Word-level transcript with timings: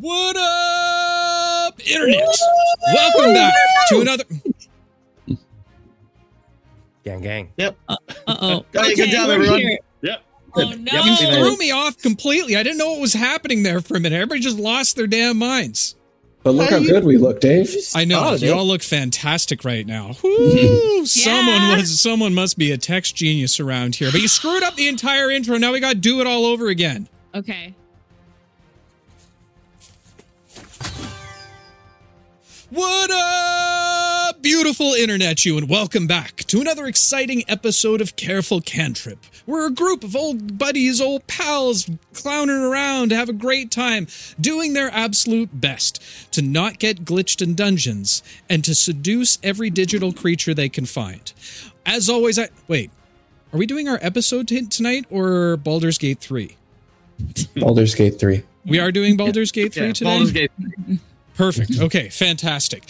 What 0.00 0.34
up, 0.38 1.78
Internet? 1.86 2.26
Welcome 2.94 3.34
back 3.34 3.52
to 3.90 4.00
another. 4.00 4.24
Gang, 7.04 7.20
gang. 7.20 7.52
Yep. 7.58 7.76
Uh 7.86 7.96
oh. 8.28 8.64
Hey, 8.72 8.94
good 8.94 9.10
job, 9.10 9.28
everyone. 9.28 9.60
Yep. 10.00 10.22
Oh 10.56 10.62
no. 10.62 10.70
You 11.04 11.16
Yep. 11.20 11.34
threw 11.38 11.56
me 11.58 11.70
off 11.70 11.98
completely. 11.98 12.56
I 12.56 12.62
didn't 12.62 12.78
know 12.78 12.92
what 12.92 13.00
was 13.02 13.12
happening 13.12 13.62
there 13.62 13.82
for 13.82 13.96
a 13.96 14.00
minute. 14.00 14.16
Everybody 14.16 14.40
just 14.40 14.58
lost 14.58 14.96
their 14.96 15.06
damn 15.06 15.36
minds. 15.36 15.96
But 16.44 16.52
look 16.54 16.70
How 16.70 16.78
how 16.78 16.82
good 16.84 17.04
we 17.04 17.18
look, 17.18 17.40
Dave. 17.40 17.70
I 17.94 18.06
know 18.06 18.20
Spotted 18.20 18.42
you 18.42 18.54
all 18.54 18.66
look 18.66 18.82
fantastic 18.82 19.66
right 19.66 19.86
now. 19.86 20.12
Woo! 20.24 21.04
Someone 21.04 21.46
Yeah. 21.60 21.76
was 21.76 22.00
someone 22.00 22.32
must 22.32 22.56
be 22.56 22.70
a 22.72 22.78
text 22.78 23.16
genius 23.16 23.60
around 23.60 23.96
here. 23.96 24.10
But 24.10 24.22
you 24.22 24.28
screwed 24.28 24.62
up 24.62 24.76
the 24.76 24.88
entire 24.88 25.30
intro. 25.30 25.58
Now 25.58 25.72
we 25.72 25.80
got 25.80 25.90
to 25.92 25.98
do 25.98 26.22
it 26.22 26.26
all 26.26 26.46
over 26.46 26.68
again. 26.68 27.06
Okay. 27.34 27.74
What 32.70 33.10
up, 33.10 34.42
beautiful 34.42 34.92
internet 34.92 35.44
you, 35.44 35.58
and 35.58 35.68
welcome 35.68 36.06
back 36.06 36.36
to 36.44 36.60
another 36.60 36.86
exciting 36.86 37.42
episode 37.48 38.00
of 38.00 38.14
Careful 38.14 38.60
Cantrip. 38.60 39.18
We're 39.44 39.66
a 39.66 39.72
group 39.72 40.04
of 40.04 40.14
old 40.14 40.56
buddies, 40.56 41.00
old 41.00 41.26
pals, 41.26 41.90
clowning 42.12 42.54
around 42.62 43.08
to 43.08 43.16
have 43.16 43.28
a 43.28 43.32
great 43.32 43.72
time, 43.72 44.06
doing 44.40 44.74
their 44.74 44.88
absolute 44.92 45.60
best 45.60 46.00
to 46.32 46.42
not 46.42 46.78
get 46.78 47.04
glitched 47.04 47.42
in 47.42 47.56
dungeons 47.56 48.22
and 48.48 48.64
to 48.64 48.74
seduce 48.76 49.38
every 49.42 49.70
digital 49.70 50.12
creature 50.12 50.54
they 50.54 50.68
can 50.68 50.86
find. 50.86 51.32
As 51.84 52.08
always, 52.08 52.38
I 52.38 52.50
wait. 52.68 52.92
Are 53.52 53.58
we 53.58 53.66
doing 53.66 53.88
our 53.88 53.98
episode 54.00 54.46
t- 54.46 54.64
tonight 54.66 55.06
or 55.10 55.56
Baldur's 55.56 55.98
Gate 55.98 56.20
3? 56.20 56.56
Baldur's 57.56 57.96
Gate 57.96 58.20
3. 58.20 58.44
We 58.64 58.78
are 58.78 58.92
doing 58.92 59.16
Baldur's 59.16 59.50
Gate 59.50 59.74
3 59.74 59.86
Yeah, 59.88 59.92
today. 59.92 60.10
Baldur's 60.10 60.30
Gate. 60.32 60.52
Perfect. 61.40 61.80
Okay, 61.80 62.10
fantastic. 62.10 62.84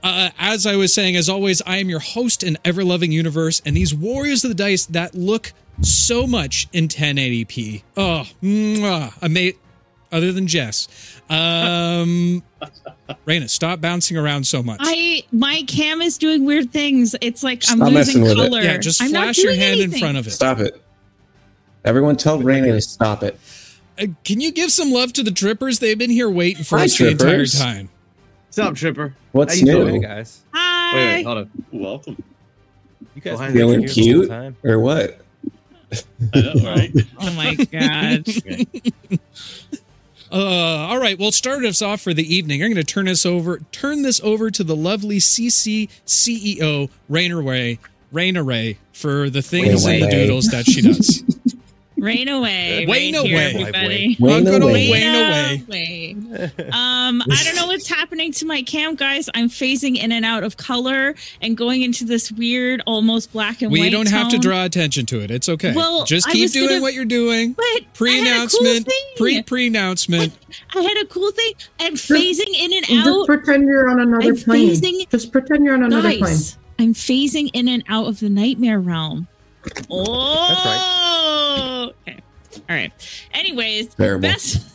Uh, 0.00 0.30
as 0.38 0.64
I 0.64 0.76
was 0.76 0.92
saying, 0.92 1.16
as 1.16 1.28
always, 1.28 1.60
I 1.62 1.78
am 1.78 1.88
your 1.88 1.98
host 1.98 2.44
in 2.44 2.56
Ever 2.64 2.84
Loving 2.84 3.10
Universe, 3.10 3.60
and 3.64 3.76
these 3.76 3.92
Warriors 3.92 4.44
of 4.44 4.50
the 4.50 4.54
Dice 4.54 4.86
that 4.86 5.16
look 5.16 5.52
so 5.82 6.24
much 6.24 6.68
in 6.72 6.86
1080p. 6.86 7.82
Oh, 7.96 8.24
mwah, 8.40 9.12
ama- 9.22 9.56
other 10.12 10.30
than 10.30 10.46
Jess. 10.46 10.86
Um, 11.28 12.44
Raina, 13.26 13.50
stop 13.50 13.80
bouncing 13.80 14.16
around 14.16 14.46
so 14.46 14.62
much. 14.62 14.78
I 14.82 15.24
my 15.32 15.64
cam 15.66 16.00
is 16.00 16.16
doing 16.16 16.44
weird 16.44 16.70
things. 16.70 17.16
It's 17.20 17.42
like 17.42 17.64
I'm 17.68 17.80
losing 17.80 17.94
messing 17.94 18.22
with 18.22 18.32
it. 18.32 18.36
color. 18.36 18.60
yeah, 18.60 18.78
just 18.78 19.02
I'm 19.02 19.10
flash 19.10 19.38
your 19.38 19.48
doing 19.48 19.60
hand 19.60 19.80
in 19.80 19.90
front 19.90 20.16
of 20.16 20.28
it. 20.28 20.30
Stop 20.30 20.60
it. 20.60 20.80
Everyone 21.84 22.16
tell 22.16 22.38
Raina 22.38 22.66
to 22.66 22.80
stop 22.80 23.24
it. 23.24 23.36
Uh, 23.98 24.06
can 24.24 24.40
you 24.40 24.52
give 24.52 24.70
some 24.70 24.92
love 24.92 25.12
to 25.14 25.22
the 25.22 25.30
Trippers? 25.32 25.80
They've 25.80 25.98
been 25.98 26.10
here 26.10 26.30
waiting 26.30 26.62
for 26.62 26.78
Hi, 26.78 26.84
us 26.84 26.98
the 26.98 27.08
entire 27.08 27.46
time. 27.46 27.88
What's 28.56 28.68
up, 28.70 28.74
Tripper? 28.76 29.14
What's 29.32 29.60
you 29.60 29.66
new? 29.66 29.72
doing? 29.84 30.00
Guys. 30.00 30.40
Hi. 30.54 30.94
Wait, 30.94 31.14
wait, 31.16 31.26
hold 31.26 31.38
on. 31.38 31.50
Welcome. 31.72 32.22
You 33.14 33.20
guys 33.20 33.34
Oh, 33.34 33.36
hi, 33.36 33.46
been 33.48 33.54
Feeling 33.54 33.80
here 33.80 33.88
the 33.88 33.94
cute 33.94 34.28
time? 34.30 34.56
or 34.64 34.80
what? 34.80 35.20
I 36.32 36.40
know, 36.40 36.54
right? 36.64 36.90
Oh 37.20 37.32
my 37.34 37.54
god. 37.54 39.20
Uh, 40.32 40.88
all 40.88 40.98
right. 40.98 41.18
Well, 41.20 41.30
start 41.30 41.64
us 41.64 41.80
off 41.80 42.00
for 42.00 42.12
the 42.12 42.34
evening. 42.34 42.60
I'm 42.60 42.72
going 42.72 42.84
to 42.84 42.92
turn 42.92 43.04
this 43.04 43.24
over, 43.24 43.60
turn 43.70 44.02
this 44.02 44.20
over 44.24 44.50
to 44.50 44.64
the 44.64 44.74
lovely 44.74 45.18
CC 45.18 45.88
CEO 46.04 46.90
Raina 47.08 47.46
Ray, 47.46 47.78
Raina 48.12 48.44
Ray 48.44 48.78
for 48.92 49.30
the 49.30 49.40
things 49.40 49.86
Rain 49.86 50.02
and 50.02 50.10
the 50.12 50.16
doodles 50.16 50.46
that 50.46 50.64
she 50.66 50.82
does. 50.82 51.22
Rain 51.98 52.28
away. 52.28 52.84
Rain 52.86 53.14
right 53.14 53.26
here, 53.26 53.36
away. 53.36 53.54
everybody. 53.54 54.16
Wane 54.20 54.46
Oh, 54.48 54.56
away. 54.56 54.90
Wane 54.90 55.14
away. 55.14 55.64
away. 55.66 56.50
Um, 56.72 57.22
I 57.22 57.42
don't 57.44 57.56
know 57.56 57.66
what's 57.66 57.88
happening 57.88 58.32
to 58.32 58.44
my 58.46 58.62
cam, 58.62 58.94
guys. 58.96 59.30
I'm 59.34 59.48
phasing 59.48 59.96
in 59.96 60.12
and 60.12 60.24
out 60.24 60.44
of 60.44 60.58
color 60.58 61.14
and 61.40 61.56
going 61.56 61.80
into 61.82 62.04
this 62.04 62.30
weird, 62.30 62.82
almost 62.86 63.32
black 63.32 63.62
and 63.62 63.72
We 63.72 63.78
white. 63.80 63.84
We 63.86 63.90
don't 63.90 64.10
have 64.10 64.28
to 64.30 64.38
draw 64.38 64.64
attention 64.64 65.06
to 65.06 65.20
it. 65.20 65.30
It's 65.30 65.48
okay. 65.48 65.72
Well, 65.74 66.04
Just 66.04 66.28
keep 66.30 66.52
doing 66.52 66.68
gonna- 66.68 66.82
what 66.82 66.92
you're 66.92 67.04
doing. 67.06 67.52
But 67.52 67.64
I 67.64 67.70
had 67.72 67.80
a 67.80 67.84
cool 67.86 67.90
Pre-announcement. 67.94 68.86
thing. 68.86 69.02
Pre 69.16 69.42
pre-announcement. 69.42 70.32
I 70.74 70.80
had 70.82 70.98
a 71.02 71.06
cool 71.06 71.30
thing. 71.30 71.52
I'm 71.80 71.94
phasing 71.94 72.54
in 72.58 72.72
and 72.74 72.84
out. 73.00 73.04
Just 73.04 73.26
pretend 73.26 73.66
you're 73.68 73.88
on 73.88 74.00
another 74.00 74.28
I'm 74.28 74.36
plane. 74.36 74.68
phasing- 74.70 75.10
Just 75.10 75.32
pretend 75.32 75.64
you're 75.64 75.74
on 75.74 75.82
another 75.82 76.16
plane. 76.18 76.36
I'm 76.78 76.92
phasing 76.92 77.48
in 77.54 77.68
and 77.68 77.82
out 77.88 78.06
of 78.06 78.20
the 78.20 78.28
nightmare 78.28 78.80
realm. 78.80 79.28
Oh, 79.90 81.92
okay. 82.02 82.20
All 82.68 82.76
right. 82.76 82.92
Anyways, 83.32 83.94
Terrible. 83.94 84.22
best 84.22 84.66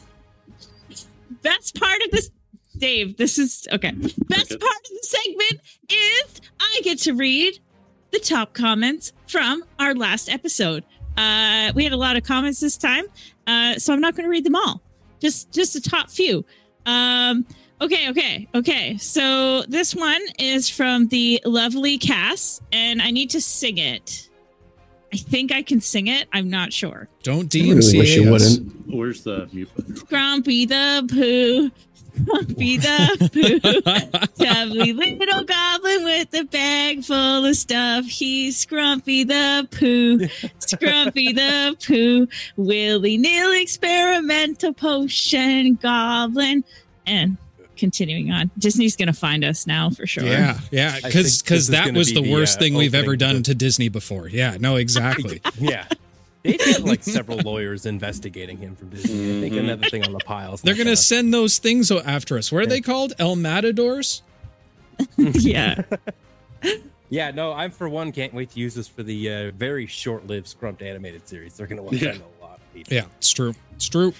best 1.41 1.79
part 1.79 2.01
of 2.03 2.11
this, 2.11 2.29
Dave. 2.77 3.17
This 3.17 3.37
is 3.37 3.67
okay. 3.71 3.91
Best 3.91 4.49
part 4.49 4.51
of 4.51 4.59
the 4.59 4.99
segment 5.01 5.61
is 5.89 6.41
I 6.59 6.81
get 6.83 6.99
to 6.99 7.13
read 7.13 7.59
the 8.11 8.19
top 8.19 8.53
comments 8.53 9.13
from 9.27 9.63
our 9.79 9.93
last 9.95 10.29
episode. 10.29 10.83
Uh, 11.17 11.71
we 11.75 11.83
had 11.83 11.93
a 11.93 11.97
lot 11.97 12.15
of 12.15 12.23
comments 12.23 12.59
this 12.59 12.77
time, 12.77 13.05
uh, 13.47 13.75
so 13.75 13.93
I'm 13.93 14.01
not 14.01 14.15
going 14.15 14.25
to 14.25 14.29
read 14.29 14.45
them 14.45 14.55
all. 14.55 14.81
Just 15.19 15.51
just 15.51 15.73
the 15.73 15.81
top 15.81 16.09
few. 16.09 16.45
Um, 16.85 17.45
okay, 17.81 18.09
okay, 18.09 18.47
okay. 18.55 18.97
So 18.97 19.63
this 19.63 19.95
one 19.95 20.21
is 20.39 20.69
from 20.69 21.07
the 21.07 21.41
lovely 21.45 21.97
Cass, 21.97 22.61
and 22.71 23.01
I 23.01 23.11
need 23.11 23.29
to 23.31 23.41
sing 23.41 23.77
it. 23.77 24.29
I 25.13 25.17
think 25.17 25.51
I 25.51 25.61
can 25.61 25.81
sing 25.81 26.07
it. 26.07 26.27
I'm 26.31 26.49
not 26.49 26.71
sure. 26.71 27.07
Don't 27.23 27.53
I 27.53 27.59
really 27.59 27.97
wish 27.97 28.15
you 28.15 28.33
us. 28.33 28.57
wouldn't. 28.57 28.87
Where's 28.87 29.23
the 29.23 29.49
mute 29.51 29.69
button? 29.75 29.95
Grumpy 30.07 30.65
the 30.65 31.05
Pooh. 31.09 31.71
Grumpy 32.25 32.77
the 32.77 33.29
Pooh. 33.33 34.43
Lovely 34.45 34.93
little 34.93 35.43
goblin 35.43 36.03
with 36.03 36.33
a 36.33 36.43
bag 36.45 37.03
full 37.03 37.45
of 37.45 37.55
stuff. 37.55 38.05
He's 38.05 38.65
Scrumpy 38.65 39.27
the 39.27 39.67
Pooh. 39.71 40.19
Scrumpy 40.59 41.35
the 41.35 41.75
Pooh. 41.85 42.27
Willy 42.57 43.17
nilly 43.17 43.61
experimental 43.61 44.73
potion 44.73 45.75
goblin. 45.81 46.63
And 47.05 47.37
continuing 47.81 48.31
on. 48.31 48.49
Disney's 48.57 48.95
going 48.95 49.07
to 49.07 49.13
find 49.13 49.43
us 49.43 49.67
now 49.67 49.89
for 49.89 50.07
sure. 50.07 50.23
Yeah, 50.23 50.57
yeah, 50.71 50.95
because 51.03 51.41
because 51.41 51.67
that 51.67 51.93
was 51.93 52.13
be 52.13 52.15
the 52.15 52.21
the, 52.21 52.31
worst 52.31 52.57
uh, 52.57 52.61
thing 52.61 52.75
we've 52.75 52.95
ever 52.95 53.17
done 53.17 53.35
the- 53.37 53.41
to 53.41 53.55
Disney 53.55 53.89
before. 53.89 54.29
Yeah, 54.29 54.55
no, 54.59 54.75
exactly. 54.85 55.41
Yeah. 55.59 55.85
They've 56.43 56.59
had 56.59 56.83
like 56.83 57.03
several 57.03 57.37
lawyers 57.39 57.85
investigating 57.85 58.57
him 58.57 58.75
from 58.75 58.89
Disney. 58.89 59.37
I 59.37 59.41
think 59.41 59.55
another 59.57 59.87
thing 59.89 60.03
on 60.05 60.11
the 60.13 60.19
pile. 60.19 60.53
is 60.55 60.61
They're 60.61 60.75
gonna 60.77 60.95
send 60.95 61.33
those 61.33 61.57
things 61.59 61.91
after 61.91 62.37
us. 62.37 62.51
What 62.51 62.63
are 62.63 62.67
they 62.67 62.81
called? 62.81 63.13
El 63.19 63.35
Matadors? 63.35 64.21
yeah. 65.17 65.81
Yeah, 67.13 67.31
no, 67.31 67.51
I'm 67.51 67.71
for 67.71 67.89
one 67.89 68.13
can't 68.13 68.33
wait 68.33 68.51
to 68.51 68.59
use 68.61 68.73
this 68.73 68.87
for 68.87 69.03
the 69.03 69.29
uh, 69.29 69.51
very 69.51 69.85
short-lived 69.85 70.47
Scrumped 70.47 70.81
animated 70.81 71.27
series. 71.27 71.55
They're 71.57 71.67
gonna 71.67 71.83
want 71.83 71.99
to 71.99 72.05
Yeah. 72.05 72.11
send 72.13 72.23
a 72.39 72.41
lot 72.45 72.59
of 72.59 72.73
people. 72.73 72.93
Yeah, 72.93 73.03
it's 73.17 73.31
true. 73.31 73.53
It's 73.75 73.89
true. 73.89 74.13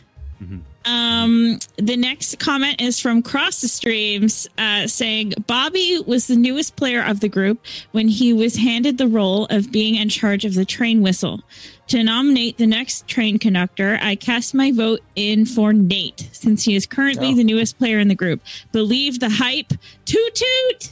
Um, 0.86 1.59
the 1.78 1.96
next 1.96 2.40
comment 2.40 2.81
is 2.81 3.00
from 3.00 3.22
Cross 3.22 3.62
the 3.62 3.68
Streams, 3.68 4.47
uh, 4.58 4.88
saying 4.88 5.34
Bobby 5.46 6.00
was 6.08 6.28
the 6.28 6.36
newest 6.36 6.75
player 6.75 7.03
of 7.03 7.19
the 7.19 7.30
group 7.30 7.64
when 7.92 8.08
he 8.08 8.34
was 8.34 8.56
handed 8.56 8.97
the 8.97 9.08
role 9.08 9.46
of 9.52 9.72
being 9.72 9.96
in 9.96 10.09
charge 10.09 10.44
of 10.44 10.56
the 10.56 10.66
train 10.66 11.02
whistle. 11.03 11.42
To 11.90 12.03
nominate 12.03 12.58
the 12.58 12.66
next 12.68 13.08
train 13.08 13.38
conductor, 13.38 14.00
I 14.02 14.16
cast 14.16 14.53
my 14.56 14.72
vote 14.72 15.02
in 15.16 15.46
for 15.46 15.72
Nate, 15.74 16.30
since 16.31 16.64
he 16.64 16.74
is 16.75 16.86
currently 16.88 17.30
Oh. 17.30 17.36
the 17.36 17.44
newest 17.44 17.78
player 17.78 18.00
in 18.00 18.08
the 18.08 18.16
group. 18.16 18.42
Believe 18.72 19.19
the 19.19 19.30
hype. 19.30 19.74
Toot 20.06 20.34
toot. 20.36 20.90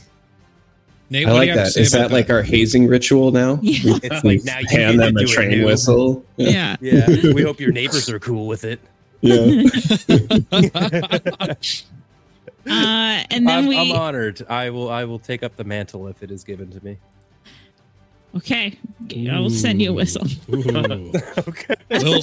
Nate, 1.08 1.26
I 1.26 1.32
like 1.32 1.46
you 1.48 1.52
have 1.54 1.58
to 1.58 1.64
that. 1.64 1.70
say 1.72 1.80
Is 1.82 1.90
that 1.92 2.12
like 2.12 2.30
our 2.30 2.42
hazing 2.42 2.86
ritual 2.86 3.32
now? 3.32 3.58
Yeah. 3.62 3.98
It's 4.02 4.22
like 4.24 4.44
now 4.44 4.58
you 4.60 4.66
hand 4.70 5.00
them 5.00 5.16
a 5.16 5.24
train 5.24 5.50
new. 5.50 5.66
whistle. 5.66 6.24
Yeah. 6.36 6.76
Yeah, 6.80 7.08
we 7.34 7.42
hope 7.42 7.58
your 7.58 7.72
neighbors 7.72 8.08
are 8.08 8.20
cool 8.20 8.46
with 8.46 8.62
it. 8.64 8.78
Yeah. 9.22 9.62
Uh, 12.66 13.24
and 13.30 13.48
then 13.48 13.58
I'm, 13.60 13.66
we. 13.66 13.76
I'm 13.78 13.92
honored. 13.92 14.44
I 14.48 14.70
will. 14.70 14.90
I 14.90 15.04
will 15.04 15.18
take 15.18 15.42
up 15.42 15.56
the 15.56 15.64
mantle 15.64 16.06
if 16.08 16.22
it 16.22 16.30
is 16.30 16.44
given 16.44 16.70
to 16.70 16.84
me. 16.84 16.98
okay. 18.36 18.78
I 19.30 19.40
will 19.40 19.50
send 19.50 19.80
you 19.80 19.90
a 19.90 19.92
whistle. 19.94 20.26
okay. 20.52 21.74
We'll, 21.90 22.20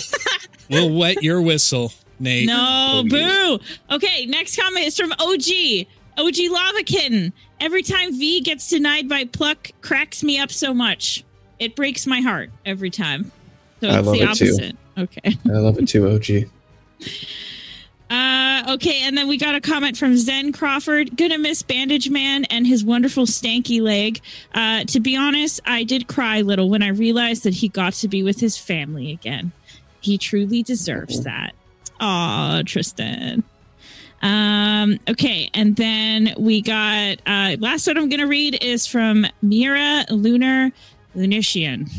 we'll 0.70 0.94
wet 0.94 1.24
your 1.24 1.42
whistle, 1.42 1.92
Nate. 2.20 2.46
No, 2.48 3.04
boo. 3.10 3.60
Okay, 3.90 4.26
next 4.28 4.60
comment 4.60 4.86
is 4.86 4.96
from 4.98 5.12
OG. 5.14 5.88
OG 6.20 6.36
Lava 6.52 6.84
Kitten. 6.84 7.34
Every 7.60 7.82
time 7.82 8.12
V 8.18 8.42
gets 8.42 8.70
denied 8.70 9.10
by 9.10 9.26
Pluck, 9.26 9.72
cracks 9.82 10.24
me 10.24 10.38
up 10.40 10.52
so 10.52 10.74
much. 10.74 11.24
It 11.60 11.76
breaks 11.76 12.06
my 12.06 12.22
heart 12.22 12.52
every 12.66 12.92
time. 12.92 13.32
So 13.82 13.90
I 13.90 13.98
it's 14.00 14.08
love 14.08 14.16
the 14.18 14.22
it 14.24 14.36
too. 14.36 14.46
opposite. 14.46 14.78
Okay. 15.00 15.38
I 15.46 15.58
love 15.58 15.78
it 15.80 15.88
too, 15.88 16.08
OG. 16.10 16.50
Uh, 18.10 18.64
okay, 18.70 19.02
and 19.04 19.18
then 19.18 19.28
we 19.28 19.38
got 19.38 19.56
a 19.56 19.60
comment 19.60 19.98
from 19.98 20.16
Zen 20.16 20.54
Crawford. 20.54 21.18
Gonna 21.18 21.38
miss 21.38 21.62
Bandage 21.62 22.10
Man 22.10 22.46
and 22.46 22.66
his 22.66 22.84
wonderful 22.84 23.26
stanky 23.26 23.82
leg. 23.82 24.22
Uh, 24.54 24.86
to 24.86 25.00
be 25.02 25.18
honest, 25.18 25.60
I 25.66 25.84
did 25.84 26.08
cry 26.08 26.38
a 26.38 26.44
little 26.44 26.70
when 26.70 26.84
I 26.84 26.88
realized 26.90 27.44
that 27.44 27.56
he 27.56 27.68
got 27.68 27.94
to 27.94 28.08
be 28.08 28.24
with 28.24 28.40
his 28.40 28.58
family 28.58 29.12
again. 29.12 29.52
He 30.00 30.18
truly 30.18 30.64
deserves 30.64 31.24
that. 31.24 31.54
Aw, 32.00 32.62
Tristan. 32.66 33.44
Um, 34.22 35.00
okay, 35.10 35.50
and 35.54 35.76
then 35.76 36.34
we 36.40 36.62
got 36.62 37.18
uh 37.28 37.58
last 37.60 37.88
one 37.88 37.98
I'm 37.98 38.10
gonna 38.10 38.28
read 38.28 38.64
is 38.64 38.88
from 38.88 39.28
Mira 39.42 40.06
Lunar 40.10 40.72
Lunician. 41.14 41.90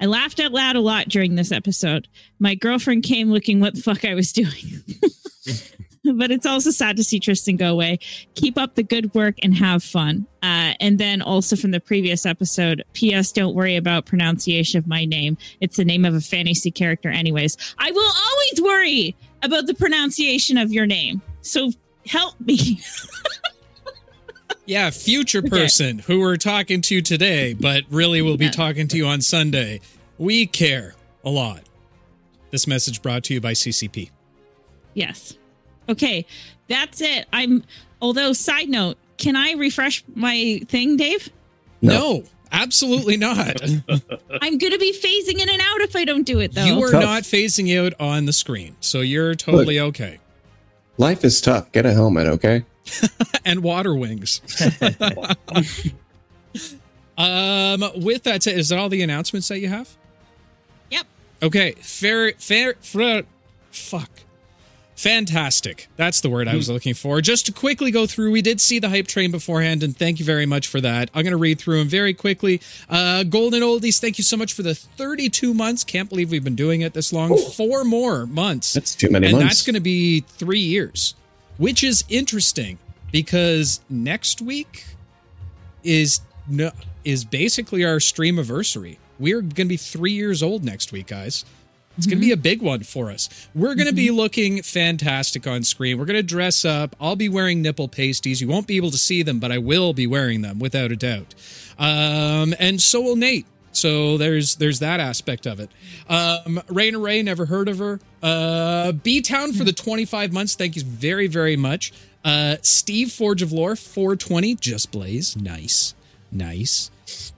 I 0.00 0.06
laughed 0.06 0.40
out 0.40 0.52
loud 0.52 0.76
a 0.76 0.80
lot 0.80 1.08
during 1.08 1.34
this 1.34 1.52
episode. 1.52 2.08
My 2.38 2.54
girlfriend 2.54 3.02
came 3.02 3.30
looking 3.30 3.60
what 3.60 3.74
the 3.74 3.82
fuck 3.82 4.04
I 4.04 4.14
was 4.14 4.32
doing. 4.32 4.84
but 6.16 6.30
it's 6.30 6.46
also 6.46 6.70
sad 6.70 6.96
to 6.96 7.04
see 7.04 7.20
Tristan 7.20 7.56
go 7.56 7.72
away. 7.72 7.98
Keep 8.34 8.58
up 8.58 8.74
the 8.74 8.82
good 8.82 9.14
work 9.14 9.36
and 9.42 9.54
have 9.54 9.82
fun. 9.82 10.26
Uh, 10.42 10.74
and 10.80 10.98
then 10.98 11.22
also 11.22 11.56
from 11.56 11.72
the 11.72 11.80
previous 11.80 12.24
episode, 12.24 12.84
P.S. 12.92 13.32
Don't 13.32 13.54
worry 13.54 13.76
about 13.76 14.06
pronunciation 14.06 14.78
of 14.78 14.86
my 14.86 15.04
name. 15.04 15.36
It's 15.60 15.76
the 15.76 15.84
name 15.84 16.04
of 16.04 16.14
a 16.14 16.20
fantasy 16.20 16.70
character, 16.70 17.10
anyways. 17.10 17.56
I 17.78 17.90
will 17.90 18.12
always 18.26 18.62
worry 18.62 19.16
about 19.42 19.66
the 19.66 19.74
pronunciation 19.74 20.58
of 20.58 20.72
your 20.72 20.86
name. 20.86 21.22
So 21.42 21.72
help 22.06 22.38
me. 22.40 22.80
Yeah, 24.68 24.90
future 24.90 25.40
person 25.40 25.98
who 26.00 26.20
we're 26.20 26.36
talking 26.36 26.82
to 26.82 27.00
today, 27.00 27.54
but 27.54 27.84
really 27.88 28.20
we'll 28.20 28.36
be 28.36 28.44
Yeah. 28.44 28.50
talking 28.50 28.86
to 28.88 28.98
you 28.98 29.06
on 29.06 29.22
Sunday. 29.22 29.80
We 30.18 30.44
care 30.44 30.94
a 31.24 31.30
lot. 31.30 31.62
This 32.50 32.66
message 32.66 33.00
brought 33.00 33.24
to 33.24 33.34
you 33.34 33.40
by 33.40 33.52
CCP. 33.54 34.10
yes. 34.94 35.34
Okay, 35.88 36.26
that's 36.68 37.00
it. 37.00 37.26
I'm. 37.32 37.64
Although, 38.02 38.34
side 38.34 38.68
note, 38.68 38.98
can 39.16 39.36
I 39.36 39.52
refresh 39.52 40.04
my 40.14 40.60
thing, 40.68 40.98
Dave? 40.98 41.30
No, 41.80 42.24
absolutely 42.52 43.16
not. 43.16 43.62
I'm 44.42 44.58
going 44.58 44.72
to 44.72 44.78
be 44.78 44.92
phasing 44.92 45.40
in 45.40 45.48
and 45.48 45.62
out 45.62 45.80
if 45.80 45.96
I 45.96 46.04
don't 46.04 46.24
do 46.24 46.40
it, 46.40 46.52
though. 46.52 46.64
you 46.66 46.82
are 46.84 46.90
Tough. 46.90 47.02
not 47.02 47.22
phasing 47.22 47.74
out 47.78 47.94
on 47.98 48.26
the 48.26 48.34
screen, 48.34 48.76
so 48.80 49.00
you're 49.00 49.34
totally 49.34 49.80
okay. 49.80 50.18
Life 50.98 51.24
is 51.24 51.40
tough. 51.40 51.72
Get 51.72 51.86
a 51.86 51.94
helmet, 51.94 52.26
okay? 52.26 52.64
and 53.44 53.62
water 53.62 53.94
wings. 53.94 54.40
um, 57.16 57.84
with 57.96 58.22
that 58.24 58.42
said, 58.42 58.58
is 58.58 58.68
that 58.68 58.78
all 58.78 58.88
the 58.88 59.02
announcements 59.02 59.48
that 59.48 59.60
you 59.60 59.68
have? 59.68 59.88
Yep. 60.90 61.06
Okay, 61.42 61.72
fair, 61.72 62.32
fair, 62.38 62.74
fr- 62.80 63.20
fuck. 63.70 64.10
Fantastic. 64.98 65.86
That's 65.94 66.20
the 66.22 66.28
word 66.28 66.48
I 66.48 66.56
was 66.56 66.68
looking 66.68 66.92
for. 66.92 67.20
Just 67.20 67.46
to 67.46 67.52
quickly 67.52 67.92
go 67.92 68.04
through, 68.08 68.32
we 68.32 68.42
did 68.42 68.60
see 68.60 68.80
the 68.80 68.88
hype 68.88 69.06
train 69.06 69.30
beforehand, 69.30 69.84
and 69.84 69.96
thank 69.96 70.18
you 70.18 70.24
very 70.24 70.44
much 70.44 70.66
for 70.66 70.80
that. 70.80 71.08
I'm 71.14 71.22
going 71.22 71.30
to 71.30 71.36
read 71.36 71.60
through 71.60 71.78
them 71.78 71.86
very 71.88 72.12
quickly. 72.12 72.60
Uh, 72.90 73.22
Golden 73.22 73.62
Oldies, 73.62 74.00
thank 74.00 74.18
you 74.18 74.24
so 74.24 74.36
much 74.36 74.52
for 74.54 74.64
the 74.64 74.74
32 74.74 75.54
months. 75.54 75.84
Can't 75.84 76.08
believe 76.08 76.32
we've 76.32 76.42
been 76.42 76.56
doing 76.56 76.80
it 76.80 76.94
this 76.94 77.12
long. 77.12 77.38
Four 77.38 77.84
more 77.84 78.26
months 78.26 78.72
That's 78.72 78.96
too 78.96 79.08
many 79.08 79.28
and 79.28 79.36
months. 79.36 79.54
that's 79.54 79.62
going 79.64 79.74
to 79.74 79.80
be 79.80 80.22
three 80.22 80.58
years, 80.58 81.14
which 81.58 81.84
is 81.84 82.04
interesting 82.08 82.78
because 83.12 83.80
next 83.90 84.40
week 84.40 84.86
is 85.84 86.20
no 86.48 86.70
is 87.04 87.24
basically 87.24 87.84
our 87.84 88.00
stream 88.00 88.38
anniversary. 88.38 88.98
We're 89.18 89.40
going 89.40 89.54
to 89.54 89.64
be 89.66 89.76
three 89.76 90.12
years 90.12 90.42
old 90.42 90.64
next 90.64 90.92
week, 90.92 91.08
guys. 91.08 91.44
It's 91.96 92.06
going 92.06 92.18
to 92.18 92.24
be 92.24 92.30
a 92.30 92.36
big 92.36 92.62
one 92.62 92.84
for 92.84 93.10
us. 93.10 93.48
We're 93.56 93.74
going 93.74 93.88
to 93.88 93.94
be 93.94 94.12
looking 94.12 94.62
fantastic 94.62 95.48
on 95.48 95.64
screen. 95.64 95.98
We're 95.98 96.04
going 96.04 96.14
to 96.14 96.22
dress 96.22 96.64
up. 96.64 96.94
I'll 97.00 97.16
be 97.16 97.28
wearing 97.28 97.60
nipple 97.60 97.88
pasties. 97.88 98.40
You 98.40 98.46
won't 98.46 98.68
be 98.68 98.76
able 98.76 98.92
to 98.92 98.98
see 98.98 99.24
them, 99.24 99.40
but 99.40 99.50
I 99.50 99.58
will 99.58 99.92
be 99.92 100.06
wearing 100.06 100.42
them 100.42 100.60
without 100.60 100.92
a 100.92 100.96
doubt. 100.96 101.34
Um, 101.76 102.54
and 102.60 102.80
so 102.80 103.00
will 103.00 103.16
Nate. 103.16 103.46
So 103.78 104.16
there's 104.18 104.56
there's 104.56 104.80
that 104.80 105.00
aspect 105.00 105.46
of 105.46 105.60
it. 105.60 105.70
Um, 106.08 106.60
Raina 106.68 107.02
Ray, 107.02 107.22
never 107.22 107.46
heard 107.46 107.68
of 107.68 107.78
her. 107.78 108.00
Uh, 108.22 108.92
B 108.92 109.20
Town 109.20 109.52
for 109.52 109.64
the 109.64 109.72
25 109.72 110.32
months. 110.32 110.54
Thank 110.54 110.76
you 110.76 110.82
very 110.82 111.26
very 111.26 111.56
much. 111.56 111.92
Uh, 112.24 112.56
Steve 112.62 113.12
Forge 113.12 113.42
of 113.42 113.52
Lore 113.52 113.76
420. 113.76 114.56
Just 114.56 114.90
Blaze. 114.90 115.36
Nice, 115.36 115.94
nice. 116.32 116.90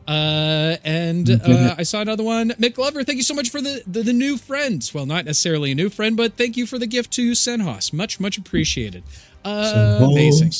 Uh, 0.08 0.76
and 0.82 1.30
uh, 1.44 1.74
I 1.78 1.82
saw 1.84 2.00
another 2.00 2.24
one. 2.24 2.50
Mick 2.50 2.74
Glover, 2.74 3.04
thank 3.04 3.16
you 3.16 3.22
so 3.22 3.34
much 3.34 3.50
for 3.50 3.60
the, 3.60 3.82
the 3.86 4.02
the 4.02 4.12
new 4.12 4.36
friends. 4.36 4.92
Well, 4.92 5.06
not 5.06 5.24
necessarily 5.24 5.72
a 5.72 5.74
new 5.74 5.90
friend, 5.90 6.16
but 6.16 6.34
thank 6.34 6.56
you 6.56 6.66
for 6.66 6.78
the 6.78 6.86
gift 6.86 7.12
to 7.12 7.32
Senhos. 7.32 7.92
Much 7.92 8.18
much 8.18 8.38
appreciated. 8.38 9.04
Uh, 9.44 10.00
amazing. 10.02 10.52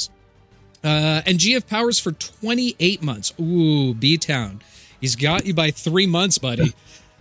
Uh, 0.83 1.21
and 1.27 1.39
GF 1.39 1.67
Powers 1.67 1.99
for 1.99 2.13
28 2.13 3.03
months. 3.03 3.35
Ooh, 3.39 3.93
B 3.93 4.17
Town. 4.17 4.63
He's 5.01 5.17
got 5.17 5.47
you 5.47 5.55
by 5.55 5.71
three 5.71 6.07
months, 6.07 6.39
buddy. 6.39 6.75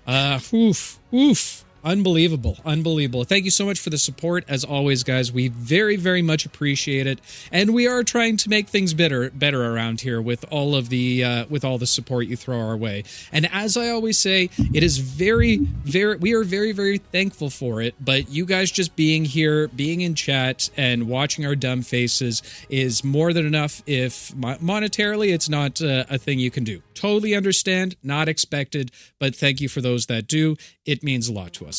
Uh, 0.05 0.39
oof, 0.53 0.99
oof. 1.13 1.63
Unbelievable. 1.83 2.57
Unbelievable. 2.65 3.23
Thank 3.23 3.45
you 3.45 3.51
so 3.51 3.65
much 3.65 3.79
for 3.79 3.89
the 3.89 3.97
support. 3.97 4.43
As 4.47 4.63
always, 4.63 5.03
guys, 5.03 5.31
we 5.31 5.47
very, 5.47 5.95
very 5.95 6.21
much 6.21 6.45
appreciate 6.45 7.07
it. 7.07 7.19
And 7.51 7.73
we 7.73 7.87
are 7.87 8.03
trying 8.03 8.37
to 8.37 8.49
make 8.49 8.67
things 8.67 8.93
better 8.93 9.29
better 9.29 9.73
around 9.73 10.01
here 10.01 10.21
with 10.21 10.43
all 10.51 10.75
of 10.75 10.89
the 10.89 11.23
uh, 11.23 11.45
with 11.49 11.63
all 11.63 11.77
the 11.77 11.87
support 11.87 12.27
you 12.27 12.35
throw 12.35 12.59
our 12.59 12.75
way. 12.75 13.03
And 13.31 13.49
as 13.53 13.77
I 13.77 13.89
always 13.89 14.17
say, 14.17 14.49
it 14.73 14.83
is 14.83 14.97
very, 14.97 15.57
very 15.57 16.17
we 16.17 16.33
are 16.33 16.43
very, 16.43 16.73
very 16.73 16.97
thankful 16.97 17.49
for 17.49 17.81
it. 17.81 17.95
But 17.99 18.29
you 18.29 18.45
guys 18.45 18.71
just 18.71 18.95
being 18.97 19.23
here, 19.23 19.69
being 19.69 20.01
in 20.01 20.15
chat 20.15 20.69
and 20.75 21.07
watching 21.07 21.45
our 21.45 21.55
dumb 21.55 21.81
faces 21.81 22.41
is 22.69 23.03
more 23.03 23.31
than 23.31 23.45
enough 23.45 23.81
if 23.85 24.33
monetarily 24.35 25.33
it's 25.33 25.47
not 25.47 25.81
uh, 25.81 26.03
a 26.09 26.17
thing 26.17 26.39
you 26.39 26.51
can 26.51 26.65
do. 26.65 26.81
Totally 26.93 27.33
understand, 27.33 27.95
not 28.03 28.27
expected, 28.27 28.91
but 29.19 29.33
thank 29.33 29.61
you 29.61 29.69
for 29.69 29.79
those 29.79 30.07
that 30.07 30.27
do. 30.27 30.57
It 30.85 31.01
means 31.01 31.29
a 31.29 31.33
lot 31.33 31.53
to 31.53 31.65
us. 31.65 31.78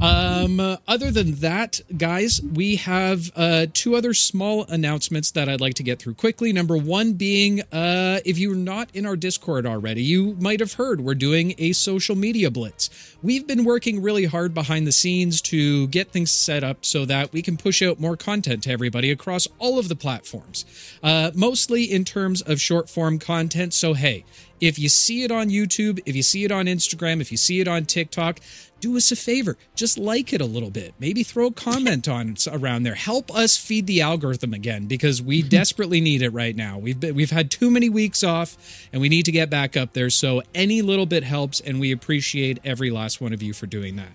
Um, 0.00 0.60
other 0.86 1.10
than 1.10 1.32
that, 1.36 1.80
guys, 1.96 2.40
we 2.42 2.76
have 2.76 3.30
uh, 3.34 3.66
two 3.72 3.96
other 3.96 4.14
small 4.14 4.64
announcements 4.64 5.30
that 5.32 5.48
I'd 5.48 5.60
like 5.60 5.74
to 5.74 5.82
get 5.82 5.98
through 5.98 6.14
quickly. 6.14 6.52
Number 6.52 6.76
one 6.76 7.14
being, 7.14 7.62
uh, 7.72 8.20
if 8.24 8.38
you're 8.38 8.54
not 8.54 8.90
in 8.94 9.06
our 9.06 9.16
Discord 9.16 9.66
already, 9.66 10.02
you 10.02 10.36
might 10.40 10.60
have 10.60 10.74
heard 10.74 11.00
we're 11.00 11.14
doing 11.14 11.54
a 11.58 11.72
social 11.72 12.16
media 12.16 12.50
blitz. 12.50 13.16
We've 13.22 13.46
been 13.46 13.64
working 13.64 14.02
really 14.02 14.26
hard 14.26 14.54
behind 14.54 14.86
the 14.86 14.92
scenes 14.92 15.40
to 15.42 15.88
get 15.88 16.12
things 16.12 16.30
set 16.30 16.62
up 16.62 16.84
so 16.84 17.04
that 17.06 17.32
we 17.32 17.42
can 17.42 17.56
push 17.56 17.82
out 17.82 17.98
more 17.98 18.16
content 18.16 18.62
to 18.64 18.70
everybody 18.70 19.10
across 19.10 19.48
all 19.58 19.78
of 19.78 19.88
the 19.88 19.96
platforms, 19.96 20.64
uh, 21.02 21.32
mostly 21.34 21.84
in 21.84 22.04
terms 22.04 22.42
of 22.42 22.60
short 22.60 22.88
form 22.88 23.18
content. 23.18 23.74
So, 23.74 23.94
hey, 23.94 24.24
if 24.60 24.78
you 24.78 24.88
see 24.88 25.22
it 25.22 25.30
on 25.30 25.50
YouTube, 25.50 26.00
if 26.04 26.16
you 26.16 26.22
see 26.22 26.44
it 26.44 26.50
on 26.52 26.66
Instagram, 26.66 27.20
if 27.20 27.30
you 27.30 27.36
see 27.36 27.60
it 27.60 27.68
on 27.68 27.84
TikTok, 27.84 28.40
do 28.80 28.96
us 28.96 29.10
a 29.12 29.16
favor. 29.16 29.56
Just 29.74 29.98
like 29.98 30.32
it 30.32 30.40
a 30.40 30.44
little 30.44 30.70
bit. 30.70 30.94
Maybe 30.98 31.22
throw 31.22 31.46
a 31.46 31.52
comment 31.52 32.08
on 32.08 32.36
around 32.50 32.82
there. 32.82 32.94
Help 32.94 33.34
us 33.34 33.56
feed 33.56 33.86
the 33.86 34.00
algorithm 34.00 34.54
again 34.54 34.86
because 34.86 35.20
we 35.22 35.42
desperately 35.58 36.00
need 36.00 36.22
it 36.22 36.30
right 36.30 36.54
now. 36.56 36.78
We've 36.78 36.98
been, 36.98 37.14
we've 37.14 37.30
had 37.30 37.50
too 37.50 37.70
many 37.70 37.88
weeks 37.88 38.22
off 38.22 38.56
and 38.92 39.00
we 39.00 39.08
need 39.08 39.24
to 39.24 39.32
get 39.32 39.50
back 39.50 39.76
up 39.76 39.92
there. 39.92 40.10
So 40.10 40.42
any 40.54 40.82
little 40.82 41.06
bit 41.06 41.24
helps 41.24 41.60
and 41.60 41.80
we 41.80 41.92
appreciate 41.92 42.58
every 42.64 42.90
last 42.90 43.20
one 43.20 43.32
of 43.32 43.42
you 43.42 43.52
for 43.52 43.66
doing 43.66 43.96
that. 43.96 44.12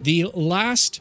The 0.00 0.26
last 0.34 1.00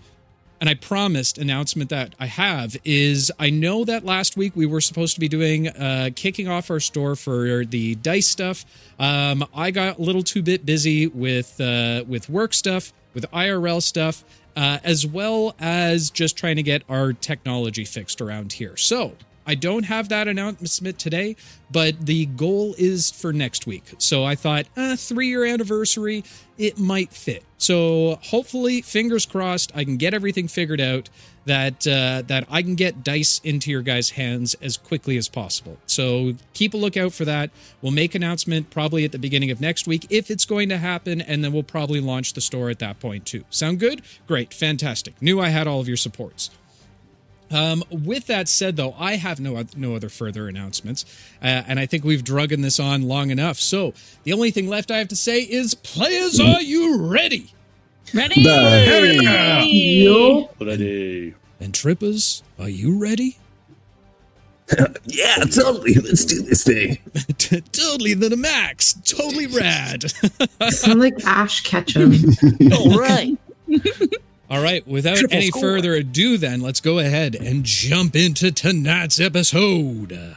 and 0.61 0.69
I 0.69 0.75
promised 0.75 1.39
announcement 1.39 1.89
that 1.89 2.13
I 2.19 2.27
have 2.27 2.77
is 2.85 3.31
I 3.39 3.49
know 3.49 3.83
that 3.83 4.05
last 4.05 4.37
week 4.37 4.55
we 4.55 4.67
were 4.67 4.79
supposed 4.79 5.15
to 5.15 5.19
be 5.19 5.27
doing 5.27 5.67
uh, 5.69 6.11
kicking 6.15 6.47
off 6.47 6.69
our 6.69 6.79
store 6.79 7.15
for 7.15 7.65
the 7.65 7.95
dice 7.95 8.29
stuff. 8.29 8.63
Um, 8.99 9.43
I 9.55 9.71
got 9.71 9.97
a 9.97 10.01
little 10.01 10.21
too 10.21 10.43
bit 10.43 10.63
busy 10.63 11.07
with 11.07 11.59
uh, 11.59 12.03
with 12.07 12.29
work 12.29 12.53
stuff, 12.53 12.93
with 13.15 13.25
IRL 13.31 13.81
stuff, 13.81 14.23
uh, 14.55 14.77
as 14.83 15.05
well 15.05 15.55
as 15.59 16.11
just 16.11 16.37
trying 16.37 16.57
to 16.57 16.63
get 16.63 16.83
our 16.87 17.11
technology 17.11 17.83
fixed 17.83 18.21
around 18.21 18.53
here. 18.53 18.77
So 18.77 19.13
I 19.45 19.55
don't 19.55 19.83
have 19.83 20.09
that 20.09 20.27
announcement 20.27 20.99
today, 20.99 21.35
but 21.71 22.05
the 22.05 22.25
goal 22.27 22.75
is 22.77 23.11
for 23.11 23.33
next 23.33 23.65
week. 23.65 23.93
So 23.97 24.23
I 24.23 24.35
thought, 24.35 24.65
uh, 24.77 24.95
three 24.95 25.27
year 25.27 25.45
anniversary, 25.45 26.23
it 26.57 26.77
might 26.77 27.11
fit. 27.11 27.43
So 27.57 28.19
hopefully, 28.23 28.81
fingers 28.81 29.25
crossed, 29.25 29.71
I 29.75 29.83
can 29.83 29.97
get 29.97 30.13
everything 30.13 30.47
figured 30.47 30.81
out 30.81 31.09
that 31.45 31.87
uh, 31.87 32.21
that 32.27 32.45
I 32.49 32.61
can 32.61 32.75
get 32.75 33.03
dice 33.03 33.41
into 33.43 33.71
your 33.71 33.81
guys' 33.81 34.11
hands 34.11 34.53
as 34.61 34.77
quickly 34.77 35.17
as 35.17 35.27
possible. 35.27 35.77
So 35.85 36.33
keep 36.53 36.73
a 36.73 36.77
lookout 36.77 37.13
for 37.13 37.25
that. 37.25 37.49
We'll 37.81 37.91
make 37.91 38.13
announcement 38.13 38.69
probably 38.69 39.05
at 39.05 39.11
the 39.11 39.19
beginning 39.19 39.51
of 39.51 39.59
next 39.59 39.87
week 39.87 40.05
if 40.09 40.29
it's 40.29 40.45
going 40.45 40.69
to 40.69 40.77
happen, 40.77 41.21
and 41.21 41.43
then 41.43 41.51
we'll 41.51 41.63
probably 41.63 41.99
launch 41.99 42.33
the 42.33 42.41
store 42.41 42.69
at 42.69 42.79
that 42.79 42.99
point 42.99 43.25
too. 43.25 43.43
Sound 43.49 43.79
good? 43.79 44.01
Great, 44.27 44.53
fantastic. 44.53 45.19
Knew 45.21 45.39
I 45.39 45.49
had 45.49 45.67
all 45.67 45.79
of 45.79 45.87
your 45.87 45.97
supports. 45.97 46.51
Um, 47.51 47.83
with 47.89 48.27
that 48.27 48.47
said, 48.47 48.77
though, 48.77 48.95
I 48.97 49.17
have 49.17 49.39
no 49.39 49.61
no 49.75 49.95
other 49.95 50.09
further 50.09 50.47
announcements, 50.47 51.05
uh, 51.41 51.63
and 51.67 51.79
I 51.79 51.85
think 51.85 52.03
we've 52.03 52.23
drugging 52.23 52.61
this 52.61 52.79
on 52.79 53.03
long 53.03 53.29
enough. 53.29 53.57
So 53.57 53.93
the 54.23 54.33
only 54.33 54.51
thing 54.51 54.67
left 54.67 54.91
I 54.91 54.97
have 54.97 55.09
to 55.09 55.15
say 55.15 55.41
is, 55.41 55.73
players, 55.73 56.39
are 56.39 56.61
you 56.61 57.01
ready? 57.01 57.53
Ready? 58.13 58.41
Yo. 58.41 60.49
Ready. 60.59 61.33
And 61.59 61.73
trippers, 61.73 62.43
are 62.59 62.69
you 62.69 62.97
ready? 62.97 63.37
yeah, 65.05 65.35
totally. 65.37 65.95
Let's 65.95 66.25
do 66.25 66.41
this 66.41 66.63
thing. 66.63 66.97
totally 67.71 68.13
the 68.13 68.35
max, 68.37 68.93
totally 69.05 69.47
rad. 69.47 70.11
Sound 70.69 70.99
like 70.99 71.23
Ash 71.25 71.61
Ketchum. 71.61 72.13
All 72.71 72.97
right. 72.97 73.37
All 74.51 74.61
right, 74.61 74.85
without 74.85 75.15
Triple 75.15 75.37
any 75.37 75.47
score. 75.47 75.61
further 75.61 75.93
ado, 75.93 76.37
then 76.37 76.59
let's 76.59 76.81
go 76.81 76.99
ahead 76.99 77.35
and 77.35 77.63
jump 77.63 78.17
into 78.17 78.51
tonight's 78.51 79.17
episode. 79.17 80.35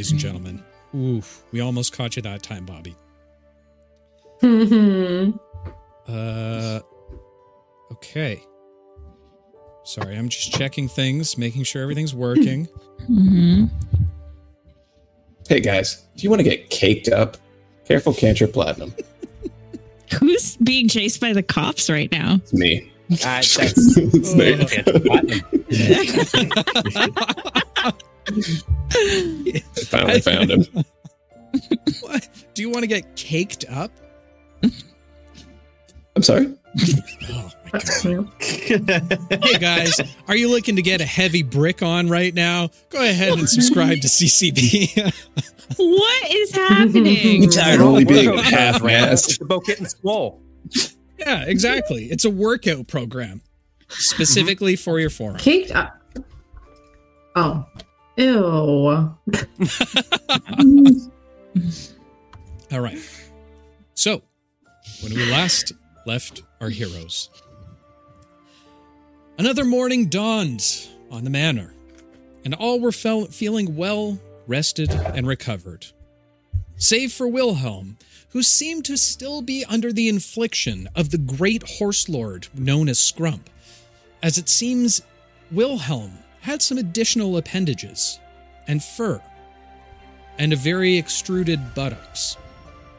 Ladies 0.00 0.12
and 0.12 0.20
gentlemen. 0.20 0.64
Oof, 0.96 1.44
we 1.52 1.60
almost 1.60 1.92
caught 1.92 2.16
you 2.16 2.22
that 2.22 2.42
time, 2.42 2.64
Bobby. 2.64 2.96
Mhm. 4.40 5.38
Uh, 6.08 6.80
okay. 7.92 8.42
Sorry, 9.84 10.16
I'm 10.16 10.30
just 10.30 10.54
checking 10.54 10.88
things, 10.88 11.36
making 11.36 11.64
sure 11.64 11.82
everything's 11.82 12.14
working. 12.14 12.66
Mm-hmm. 13.10 13.66
Hey 15.46 15.60
guys, 15.60 16.06
do 16.16 16.22
you 16.22 16.30
want 16.30 16.40
to 16.40 16.44
get 16.44 16.70
caked 16.70 17.10
up? 17.10 17.36
Careful, 17.84 18.14
cantrip 18.14 18.54
platinum. 18.54 18.94
Who's 20.18 20.56
being 20.56 20.88
chased 20.88 21.20
by 21.20 21.34
the 21.34 21.42
cops 21.42 21.90
right 21.90 22.10
now? 22.10 22.36
It's 22.36 22.54
me. 22.54 22.90
Uh, 23.12 23.16
that's 23.16 23.58
It's 23.98 24.32
Nate. 24.32 24.60
I 28.30 29.60
finally 29.86 30.20
found 30.20 30.50
him. 30.50 30.64
What? 32.02 32.28
Do 32.54 32.62
you 32.62 32.70
want 32.70 32.84
to 32.84 32.86
get 32.86 33.16
caked 33.16 33.64
up? 33.68 33.90
I'm 36.14 36.22
sorry. 36.22 36.46
Oh 36.48 36.94
my 36.94 37.26
god. 37.28 37.54
That's 37.72 38.04
new. 38.04 38.30
Hey 38.38 39.58
guys, 39.58 40.00
are 40.28 40.36
you 40.36 40.48
looking 40.48 40.76
to 40.76 40.82
get 40.82 41.00
a 41.00 41.04
heavy 41.04 41.42
brick 41.42 41.82
on 41.82 42.08
right 42.08 42.32
now? 42.32 42.70
Go 42.90 43.02
ahead 43.02 43.36
and 43.36 43.48
subscribe 43.48 44.00
to 44.00 44.06
CCB. 44.08 45.12
What 45.76 46.30
is 46.32 46.52
happening? 46.52 47.48
Tired 47.48 47.80
of 47.80 47.86
only 47.86 48.04
being 48.04 48.30
Workout 48.30 48.44
half 48.44 48.82
man. 48.82 49.08
assed. 49.08 49.28
It's 49.30 49.40
about 49.40 49.64
getting 49.64 49.86
swole. 49.86 50.42
yeah, 51.18 51.44
exactly. 51.46 52.06
It's 52.06 52.24
a 52.24 52.30
workout 52.30 52.88
program 52.88 53.40
specifically 53.88 54.74
for 54.74 54.98
your 54.98 55.10
forearm. 55.10 55.38
Caked 55.38 55.70
up. 55.70 55.96
Oh. 57.36 57.64
Ew. 58.20 58.36
All 62.70 62.80
right. 62.80 62.98
So, 63.94 64.20
when 65.02 65.14
we 65.14 65.24
last 65.30 65.72
left 66.04 66.42
our 66.60 66.68
heroes, 66.68 67.30
another 69.38 69.64
morning 69.64 70.10
dawned 70.10 70.86
on 71.10 71.24
the 71.24 71.30
manor, 71.30 71.72
and 72.44 72.54
all 72.54 72.78
were 72.78 72.92
fel- 72.92 73.24
feeling 73.24 73.74
well 73.74 74.20
rested 74.46 74.90
and 74.90 75.26
recovered, 75.26 75.86
save 76.76 77.14
for 77.14 77.26
Wilhelm, 77.26 77.96
who 78.32 78.42
seemed 78.42 78.84
to 78.84 78.98
still 78.98 79.40
be 79.40 79.64
under 79.64 79.94
the 79.94 80.10
infliction 80.10 80.90
of 80.94 81.08
the 81.08 81.16
great 81.16 81.62
horse 81.78 82.06
lord 82.06 82.48
known 82.52 82.90
as 82.90 82.98
Scrump, 82.98 83.46
as 84.22 84.36
it 84.36 84.50
seems 84.50 85.00
Wilhelm 85.50 86.18
had 86.40 86.62
some 86.62 86.78
additional 86.78 87.36
appendages 87.36 88.18
and 88.66 88.82
fur 88.82 89.20
and 90.38 90.52
a 90.52 90.56
very 90.56 90.96
extruded 90.96 91.74
buttocks. 91.74 92.36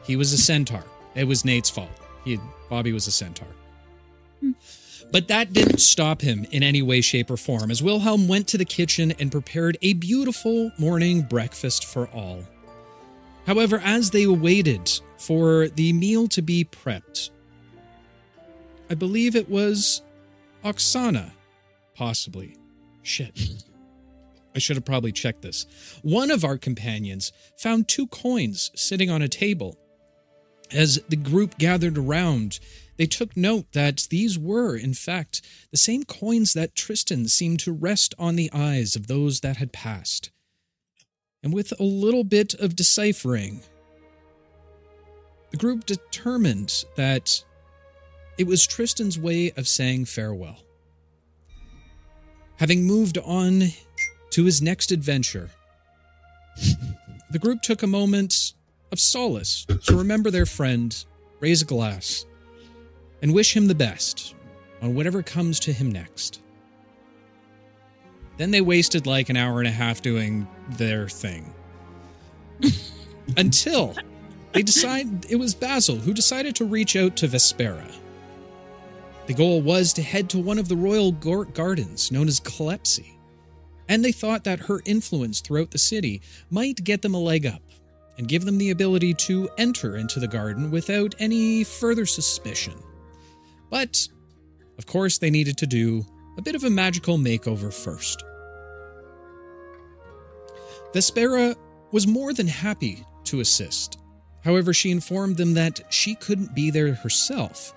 He 0.04 0.16
was 0.16 0.32
a 0.32 0.38
centaur. 0.38 0.84
It 1.14 1.24
was 1.24 1.44
Nate's 1.44 1.70
fault. 1.70 1.90
He, 2.24 2.38
Bobby 2.70 2.92
was 2.92 3.06
a 3.06 3.12
centaur. 3.12 3.48
But 5.10 5.28
that 5.28 5.52
didn't 5.52 5.78
stop 5.78 6.22
him 6.22 6.46
in 6.50 6.62
any 6.62 6.80
way, 6.82 7.00
shape, 7.00 7.30
or 7.30 7.36
form 7.36 7.70
as 7.70 7.82
Wilhelm 7.82 8.28
went 8.28 8.48
to 8.48 8.58
the 8.58 8.64
kitchen 8.64 9.12
and 9.18 9.30
prepared 9.30 9.76
a 9.82 9.92
beautiful 9.92 10.72
morning 10.78 11.22
breakfast 11.22 11.84
for 11.84 12.08
all. 12.08 12.44
However, 13.46 13.80
as 13.84 14.10
they 14.10 14.26
waited 14.26 14.90
for 15.18 15.68
the 15.68 15.92
meal 15.92 16.28
to 16.28 16.42
be 16.42 16.64
prepped, 16.64 17.30
I 18.88 18.94
believe 18.94 19.36
it 19.36 19.50
was 19.50 20.02
Oksana, 20.64 21.32
possibly. 21.94 22.56
Shit. 23.02 23.64
I 24.54 24.58
should 24.58 24.76
have 24.76 24.84
probably 24.84 25.12
checked 25.12 25.42
this. 25.42 25.66
One 26.02 26.30
of 26.30 26.44
our 26.44 26.58
companions 26.58 27.32
found 27.56 27.88
two 27.88 28.06
coins 28.06 28.70
sitting 28.74 29.10
on 29.10 29.22
a 29.22 29.28
table. 29.28 29.76
As 30.70 31.00
the 31.08 31.16
group 31.16 31.58
gathered 31.58 31.98
around, 31.98 32.58
they 32.96 33.06
took 33.06 33.36
note 33.36 33.72
that 33.72 34.06
these 34.10 34.38
were, 34.38 34.76
in 34.76 34.94
fact, 34.94 35.42
the 35.70 35.78
same 35.78 36.04
coins 36.04 36.52
that 36.52 36.74
Tristan 36.74 37.28
seemed 37.28 37.60
to 37.60 37.72
rest 37.72 38.14
on 38.18 38.36
the 38.36 38.50
eyes 38.52 38.94
of 38.94 39.06
those 39.06 39.40
that 39.40 39.56
had 39.56 39.72
passed. 39.72 40.30
And 41.42 41.52
with 41.52 41.72
a 41.80 41.82
little 41.82 42.24
bit 42.24 42.54
of 42.54 42.76
deciphering, 42.76 43.62
the 45.50 45.56
group 45.56 45.84
determined 45.84 46.84
that 46.96 47.42
it 48.38 48.46
was 48.46 48.66
Tristan's 48.66 49.18
way 49.18 49.52
of 49.56 49.68
saying 49.68 50.04
farewell. 50.06 50.58
Having 52.56 52.84
moved 52.84 53.18
on 53.18 53.62
to 54.30 54.44
his 54.44 54.62
next 54.62 54.92
adventure, 54.92 55.50
the 57.30 57.38
group 57.38 57.62
took 57.62 57.82
a 57.82 57.86
moment 57.86 58.52
of 58.92 59.00
solace 59.00 59.66
to 59.84 59.96
remember 59.96 60.30
their 60.30 60.46
friend, 60.46 61.04
raise 61.40 61.62
a 61.62 61.64
glass, 61.64 62.26
and 63.22 63.32
wish 63.34 63.56
him 63.56 63.66
the 63.66 63.74
best 63.74 64.34
on 64.82 64.94
whatever 64.94 65.22
comes 65.22 65.58
to 65.60 65.72
him 65.72 65.90
next. 65.90 66.40
Then 68.36 68.50
they 68.50 68.60
wasted 68.60 69.06
like 69.06 69.28
an 69.28 69.36
hour 69.36 69.60
and 69.60 69.68
a 69.68 69.72
half 69.72 70.02
doing 70.02 70.46
their 70.70 71.08
thing. 71.08 71.52
Until 73.36 73.94
they 74.52 74.62
decide 74.62 75.30
it 75.30 75.36
was 75.36 75.54
Basil 75.54 75.96
who 75.96 76.12
decided 76.12 76.54
to 76.56 76.64
reach 76.64 76.96
out 76.96 77.16
to 77.18 77.28
Vespera. 77.28 77.90
The 79.26 79.34
goal 79.34 79.62
was 79.62 79.92
to 79.94 80.02
head 80.02 80.28
to 80.30 80.38
one 80.38 80.58
of 80.58 80.68
the 80.68 80.76
royal 80.76 81.12
gar- 81.12 81.44
gardens 81.44 82.10
known 82.10 82.28
as 82.28 82.40
Calepsy 82.40 83.12
and 83.92 84.02
they 84.02 84.12
thought 84.12 84.44
that 84.44 84.60
her 84.60 84.80
influence 84.86 85.40
throughout 85.40 85.70
the 85.70 85.78
city 85.78 86.22
might 86.48 86.82
get 86.82 87.02
them 87.02 87.14
a 87.14 87.18
leg 87.18 87.44
up 87.44 87.62
and 88.16 88.26
give 88.26 88.44
them 88.44 88.56
the 88.56 88.70
ability 88.70 89.12
to 89.12 89.50
enter 89.58 89.96
into 89.96 90.20
the 90.20 90.26
garden 90.26 90.70
without 90.70 91.14
any 91.18 91.62
further 91.62 92.06
suspicion. 92.06 92.74
But, 93.68 94.08
of 94.78 94.86
course, 94.86 95.18
they 95.18 95.30
needed 95.30 95.58
to 95.58 95.66
do 95.66 96.06
a 96.38 96.42
bit 96.42 96.54
of 96.54 96.64
a 96.64 96.70
magical 96.70 97.18
makeover 97.18 97.72
first. 97.72 98.24
Vespera 100.94 101.54
was 101.90 102.06
more 102.06 102.32
than 102.32 102.46
happy 102.46 103.04
to 103.24 103.40
assist. 103.40 103.98
However, 104.42 104.72
she 104.72 104.90
informed 104.90 105.36
them 105.36 105.52
that 105.54 105.80
she 105.90 106.14
couldn't 106.14 106.54
be 106.54 106.70
there 106.70 106.94
herself, 106.94 107.74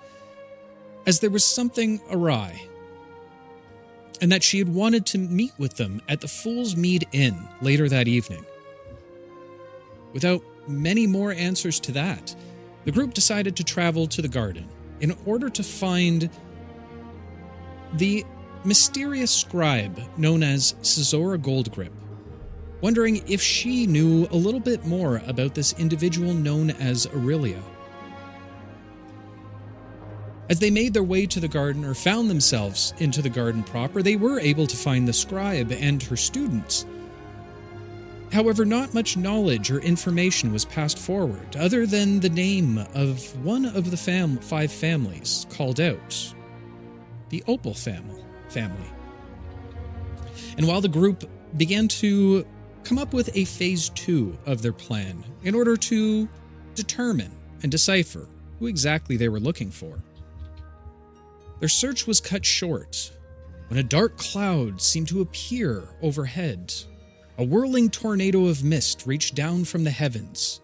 as 1.06 1.20
there 1.20 1.30
was 1.30 1.46
something 1.46 2.02
awry 2.12 2.68
and 4.22 4.32
that 4.32 4.44
she 4.44 4.60
had 4.60 4.74
wanted 4.74 5.06
to 5.06 5.18
meet 5.18 5.54
with 5.58 5.76
them 5.76 6.02
at 6.08 6.22
the 6.22 6.28
Fool's 6.28 6.76
Mead 6.76 7.08
Inn 7.12 7.36
later 7.62 7.90
that 7.90 8.08
evening. 8.08 8.46
Without 10.14 10.42
many 10.68 11.06
more 11.06 11.32
answers 11.34 11.80
to 11.82 11.92
that, 11.92 12.36
the 12.86 12.92
group 12.92 13.14
decided 13.14 13.56
to 13.58 13.64
travel 13.64 14.08
to 14.08 14.22
the 14.22 14.28
garden 14.28 14.68
in 15.02 15.16
order 15.26 15.50
to 15.50 15.64
find 15.64 16.30
the 17.94 18.24
mysterious 18.64 19.32
scribe 19.32 20.00
known 20.18 20.44
as 20.44 20.74
Cesora 20.82 21.38
Goldgrip, 21.38 21.92
wondering 22.82 23.22
if 23.28 23.42
she 23.42 23.86
knew 23.86 24.28
a 24.32 24.36
little 24.36 24.60
bit 24.60 24.86
more 24.86 25.22
about 25.28 25.56
this 25.56 25.74
individual 25.74 26.34
known 26.34 26.72
as 26.72 27.06
Orillia. 27.08 27.62
As 30.48 30.60
they 30.60 30.70
made 30.70 30.94
their 30.94 31.04
way 31.04 31.25
to 31.25 31.40
the 31.40 31.48
garden 31.48 31.84
or 31.84 31.96
found 31.96 32.30
themselves 32.30 32.94
into 33.00 33.22
the 33.22 33.30
garden 33.30 33.64
proper, 33.64 34.04
they 34.04 34.16
were 34.16 34.40
able 34.40 34.68
to 34.68 34.78
find 34.78 35.08
the 35.08 35.14
scribe 35.14 35.72
and 35.72 36.02
her 36.04 36.16
students. 36.16 36.86
However, 38.32 38.66
not 38.66 38.94
much 38.94 39.18
knowledge 39.18 39.72
or 39.72 39.80
information 39.80 40.52
was 40.52 40.66
passed 40.66 41.00
forward, 41.00 41.56
other 41.56 41.86
than 41.86 42.20
the 42.20 42.30
name 42.30 42.78
of 42.94 43.44
one 43.44 43.66
of 43.66 43.90
the 43.92 43.98
fam- 43.98 44.38
five 44.38 44.72
families 44.72 45.48
called 45.50 45.80
out 45.80 46.34
the 47.30 47.44
Opal 47.48 47.74
family. 47.74 48.22
family. 48.50 48.90
And 50.58 50.68
while 50.68 50.82
the 50.82 50.88
group 50.88 51.30
began 51.58 51.88
to 51.88 52.46
come 52.84 53.00
up 53.00 53.14
with 53.14 53.36
a 53.36 53.46
phase 53.46 53.90
two 53.90 54.38
of 54.46 54.62
their 54.62 54.74
plan 54.74 55.24
in 55.44 55.56
order 55.56 55.75
to 55.75 56.30
determine 56.75 57.32
and 57.64 57.72
decipher 57.72 58.28
who 58.60 58.68
exactly 58.68 59.18
they 59.18 59.28
were 59.28 59.40
looking 59.40 59.72
for, 59.72 59.98
their 61.60 61.70
search 61.70 62.08
was 62.08 62.22
cut 62.22 62.46
short 62.46 63.12
when 63.68 63.80
a 63.80 63.84
dark 63.84 64.18
cloud 64.18 64.82
seemed 64.82 65.08
to 65.08 65.22
appear 65.22 65.90
overhead. 66.02 66.74
A 67.38 67.44
whirling 67.44 67.90
tornado 67.90 68.46
of 68.46 68.64
mist 68.64 69.06
reached 69.06 69.36
down 69.36 69.66
from 69.66 69.84
the 69.84 69.92
heavens, 69.92 70.62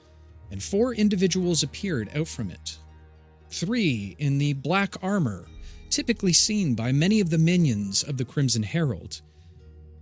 and 0.51 0.63
four 0.63 0.93
individuals 0.93 1.63
appeared 1.63 2.09
out 2.15 2.27
from 2.27 2.49
it. 2.49 2.77
Three 3.49 4.15
in 4.19 4.37
the 4.37 4.53
black 4.53 4.95
armor, 5.03 5.47
typically 5.89 6.31
seen 6.31 6.75
by 6.75 6.91
many 6.91 7.19
of 7.19 7.29
the 7.29 7.37
minions 7.37 8.03
of 8.03 8.17
the 8.17 8.25
Crimson 8.25 8.63
Herald, 8.63 9.21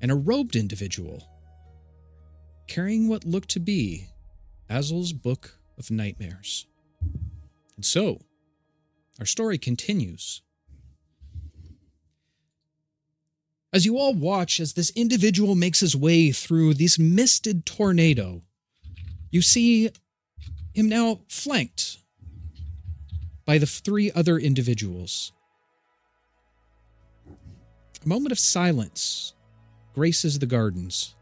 and 0.01 0.12
a 0.12 0.15
robed 0.15 0.55
individual 0.55 1.27
carrying 2.69 3.08
what 3.08 3.25
looked 3.25 3.50
to 3.50 3.60
be 3.60 4.08
Basil's 4.67 5.12
Book 5.12 5.58
of 5.79 5.89
Nightmares. 5.89 6.67
And 7.75 7.84
so, 7.84 8.19
our 9.19 9.25
story 9.25 9.58
continues. 9.58 10.43
As 13.71 13.85
you 13.85 13.97
all 13.97 14.13
watch 14.15 14.59
as 14.59 14.73
this 14.73 14.91
individual 14.95 15.53
makes 15.53 15.79
his 15.79 15.95
way 15.95 16.31
through 16.31 16.73
this 16.73 16.97
misted 16.97 17.65
tornado, 17.65 18.41
you 19.29 19.43
see 19.43 19.91
him 20.73 20.89
now 20.89 21.19
flanked 21.27 21.97
by 23.45 23.59
the 23.59 23.67
three 23.67 24.11
other 24.11 24.38
individuals. 24.39 25.33
A 28.03 28.07
moment 28.07 28.31
of 28.31 28.39
silence 28.39 29.33
graces 29.93 30.39
the 30.39 30.45
gardens, 30.47 31.15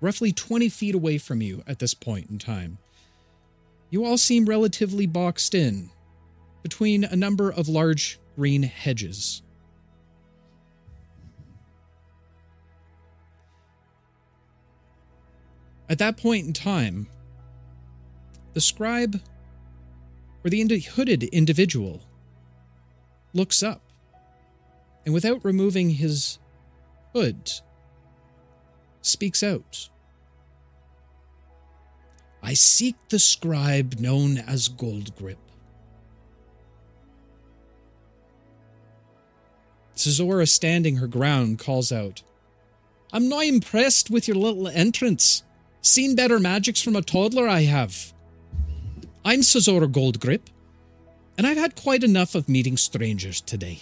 roughly 0.00 0.32
20 0.32 0.68
feet 0.70 0.94
away 0.94 1.18
from 1.18 1.42
you 1.42 1.62
at 1.66 1.80
this 1.80 1.92
point 1.92 2.30
in 2.30 2.38
time. 2.38 2.78
You 3.90 4.06
all 4.06 4.16
seem 4.16 4.46
relatively 4.46 5.06
boxed 5.06 5.54
in 5.54 5.90
between 6.62 7.04
a 7.04 7.16
number 7.16 7.50
of 7.50 7.68
large 7.68 8.18
green 8.36 8.62
hedges. 8.62 9.42
At 15.88 15.98
that 15.98 16.16
point 16.16 16.46
in 16.46 16.52
time, 16.52 17.06
the 18.54 18.60
scribe 18.60 19.20
or 20.42 20.50
the 20.50 20.80
hooded 20.80 21.24
individual 21.24 22.02
looks 23.32 23.62
up 23.62 23.82
and 25.04 25.14
without 25.14 25.44
removing 25.44 25.90
his 25.90 26.38
hood 27.12 27.52
speaks 29.02 29.42
out. 29.42 29.88
I 32.42 32.54
seek 32.54 32.96
the 33.08 33.18
scribe 33.18 33.98
known 33.98 34.38
as 34.38 34.68
Goldgrip. 34.68 35.36
Cesora, 39.96 40.46
standing 40.48 40.96
her 40.96 41.06
ground, 41.06 41.58
calls 41.58 41.90
out, 41.90 42.22
I'm 43.12 43.28
not 43.28 43.44
impressed 43.46 44.10
with 44.10 44.28
your 44.28 44.36
little 44.36 44.68
entrance. 44.68 45.42
Seen 45.86 46.16
better 46.16 46.40
magics 46.40 46.82
from 46.82 46.96
a 46.96 47.00
toddler, 47.00 47.46
I 47.46 47.62
have. 47.62 48.12
I'm 49.24 49.38
Cesora 49.38 49.86
Goldgrip, 49.86 50.40
and 51.38 51.46
I've 51.46 51.56
had 51.56 51.76
quite 51.76 52.02
enough 52.02 52.34
of 52.34 52.48
meeting 52.48 52.76
strangers 52.76 53.40
today. 53.40 53.78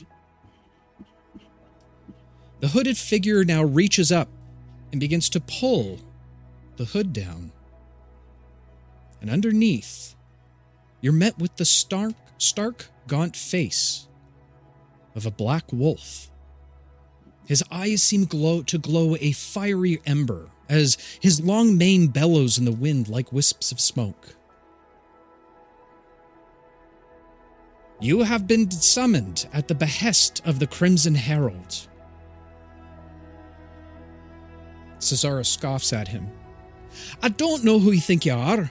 The 2.61 2.69
hooded 2.69 2.99
figure 2.99 3.43
now 3.43 3.65
reaches 3.65 4.13
up 4.13 4.29
and 4.93 5.01
begins 5.01 5.31
to 5.31 5.41
pull 5.41 5.99
the 6.77 6.85
hood 6.85 7.15
down. 7.15 7.53
And 9.23 9.31
underneath, 9.31 10.15
you're 11.01 11.15
met 11.15 11.39
with 11.39 11.57
the 11.57 11.65
stark, 11.65 12.17
stark, 12.37 12.89
gaunt 13.07 13.35
face 13.35 14.09
of 15.15 15.25
a 15.25 15.31
black 15.31 15.73
wolf. 15.73 16.31
His 17.47 17.65
eyes 17.71 18.03
seem 18.03 18.27
glow 18.27 18.61
to 18.61 18.77
glow 18.77 19.17
a 19.19 19.33
fiery 19.33 20.03
ember 20.05 20.51
as 20.69 20.97
his 21.21 21.41
long 21.41 21.77
mane 21.77 22.09
bellows 22.09 22.59
in 22.59 22.65
the 22.65 22.73
wind 22.73 23.09
like 23.09 23.33
wisps 23.33 23.73
of 23.73 23.81
smoke. 23.81 24.35
You 28.01 28.23
have 28.23 28.47
been 28.47 28.71
summoned 28.71 29.47
at 29.53 29.69
the 29.69 29.75
behest 29.75 30.43
of 30.45 30.59
the 30.59 30.67
Crimson 30.67 31.15
Herald. 31.15 31.89
Cesora 34.99 35.45
scoffs 35.47 35.93
at 35.93 36.09
him. 36.09 36.31
I 37.23 37.29
don't 37.29 37.65
know 37.65 37.79
who 37.79 37.93
you 37.93 38.01
think 38.01 38.27
you 38.27 38.35
are, 38.35 38.71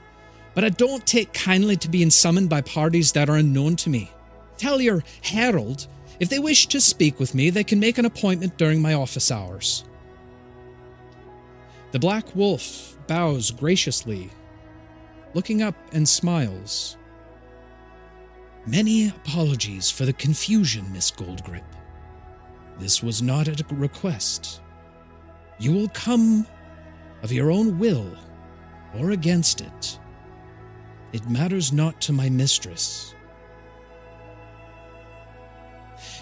but 0.54 0.64
I 0.64 0.70
don't 0.70 1.06
take 1.06 1.34
kindly 1.34 1.78
to 1.78 1.90
being 1.90 2.10
summoned 2.10 2.50
by 2.50 2.62
parties 2.62 3.12
that 3.14 3.30
are 3.30 3.38
unknown 3.38 3.76
to 3.78 3.90
me. 3.90 4.12
Tell 4.58 4.82
your 4.82 5.04
herald 5.22 5.88
if 6.20 6.30
they 6.30 6.40
wish 6.40 6.68
to 6.68 6.80
speak 6.80 7.20
with 7.20 7.34
me, 7.34 7.50
they 7.50 7.64
can 7.64 7.80
make 7.80 7.98
an 7.98 8.06
appointment 8.06 8.58
during 8.58 8.82
my 8.82 8.94
office 8.94 9.32
hours. 9.32 9.84
The 11.94 12.00
Black 12.00 12.36
Wolf 12.36 12.98
bows 13.06 13.52
graciously, 13.52 14.32
looking 15.36 15.62
up 15.62 15.76
and 15.92 16.10
smiles. 16.10 16.98
Many 18.66 19.10
apologies 19.10 19.92
for 19.92 20.04
the 20.06 20.14
confusion, 20.14 20.92
Miss 20.92 21.12
Goldgrip. 21.12 21.62
This 22.80 23.04
was 23.04 23.22
not 23.22 23.48
a 23.48 23.76
request. 23.76 24.60
You 25.60 25.72
will 25.72 25.90
come 25.90 26.48
of 27.22 27.32
your 27.32 27.52
own 27.52 27.78
will 27.78 28.18
or 28.98 29.12
against 29.12 29.62
it. 29.62 30.00
It 31.12 31.30
matters 31.30 31.72
not 31.72 32.02
to 32.02 32.12
my 32.12 32.28
mistress. 32.28 33.14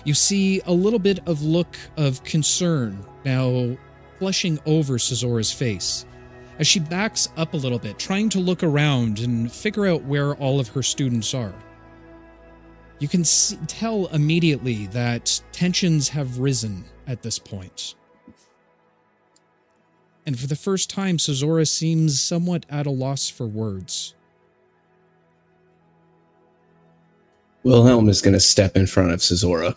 You 0.03 0.15
see 0.15 0.59
a 0.65 0.73
little 0.73 0.99
bit 0.99 1.25
of 1.25 1.41
look 1.41 1.77
of 1.95 2.21
concern 2.25 3.05
now 3.23 3.77
flushing 4.21 4.59
over 4.67 4.99
Cesora's 4.99 5.51
face 5.51 6.05
as 6.59 6.67
she 6.67 6.79
backs 6.79 7.29
up 7.37 7.55
a 7.55 7.57
little 7.57 7.79
bit, 7.79 7.97
trying 7.97 8.29
to 8.29 8.37
look 8.37 8.61
around 8.61 9.17
and 9.17 9.51
figure 9.51 9.87
out 9.87 10.03
where 10.03 10.35
all 10.35 10.59
of 10.59 10.67
her 10.67 10.83
students 10.83 11.33
are. 11.33 11.55
You 12.99 13.07
can 13.07 13.23
see, 13.23 13.57
tell 13.65 14.05
immediately 14.13 14.85
that 14.91 15.41
tensions 15.51 16.09
have 16.09 16.37
risen 16.37 16.85
at 17.07 17.23
this 17.23 17.39
point. 17.39 17.95
And 20.27 20.39
for 20.39 20.45
the 20.45 20.55
first 20.55 20.87
time, 20.87 21.17
Cesora 21.17 21.67
seems 21.67 22.21
somewhat 22.21 22.67
at 22.69 22.85
a 22.85 22.91
loss 22.91 23.27
for 23.27 23.47
words. 23.47 24.13
Wilhelm 27.63 28.07
is 28.07 28.21
going 28.21 28.35
to 28.35 28.39
step 28.39 28.77
in 28.77 28.85
front 28.85 29.13
of 29.13 29.19
Cesora. 29.21 29.75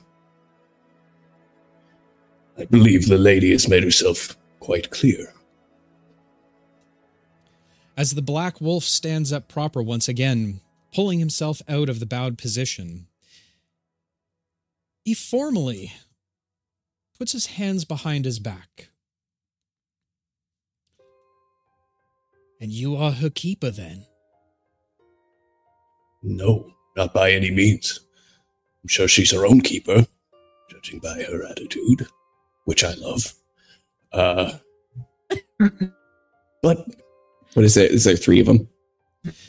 I 2.59 2.65
believe 2.65 3.09
the 3.09 3.19
lady 3.19 3.51
has 3.51 3.69
made 3.69 3.83
herself 3.83 4.37
quite 4.61 4.91
clear. 4.91 5.33
As 7.97 8.13
the 8.13 8.23
black 8.23 8.61
wolf 8.61 8.85
stands 8.85 9.33
up 9.33 9.49
proper 9.49 9.83
once 9.83 10.09
again, 10.09 10.61
pulling 10.95 11.19
himself 11.19 11.63
out 11.69 11.89
of 11.89 12.01
the 12.01 12.07
bowed 12.07 12.39
position, 12.39 13.07
he 15.05 15.15
formally 15.15 15.93
puts 17.19 17.33
his 17.33 17.47
hands 17.47 17.85
behind 17.85 18.25
his 18.25 18.39
back. 18.39 18.89
And 22.61 22.73
you 22.73 22.97
are 22.97 23.13
her 23.13 23.31
keeper 23.31 23.71
then? 23.71 24.07
No, 26.23 26.73
not 26.97 27.13
by 27.13 27.33
any 27.33 27.51
means. 27.51 28.01
I'm 28.83 28.89
sure 28.89 29.09
she's 29.09 29.33
her 29.33 29.47
own 29.47 29.61
keeper, 29.61 30.07
judging 30.71 30.99
by 31.01 31.23
her 31.25 31.45
attitude, 31.47 32.07
which 32.65 32.85
I 32.85 32.95
love. 32.95 33.35
Uh, 34.13 34.53
but 36.63 36.87
what 37.55 37.65
is 37.65 37.77
it? 37.77 37.91
Is 37.91 38.05
there 38.05 38.17
three 38.17 38.41
of 38.41 38.47
them? 38.47 38.69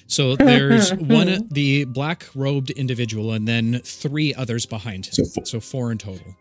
So 0.08 0.36
there's 0.36 0.94
one, 0.94 1.48
the 1.52 1.86
black 1.86 2.28
robed 2.36 2.70
individual, 2.72 3.34
and 3.34 3.48
then 3.48 3.82
three 3.84 4.34
others 4.34 4.66
behind 4.66 5.08
him. 5.08 5.14
So 5.14 5.26
four. 5.26 5.46
So 5.46 5.60
four 5.60 5.92
in 5.92 5.98
total. 5.98 6.36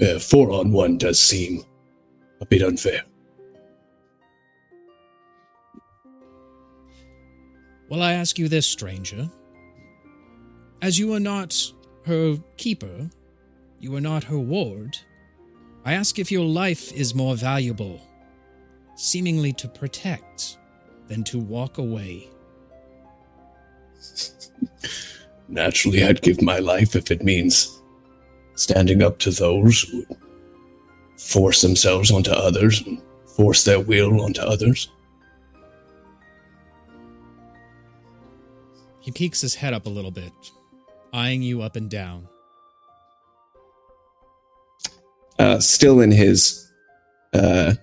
Uh, 0.00 0.18
four 0.18 0.52
on 0.52 0.72
one 0.72 0.98
does 0.98 1.18
seem 1.18 1.64
a 2.40 2.46
bit 2.46 2.62
unfair. 2.62 3.02
Well, 7.88 8.02
I 8.02 8.12
ask 8.12 8.38
you 8.38 8.48
this, 8.48 8.66
stranger. 8.66 9.30
As 10.82 10.98
you 10.98 11.14
are 11.14 11.20
not 11.20 11.72
her 12.04 12.36
keeper, 12.56 13.08
you 13.80 13.94
are 13.94 14.00
not 14.00 14.24
her 14.24 14.38
ward. 14.38 14.98
I 15.86 15.92
ask 15.92 16.18
if 16.18 16.32
your 16.32 16.44
life 16.44 16.92
is 16.92 17.14
more 17.14 17.36
valuable, 17.36 18.00
seemingly 18.96 19.52
to 19.52 19.68
protect 19.68 20.58
than 21.06 21.22
to 21.22 21.38
walk 21.38 21.78
away. 21.78 22.28
Naturally, 25.48 26.02
I'd 26.02 26.22
give 26.22 26.42
my 26.42 26.58
life 26.58 26.96
if 26.96 27.12
it 27.12 27.22
means 27.22 27.80
standing 28.56 29.00
up 29.00 29.20
to 29.20 29.30
those 29.30 29.82
who 29.82 30.04
force 31.18 31.62
themselves 31.62 32.10
onto 32.10 32.32
others 32.32 32.84
and 32.84 33.00
force 33.36 33.62
their 33.62 33.78
will 33.78 34.22
onto 34.22 34.42
others. 34.42 34.90
He 38.98 39.12
peeks 39.12 39.40
his 39.40 39.54
head 39.54 39.72
up 39.72 39.86
a 39.86 39.90
little 39.90 40.10
bit, 40.10 40.32
eyeing 41.12 41.42
you 41.42 41.62
up 41.62 41.76
and 41.76 41.88
down. 41.88 42.26
Uh, 45.38 45.58
still 45.60 46.00
in 46.00 46.10
his 46.10 46.70
uh, 47.32 47.74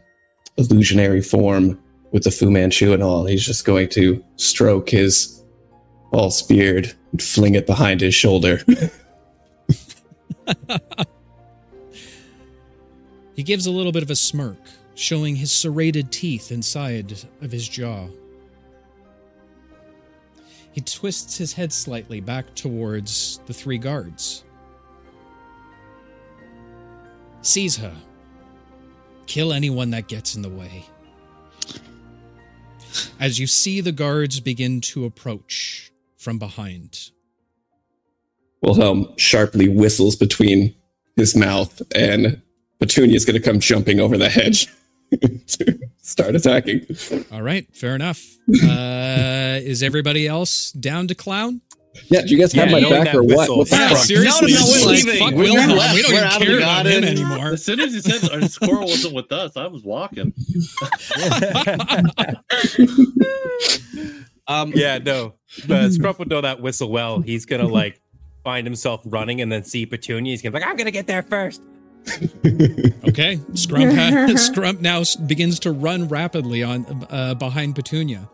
illusionary 0.58 1.22
form 1.22 1.80
with 2.12 2.24
the 2.24 2.32
Fu 2.32 2.52
Manchu 2.52 2.94
and 2.94 3.02
all, 3.02 3.26
he's 3.26 3.46
just 3.46 3.66
going 3.66 3.90
to 3.90 4.24
stroke 4.36 4.90
his 4.90 5.44
false 6.12 6.42
beard 6.42 6.94
and 7.12 7.22
fling 7.22 7.56
it 7.56 7.66
behind 7.66 8.02
his 8.02 8.14
shoulder. 8.14 8.62
He 13.36 13.44
gives 13.44 13.66
a 13.66 13.72
little 13.72 13.92
bit 13.92 14.04
of 14.04 14.12
a 14.12 14.16
smirk, 14.16 14.60
showing 14.96 15.36
his 15.36 15.52
serrated 15.52 16.12
teeth 16.12 16.52
inside 16.52 17.14
of 17.42 17.52
his 17.52 17.68
jaw. 17.68 18.08
He 20.72 20.82
twists 20.82 21.38
his 21.38 21.54
head 21.54 21.72
slightly 21.72 22.20
back 22.20 22.54
towards 22.56 23.40
the 23.46 23.54
three 23.54 23.78
guards. 23.78 24.44
Seize 27.44 27.78
her. 27.78 27.96
Kill 29.28 29.54
anyone 29.54 29.92
that 29.92 30.08
gets 30.08 30.36
in 30.36 30.42
the 30.42 30.50
way. 30.50 30.86
As 33.20 33.40
you 33.40 33.48
see 33.48 33.82
the 33.82 33.92
guards 33.92 34.40
begin 34.40 34.82
to 34.82 35.06
approach 35.06 35.92
from 36.18 36.40
behind. 36.40 37.12
Wilhelm 38.62 39.14
sharply 39.18 39.68
whistles 39.68 40.16
between 40.16 40.74
his 41.18 41.36
mouth, 41.36 41.82
and 41.94 42.42
Petunia's 42.80 43.26
going 43.26 43.40
to 43.40 43.46
come 43.46 43.60
jumping 43.60 44.00
over 44.00 44.18
the 44.18 44.30
hedge 44.30 44.68
to 45.48 45.80
start 46.02 46.36
attacking. 46.36 46.86
All 47.32 47.42
right, 47.42 47.68
fair 47.76 47.94
enough. 47.94 48.24
Uh, 48.64 49.60
is 49.62 49.84
everybody 49.84 50.28
else 50.28 50.72
down 50.72 51.08
to 51.10 51.16
clown? 51.16 51.62
Yeah, 52.10 52.22
do 52.22 52.28
you 52.30 52.38
guys 52.40 52.52
have 52.54 52.70
Yeah, 52.72 52.80
my 52.80 52.90
back 53.04 53.14
or 53.16 53.22
what? 53.24 53.38
whistle. 53.38 53.58
What 53.60 53.70
the 53.70 53.76
Yeah, 53.76 53.94
seriously, 53.96 54.52
No, 54.54 54.60
no, 54.60 54.66
it's 54.66 54.82
we're 54.82 54.88
like, 54.92 55.04
leaving. 55.06 55.20
fuck 55.20 55.34
We're 55.34 55.44
Wilhelm. 55.44 55.78
left. 55.78 55.94
We 55.96 56.02
don't 56.02 56.12
even 56.14 56.24
out 56.24 56.34
of 56.34 56.40
the 56.40 56.46
care 56.46 56.58
about 56.58 56.86
him 56.86 57.02
garden. 57.02 57.18
anymore. 57.18 57.54
As 57.54 57.64
soon 57.66 57.80
as 57.80 57.94
he 57.94 58.00
said 58.02 58.30
our 58.32 58.42
squirrel 58.50 58.82
wasn't 58.82 59.14
with 59.14 59.32
us, 59.32 59.56
I 59.56 59.68
was 59.68 59.84
walking. 59.84 60.34
Um, 64.46 64.74
Yeah, 64.76 64.98
no. 64.98 65.36
Uh, 65.64 65.88
Scrump 65.88 66.20
would 66.20 66.30
know 66.30 66.42
that 66.42 66.60
whistle 66.62 66.90
well. 66.90 67.22
He's 67.22 67.46
gonna 67.46 67.68
like 67.68 68.02
find 68.44 68.68
himself 68.68 69.02
running 69.06 69.40
and 69.40 69.50
then 69.52 69.64
see 69.64 69.86
Petunia. 69.86 70.32
He's 70.32 70.42
gonna 70.42 70.52
be 70.52 70.60
like, 70.60 70.68
I'm 70.70 70.76
gonna 70.76 70.92
get 70.92 71.08
there 71.08 71.24
first. 71.24 71.62
Okay, 73.08 73.38
Scrump, 73.54 73.94
ha- 73.96 74.34
Scrump 74.34 74.82
now 74.82 75.04
begins 75.28 75.60
to 75.60 75.72
run 75.72 76.08
rapidly 76.10 76.64
on 76.64 77.06
uh, 77.10 77.34
behind 77.36 77.76
Petunia. 77.76 78.28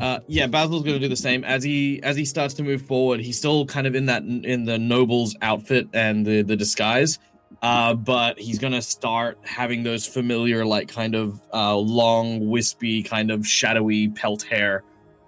Uh, 0.00 0.18
yeah, 0.26 0.46
Basil's 0.46 0.82
going 0.82 0.94
to 0.94 1.00
do 1.00 1.08
the 1.08 1.16
same 1.16 1.44
as 1.44 1.62
he 1.62 2.02
as 2.02 2.16
he 2.16 2.24
starts 2.24 2.54
to 2.54 2.62
move 2.62 2.82
forward. 2.82 3.20
He's 3.20 3.38
still 3.38 3.64
kind 3.66 3.86
of 3.86 3.94
in 3.94 4.06
that 4.06 4.24
in 4.24 4.64
the 4.64 4.78
noble's 4.78 5.36
outfit 5.40 5.88
and 5.92 6.26
the 6.26 6.42
the 6.42 6.56
disguise, 6.56 7.18
uh, 7.62 7.94
but 7.94 8.38
he's 8.38 8.58
going 8.58 8.72
to 8.72 8.82
start 8.82 9.38
having 9.42 9.82
those 9.84 10.06
familiar 10.06 10.64
like 10.64 10.88
kind 10.88 11.14
of 11.14 11.40
uh, 11.52 11.76
long, 11.76 12.48
wispy, 12.48 13.02
kind 13.02 13.30
of 13.30 13.46
shadowy 13.46 14.08
pelt 14.08 14.42
hair. 14.42 14.82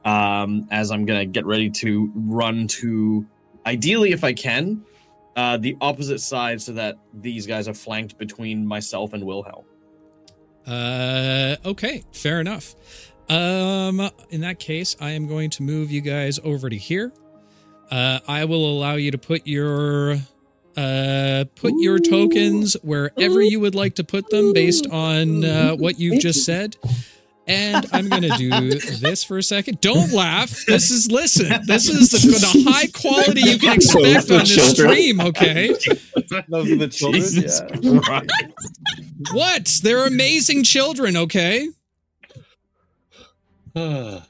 Um, 0.05 0.68
as 0.70 0.90
I'm 0.90 1.05
going 1.05 1.18
to 1.18 1.26
get 1.26 1.46
ready 1.46 1.68
to 1.70 2.12
run 2.14 2.68
to, 2.68 3.26
ideally, 3.64 4.12
if 4.12 4.22
I 4.22 4.35
can, 4.35 4.85
uh, 5.35 5.57
the 5.57 5.76
opposite 5.81 6.20
side, 6.20 6.62
so 6.62 6.72
that 6.74 6.96
these 7.12 7.44
guys 7.46 7.66
are 7.66 7.74
flanked 7.74 8.16
between 8.16 8.64
myself 8.66 9.14
and 9.14 9.24
Wilhelm. 9.24 9.64
Uh, 10.64 11.57
okay, 11.64 12.05
fair 12.12 12.40
enough. 12.40 12.76
Um, 13.28 14.10
in 14.30 14.40
that 14.42 14.58
case, 14.58 14.96
I 15.00 15.10
am 15.10 15.26
going 15.26 15.50
to 15.50 15.62
move 15.62 15.90
you 15.90 16.00
guys 16.00 16.38
over 16.44 16.70
to 16.70 16.76
here. 16.76 17.12
Uh, 17.90 18.20
I 18.26 18.44
will 18.44 18.64
allow 18.70 18.94
you 18.94 19.10
to 19.12 19.18
put 19.18 19.46
your 19.46 20.16
uh 20.76 21.44
put 21.54 21.72
your 21.78 21.98
tokens 21.98 22.76
wherever 22.82 23.40
you 23.40 23.58
would 23.60 23.74
like 23.74 23.94
to 23.94 24.04
put 24.04 24.28
them 24.28 24.52
based 24.52 24.86
on 24.90 25.42
uh, 25.44 25.72
what 25.74 25.98
you've 25.98 26.20
just 26.20 26.44
said. 26.44 26.76
And 27.48 27.86
I'm 27.92 28.08
gonna 28.08 28.36
do 28.36 28.50
this 29.00 29.22
for 29.24 29.38
a 29.38 29.42
second. 29.42 29.80
Don't 29.80 30.12
laugh. 30.12 30.64
This 30.66 30.90
is 30.90 31.10
listen. 31.10 31.48
This 31.64 31.88
is 31.88 32.10
the, 32.10 32.18
the 32.18 32.70
high 32.70 32.88
quality 32.88 33.40
you 33.42 33.58
can 33.58 33.74
expect 33.74 34.30
on 34.30 34.40
this 34.40 34.70
stream. 34.72 35.20
Okay. 35.20 35.68
Those 36.48 36.72
are 36.72 36.76
the 36.76 36.88
children. 36.88 37.22
Jesus 37.22 37.62
Yeah. 37.80 38.20
What? 39.32 39.80
They're 39.82 40.06
amazing 40.06 40.64
children. 40.64 41.16
Okay. 41.16 41.68
I 43.76 44.22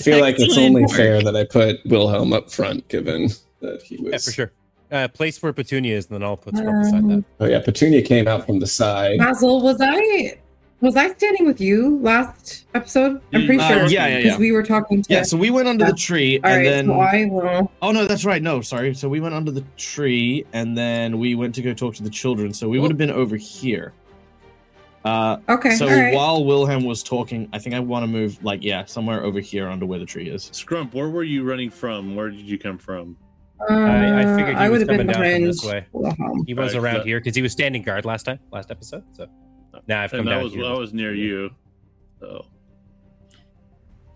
feel 0.00 0.20
like 0.20 0.36
it's 0.38 0.58
only 0.58 0.86
fair 0.88 1.22
that 1.22 1.36
I 1.36 1.44
put 1.44 1.78
Wilhelm 1.86 2.32
up 2.32 2.50
front, 2.50 2.86
given 2.88 3.28
that 3.60 3.82
he 3.82 3.96
was. 3.98 4.12
Yeah, 4.12 4.18
for 4.18 4.30
sure. 4.32 4.52
Uh, 4.90 5.06
place 5.06 5.40
where 5.40 5.52
Petunia 5.52 5.96
is, 5.96 6.06
and 6.06 6.14
then 6.16 6.22
I'll 6.24 6.36
put 6.36 6.54
Scrump 6.54 6.82
beside 6.82 7.08
that. 7.08 7.24
Oh 7.38 7.46
yeah, 7.46 7.60
Petunia 7.60 8.02
came 8.02 8.26
out 8.26 8.44
from 8.46 8.58
the 8.58 8.66
side. 8.66 9.18
Basil, 9.18 9.62
was 9.62 9.78
I 9.80 10.36
was 10.80 10.96
I 10.96 11.12
standing 11.12 11.46
with 11.46 11.60
you 11.60 12.00
last 12.00 12.66
episode? 12.74 13.20
I'm 13.32 13.46
pretty 13.46 13.60
Uh, 13.60 13.68
sure. 13.68 13.86
yeah, 13.86 14.06
yeah, 14.08 14.16
Because 14.16 14.32
yeah. 14.32 14.38
we 14.38 14.50
were 14.50 14.64
talking 14.64 15.02
to. 15.02 15.12
Yeah, 15.12 15.22
so 15.22 15.36
we 15.36 15.50
went 15.50 15.68
under 15.68 15.84
the 15.86 15.92
tree, 15.92 16.40
All 16.42 16.50
and 16.50 16.56
right, 16.56 16.64
then 16.64 16.86
so 16.86 16.94
I 17.00 17.24
will. 17.26 17.70
Oh 17.82 17.92
no, 17.92 18.06
that's 18.06 18.24
right. 18.24 18.42
No, 18.42 18.60
sorry. 18.62 18.92
So 18.94 19.08
we 19.08 19.20
went 19.20 19.34
under 19.36 19.52
the 19.52 19.64
tree 19.76 20.44
and 20.52 20.76
then 20.76 21.18
we 21.20 21.36
went 21.36 21.54
to 21.56 21.62
go 21.62 21.72
talk 21.72 21.94
to 21.96 22.02
the 22.02 22.10
children. 22.10 22.52
So 22.52 22.68
we 22.68 22.80
would 22.80 22.90
have 22.90 22.98
been 22.98 23.10
over 23.12 23.36
here. 23.36 23.92
Uh 25.04 25.38
Okay. 25.48 25.74
so 25.76 25.86
all 25.88 25.92
right. 25.94 26.14
while 26.14 26.44
Wilhelm 26.44 26.84
was 26.84 27.02
talking, 27.02 27.48
I 27.52 27.58
think 27.58 27.74
I 27.74 27.80
want 27.80 28.02
to 28.02 28.06
move 28.06 28.42
like 28.44 28.62
yeah, 28.62 28.84
somewhere 28.84 29.22
over 29.24 29.40
here 29.40 29.68
under 29.68 29.86
where 29.86 29.98
the 29.98 30.04
tree 30.04 30.28
is. 30.28 30.50
Scrump, 30.50 30.92
where 30.92 31.08
were 31.08 31.22
you 31.24 31.42
running 31.42 31.70
from? 31.70 32.14
Where 32.14 32.28
did 32.30 32.40
you 32.40 32.58
come 32.58 32.76
from? 32.78 33.16
Uh, 33.68 33.72
I- 33.74 34.20
I 34.20 34.36
figured 34.36 34.56
he 34.56 34.62
I 34.62 34.68
was 34.68 34.80
would 34.80 34.88
have 34.88 34.98
been 34.98 35.06
coming 35.12 35.22
down 35.30 35.40
from 35.40 35.44
this 35.46 35.64
way. 35.64 35.86
Wilhelm. 35.92 36.44
He 36.46 36.54
was 36.54 36.74
Right, 36.74 36.82
around 36.82 36.94
that- 36.98 37.06
here 37.06 37.18
because 37.20 37.34
he 37.34 37.42
was 37.42 37.52
standing 37.52 37.82
guard 37.82 38.04
last 38.04 38.24
time, 38.24 38.38
last 38.52 38.70
episode. 38.70 39.02
So 39.14 39.26
now 39.88 40.02
I've 40.02 40.10
come 40.10 40.20
And 40.20 40.28
I 40.30 40.34
down 40.34 40.44
was 40.44 40.52
here. 40.52 40.64
I 40.66 40.72
was 40.74 40.92
near 40.92 41.14
you. 41.14 41.50
So 42.20 42.44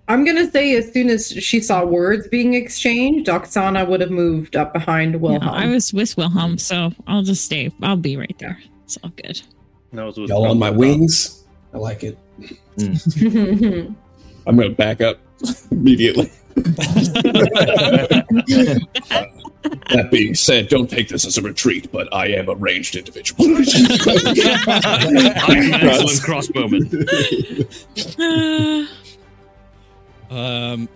I'm 0.07 0.25
gonna 0.27 0.51
say 0.51 0.77
as 0.77 0.93
soon 0.93 1.09
as 1.09 1.29
she 1.29 1.61
saw 1.61 1.83
words 1.85 2.29
being 2.29 2.53
exchanged, 2.53 3.27
Oksana 3.29 3.89
would 3.89 4.03
have 4.03 4.11
moved 4.11 4.55
up 4.55 4.75
behind 4.75 5.13
No, 5.13 5.19
Wilhelm. 5.19 5.49
I 5.55 5.67
was 5.67 5.95
with 5.95 6.15
Wilhelm, 6.19 6.59
so 6.59 6.93
I'll 7.07 7.23
just 7.23 7.45
stay. 7.45 7.71
I'll 7.83 7.97
be 7.97 8.17
right 8.19 8.37
there. 8.39 8.59
It's 8.85 8.99
all 9.03 9.11
good. 9.17 9.41
That 9.97 10.05
was 10.05 10.17
Y'all 10.17 10.47
on 10.47 10.59
my 10.59 10.71
Scrump. 10.71 10.77
wings. 10.77 11.45
I 11.73 11.79
like 11.79 12.05
it. 12.05 12.19
I'm 14.47 14.57
gonna 14.57 14.69
back 14.71 15.01
up 15.01 15.19
immediately. 15.71 16.31
That 19.91 20.09
being 20.11 20.35
said, 20.35 20.69
don't 20.69 20.91
take 20.91 21.09
this 21.09 21.25
as 21.25 21.39
a 21.39 21.43
retreat, 21.43 21.91
but 21.91 22.13
I 22.13 22.27
am 22.29 22.51
a 22.51 22.55
ranged 22.55 22.97
individual. 22.97 23.47
I'm 23.47 23.57
an 23.57 23.63
excellent 25.75 26.21
crossbowman. 26.21 26.85
Um, 30.31 30.89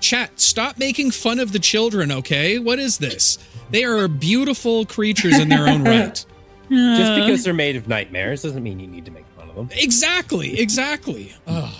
chat, 0.00 0.38
stop 0.38 0.76
making 0.76 1.12
fun 1.12 1.38
of 1.38 1.52
the 1.52 1.58
children, 1.58 2.12
okay? 2.12 2.58
What 2.58 2.78
is 2.78 2.98
this? 2.98 3.38
They 3.70 3.84
are 3.84 4.06
beautiful 4.06 4.84
creatures 4.84 5.38
in 5.38 5.48
their 5.48 5.66
own 5.66 5.82
right. 5.84 6.22
Just 6.70 7.12
uh, 7.12 7.14
because 7.24 7.44
they're 7.44 7.54
made 7.54 7.76
of 7.76 7.88
nightmares 7.88 8.42
doesn't 8.42 8.62
mean 8.62 8.78
you 8.80 8.86
need 8.86 9.04
to 9.06 9.10
make 9.10 9.24
fun 9.36 9.48
of 9.48 9.54
them. 9.56 9.68
Exactly, 9.72 10.58
exactly. 10.60 11.34
Oh, 11.46 11.74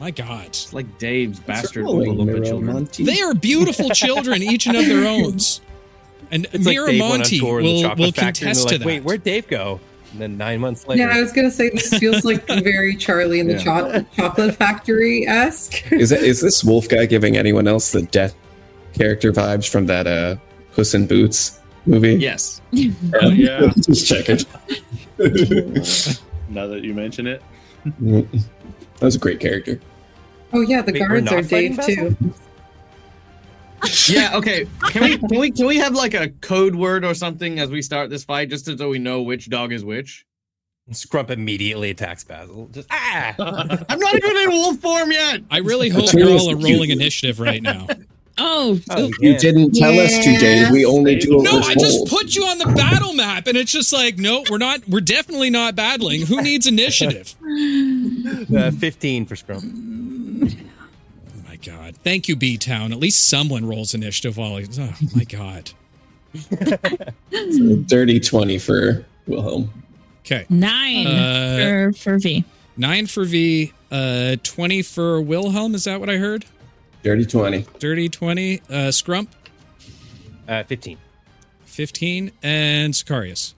my 0.00 0.10
God. 0.10 0.46
It's 0.46 0.72
like 0.72 0.98
Dave's 0.98 1.40
bastard 1.40 1.84
Rolling 1.84 2.10
overlook 2.20 2.26
the 2.44 2.50
Miramonte. 2.50 2.92
children. 2.92 3.06
They 3.06 3.20
are 3.22 3.34
beautiful 3.34 3.90
children, 3.90 4.42
each 4.42 4.66
and 4.66 4.76
of 4.76 4.86
their 4.86 5.04
own. 5.08 5.34
And 6.30 6.46
It's 6.52 6.66
like 6.66 6.76
Dave 6.76 7.00
went 7.00 7.02
on 7.02 7.20
Miramonte 7.20 7.38
tour 7.40 7.60
in 7.60 7.66
the 7.66 7.72
will, 7.88 7.94
will 7.96 8.12
contest 8.12 8.42
they're 8.42 8.52
to 8.52 8.60
like, 8.74 8.78
that. 8.80 8.86
Wait, 8.86 9.04
where'd 9.04 9.22
Dave 9.22 9.46
go? 9.48 9.78
And 10.12 10.20
then 10.22 10.36
nine 10.36 10.60
months 10.60 10.86
later, 10.86 11.02
yeah, 11.02 11.16
I 11.16 11.20
was 11.20 11.32
gonna 11.32 11.50
say 11.50 11.70
this 11.70 11.92
feels 11.98 12.24
like 12.24 12.46
very 12.62 12.94
Charlie 12.94 13.40
in 13.40 13.48
the 13.48 13.54
Yeah. 13.54 13.62
cho- 13.64 14.06
Chocolate 14.16 14.54
Factory 14.54 15.26
esque. 15.26 15.90
Is 15.92 16.12
it 16.12 16.22
is 16.22 16.40
this 16.40 16.62
wolf 16.62 16.88
guy 16.88 17.06
giving 17.06 17.36
anyone 17.36 17.66
else 17.66 17.90
the 17.90 18.02
death 18.02 18.32
character 18.96 19.32
vibes 19.32 19.68
from 19.68 19.86
that 19.86 20.06
uh 20.06 20.36
Puss 20.72 20.94
in 20.94 21.08
Boots 21.08 21.58
movie? 21.86 22.14
Yes. 22.14 22.60
Oh, 23.20 23.28
yeah. 23.28 23.72
Just 23.76 24.06
checking. 24.06 24.38
Now 26.48 26.66
that 26.66 26.80
you 26.82 26.94
mention 26.94 27.26
it, 27.26 27.42
that 27.84 29.02
was 29.02 29.16
a 29.16 29.18
great 29.18 29.40
character. 29.40 29.80
Oh 30.52 30.60
yeah, 30.60 30.82
the 30.82 30.92
Wait, 30.92 31.00
guards 31.00 31.32
are 31.32 31.42
Dave 31.42 31.78
too. 31.84 32.16
Yeah, 34.08 34.34
okay. 34.36 34.66
Can 34.88 35.02
we 35.02 35.18
can 35.18 35.38
we 35.38 35.50
can 35.50 35.66
we 35.66 35.76
have 35.76 35.92
like 35.92 36.14
a 36.14 36.30
code 36.40 36.74
word 36.74 37.04
or 37.04 37.12
something 37.12 37.58
as 37.58 37.70
we 37.70 37.82
start 37.82 38.08
this 38.08 38.24
fight, 38.24 38.48
just 38.48 38.64
so 38.64 38.88
we 38.88 38.98
know 38.98 39.20
which 39.20 39.50
dog 39.50 39.72
is 39.72 39.84
which? 39.84 40.24
Scrump 40.90 41.28
immediately 41.30 41.90
attacks 41.90 42.24
Basil. 42.24 42.68
Just 42.68 42.88
ah. 42.90 43.34
I'm 43.38 43.98
not 43.98 44.14
even 44.14 44.36
in 44.38 44.50
wolf 44.50 44.78
form 44.78 45.12
yet. 45.12 45.42
I 45.50 45.58
really 45.58 45.90
hope 45.90 46.06
Between 46.06 46.26
you're 46.26 46.38
all 46.38 46.50
a 46.50 46.56
rolling 46.56 46.90
initiative 46.90 47.40
right 47.40 47.62
now. 47.62 47.86
Oh, 48.36 48.80
Oh, 48.90 49.06
You 49.20 49.32
yeah. 49.32 49.38
didn't 49.38 49.72
tell 49.74 49.96
us 50.00 50.12
to, 50.24 50.36
Dave. 50.38 50.70
We 50.70 50.84
only 50.84 51.16
do 51.16 51.36
what 51.36 51.44
No, 51.44 51.54
we're 51.54 51.62
I 51.70 51.74
just 51.74 52.06
put 52.08 52.34
you 52.34 52.42
on 52.44 52.58
the 52.58 52.66
battle 52.74 53.12
map, 53.14 53.46
and 53.46 53.56
it's 53.56 53.70
just 53.70 53.92
like, 53.92 54.18
no, 54.18 54.42
we're 54.50 54.58
not. 54.58 54.88
We're 54.88 55.00
definitely 55.00 55.50
not 55.50 55.76
battling. 55.76 56.22
Who 56.26 56.42
needs 56.42 56.66
initiative? 56.66 57.34
Uh, 58.54 58.70
15 58.70 59.26
for 59.26 59.34
Scrump. 59.36 59.62
Oh 59.64 61.48
my 61.48 61.56
god! 61.56 61.96
Thank 62.04 62.28
you, 62.28 62.36
B 62.36 62.56
Town. 62.58 62.92
At 62.92 62.98
least 62.98 63.28
someone 63.28 63.64
rolls 63.66 63.94
initiative 63.94 64.36
while. 64.36 64.56
He's, 64.56 64.78
oh 64.78 64.92
my 65.14 65.24
god. 65.24 65.70
Dirty 67.86 68.20
20 68.20 68.58
for 68.58 69.04
Wilhelm. 69.26 69.70
Okay, 70.24 70.46
nine 70.48 71.06
Uh, 71.06 71.92
for, 71.92 71.92
for 71.98 72.18
V. 72.18 72.44
nine 72.76 73.06
for 73.06 73.24
V. 73.24 73.72
Uh, 73.90 74.36
twenty 74.42 74.82
for 74.82 75.20
Wilhelm. 75.20 75.74
Is 75.74 75.84
that 75.84 76.00
what 76.00 76.08
I 76.10 76.16
heard? 76.16 76.44
Dirty 77.04 77.26
20. 77.26 77.66
Dirty 77.78 78.08
twenty. 78.08 78.60
Uh, 78.68 78.88
Scrump. 78.90 79.28
Uh, 80.48 80.64
15. 80.64 80.98
Fifteen 81.66 82.32
and 82.42 82.94
Sicarius. 82.94 83.54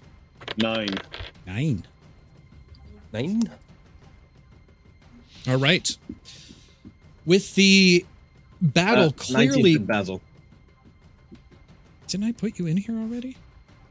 Nine. 0.57 0.89
Nine. 1.47 1.85
Nine. 3.13 3.43
All 5.49 5.57
right. 5.59 5.97
With 7.25 7.55
the 7.55 8.05
battle 8.61 9.07
Uh, 9.09 9.13
clearly, 9.13 9.77
Basil. 9.79 10.21
didn't 12.09 12.27
I 12.27 12.33
put 12.33 12.59
you 12.59 12.67
in 12.67 12.77
here 12.79 12.97
already? 12.97 13.37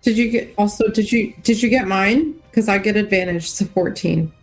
Did 0.01 0.17
you 0.17 0.29
get 0.29 0.53
also 0.57 0.87
did 0.89 1.11
you 1.11 1.33
did 1.43 1.61
you 1.63 1.69
get 1.69 1.87
mine? 1.87 2.33
Because 2.51 2.67
I 2.67 2.77
get 2.77 2.95
advantage 2.97 3.53
to 3.55 3.65
14. 3.65 4.31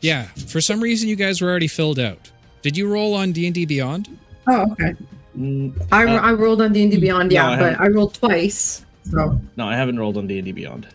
Yeah. 0.00 0.24
For 0.48 0.60
some 0.60 0.82
reason, 0.82 1.08
you 1.08 1.16
guys 1.16 1.40
were 1.40 1.48
already 1.48 1.66
filled 1.66 1.98
out. 1.98 2.30
Did 2.60 2.76
you 2.76 2.86
roll 2.86 3.14
on 3.14 3.32
D 3.32 3.46
and 3.46 3.54
D 3.54 3.64
Beyond? 3.64 4.18
Oh, 4.46 4.72
okay. 4.72 4.94
Mm, 5.38 5.86
I, 5.90 6.04
Uh, 6.04 6.20
I 6.20 6.32
rolled 6.32 6.60
on 6.62 6.72
D&D 6.72 6.98
Beyond, 6.98 7.30
no, 7.30 7.34
yeah, 7.34 7.50
I 7.50 7.58
but. 7.58 7.80
I 7.80 7.88
rolled 7.88 8.14
twice. 8.14 8.84
So 9.10 9.40
no, 9.56 9.66
I 9.68 9.76
haven't 9.76 9.98
rolled 9.98 10.16
on 10.16 10.26
D 10.26 10.38
and 10.38 10.44
D 10.46 10.52
Beyond. 10.52 10.86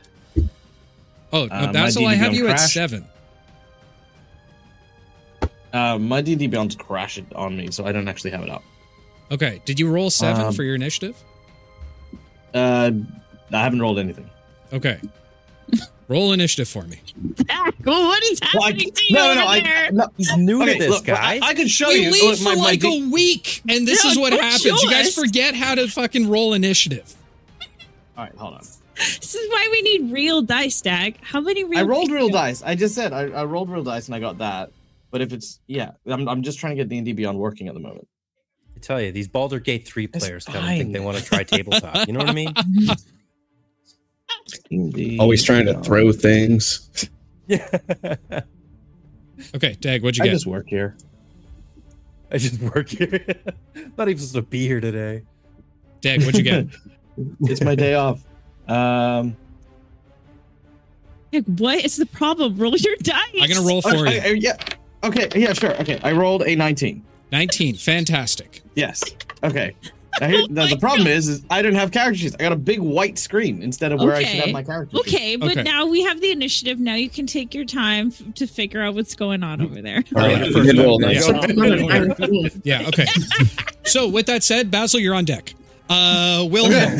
Oh, 1.31 1.43
Uh, 1.43 1.47
no, 1.47 1.65
my 1.67 1.71
Basil, 1.71 2.05
I 2.07 2.12
D&D 2.13 2.23
have 2.23 2.31
Beyond 2.31 2.38
you 2.38 2.47
at 2.47 2.55
seven. 2.59 3.05
Uh, 5.73 5.97
my 5.99 6.21
D 6.21 6.31
and 6.33 6.39
D 6.39 6.47
Beyond's 6.47 6.75
crashed 6.75 7.23
on 7.35 7.55
me, 7.55 7.69
so 7.69 7.85
I 7.85 7.91
don't 7.91 8.07
actually 8.07 8.31
have 8.31 8.41
it 8.41 8.49
up. 8.49 8.63
Okay. 9.31 9.62
Did 9.65 9.79
you 9.79 9.89
roll 9.91 10.09
seven 10.09 10.45
Um, 10.47 10.53
for 10.53 10.63
your 10.63 10.73
initiative? 10.73 11.15
Uh, 12.53 12.91
I 13.51 13.63
haven't 13.63 13.79
rolled 13.79 13.99
anything. 13.99 14.27
Okay. 14.73 14.97
roll 16.09 16.33
initiative 16.33 16.67
for 16.67 16.83
me. 16.83 16.99
Ah, 17.49 17.71
what 17.83 18.23
is 18.25 18.39
Well, 18.53 18.63
I- 18.63 18.67
happening 18.71 18.91
to 18.91 19.03
you 19.07 19.15
no, 19.15 19.23
no, 19.23 19.29
over 19.31 19.39
no, 19.39 19.47
I, 19.47 19.59
there? 19.61 19.91
no. 19.93 20.07
He's 20.17 20.35
new 20.37 20.61
Okay, 20.63 20.73
to 20.73 20.79
this, 20.79 20.89
look, 20.89 21.05
guys. 21.05 21.39
I, 21.41 21.47
I 21.49 21.53
can 21.53 21.67
show 21.67 21.87
we 21.87 22.03
you. 22.05 22.11
leave 22.11 22.23
Look, 22.23 22.37
for 22.39 22.43
my- 22.45 22.55
my 22.55 22.61
like 22.61 22.79
D- 22.81 23.07
a 23.07 23.09
week, 23.09 23.61
and 23.69 23.87
this 23.87 24.03
Yeah, 24.03 24.11
is 24.11 24.17
what 24.17 24.33
happens. 24.33 24.61
show 24.61 24.75
You 24.81 24.89
guys 24.89 25.15
forget 25.15 25.55
how 25.55 25.75
to 25.75 25.87
fucking 25.87 26.27
roll 26.29 26.53
initiative. 26.53 27.15
All 28.17 28.25
right, 28.25 28.35
hold 28.35 28.55
on. 28.55 28.61
This 28.97 29.33
is 29.33 29.49
why 29.49 29.65
we 29.71 29.81
need 29.81 30.11
real 30.11 30.41
dice, 30.41 30.81
Dag. 30.81 31.17
How 31.21 31.39
many 31.39 31.63
real 31.63 31.79
I 31.79 31.83
rolled 31.83 32.07
dice 32.09 32.13
real 32.15 32.27
dice. 32.29 32.61
I 32.63 32.75
just 32.75 32.93
said 32.95 33.13
I, 33.13 33.27
I 33.29 33.45
rolled 33.45 33.69
real 33.69 33.83
dice 33.83 34.07
and 34.07 34.15
I 34.15 34.19
got 34.19 34.39
that. 34.39 34.71
But 35.11 35.21
if 35.21 35.31
it's 35.31 35.61
yeah, 35.67 35.91
I'm, 36.05 36.27
I'm 36.27 36.43
just 36.43 36.59
trying 36.59 36.71
to 36.75 36.83
get 36.83 36.89
D 36.89 36.97
and 36.97 37.05
D 37.05 37.13
Beyond 37.13 37.39
working 37.39 37.69
at 37.69 37.75
the 37.75 37.79
moment. 37.79 38.07
I 38.75 38.79
tell 38.81 38.99
you, 39.01 39.11
these 39.13 39.27
Baldur 39.29 39.59
Gate 39.59 39.85
3 39.87 40.07
players 40.07 40.45
come 40.45 40.63
and 40.65 40.77
think 40.77 40.93
they 40.93 40.99
want 40.99 41.17
to 41.17 41.23
try 41.23 41.43
tabletop. 41.43 42.07
You 42.07 42.13
know 42.13 42.19
what 42.19 42.29
I 42.29 42.33
mean? 42.33 42.53
D&D 44.51 45.17
Always 45.19 45.43
trying 45.43 45.65
to 45.65 45.79
throw 45.81 46.12
things. 46.12 46.89
Yeah. 47.47 47.67
Okay, 49.55 49.73
Dag, 49.79 50.03
what'd 50.03 50.17
you 50.17 50.23
I 50.23 50.27
get? 50.27 50.33
just 50.33 50.45
work 50.45 50.67
here. 50.67 50.95
I 52.31 52.38
just 52.38 52.59
work 52.59 52.89
here. 52.89 53.07
Not 53.97 54.09
even 54.09 54.17
supposed 54.17 54.35
to 54.35 54.41
be 54.41 54.67
here 54.67 54.81
today. 54.81 55.23
Dag, 56.01 56.19
what'd 56.23 56.38
you 56.38 56.43
get? 56.43 56.67
it's 57.41 57.62
my 57.62 57.75
day 57.75 57.95
off. 57.95 58.21
Um, 58.67 59.35
Dag, 61.31 61.45
what 61.59 61.83
is 61.83 61.95
the 61.95 62.05
problem? 62.05 62.57
Roll 62.57 62.75
your 62.75 62.95
dice. 62.97 63.15
I'm 63.41 63.49
gonna 63.49 63.65
roll 63.67 63.81
for 63.81 63.95
okay, 63.95 64.15
you. 64.15 64.21
I- 64.21 64.39
yeah. 64.39 64.57
Okay. 65.03 65.29
Yeah. 65.35 65.53
Sure. 65.53 65.73
Okay. 65.81 65.99
I 66.03 66.12
rolled 66.12 66.43
a 66.43 66.55
19. 66.55 67.01
19. 67.31 67.75
Fantastic. 67.75 68.62
Yes. 68.75 69.01
Okay. 69.43 69.73
Now, 70.19 70.27
here, 70.27 70.43
now 70.49 70.67
the 70.67 70.77
problem 70.77 71.08
is, 71.08 71.27
is 71.27 71.41
I 71.49 71.62
didn't 71.62 71.77
have 71.79 71.91
character 71.91 72.17
sheets. 72.19 72.36
I 72.39 72.43
got 72.43 72.51
a 72.51 72.55
big 72.58 72.79
white 72.79 73.17
screen 73.17 73.62
instead 73.62 73.91
of 73.91 73.99
where 73.99 74.13
I 74.15 74.19
should 74.23 74.29
Okay. 74.29 74.38
have 74.39 74.51
my 74.51 74.63
character 74.63 74.97
sheet. 74.97 75.08
Okay, 75.15 75.36
but 75.36 75.51
Okay. 75.51 75.63
now 75.63 75.86
we 75.86 76.03
have 76.03 76.19
the 76.21 76.32
initiative. 76.32 76.79
Now 76.79 76.95
you 76.95 77.10
can 77.10 77.25
take 77.25 77.53
your 77.53 77.65
time 77.65 78.08
f- 78.08 78.34
to 78.36 78.47
figure 78.47 78.82
out 78.82 78.95
what's 78.95 79.15
going 79.15 79.43
on 79.43 79.62
over 79.62 79.82
there. 79.82 80.03
All 80.15 80.21
right, 80.23 80.38
Yeah, 80.39 80.45
you 80.45 80.63
did 80.63 80.77
roll 80.77 81.03
a 81.03 81.12
yeah. 81.13 81.19
nice. 81.32 82.55
Yeah. 82.63 82.79
Yeah, 82.82 82.88
okay. 82.89 83.05
so 83.86 84.08
with 84.08 84.25
that 84.27 84.43
said, 84.43 84.69
Basil, 84.71 84.99
you're 84.99 85.15
on 85.15 85.25
deck. 85.25 85.53
Uh 85.89 86.47
Wilhelm. 86.51 86.99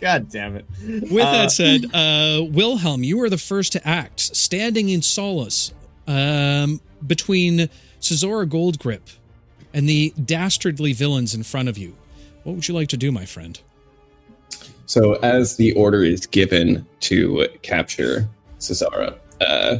God 0.00 0.28
damn 0.30 0.56
it. 0.56 0.64
With 1.10 1.24
Uh, 1.24 1.32
that 1.32 1.50
said, 1.52 1.84
uh, 1.94 2.42
Wilhelm, 2.50 3.04
you 3.04 3.20
are 3.22 3.30
the 3.30 3.38
first 3.38 3.72
to 3.72 3.86
act, 3.88 4.20
standing 4.20 4.88
in 4.88 5.02
solace 5.02 5.72
um, 6.06 6.80
between 7.06 7.68
Cesora 8.00 8.46
Goldgrip 8.48 9.00
and 9.72 9.88
the 9.88 10.12
dastardly 10.24 10.92
villains 10.92 11.34
in 11.34 11.42
front 11.42 11.68
of 11.68 11.78
you. 11.78 11.96
What 12.44 12.54
would 12.54 12.68
you 12.68 12.74
like 12.74 12.88
to 12.88 12.96
do, 12.96 13.12
my 13.12 13.24
friend? 13.24 13.60
So, 14.86 15.14
as 15.16 15.56
the 15.56 15.72
order 15.74 16.02
is 16.02 16.26
given 16.26 16.86
to 17.00 17.46
capture 17.62 18.28
Cesora, 18.58 19.16
uh, 19.40 19.78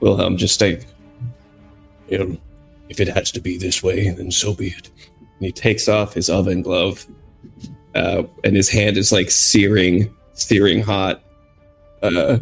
Wilhelm 0.00 0.36
just 0.36 0.58
take. 0.58 0.84
Um, 2.18 2.38
if 2.88 3.00
it 3.00 3.08
has 3.08 3.30
to 3.32 3.40
be 3.40 3.56
this 3.56 3.82
way, 3.82 4.10
then 4.10 4.30
so 4.30 4.52
be 4.54 4.68
it. 4.68 4.90
And 5.18 5.46
he 5.46 5.52
takes 5.52 5.88
off 5.88 6.12
his 6.12 6.28
oven 6.28 6.62
glove, 6.62 7.06
uh, 7.94 8.24
and 8.44 8.56
his 8.56 8.68
hand 8.68 8.96
is 8.96 9.12
like 9.12 9.30
searing, 9.30 10.12
searing 10.32 10.82
hot. 10.82 11.22
Uh, 12.02 12.38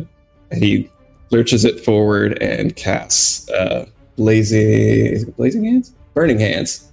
and 0.51 0.63
he 0.65 0.91
lurches 1.31 1.65
it 1.65 1.85
forward 1.85 2.43
and 2.43 2.75
casts 2.75 3.49
uh, 3.51 3.87
blazing, 4.17 4.69
is 4.69 5.23
it 5.25 5.37
blazing 5.37 5.65
hands, 5.65 5.95
burning 6.15 6.39
hands, 6.39 6.93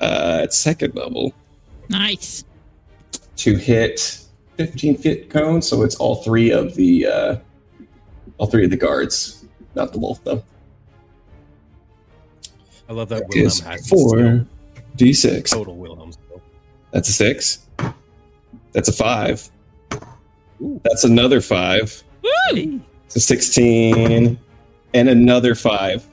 uh, 0.00 0.40
at 0.42 0.54
second 0.54 0.94
level 0.94 1.32
Nice. 1.88 2.44
to 3.36 3.56
hit 3.56 4.18
15 4.56 4.96
feet 4.98 5.30
cone. 5.30 5.62
So 5.62 5.82
it's 5.82 5.94
all 5.96 6.16
three 6.22 6.50
of 6.50 6.74
the, 6.74 7.06
uh, 7.06 7.36
all 8.38 8.46
three 8.46 8.64
of 8.64 8.70
the 8.70 8.76
guards, 8.76 9.44
not 9.74 9.92
the 9.92 9.98
wolf 9.98 10.22
though. 10.24 10.42
I 12.88 12.92
love 12.94 13.08
that 13.10 13.24
Is 13.34 13.60
Wilhelm 13.62 13.78
has 13.78 13.88
four 13.88 14.46
d6. 14.96 15.50
total 15.50 15.76
Wilhelm 15.76 16.12
skill. 16.12 16.42
That's 16.90 17.08
a 17.08 17.12
six. 17.12 17.66
That's 18.72 18.88
a 18.88 18.92
five. 18.92 19.48
That's 20.82 21.04
another 21.04 21.40
five. 21.40 22.02
Woo! 22.22 22.80
It's 23.06 23.16
a 23.16 23.20
16 23.20 24.38
and 24.94 25.08
another 25.08 25.54
five. 25.54 26.04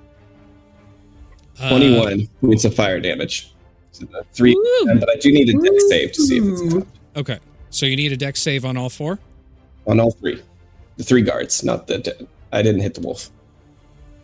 Uh, 1.61 1.69
21 1.69 2.27
points 2.41 2.65
of 2.65 2.73
fire 2.73 2.99
damage. 2.99 3.53
So 3.91 4.05
the 4.05 4.23
three, 4.33 4.55
Woo! 4.55 4.99
but 4.99 5.09
I 5.09 5.15
do 5.15 5.31
need 5.31 5.49
a 5.49 5.53
Dex 5.53 5.89
save 5.89 6.11
to 6.13 6.21
see 6.21 6.37
if 6.37 6.43
it's 6.45 6.73
Ooh. 6.73 6.87
Okay. 7.15 7.39
So 7.69 7.85
you 7.85 7.95
need 7.95 8.11
a 8.11 8.17
Dex 8.17 8.39
save 8.41 8.65
on 8.65 8.77
all 8.77 8.89
four? 8.89 9.19
on 9.87 9.99
all 9.99 10.11
three. 10.11 10.41
The 10.97 11.03
three 11.03 11.21
guards, 11.21 11.63
not 11.63 11.87
the. 11.87 12.27
I 12.51 12.61
didn't 12.61 12.81
hit 12.81 12.93
the 12.93 13.01
wolf. 13.01 13.29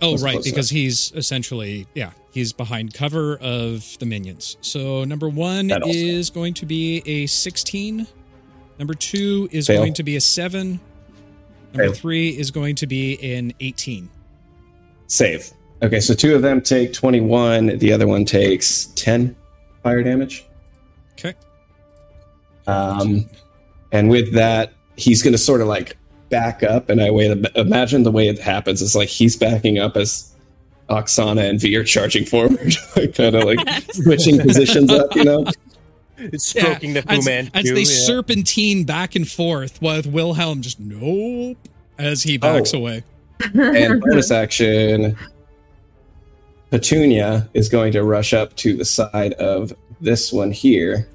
Oh, 0.01 0.17
right, 0.17 0.33
close 0.33 0.43
because 0.43 0.69
he's 0.69 1.11
essentially, 1.15 1.87
yeah, 1.95 2.11
he's 2.31 2.51
behind 2.53 2.93
cover 2.93 3.37
of 3.37 3.97
the 3.99 4.05
minions. 4.05 4.57
So 4.61 5.03
number 5.05 5.29
one 5.29 5.71
is 5.85 6.29
going 6.29 6.53
to 6.55 6.65
be 6.65 7.01
a 7.05 7.25
16. 7.27 8.05
Number 8.77 8.93
two 8.93 9.47
is 9.51 9.67
Fail. 9.67 9.77
going 9.81 9.93
to 9.93 10.03
be 10.03 10.17
a 10.17 10.21
seven. 10.21 10.79
Number 11.73 11.85
Fail. 11.85 11.93
three 11.93 12.29
is 12.37 12.51
going 12.51 12.75
to 12.75 12.87
be 12.87 13.17
an 13.35 13.53
18. 13.61 14.09
Save. 15.07 15.49
Okay, 15.83 15.99
so 15.99 16.13
two 16.13 16.35
of 16.35 16.41
them 16.41 16.61
take 16.61 16.93
21. 16.93 17.77
The 17.79 17.91
other 17.93 18.07
one 18.07 18.25
takes 18.25 18.85
10 18.95 19.35
fire 19.83 20.03
damage. 20.03 20.45
Okay. 21.13 21.33
Um, 22.67 23.29
and 23.91 24.09
with 24.09 24.33
that, 24.33 24.73
he's 24.97 25.21
going 25.21 25.33
to 25.33 25.37
sort 25.37 25.61
of 25.61 25.67
like 25.67 25.97
back 26.29 26.63
up. 26.63 26.89
And 26.89 27.01
I 27.01 27.11
way 27.11 27.35
imagine 27.55 28.03
the 28.03 28.11
way 28.11 28.27
it 28.27 28.39
happens 28.39 28.81
is 28.81 28.95
like 28.95 29.09
he's 29.09 29.35
backing 29.35 29.77
up 29.77 29.95
as 29.97 30.31
Oksana 30.89 31.47
and 31.49 31.59
V 31.59 31.75
are 31.75 31.83
charging 31.83 32.25
forward, 32.25 32.73
like 32.95 33.15
kind 33.15 33.35
of 33.35 33.43
like 33.43 33.59
switching 33.91 34.39
positions 34.39 34.91
up, 34.91 35.13
you 35.15 35.23
know? 35.23 35.45
It's 36.17 36.47
stroking 36.47 36.93
the 36.93 37.01
Fu 37.01 37.09
as, 37.09 37.25
Man. 37.25 37.51
as 37.53 37.65
they 37.65 37.83
serpentine 37.83 38.85
back 38.85 39.15
and 39.15 39.29
forth 39.29 39.81
with 39.81 40.07
Wilhelm 40.07 40.61
just 40.61 40.79
nope 40.79 41.57
as 41.99 42.23
he 42.23 42.37
backs 42.37 42.73
Oh. 42.73 42.77
away. 42.77 43.03
And 43.53 43.99
bonus 44.01 44.31
action. 44.31 45.17
Petunia 46.71 47.49
is 47.53 47.69
going 47.69 47.91
to 47.93 48.03
rush 48.03 48.33
up 48.33 48.55
to 48.57 48.75
the 48.75 48.85
side 48.85 49.33
of 49.33 49.73
this 50.01 50.33
one 50.33 50.51
here 50.51 51.07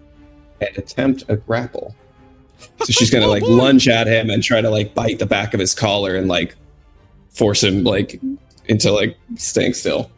and 0.60 0.76
attempt 0.78 1.24
a 1.28 1.36
grapple. 1.36 1.94
So 2.78 2.92
she's 2.92 3.10
gonna 3.10 3.26
like 3.26 3.42
lunge 3.46 3.88
at 3.88 4.06
him 4.06 4.30
and 4.30 4.42
try 4.42 4.60
to 4.60 4.70
like 4.70 4.94
bite 4.94 5.18
the 5.18 5.26
back 5.26 5.54
of 5.54 5.60
his 5.60 5.74
collar 5.74 6.14
and 6.14 6.28
like 6.28 6.56
force 7.30 7.62
him 7.62 7.84
like 7.84 8.20
into 8.66 8.92
like 8.92 9.16
staying 9.36 9.74
still. 9.74 10.10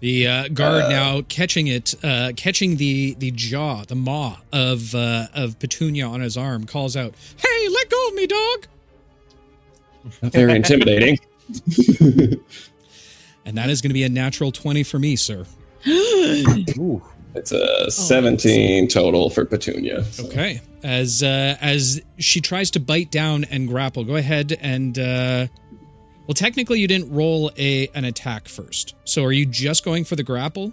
The 0.00 0.26
uh, 0.26 0.48
guard 0.48 0.84
Uh, 0.84 0.88
now 0.88 1.22
catching 1.28 1.66
it, 1.66 1.94
uh, 2.04 2.32
catching 2.36 2.76
the 2.76 3.14
the 3.18 3.32
jaw, 3.32 3.84
the 3.84 3.96
maw 3.96 4.36
of 4.52 4.94
uh, 4.94 5.26
of 5.34 5.58
Petunia 5.58 6.06
on 6.06 6.20
his 6.20 6.36
arm, 6.36 6.64
calls 6.64 6.96
out, 6.96 7.14
"Hey, 7.36 7.68
let 7.68 7.90
go 7.90 8.08
of 8.08 8.14
me, 8.14 8.26
dog!" 8.26 8.66
Not 10.22 10.32
very 10.32 10.54
intimidating. 10.54 11.18
And 13.50 13.58
that 13.58 13.68
is 13.68 13.80
going 13.82 13.90
to 13.90 13.94
be 13.94 14.04
a 14.04 14.08
natural 14.08 14.52
twenty 14.52 14.84
for 14.84 15.00
me, 15.00 15.16
sir. 15.16 15.44
Ooh. 15.88 17.02
It's 17.34 17.50
a 17.52 17.90
17 17.90 18.86
total 18.88 19.28
for 19.30 19.44
Petunia. 19.44 20.04
so- 20.04 20.24
Okay. 20.26 20.60
As 20.84 21.20
uh, 21.24 21.56
as 21.60 22.00
she 22.18 22.40
tries 22.40 22.70
to 22.72 22.80
bite 22.80 23.10
down 23.10 23.42
and 23.44 23.66
grapple, 23.66 24.04
go 24.04 24.14
ahead 24.14 24.56
and 24.60 24.96
uh, 24.96 25.48
well, 26.28 26.34
technically 26.34 26.78
you 26.78 26.86
didn't 26.86 27.12
roll 27.12 27.50
a 27.58 27.88
an 27.88 28.04
attack 28.04 28.46
first. 28.46 28.94
So 29.04 29.24
are 29.24 29.32
you 29.32 29.46
just 29.46 29.84
going 29.84 30.04
for 30.04 30.14
the 30.14 30.22
grapple? 30.22 30.72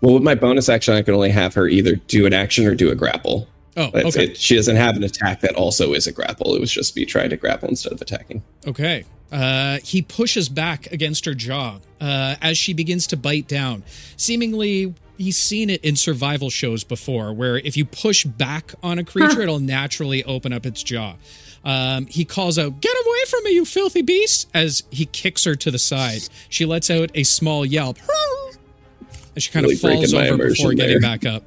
Well, 0.00 0.14
with 0.14 0.22
my 0.24 0.34
bonus 0.34 0.68
action, 0.68 0.94
I 0.94 1.02
can 1.02 1.14
only 1.14 1.30
have 1.30 1.54
her 1.54 1.68
either 1.68 1.94
do 1.94 2.26
an 2.26 2.32
action 2.32 2.66
or 2.66 2.74
do 2.74 2.90
a 2.90 2.96
grapple. 2.96 3.46
Oh, 3.76 3.90
That's 3.92 4.16
okay. 4.16 4.28
it. 4.28 4.36
She 4.38 4.56
doesn't 4.56 4.76
have 4.76 4.96
an 4.96 5.04
attack 5.04 5.40
that 5.40 5.54
also 5.54 5.92
is 5.92 6.06
a 6.06 6.12
grapple. 6.12 6.54
It 6.54 6.60
was 6.60 6.72
just 6.72 6.96
me 6.96 7.04
trying 7.04 7.30
to 7.30 7.36
grapple 7.36 7.68
instead 7.68 7.92
of 7.92 8.00
attacking. 8.00 8.42
Okay. 8.66 9.04
Uh, 9.30 9.78
he 9.84 10.00
pushes 10.02 10.48
back 10.48 10.90
against 10.92 11.24
her 11.26 11.34
jaw 11.34 11.78
uh, 12.00 12.36
as 12.40 12.56
she 12.56 12.72
begins 12.72 13.06
to 13.08 13.16
bite 13.16 13.48
down. 13.48 13.82
Seemingly, 14.16 14.94
he's 15.18 15.36
seen 15.36 15.68
it 15.68 15.84
in 15.84 15.96
survival 15.96 16.48
shows 16.48 16.84
before, 16.84 17.32
where 17.34 17.58
if 17.58 17.76
you 17.76 17.84
push 17.84 18.24
back 18.24 18.72
on 18.82 18.98
a 18.98 19.04
creature, 19.12 19.42
it'll 19.42 19.58
naturally 19.58 20.22
open 20.24 20.52
up 20.52 20.64
its 20.64 20.82
jaw. 20.82 21.16
Um, 21.64 22.06
he 22.06 22.24
calls 22.24 22.58
out, 22.58 22.80
"Get 22.80 22.94
away 22.94 23.18
from 23.28 23.42
me, 23.44 23.50
you 23.50 23.64
filthy 23.64 24.00
beast!" 24.02 24.48
As 24.54 24.84
he 24.90 25.04
kicks 25.06 25.42
her 25.44 25.56
to 25.56 25.70
the 25.72 25.78
side. 25.80 26.22
She 26.48 26.64
lets 26.64 26.88
out 26.88 27.10
a 27.14 27.24
small 27.24 27.66
yelp, 27.66 27.98
and 29.34 29.42
she 29.42 29.50
kind 29.50 29.64
Really 29.64 29.74
of 29.74 29.80
falls 29.80 30.14
over 30.14 30.36
before 30.36 30.44
immersion 30.46 30.76
getting 30.76 30.90
there. 30.92 31.00
back 31.00 31.26
up. 31.26 31.42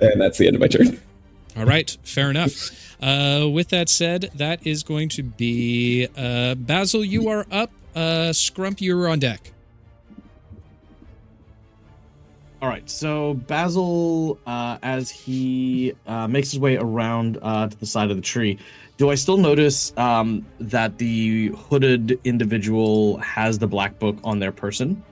And 0.00 0.20
that's 0.20 0.38
the 0.38 0.46
end 0.46 0.56
of 0.56 0.60
my 0.60 0.68
turn. 0.68 1.00
All 1.56 1.64
right, 1.64 1.96
fair 2.04 2.30
enough. 2.30 2.52
Uh, 3.00 3.48
with 3.50 3.68
that 3.70 3.88
said, 3.88 4.30
that 4.34 4.66
is 4.66 4.82
going 4.82 5.08
to 5.10 5.22
be 5.22 6.08
uh, 6.16 6.54
Basil. 6.54 7.04
You 7.04 7.28
are 7.28 7.46
up. 7.50 7.70
Uh, 7.94 8.30
Scrump, 8.30 8.80
you're 8.80 9.08
on 9.08 9.18
deck. 9.18 9.52
All 12.60 12.68
right, 12.68 12.88
so 12.88 13.34
Basil, 13.34 14.38
uh, 14.46 14.78
as 14.82 15.10
he 15.10 15.94
uh, 16.06 16.26
makes 16.26 16.50
his 16.50 16.58
way 16.58 16.76
around 16.76 17.38
uh, 17.42 17.68
to 17.68 17.76
the 17.78 17.86
side 17.86 18.10
of 18.10 18.16
the 18.16 18.22
tree, 18.22 18.58
do 18.96 19.10
I 19.10 19.14
still 19.14 19.36
notice 19.36 19.96
um, 19.98 20.46
that 20.58 20.96
the 20.96 21.48
hooded 21.48 22.18
individual 22.24 23.18
has 23.18 23.58
the 23.58 23.66
black 23.66 23.98
book 23.98 24.16
on 24.24 24.38
their 24.38 24.52
person? 24.52 25.02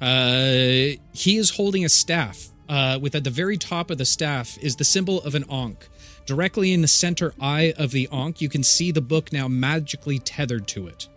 Uh, 0.00 0.96
he 1.12 1.36
is 1.36 1.50
holding 1.50 1.84
a 1.84 1.88
staff. 1.88 2.49
Uh, 2.70 3.00
with 3.02 3.16
at 3.16 3.24
the 3.24 3.30
very 3.30 3.56
top 3.58 3.90
of 3.90 3.98
the 3.98 4.04
staff 4.04 4.56
is 4.62 4.76
the 4.76 4.84
symbol 4.84 5.20
of 5.22 5.34
an 5.34 5.44
Ankh. 5.50 5.88
Directly 6.24 6.72
in 6.72 6.82
the 6.82 6.88
center 6.88 7.34
eye 7.40 7.74
of 7.76 7.90
the 7.90 8.08
Ankh, 8.12 8.40
you 8.40 8.48
can 8.48 8.62
see 8.62 8.92
the 8.92 9.00
book 9.00 9.32
now 9.32 9.48
magically 9.48 10.20
tethered 10.20 10.68
to 10.68 10.86
it. 10.86 11.08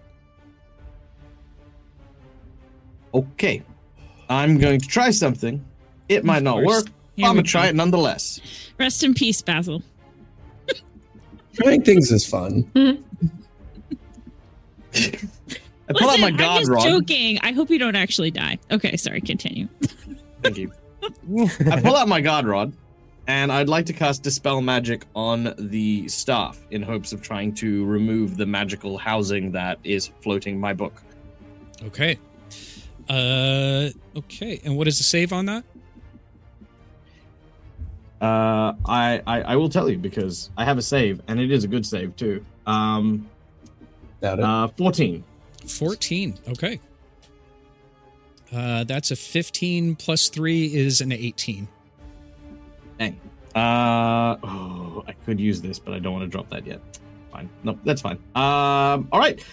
Okay, 3.13 3.61
I'm 4.29 4.57
going 4.57 4.79
to 4.79 4.87
try 4.87 5.11
something. 5.11 5.63
It 6.09 6.25
might 6.25 6.41
not 6.41 6.63
work. 6.63 6.87
Here 7.15 7.27
I'm 7.27 7.35
gonna 7.35 7.43
try 7.43 7.67
it 7.67 7.75
nonetheless. 7.75 8.41
Rest 8.79 9.03
in 9.03 9.13
peace, 9.13 9.39
Basil. 9.43 9.83
Trying 11.53 11.83
things 11.83 12.11
is 12.11 12.25
fun. 12.25 12.67
I 12.75 12.97
pull 15.93 16.09
out 16.09 16.19
Listen, 16.19 16.21
my 16.21 16.27
I'm 16.29 16.35
god 16.35 16.59
just 16.61 16.71
rod. 16.71 16.83
joking. 16.83 17.37
I 17.43 17.51
hope 17.51 17.69
you 17.69 17.77
don't 17.77 17.95
actually 17.95 18.31
die. 18.31 18.57
Okay, 18.71 18.97
sorry. 18.97 19.21
Continue. 19.21 19.67
Thank 20.41 20.57
you. 20.57 20.71
I 21.69 21.81
pull 21.81 21.95
out 21.95 22.07
my 22.07 22.21
god 22.21 22.45
rod, 22.45 22.73
and 23.27 23.51
I'd 23.51 23.69
like 23.69 23.85
to 23.87 23.93
cast 23.93 24.23
dispel 24.23 24.61
magic 24.61 25.05
on 25.15 25.53
the 25.57 26.07
staff 26.07 26.59
in 26.71 26.81
hopes 26.81 27.13
of 27.13 27.21
trying 27.21 27.53
to 27.55 27.85
remove 27.85 28.37
the 28.37 28.45
magical 28.45 28.97
housing 28.97 29.51
that 29.51 29.79
is 29.83 30.11
floating 30.21 30.59
my 30.59 30.73
book. 30.73 31.01
Okay. 31.83 32.17
Uh, 33.09 33.89
okay. 34.15 34.61
And 34.63 34.77
what 34.77 34.87
is 34.87 34.97
the 34.97 35.03
save 35.03 35.33
on 35.33 35.45
that? 35.47 35.63
Uh, 38.21 38.73
I, 38.85 39.21
I 39.27 39.41
I 39.41 39.55
will 39.57 39.67
tell 39.67 39.89
you 39.89 39.97
because 39.97 40.49
I 40.55 40.63
have 40.63 40.77
a 40.77 40.81
save, 40.81 41.19
and 41.27 41.39
it 41.41 41.51
is 41.51 41.65
a 41.65 41.67
good 41.67 41.85
save 41.85 42.15
too. 42.15 42.45
Um, 42.65 43.29
Doubt 44.21 44.39
it. 44.39 44.45
uh, 44.45 44.67
fourteen. 44.69 45.23
14. 45.67 46.37
Okay. 46.49 46.79
Uh, 48.53 48.83
that's 48.83 49.11
a 49.11 49.15
15 49.15 49.95
plus 49.95 50.29
3 50.29 50.75
is 50.75 51.01
an 51.01 51.11
18. 51.11 51.67
Dang. 52.99 53.19
Uh, 53.55 54.37
oh, 54.43 55.03
I 55.07 55.13
could 55.25 55.39
use 55.39 55.61
this, 55.61 55.79
but 55.79 55.93
I 55.93 55.99
don't 55.99 56.13
want 56.13 56.23
to 56.23 56.29
drop 56.29 56.49
that 56.49 56.65
yet. 56.65 56.79
Fine. 57.31 57.49
Nope, 57.63 57.79
that's 57.83 58.01
fine. 58.01 58.17
Um, 58.35 59.07
all 59.11 59.19
right. 59.19 59.43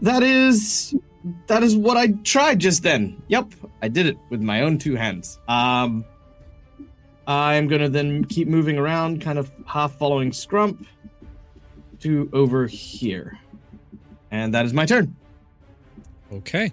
That 0.00 0.22
is 0.22 0.94
that 1.48 1.62
is 1.62 1.74
what 1.74 1.96
I 1.96 2.08
tried 2.24 2.58
just 2.58 2.82
then. 2.82 3.22
Yep, 3.28 3.52
I 3.82 3.88
did 3.88 4.06
it 4.06 4.16
with 4.30 4.42
my 4.42 4.62
own 4.62 4.78
two 4.78 4.94
hands. 4.94 5.38
Um, 5.48 6.04
I'm 7.26 7.66
gonna 7.66 7.88
then 7.88 8.24
keep 8.24 8.46
moving 8.46 8.78
around, 8.78 9.20
kind 9.22 9.38
of 9.38 9.50
half 9.66 9.96
following 9.98 10.30
Scrump 10.30 10.86
to 12.00 12.28
over 12.32 12.66
here, 12.66 13.38
and 14.30 14.52
that 14.54 14.66
is 14.66 14.72
my 14.72 14.86
turn. 14.86 15.16
Okay. 16.32 16.72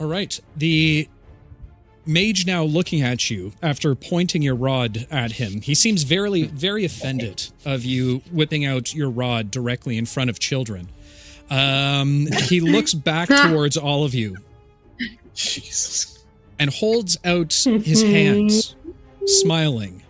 All 0.00 0.06
right. 0.06 0.38
The 0.56 1.08
mage 2.06 2.46
now 2.46 2.62
looking 2.64 3.02
at 3.02 3.30
you 3.30 3.52
after 3.62 3.94
pointing 3.94 4.42
your 4.42 4.54
rod 4.54 5.06
at 5.10 5.32
him. 5.32 5.60
He 5.60 5.74
seems 5.74 6.04
very, 6.04 6.44
very 6.44 6.84
offended 6.84 7.50
of 7.64 7.84
you 7.84 8.22
whipping 8.32 8.64
out 8.64 8.94
your 8.94 9.10
rod 9.10 9.50
directly 9.50 9.98
in 9.98 10.06
front 10.06 10.30
of 10.30 10.38
children. 10.38 10.88
Um, 11.50 12.26
he 12.44 12.60
looks 12.60 12.94
back 12.94 13.28
towards 13.48 13.76
all 13.76 14.04
of 14.04 14.14
you 14.14 14.36
Jesus. 15.34 16.24
and 16.58 16.70
holds 16.72 17.18
out 17.24 17.52
his 17.52 18.02
hands, 18.02 18.74
smiling. 19.26 20.02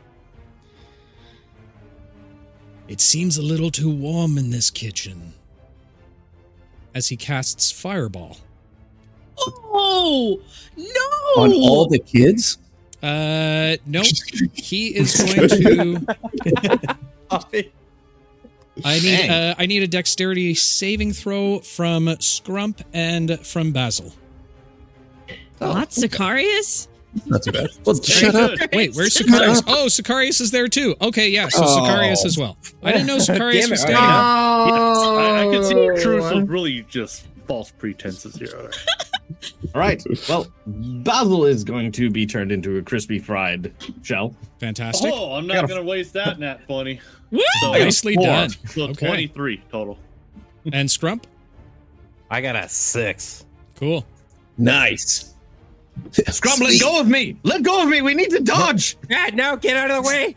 It 2.89 3.01
seems 3.01 3.37
a 3.37 3.43
little 3.43 3.71
too 3.71 3.91
warm 3.91 4.39
in 4.39 4.51
this 4.51 4.71
kitchen. 4.71 5.35
As 6.95 7.09
he 7.09 7.17
casts 7.17 7.71
fireball. 7.71 8.39
Oh 9.41 10.41
no! 10.77 11.43
On 11.43 11.53
all 11.53 11.87
the 11.89 11.99
kids? 11.99 12.59
Uh, 13.03 13.77
no. 13.87 14.03
He 14.55 14.89
is 14.89 15.17
going 15.17 15.49
to. 15.49 16.17
I 18.85 18.99
need. 19.01 19.29
Uh, 19.31 19.55
I 19.59 19.67
need 19.67 19.83
a 19.83 19.89
dexterity 19.89 20.55
saving 20.55 21.13
throw 21.13 21.61
from 21.61 22.07
Scrump 22.07 22.83
and 22.93 23.39
from 23.47 23.73
Basil. 23.73 24.13
what, 25.59 25.91
Sicarius? 25.91 26.89
Not 27.27 27.43
too 27.43 27.53
bad. 27.53 27.71
Well, 27.85 27.95
Very 27.97 28.05
shut 28.07 28.35
up. 28.35 28.59
Wait, 28.73 28.95
where's 28.95 29.15
Shut 29.15 29.27
Sicarius? 29.27 29.63
Oh, 29.67 29.87
Sicarius 29.87 30.41
is 30.41 30.51
there 30.51 30.69
too. 30.69 30.95
Okay, 31.01 31.31
yeah. 31.31 31.49
So 31.49 31.63
Oh. 31.65 31.81
Sicarius 31.81 32.25
as 32.25 32.39
well. 32.39 32.57
I 32.83 32.93
didn't 32.93 33.07
know 33.07 33.17
Sicarius 33.19 33.71
was 33.71 33.81
all 33.81 33.87
standing 33.87 33.95
right. 33.97 34.05
up. 34.05 35.19
I, 35.19 35.49
I 35.49 35.53
can 35.53 35.65
see 35.65 35.75
your 35.75 35.99
truth 35.99 36.25
Oh. 36.25 36.41
was 36.41 36.49
really 36.49 36.83
just 36.89 37.27
false 37.49 37.71
pretenses 37.73 38.37
here. 38.37 38.71
All 39.75 39.81
right. 39.81 40.03
All 40.07 40.09
right. 40.11 40.29
Well, 40.29 40.47
Basil 40.67 41.45
is 41.45 41.63
going 41.65 41.93
to 41.93 42.11
be 42.11 42.27
turned 42.27 42.51
into 42.51 42.79
a 42.79 42.83
crispy 42.83 43.19
fried 43.19 43.73
shell. 44.03 44.35
Fantastic. 44.59 45.13
Oh, 45.15 45.35
I'm 45.35 45.47
not 45.47 45.69
gonna 45.69 45.83
waste 45.83 46.13
that 46.15 46.39
nat 46.41 46.67
twenty. 46.67 47.01
Woo! 47.31 47.41
So, 47.61 47.73
Nicely 47.73 48.15
four. 48.15 48.25
done. 48.27 48.51
so 48.67 48.83
Okay. 48.85 49.07
twenty-three 49.07 49.63
total. 49.71 49.99
And 50.73 50.89
Scrump. 50.89 51.25
I 52.31 52.41
got 52.41 52.57
a 52.57 52.69
six. 52.69 53.45
Cool. 53.77 54.05
Nice. 54.57 55.35
Scrump, 56.13 56.61
let 56.61 56.81
go 56.81 57.01
of 57.01 57.09
me! 57.09 57.37
Let 57.43 57.63
go 57.65 57.83
of 57.83 57.89
me! 57.89 58.03
We 58.03 58.15
need 58.15 58.31
to 58.31 58.41
dodge! 58.41 58.97
Ah, 59.13 59.31
no, 59.35 59.57
get 59.57 59.77
out 59.77 59.91
of 59.91 60.05
the 60.05 60.09
way. 60.09 60.37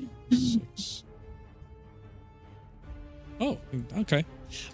Oh, 3.40 3.56
okay. 3.98 4.24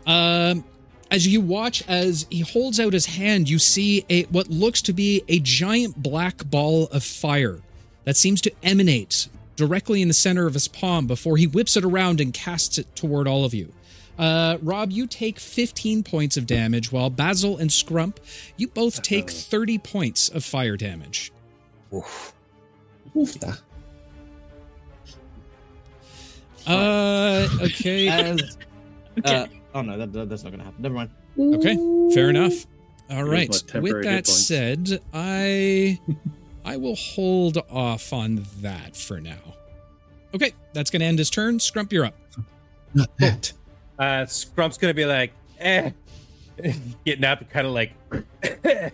Um, 0.07 0.64
as 1.11 1.27
you 1.27 1.41
watch 1.41 1.87
as 1.87 2.27
he 2.31 2.41
holds 2.41 2.81
out 2.81 2.93
his 2.93 3.07
hand, 3.07 3.49
you 3.49 3.59
see 3.59 4.05
a 4.11 4.25
what 4.25 4.49
looks 4.49 4.83
to 4.83 4.93
be 4.93 5.22
a 5.29 5.39
giant 5.41 6.03
black 6.03 6.45
ball 6.49 6.85
of 6.87 7.05
fire 7.05 7.61
that 8.05 8.16
seems 8.16 8.41
to 8.43 8.53
emanate 8.62 9.29
directly 9.57 10.03
in 10.03 10.09
the 10.09 10.14
center 10.14 10.47
of 10.47 10.55
his 10.55 10.66
palm 10.66 11.07
before 11.07 11.37
he 11.37 11.47
whips 11.47 11.77
it 11.77 11.85
around 11.85 12.20
and 12.20 12.35
casts 12.35 12.79
it 12.79 12.95
toward 12.97 13.29
all 13.29 13.45
of 13.45 13.55
you. 13.55 13.72
Uh, 14.18 14.59
Rob, 14.62 14.91
you 14.93 15.07
take 15.07 15.39
15 15.41 16.03
points 16.05 16.37
of 16.37 16.47
damage, 16.47 16.93
while 16.93 17.11
Basil 17.11 17.57
and 17.59 17.70
Scrump, 17.70 18.16
you 18.57 18.68
both 18.68 19.03
take 19.03 19.29
30 19.31 19.79
points 19.79 20.29
of 20.29 20.45
fire 20.45 20.77
damage. 20.77 21.33
Oofta. 23.14 23.59
Uh, 26.66 27.49
okay. 27.61 28.09
As, 28.09 28.57
Okay. 29.18 29.49
Oh 29.75 29.83
no, 29.83 29.99
that, 29.99 30.12
that- 30.12 30.29
that's 30.29 30.45
not 30.45 30.51
gonna 30.53 30.64
happen. 30.64 30.83
Never 30.83 30.95
mind. 30.95 31.11
Okay, 31.39 31.77
fair 32.14 32.31
enough. 32.31 32.66
All 33.11 33.16
Here's 33.16 33.29
right. 33.29 33.75
my 33.75 33.81
With 33.81 34.03
that 34.05 34.27
said, 34.27 35.01
I 35.12 35.99
I 36.64 36.77
will 36.79 36.97
hold 36.97 37.59
off 37.70 38.12
on 38.12 38.47
that 38.61 38.97
for 38.97 39.20
now. 39.20 39.37
Okay, 40.35 40.53
that's 40.72 40.91
going 40.91 41.01
to 41.01 41.07
end 41.07 41.18
his 41.18 41.31
turn. 41.31 41.59
Scrump, 41.59 41.93
you're 41.93 42.07
up. 42.07 42.16
Not 42.95 43.11
that. 43.18 43.53
Uh, 43.99 44.25
Scrump's 44.25 44.79
gonna 44.79 44.95
be 44.95 45.05
like, 45.05 45.33
eh, 45.61 45.91
getting 47.05 47.25
up 47.25 47.41
and 47.41 47.51
kind 47.51 47.66
of 47.66 47.72
like, 47.72 47.93
eh, 48.64 48.91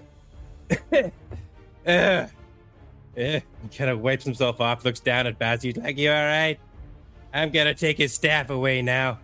eh. 1.86 2.26
He 3.16 3.40
kind 3.76 3.90
of 3.90 4.00
wipes 4.00 4.24
himself 4.24 4.60
off, 4.60 4.84
looks 4.84 5.00
down 5.00 5.26
at 5.26 5.38
Baz. 5.38 5.62
He's 5.62 5.76
like, 5.76 5.96
"You 5.98 6.10
all 6.10 6.16
right? 6.24 6.58
I'm 7.32 7.50
gonna 7.50 7.74
take 7.74 7.98
his 7.98 8.12
staff 8.12 8.50
away 8.50 8.82
now." 8.82 9.18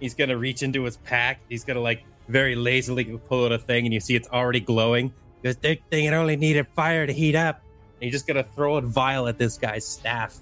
He's 0.00 0.14
gonna 0.14 0.36
reach 0.36 0.62
into 0.62 0.84
his 0.84 0.96
pack. 0.98 1.40
He's 1.48 1.64
gonna 1.64 1.80
like 1.80 2.04
very 2.28 2.54
lazily 2.54 3.04
pull 3.04 3.44
out 3.46 3.52
a 3.52 3.58
thing, 3.58 3.84
and 3.86 3.94
you 3.94 4.00
see 4.00 4.14
it's 4.14 4.28
already 4.28 4.60
glowing. 4.60 5.12
Because 5.40 5.56
they 5.58 5.76
thing 5.90 6.06
it 6.06 6.14
only 6.14 6.36
needed 6.36 6.66
fire 6.74 7.06
to 7.06 7.12
heat 7.12 7.34
up. 7.36 7.60
And 8.00 8.04
he's 8.04 8.12
just 8.12 8.26
gonna 8.26 8.42
throw 8.42 8.76
a 8.76 8.80
vial 8.80 9.28
at 9.28 9.38
this 9.38 9.56
guy's 9.58 9.86
staff, 9.86 10.36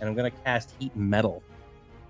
and 0.00 0.08
I'm 0.08 0.14
gonna 0.16 0.30
cast 0.30 0.74
heat 0.78 0.94
metal. 0.96 1.42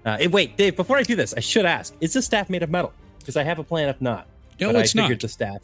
Uh, 0.04 0.16
eh, 0.20 0.28
wait, 0.28 0.56
Dave. 0.56 0.76
Before 0.76 0.96
I 0.96 1.02
do 1.02 1.16
this, 1.16 1.34
I 1.36 1.40
should 1.40 1.66
ask: 1.66 1.94
Is 2.00 2.12
the 2.12 2.22
staff 2.22 2.48
made 2.48 2.62
of 2.62 2.70
metal? 2.70 2.92
Because 3.18 3.36
I 3.36 3.42
have 3.42 3.58
a 3.58 3.64
plan. 3.64 3.88
If 3.88 4.00
not, 4.00 4.26
No, 4.60 4.72
but 4.72 4.82
it's 4.84 4.96
I 4.96 5.08
not. 5.08 5.20
the 5.20 5.28
staff. 5.28 5.62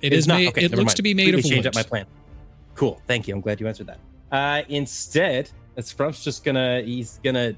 It 0.00 0.12
It's 0.12 0.20
is 0.20 0.28
not. 0.28 0.36
made. 0.36 0.48
Okay, 0.48 0.64
it 0.64 0.70
looks 0.70 0.84
mind. 0.84 0.96
to 0.96 1.02
be 1.02 1.14
made 1.14 1.34
of 1.34 1.42
change 1.42 1.66
up 1.66 1.74
my 1.74 1.82
plan. 1.82 2.06
Cool. 2.74 3.00
Thank 3.06 3.26
you. 3.28 3.34
I'm 3.34 3.40
glad 3.40 3.60
you 3.60 3.66
answered 3.68 3.88
that. 3.88 3.98
Uh, 4.30 4.62
instead, 4.68 5.50
Scrump's 5.78 6.22
just 6.22 6.44
gonna 6.44 6.82
he's 6.82 7.18
gonna 7.24 7.54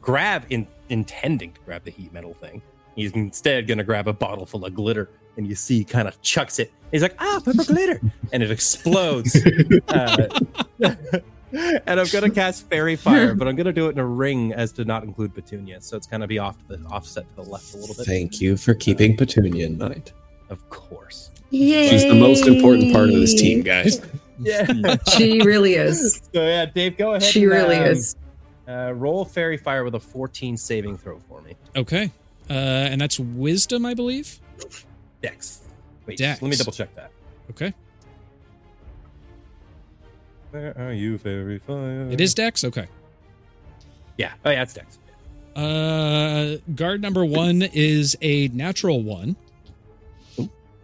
grab 0.00 0.44
in 0.50 0.66
intending 0.88 1.52
to 1.52 1.60
grab 1.60 1.84
the 1.84 1.90
heat 1.90 2.12
metal 2.12 2.34
thing. 2.34 2.62
He's 2.96 3.12
instead 3.12 3.66
gonna 3.66 3.84
grab 3.84 4.08
a 4.08 4.12
bottle 4.12 4.46
full 4.46 4.64
of 4.64 4.74
glitter, 4.74 5.10
and 5.36 5.46
you 5.46 5.54
see, 5.54 5.78
he 5.78 5.84
kind 5.84 6.08
of 6.08 6.20
chucks 6.22 6.58
it. 6.58 6.72
He's 6.90 7.02
like, 7.02 7.14
"Ah, 7.18 7.40
pepper 7.44 7.64
glitter," 7.64 8.00
and 8.32 8.42
it 8.42 8.50
explodes. 8.50 9.36
uh, 9.88 10.28
and 11.52 12.00
I'm 12.00 12.06
gonna 12.08 12.30
cast 12.30 12.68
faerie 12.68 12.96
fire, 12.96 13.34
but 13.34 13.46
I'm 13.46 13.56
gonna 13.56 13.72
do 13.72 13.88
it 13.88 13.92
in 13.92 13.98
a 13.98 14.06
ring 14.06 14.52
as 14.52 14.72
to 14.72 14.84
not 14.84 15.04
include 15.04 15.34
Petunia, 15.34 15.80
so 15.80 15.96
it's 15.96 16.06
gonna 16.06 16.26
be 16.26 16.38
off 16.38 16.58
to 16.66 16.76
the 16.76 16.84
offset 16.88 17.28
to 17.28 17.42
the 17.42 17.48
left 17.48 17.74
a 17.74 17.76
little 17.76 17.94
bit. 17.94 18.06
Thank 18.06 18.40
you 18.40 18.56
for 18.56 18.74
keeping 18.74 19.16
Petunia 19.16 19.66
in 19.66 19.78
mind. 19.78 20.12
Of 20.50 20.68
course. 20.70 21.30
Yay. 21.50 21.88
She's 21.88 22.04
the 22.04 22.14
most 22.14 22.46
important 22.46 22.92
part 22.92 23.08
of 23.08 23.14
this 23.14 23.34
team, 23.34 23.62
guys. 23.62 24.00
Yeah. 24.40 24.94
She 25.16 25.40
really 25.42 25.74
is. 25.74 26.22
so 26.32 26.46
yeah, 26.46 26.66
Dave, 26.66 26.96
go 26.96 27.14
ahead. 27.14 27.24
She 27.24 27.42
and, 27.42 27.50
really 27.50 27.74
um, 27.74 27.86
is. 27.86 28.14
Uh, 28.68 28.92
roll 28.92 29.24
faerie 29.24 29.56
fire 29.56 29.82
with 29.82 29.94
a 29.94 30.00
14 30.00 30.56
saving 30.56 30.98
throw 30.98 31.18
for 31.20 31.40
me. 31.40 31.54
Okay, 31.74 32.12
uh, 32.50 32.52
and 32.52 33.00
that's 33.00 33.18
wisdom, 33.18 33.86
I 33.86 33.94
believe. 33.94 34.40
Dex. 35.22 35.62
Wait, 36.06 36.18
Dex. 36.18 36.42
let 36.42 36.48
me 36.50 36.56
double 36.56 36.72
check 36.72 36.94
that. 36.94 37.10
Okay, 37.50 37.72
Where 40.50 40.74
are 40.78 40.92
you, 40.92 41.16
faerie 41.18 41.58
fire? 41.60 42.08
it 42.10 42.20
is 42.20 42.34
Dex. 42.34 42.62
Okay. 42.64 42.86
Yeah. 44.18 44.32
Oh 44.44 44.50
yeah, 44.50 44.62
it's 44.62 44.74
Dex. 44.74 44.98
Uh, 45.56 46.56
guard 46.74 47.00
number 47.02 47.24
one 47.24 47.62
is 47.62 48.16
a 48.20 48.48
natural 48.48 49.02
one. 49.02 49.36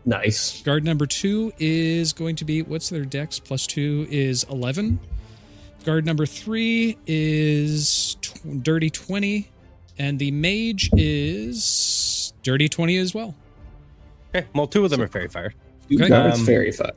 Nice. 0.07 0.62
Guard 0.62 0.85
number 0.85 1.07
two 1.07 1.53
is 1.59 2.12
going 2.12 2.37
to 2.37 2.45
be 2.45 2.61
what's 2.62 2.91
their 2.91 3.05
dex 3.05 3.39
plus 3.39 3.66
two 3.66 4.07
is 4.11 4.45
11. 4.51 4.99
Guard 5.85 6.07
number 6.07 6.26
three 6.26 6.97
is 7.07 8.16
tw- 8.20 8.62
dirty 8.62 8.91
20. 8.91 9.51
And 9.99 10.18
the 10.18 10.30
mage 10.32 10.91
is 10.95 12.32
dirty 12.43 12.68
20 12.68 12.97
as 12.97 13.14
well. 13.14 13.35
Okay. 14.35 14.47
Well, 14.55 14.66
two 14.66 14.85
of 14.85 14.91
them 14.91 15.01
are 15.03 15.07
faerie 15.09 15.28
fire. 15.28 15.55
Okay. 15.93 16.09
guards, 16.09 16.41
Um, 16.41 16.47
faerie 16.47 16.72
fire. 16.72 16.91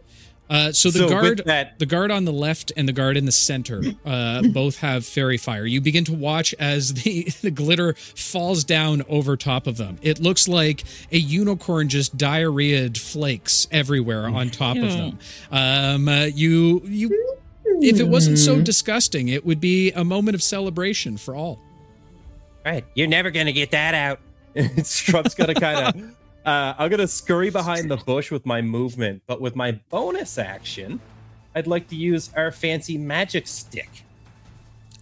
Uh, 0.50 0.72
so 0.72 0.90
the 0.90 1.02
with 1.02 1.10
guard 1.12 1.42
that. 1.46 1.78
the 1.78 1.86
guard 1.86 2.10
on 2.10 2.24
the 2.24 2.32
left 2.32 2.72
and 2.78 2.88
the 2.88 2.94
guard 2.94 3.18
in 3.18 3.26
the 3.26 3.32
center 3.34 3.84
uh, 4.06 4.42
both 4.54 4.78
have 4.78 5.06
faerie 5.06 5.38
fire. 5.38 5.66
You 5.66 5.82
begin 5.82 6.06
to 6.06 6.14
watch 6.14 6.56
as 6.58 6.94
the, 7.04 7.26
the 7.42 7.52
glitter 7.52 7.94
falls 7.96 8.64
down 8.64 9.04
over 9.10 9.36
top 9.36 9.68
of 9.68 9.76
them. 9.76 9.98
It 10.02 10.20
looks 10.20 10.48
like 10.48 10.86
a 11.12 11.18
unicorn 11.18 11.90
just 11.90 12.16
diarrheaed 12.18 12.98
flakes 12.98 13.68
everywhere 13.72 14.28
on 14.28 14.50
top 14.50 14.78
of 14.78 14.94
them. 14.94 15.20
Um, 15.52 16.08
uh, 16.08 16.24
you 16.34 16.82
you 16.86 17.36
if 17.82 18.00
it 18.00 18.08
wasn't 18.08 18.38
so 18.38 18.62
disgusting, 18.62 19.28
it 19.28 19.46
would 19.46 19.60
be 19.60 19.92
a 19.92 20.04
moment 20.04 20.36
of 20.36 20.44
celebration 20.44 21.18
for 21.18 21.36
all. 21.36 21.60
Right. 22.66 22.86
You're 22.96 23.08
never 23.08 23.32
gonna 23.32 23.52
get 23.52 23.72
that 23.72 23.94
out. 23.94 24.20
Scrump's 24.84 25.36
gonna 25.36 25.56
kind 25.56 25.96
of. 25.96 26.14
Uh, 26.48 26.74
I'm 26.80 26.90
gonna 26.90 27.10
scurry 27.10 27.50
behind 27.50 27.92
the 27.92 27.98
bush 27.98 28.32
with 28.32 28.46
my 28.46 28.62
movement, 28.62 29.22
but 29.28 29.42
with 29.42 29.58
my 29.58 29.74
bonus 29.90 30.38
action, 30.38 31.02
I'd 31.54 31.68
like 31.68 31.90
to 31.90 31.96
use 31.98 32.32
our 32.38 32.54
fancy 32.54 32.98
magic 32.98 33.48
stick. 33.50 33.90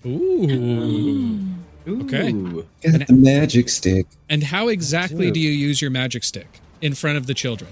Ooh. 0.08 1.40
Okay. 1.88 2.32
Ooh. 2.32 2.66
Got 2.82 3.06
the 3.06 3.14
magic 3.14 3.70
stick. 3.70 4.08
And 4.28 4.42
how 4.42 4.70
exactly 4.70 5.30
do 5.30 5.40
you 5.40 5.52
use 5.52 5.84
your 5.84 5.92
magic 5.92 6.24
stick 6.24 6.62
in 6.82 6.96
front 6.96 7.18
of 7.18 7.28
the 7.28 7.36
children? 7.36 7.72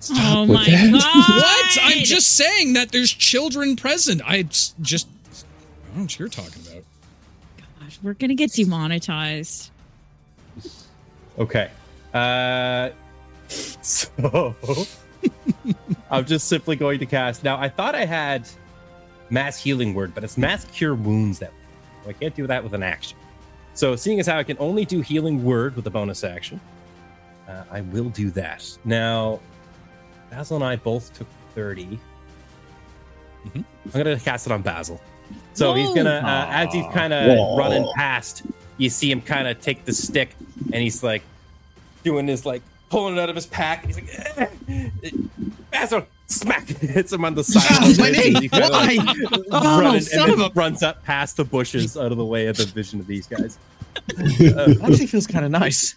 Stop 0.00 0.36
oh 0.36 0.40
with 0.42 0.50
my 0.50 0.64
that. 0.64 0.92
god! 0.92 1.42
What? 1.42 1.78
I'm 1.82 2.04
just 2.04 2.36
saying 2.36 2.74
that 2.74 2.92
there's 2.92 3.10
children 3.10 3.76
present. 3.76 4.22
I 4.24 4.42
just 4.42 4.76
I 5.08 5.88
don't 5.88 5.96
know 5.96 6.02
what 6.02 6.18
you're 6.18 6.28
talking 6.28 6.62
about. 6.66 6.84
Gosh, 7.80 7.98
we're 8.02 8.14
gonna 8.14 8.34
get 8.34 8.52
demonetized. 8.52 9.70
Okay. 11.38 11.70
Uh, 12.14 12.90
so 13.48 14.54
I'm 16.10 16.24
just 16.24 16.48
simply 16.48 16.76
going 16.76 16.98
to 17.00 17.06
cast. 17.06 17.44
Now, 17.44 17.58
I 17.58 17.68
thought 17.68 17.94
I 17.94 18.04
had 18.04 18.48
mass 19.28 19.62
healing 19.62 19.92
word, 19.92 20.14
but 20.14 20.24
it's 20.24 20.38
mass 20.38 20.64
cure 20.72 20.94
wounds 20.94 21.38
that 21.40 21.52
so 22.06 22.10
I 22.10 22.12
can't 22.12 22.34
do 22.34 22.46
that 22.46 22.62
with 22.62 22.72
an 22.72 22.82
action. 22.84 23.18
So, 23.74 23.96
seeing 23.96 24.20
as 24.20 24.26
how 24.26 24.38
I 24.38 24.44
can 24.44 24.56
only 24.60 24.84
do 24.84 25.00
healing 25.00 25.44
word 25.44 25.74
with 25.76 25.86
a 25.86 25.90
bonus 25.90 26.24
action, 26.24 26.60
uh, 27.48 27.64
I 27.70 27.80
will 27.82 28.08
do 28.10 28.30
that. 28.30 28.66
Now, 28.84 29.40
Basil 30.30 30.56
and 30.56 30.64
I 30.64 30.76
both 30.76 31.12
took 31.16 31.26
30. 31.54 31.98
Mhm. 33.46 33.64
I'm 33.86 33.90
going 34.04 34.18
to 34.18 34.24
cast 34.24 34.46
it 34.46 34.52
on 34.52 34.62
Basil. 34.62 35.00
So 35.54 35.74
he's 35.74 35.88
going 35.88 36.04
to, 36.06 36.16
uh, 36.24 36.46
as 36.50 36.72
he's 36.72 36.84
kind 36.92 37.12
of 37.12 37.58
running 37.58 37.88
past, 37.94 38.42
you 38.78 38.90
see 38.90 39.10
him 39.10 39.20
kind 39.22 39.48
of 39.48 39.60
take 39.60 39.84
the 39.84 39.92
stick 39.92 40.34
and 40.72 40.82
he's 40.82 41.02
like 41.02 41.22
doing 42.04 42.26
his 42.28 42.44
like 42.44 42.62
pulling 42.90 43.16
it 43.16 43.20
out 43.20 43.28
of 43.30 43.34
his 43.36 43.46
pack. 43.46 43.84
He's 43.86 43.96
like, 43.96 44.08
eh, 44.36 45.10
Basil, 45.72 46.06
smack, 46.26 46.66
hits 46.68 47.12
him 47.12 47.24
on 47.24 47.34
the 47.34 47.42
side. 47.44 47.88
Of 47.90 47.96
the 47.96 48.02
my 48.02 48.08
head. 48.08 48.34
knee. 48.42 48.48
Why? 48.52 48.68
like, 48.68 49.42
Oh, 49.50 49.80
running, 49.80 50.00
son 50.02 50.22
and 50.24 50.32
of 50.32 50.38
then 50.38 50.50
runs 50.54 50.82
up 50.82 51.02
past 51.04 51.36
the 51.36 51.44
bushes 51.44 51.96
out 51.96 52.12
of 52.12 52.18
the 52.18 52.24
way 52.24 52.46
of 52.48 52.56
the 52.56 52.66
vision 52.66 53.00
of 53.00 53.06
these 53.06 53.26
guys. 53.26 53.58
It 54.18 54.80
actually 54.82 55.06
feels 55.06 55.26
kind 55.26 55.44
of 55.44 55.50
nice. 55.50 55.96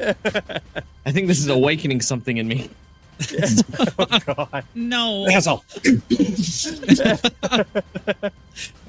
I 0.00 1.12
think 1.12 1.28
this 1.28 1.38
is 1.38 1.48
awakening 1.48 2.00
something 2.00 2.36
in 2.38 2.48
me. 2.48 2.70
oh 3.98 4.18
god! 4.26 4.64
No. 4.74 5.26
Asshole. 5.28 5.64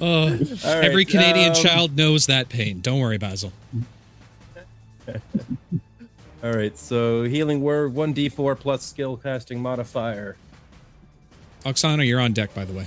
Uh, 0.00 0.04
All 0.04 0.30
right, 0.30 0.64
every 0.64 1.04
Canadian 1.04 1.50
um, 1.50 1.54
child 1.54 1.94
knows 1.96 2.26
that 2.26 2.48
pain. 2.48 2.80
Don't 2.80 3.00
worry, 3.00 3.18
Basil. 3.18 3.52
All 6.42 6.52
right, 6.52 6.76
so 6.78 7.24
healing 7.24 7.60
word 7.60 7.94
one 7.94 8.14
d4 8.14 8.58
plus 8.58 8.82
skill 8.84 9.16
casting 9.16 9.60
modifier 9.60 10.36
Oksana, 11.64 12.06
you're 12.06 12.20
on 12.20 12.32
deck, 12.32 12.54
by 12.54 12.64
the 12.64 12.72
way. 12.72 12.86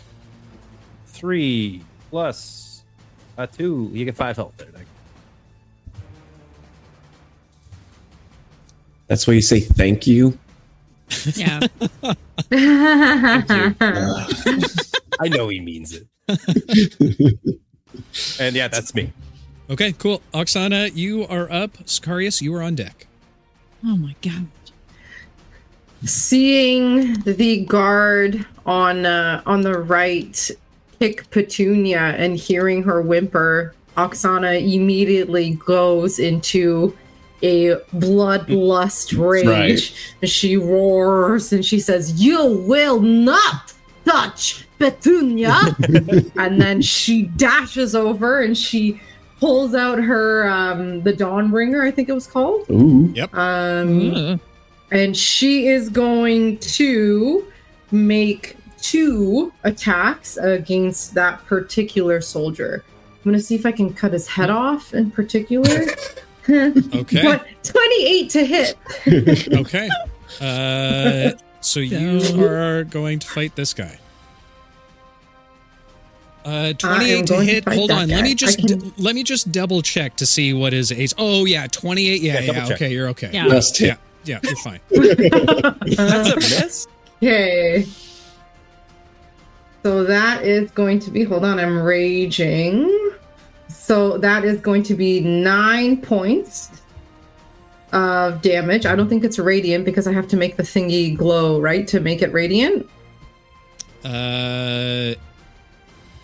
three 1.05 1.83
plus 2.09 2.81
a 3.37 3.45
two. 3.45 3.89
You 3.93 4.05
get 4.05 4.15
five 4.15 4.37
health 4.37 4.53
there. 4.57 4.67
That's 9.07 9.27
why 9.27 9.33
you 9.33 9.41
say 9.41 9.59
thank 9.59 10.07
you. 10.07 10.39
Yeah. 11.35 11.59
I 15.19 15.27
know 15.29 15.49
he 15.49 15.59
means 15.59 15.93
it. 15.93 16.07
and 18.39 18.55
yeah, 18.55 18.67
that's 18.67 18.95
me. 18.95 19.11
Okay, 19.69 19.93
cool. 19.93 20.21
Oksana, 20.33 20.95
you 20.95 21.25
are 21.27 21.51
up. 21.51 21.77
Sicarius, 21.85 22.41
you 22.41 22.53
are 22.55 22.61
on 22.61 22.75
deck. 22.75 23.07
Oh 23.85 23.95
my 23.95 24.15
god. 24.21 24.47
Seeing 26.03 27.13
the 27.21 27.63
guard 27.65 28.45
on 28.65 29.05
uh, 29.05 29.41
on 29.45 29.61
the 29.61 29.77
right 29.77 30.51
pick 30.99 31.29
Petunia 31.29 32.15
and 32.17 32.37
hearing 32.37 32.83
her 32.83 33.01
whimper, 33.01 33.73
Oksana 33.97 34.61
immediately 34.61 35.55
goes 35.55 36.19
into 36.19 36.97
a 37.43 37.75
bloodlust 37.93 39.17
rage. 39.17 39.47
Right. 39.47 40.15
And 40.21 40.29
she 40.29 40.57
roars 40.57 41.53
and 41.53 41.65
she 41.65 41.79
says, 41.79 42.21
You 42.21 42.45
will 42.45 43.01
not 43.01 43.73
touch 44.05 44.67
Petunia. 44.79 45.75
and 46.37 46.61
then 46.61 46.81
she 46.81 47.23
dashes 47.23 47.95
over 47.95 48.41
and 48.41 48.57
she 48.57 48.99
pulls 49.39 49.73
out 49.73 49.99
her 49.99 50.47
um 50.47 51.01
the 51.03 51.13
Dawnbringer, 51.13 51.85
I 51.85 51.91
think 51.91 52.09
it 52.09 52.13
was 52.13 52.27
called. 52.27 52.69
Ooh. 52.69 53.13
Um 53.33 54.39
and 54.91 55.15
she 55.15 55.67
is 55.67 55.89
going 55.89 56.57
to 56.59 57.45
make 57.91 58.57
two 58.81 59.53
attacks 59.63 60.37
against 60.37 61.13
that 61.13 61.45
particular 61.45 62.19
soldier. 62.21 62.83
I'm 63.23 63.31
gonna 63.31 63.41
see 63.41 63.55
if 63.55 63.65
I 63.65 63.71
can 63.71 63.93
cut 63.93 64.13
his 64.13 64.27
head 64.27 64.49
off 64.49 64.93
in 64.93 65.11
particular. 65.11 65.85
Okay. 66.95 67.23
But 67.23 67.45
28 67.63 68.29
to 68.31 68.45
hit. 68.45 68.77
Okay. 69.53 69.89
Uh, 70.39 71.31
so 71.61 71.79
you 71.81 72.21
are 72.45 72.83
going 72.83 73.19
to 73.19 73.27
fight 73.27 73.55
this 73.55 73.73
guy. 73.73 73.97
Uh, 76.43 76.73
28 76.73 77.27
to 77.27 77.33
going 77.33 77.47
to 77.47 77.53
hit. 77.53 77.67
Hold 77.67 77.89
that 77.91 78.01
on. 78.03 78.09
Let 78.09 78.23
me 78.23 78.33
just 78.33 78.57
can- 78.57 78.79
d- 78.79 78.93
let 78.97 79.13
me 79.13 79.23
just 79.23 79.51
double 79.51 79.81
check 79.81 80.15
to 80.17 80.25
see 80.25 80.53
what 80.53 80.73
his 80.73 80.91
ace. 80.91 81.13
Oh 81.17 81.45
yeah, 81.45 81.67
28. 81.67 82.21
Yeah, 82.21 82.39
Yeah, 82.39 82.51
yeah. 82.67 82.73
okay, 82.73 82.91
you're 82.91 83.09
okay. 83.09 83.29
Yeah. 83.31 83.47
Just 83.47 83.77
hit. 83.77 83.97
Yeah, 84.23 84.39
you're 84.43 84.55
fine. 84.57 84.79
That's 84.89 86.31
a 86.31 86.35
miss. 86.35 86.87
Okay. 87.17 87.85
So 89.83 90.03
that 90.03 90.43
is 90.43 90.69
going 90.71 90.99
to 90.99 91.11
be, 91.11 91.23
hold 91.23 91.43
on, 91.45 91.59
I'm 91.59 91.79
raging. 91.81 93.10
So 93.81 94.19
that 94.19 94.45
is 94.45 94.61
going 94.61 94.83
to 94.83 94.93
be 94.93 95.21
nine 95.21 95.97
points 95.97 96.69
of 97.91 98.43
damage. 98.43 98.85
I 98.85 98.95
don't 98.95 99.09
think 99.09 99.23
it's 99.23 99.39
radiant 99.39 99.85
because 99.85 100.05
I 100.05 100.13
have 100.13 100.27
to 100.27 100.37
make 100.37 100.55
the 100.55 100.61
thingy 100.61 101.17
glow, 101.17 101.59
right? 101.59 101.87
To 101.87 101.99
make 101.99 102.21
it 102.21 102.31
radiant. 102.31 102.87
Uh, 104.05 105.15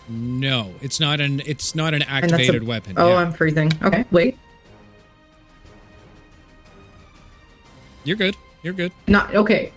no, 0.08 0.72
it's 0.80 1.00
not 1.00 1.20
an 1.20 1.42
it's 1.46 1.74
not 1.74 1.94
an 1.94 2.04
that's 2.08 2.10
a- 2.10 2.14
activated 2.36 2.62
weapon. 2.62 2.94
Oh, 2.96 3.08
yeah. 3.08 3.16
I'm 3.16 3.32
freezing. 3.32 3.72
Okay, 3.82 4.04
wait. 4.12 4.38
You're 8.04 8.16
good. 8.16 8.36
You're 8.62 8.72
good. 8.72 8.92
Not 9.08 9.34
okay. 9.34 9.72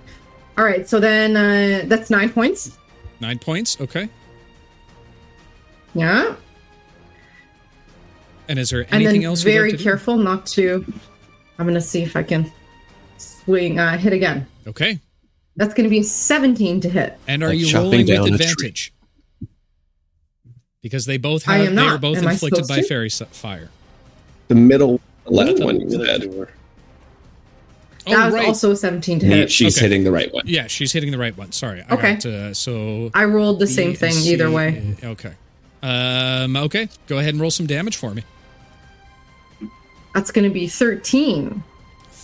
All 0.56 0.66
right, 0.66 0.88
so 0.88 1.00
then 1.00 1.36
uh, 1.36 1.86
that's 1.88 2.12
nine 2.12 2.30
points. 2.30 2.78
Nine 3.20 3.40
points. 3.40 3.82
Okay. 3.82 4.08
Yeah. 5.96 6.36
And 8.52 8.60
is 8.60 8.70
there 8.70 8.82
and 8.82 8.94
anything 8.96 9.22
then 9.22 9.30
else? 9.30 9.46
you'd 9.46 9.50
like 9.52 9.56
very 9.60 9.72
to 9.72 9.78
do? 9.78 9.84
careful 9.84 10.18
not 10.18 10.46
to. 10.48 10.86
I'm 11.58 11.66
gonna 11.66 11.80
see 11.80 12.04
if 12.04 12.18
I 12.18 12.24
can 12.24 12.52
swing, 13.18 13.80
uh, 13.80 13.98
hit 13.98 14.12
again. 14.12 14.46
Okay. 14.68 15.00
That's 15.56 15.74
gonna 15.74 15.88
be 15.88 16.00
a 16.00 16.04
17 16.04 16.82
to 16.82 16.90
hit. 16.90 17.18
And 17.30 17.44
are 17.44 17.50
Like 17.50 17.60
you 17.60 17.66
chopping 17.68 17.84
rolling 17.84 18.00
with 18.00 18.08
down 18.10 18.26
a 18.26 18.28
tree. 18.28 18.36
advantage? 18.36 18.94
Because 20.82 21.06
they 21.06 21.18
both 21.18 21.44
have, 21.44 21.54
I 21.56 21.58
have 21.60 21.68
am 21.68 21.76
they 21.76 21.82
not. 21.82 21.96
are 21.96 21.98
both 21.98 22.18
Am 22.18 22.28
I 22.28 22.32
inflicted 22.34 22.68
by 22.68 22.78
to? 22.82 22.84
faerie 22.84 23.10
fire. 23.10 23.70
The 24.50 24.56
middle 24.56 25.00
left 25.26 25.60
Ooh, 25.62 25.66
one 25.66 25.80
you 25.80 25.90
said. 25.90 26.02
other 26.10 26.28
two 26.28 26.42
are- 26.42 26.50
Oh 28.08 28.12
that 28.18 28.26
was 28.26 28.34
right. 28.34 28.48
also 28.48 28.74
17 28.74 29.20
to 29.20 29.26
hit. 29.28 29.50
she's 29.52 29.78
Okay. 29.78 29.86
hitting 29.86 30.04
the 30.04 30.12
right 30.12 30.34
one. 30.34 30.44
yeah, 30.46 30.68
she's 30.68 30.92
hitting 30.92 31.12
the 31.12 31.18
right 31.20 31.38
one. 31.38 31.54
Sorry. 31.54 31.84
I 31.88 31.94
Okay. 31.94 32.14
got, 32.16 32.26
uh, 32.26 32.54
so 32.54 33.12
I 33.14 33.24
rolled 33.26 33.60
the 33.60 33.68
same 33.68 33.90
and 33.92 33.98
thing 33.98 34.14
either 34.24 34.52
way. 34.52 34.96
uh, 35.04 35.08
Okay. 35.10 35.32
Um. 35.84 36.56
Okay. 36.58 36.90
Go 37.08 37.18
ahead 37.20 37.34
and 37.34 37.42
roll 37.42 37.50
some 37.52 37.66
damage 37.66 37.96
for 37.96 38.14
me. 38.14 38.24
That's 40.14 40.32
going 40.32 40.44
to 40.44 40.54
be 40.54 40.68
13 40.68 41.64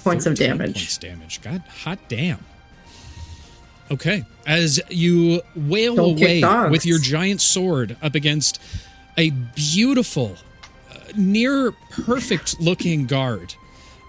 points 0.04 0.26
of 0.26 0.36
damage. 0.36 0.74
Points 0.76 0.98
damage. 0.98 1.42
God, 1.42 1.62
hot 1.84 2.00
damn. 2.08 2.44
Okay. 3.92 4.26
As 4.46 4.82
you 4.90 5.42
wail 5.56 5.96
Don't 5.96 6.20
away 6.20 6.42
with 6.70 6.86
your 6.86 7.00
giant 7.00 7.42
sword 7.42 7.98
up 8.02 8.16
against 8.16 8.62
a 9.18 9.32
beautiful, 9.56 10.36
uh, 10.92 11.00
near 11.16 11.72
perfect 11.92 12.60
looking 12.60 13.06
guard. 13.06 13.56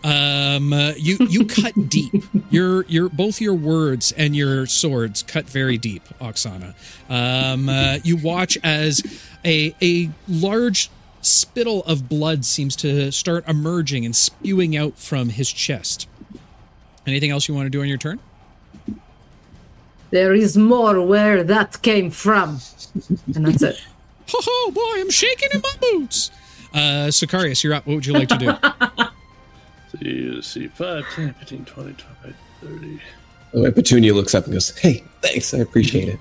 Um, 0.05 0.73
uh, 0.73 0.93
you 0.97 1.17
you 1.29 1.45
cut 1.63 1.89
deep. 1.89 2.25
Your 2.51 2.85
your 2.87 3.09
both 3.09 3.41
your 3.41 3.55
words 3.55 4.13
and 4.13 4.37
your 4.37 4.67
swords 4.67 5.23
cut 5.23 5.47
very 5.47 5.77
deep, 5.79 6.03
Oksana. 6.21 6.75
Um, 7.09 7.69
uh, 7.69 7.99
you 8.05 8.17
watch 8.17 8.57
as 8.63 9.03
a 9.45 9.75
a 9.83 10.11
large 10.29 10.91
spittle 11.21 11.83
of 11.85 12.09
blood 12.09 12.45
seems 12.45 12.77
to 12.77 13.11
start 13.13 13.47
emerging 13.49 14.05
and 14.05 14.15
spewing 14.15 14.77
out 14.77 14.99
from 14.99 15.31
his 15.31 15.51
chest. 15.51 16.09
Anything 17.07 17.31
else 17.31 17.49
you 17.49 17.55
want 17.55 17.67
to 17.67 17.71
do 17.71 17.81
on 17.81 17.89
your 17.89 17.99
turn? 17.99 18.21
There 20.11 20.35
is 20.35 20.57
more 20.57 21.05
where 21.05 21.43
that 21.45 21.83
came 21.83 22.11
from. 22.11 22.61
And 23.35 23.47
that's 23.47 23.63
it. 23.63 23.81
Ho 24.31 24.39
ho, 24.43 24.71
boy, 24.71 25.01
I'm 25.01 25.11
shaking 25.11 25.49
in 25.55 25.61
my 25.63 25.73
boots. 25.81 26.31
Uh, 26.75 27.09
Sicarius, 27.09 27.65
you're 27.65 27.73
up. 27.73 27.87
What 27.87 27.95
would 27.95 28.07
you 28.07 28.13
like 28.13 28.29
to 28.29 28.39
do? 28.39 28.53
So 29.91 29.99
you 30.03 30.43
see 30.43 30.69
5, 30.69 31.05
10, 31.15 31.33
15, 31.33 31.65
20, 31.65 31.93
25, 31.95 32.37
30. 32.61 33.01
Oh, 33.55 33.65
and 33.65 33.75
Petunia 33.75 34.13
looks 34.13 34.35
up 34.35 34.45
and 34.45 34.53
goes, 34.53 34.77
"Hey, 34.77 35.03
thanks, 35.23 35.55
I 35.55 35.59
appreciate 35.61 36.19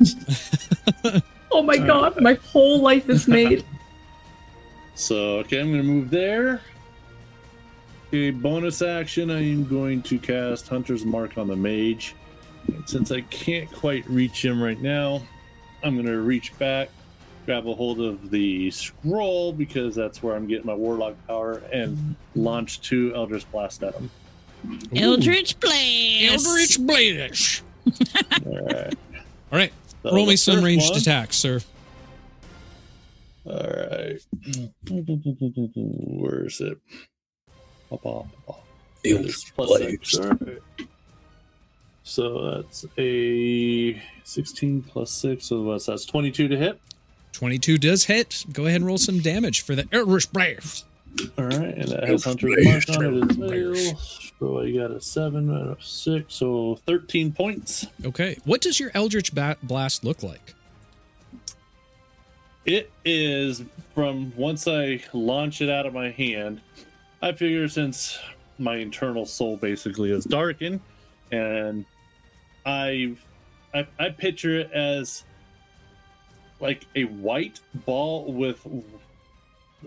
it." 0.00 1.22
Oh 1.52 1.62
my 1.62 1.76
god, 1.76 2.20
my 2.20 2.34
whole 2.34 2.80
life 2.80 3.08
is 3.08 3.28
made. 3.28 3.64
So, 4.94 5.38
okay, 5.38 5.58
I'm 5.58 5.72
going 5.72 5.82
to 5.82 5.88
move 5.88 6.10
there. 6.10 6.60
A 8.12 8.30
bonus 8.30 8.82
action, 8.82 9.30
I 9.30 9.40
am 9.40 9.66
going 9.66 10.02
to 10.02 10.18
cast 10.18 10.68
Hunter's 10.68 11.06
Mark 11.06 11.38
on 11.38 11.48
the 11.48 11.56
mage. 11.56 12.14
Since 12.84 13.10
I 13.10 13.22
can't 13.22 13.72
quite 13.72 14.06
reach 14.08 14.44
him 14.44 14.62
right 14.62 14.80
now, 14.80 15.22
I'm 15.82 15.94
going 15.94 16.06
to 16.06 16.20
reach 16.20 16.56
back, 16.58 16.90
grab 17.46 17.66
a 17.66 17.74
hold 17.74 18.00
of 18.00 18.30
the 18.30 18.70
scroll 18.70 19.52
because 19.54 19.94
that's 19.94 20.22
where 20.22 20.36
I'm 20.36 20.46
getting 20.46 20.66
my 20.66 20.74
warlock 20.74 21.16
power, 21.26 21.62
and 21.72 22.14
launch 22.34 22.82
two 22.82 23.14
Eldritch 23.14 23.50
Blast 23.50 23.82
at 23.82 23.94
him. 23.94 24.10
Eldritch 24.94 25.58
Blast. 25.58 26.46
Eldritch 26.46 26.78
Bladish. 26.78 27.62
All 28.46 28.66
right. 28.66 28.94
All 29.50 29.58
right, 29.58 29.72
So 30.02 30.12
roll 30.12 30.26
me 30.26 30.36
some 30.36 30.64
ranged 30.64 30.90
one- 30.90 30.98
attacks, 30.98 31.36
sir. 31.36 31.60
All 33.44 33.54
right. 33.54 34.20
Where 34.88 36.46
is 36.46 36.60
it? 36.60 36.78
Pop, 37.90 38.02
pop, 38.02 38.26
pop. 38.46 38.64
It's 39.04 39.50
plus 39.50 39.78
six. 39.78 40.18
All 40.18 40.28
right. 40.28 40.58
So 42.04 42.50
that's 42.56 42.84
a 42.98 44.00
16 44.24 44.82
plus 44.82 45.10
6. 45.12 45.44
So 45.44 45.62
what's 45.62 45.86
that's 45.86 46.04
22 46.04 46.48
to 46.48 46.56
hit. 46.56 46.80
22 47.32 47.78
does 47.78 48.04
hit. 48.04 48.44
Go 48.52 48.66
ahead 48.66 48.76
and 48.76 48.86
roll 48.86 48.98
some 48.98 49.20
damage 49.20 49.62
for 49.62 49.74
the 49.74 49.88
Eldritch 49.92 50.30
Blast. 50.32 50.84
All 51.38 51.44
right. 51.44 51.76
And 51.76 51.88
that 51.88 52.04
has 52.08 52.24
Hunter's 52.24 52.64
Mark 52.64 52.88
on 52.90 53.22
it 53.22 53.30
as 53.30 53.36
well. 53.36 54.00
So 54.38 54.60
I 54.60 54.72
got 54.72 54.90
a 54.90 55.00
7 55.00 55.54
out 55.54 55.68
of 55.68 55.84
6. 55.84 56.34
So 56.34 56.78
13 56.86 57.32
points. 57.32 57.86
Okay, 58.04 58.36
what 58.44 58.60
does 58.60 58.80
your 58.80 58.90
Eldritch 58.94 59.34
ba- 59.34 59.56
Blast 59.62 60.04
look 60.04 60.22
like? 60.22 60.54
It 62.64 62.90
is 63.04 63.62
from 63.94 64.32
once 64.36 64.68
I 64.68 65.02
launch 65.12 65.60
it 65.60 65.68
out 65.68 65.84
of 65.86 65.92
my 65.92 66.10
hand. 66.10 66.60
I 67.20 67.32
figure 67.32 67.68
since 67.68 68.18
my 68.58 68.76
internal 68.76 69.26
soul 69.26 69.56
basically 69.56 70.12
is 70.12 70.24
darkened, 70.24 70.80
and 71.32 71.84
I, 72.64 73.16
I, 73.74 73.86
I 73.98 74.08
picture 74.10 74.60
it 74.60 74.70
as 74.72 75.24
like 76.60 76.86
a 76.94 77.04
white 77.04 77.60
ball 77.84 78.32
with 78.32 78.64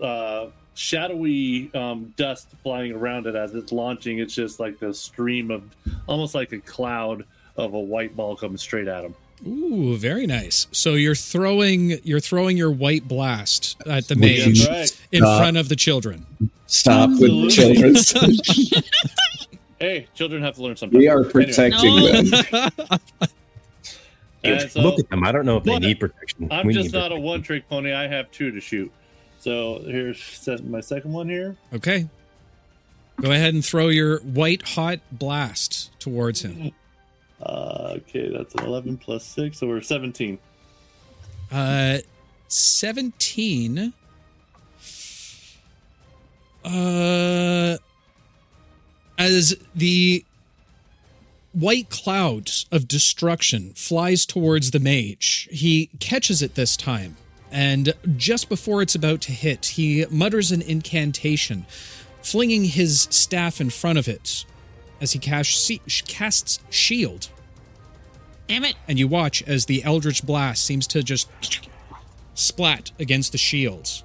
uh, 0.02 0.48
shadowy 0.76 1.70
um, 1.74 2.12
dust 2.16 2.48
flying 2.62 2.92
around 2.92 3.26
it 3.26 3.34
as 3.34 3.54
it's 3.54 3.72
launching. 3.72 4.18
It's 4.20 4.34
just 4.34 4.60
like 4.60 4.78
the 4.78 4.92
stream 4.94 5.50
of 5.50 5.62
almost 6.06 6.34
like 6.34 6.52
a 6.52 6.58
cloud 6.60 7.24
of 7.56 7.74
a 7.74 7.78
white 7.80 8.14
ball 8.14 8.36
coming 8.36 8.58
straight 8.58 8.86
at 8.86 9.04
him. 9.04 9.14
Ooh, 9.46 9.96
very 9.96 10.26
nice. 10.26 10.66
So 10.72 10.94
you're 10.94 11.14
throwing 11.14 11.98
you're 12.04 12.20
throwing 12.20 12.56
your 12.56 12.70
white 12.70 13.06
blast 13.06 13.76
at 13.86 14.08
the 14.08 14.14
Would 14.14 14.20
mage 14.20 14.66
right. 14.68 15.00
in 15.12 15.24
Uh, 15.24 15.36
front 15.38 15.56
of 15.56 15.68
the 15.68 15.76
children. 15.76 16.26
Stop 16.66 17.10
with 17.18 17.30
Absolutely. 17.30 17.94
children. 17.94 18.34
Hey, 19.78 20.06
children 20.14 20.42
have 20.42 20.54
to 20.54 20.62
learn 20.62 20.74
something. 20.74 20.98
we 20.98 21.06
are 21.06 21.22
protecting 21.22 21.96
No. 21.96 22.22
them. 22.22 22.98
And 24.42 24.70
so- 24.70 24.80
Look 24.80 24.98
at 24.98 25.10
them. 25.10 25.22
I 25.22 25.32
don't 25.32 25.44
know 25.44 25.58
if 25.58 25.64
they 25.64 25.78
need 25.78 26.00
protection. 26.00 26.48
I'm 26.50 26.66
We 26.66 26.72
just 26.72 26.92
need 26.94 26.98
not 26.98 27.12
a 27.12 27.16
one 27.20 27.42
trick 27.42 27.68
pony. 27.68 27.92
I 27.92 28.06
have 28.06 28.30
two 28.30 28.50
to 28.52 28.60
shoot. 28.60 28.90
So 29.46 29.80
here's 29.86 30.48
my 30.64 30.80
second 30.80 31.12
one 31.12 31.28
here. 31.28 31.54
Okay. 31.72 32.08
Go 33.20 33.30
ahead 33.30 33.54
and 33.54 33.64
throw 33.64 33.86
your 33.86 34.18
white 34.22 34.62
hot 34.70 34.98
blast 35.12 35.96
towards 36.00 36.42
him. 36.42 36.72
Uh, 37.40 37.92
okay, 37.98 38.28
that's 38.36 38.56
an 38.56 38.64
11 38.64 38.98
plus 38.98 39.24
6, 39.24 39.56
so 39.56 39.68
we're 39.68 39.82
17. 39.82 40.40
Uh, 41.52 41.98
17. 42.48 43.92
Uh, 46.64 47.76
as 49.16 49.54
the 49.76 50.24
white 51.52 51.88
cloud 51.88 52.50
of 52.72 52.88
destruction 52.88 53.74
flies 53.74 54.26
towards 54.26 54.72
the 54.72 54.80
mage, 54.80 55.48
he 55.52 55.88
catches 56.00 56.42
it 56.42 56.56
this 56.56 56.76
time. 56.76 57.16
And 57.50 57.94
just 58.16 58.48
before 58.48 58.82
it's 58.82 58.94
about 58.94 59.20
to 59.22 59.32
hit, 59.32 59.66
he 59.66 60.04
mutters 60.10 60.50
an 60.52 60.62
incantation, 60.62 61.66
flinging 62.22 62.64
his 62.64 63.02
staff 63.10 63.60
in 63.60 63.70
front 63.70 63.98
of 63.98 64.08
it 64.08 64.44
as 65.00 65.12
he 65.12 65.18
casts, 65.18 65.70
casts 66.06 66.58
shield 66.70 67.28
Damn 68.48 68.64
it. 68.64 68.74
and 68.88 68.98
you 68.98 69.08
watch 69.08 69.42
as 69.42 69.66
the 69.66 69.82
eldritch 69.82 70.24
blast 70.24 70.64
seems 70.64 70.86
to 70.88 71.02
just 71.02 71.28
splat 72.34 72.92
against 72.98 73.32
the 73.32 73.38
shields. 73.38 74.04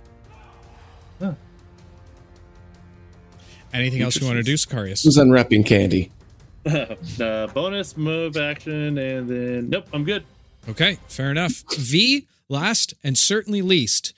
Anything 3.73 4.01
else 4.01 4.19
you 4.19 4.27
want 4.27 4.37
to 4.37 4.43
do, 4.43 4.55
Sicarius? 4.55 5.03
Who's 5.03 5.15
unwrapping 5.15 5.63
candy? 5.63 6.11
uh, 6.65 7.47
bonus 7.47 7.95
move 7.95 8.35
action, 8.35 8.97
and 8.97 9.29
then 9.29 9.69
nope, 9.69 9.87
I'm 9.93 10.03
good. 10.03 10.25
Okay, 10.67 10.99
fair 11.07 11.31
enough. 11.31 11.63
V, 11.77 12.27
last 12.51 12.93
and 13.03 13.17
certainly 13.17 13.61
least, 13.61 14.13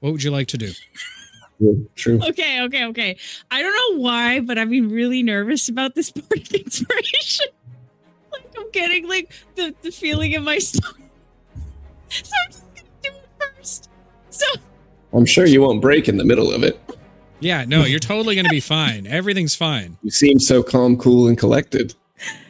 what 0.00 0.12
would 0.12 0.22
you 0.22 0.30
like 0.30 0.48
to 0.48 0.58
do? 0.58 0.72
True. 1.94 2.20
Okay, 2.26 2.62
okay, 2.62 2.84
okay. 2.86 3.16
I 3.50 3.62
don't 3.62 3.74
know 3.74 4.02
why, 4.02 4.40
but 4.40 4.56
I've 4.56 4.70
been 4.70 4.88
really 4.88 5.22
nervous 5.22 5.68
about 5.68 5.94
this 5.94 6.10
bardic 6.10 6.52
inspiration. 6.54 7.46
like 8.32 8.46
I'm 8.58 8.70
getting 8.70 9.08
like 9.08 9.30
the, 9.56 9.74
the 9.82 9.90
feeling 9.90 10.32
in 10.32 10.44
my 10.44 10.58
stomach. 10.58 10.96
So 12.12 12.32
I'm 12.44 12.50
just 12.50 12.64
gonna 12.74 12.88
do 13.02 13.10
it 13.10 13.28
first. 13.56 13.88
So 14.30 14.44
I'm 15.12 15.24
sure 15.24 15.46
you 15.46 15.62
won't 15.62 15.80
break 15.80 16.08
in 16.08 16.16
the 16.16 16.24
middle 16.24 16.52
of 16.52 16.64
it. 16.64 16.80
Yeah, 17.38 17.64
no, 17.66 17.84
you're 17.84 18.00
totally 18.00 18.34
going 18.34 18.46
to 18.46 18.50
be 18.50 18.60
fine. 18.60 19.06
Everything's 19.06 19.54
fine. 19.54 19.96
You 20.02 20.10
seem 20.10 20.38
so 20.40 20.62
calm, 20.62 20.96
cool, 20.98 21.28
and 21.28 21.38
collected. 21.38 21.94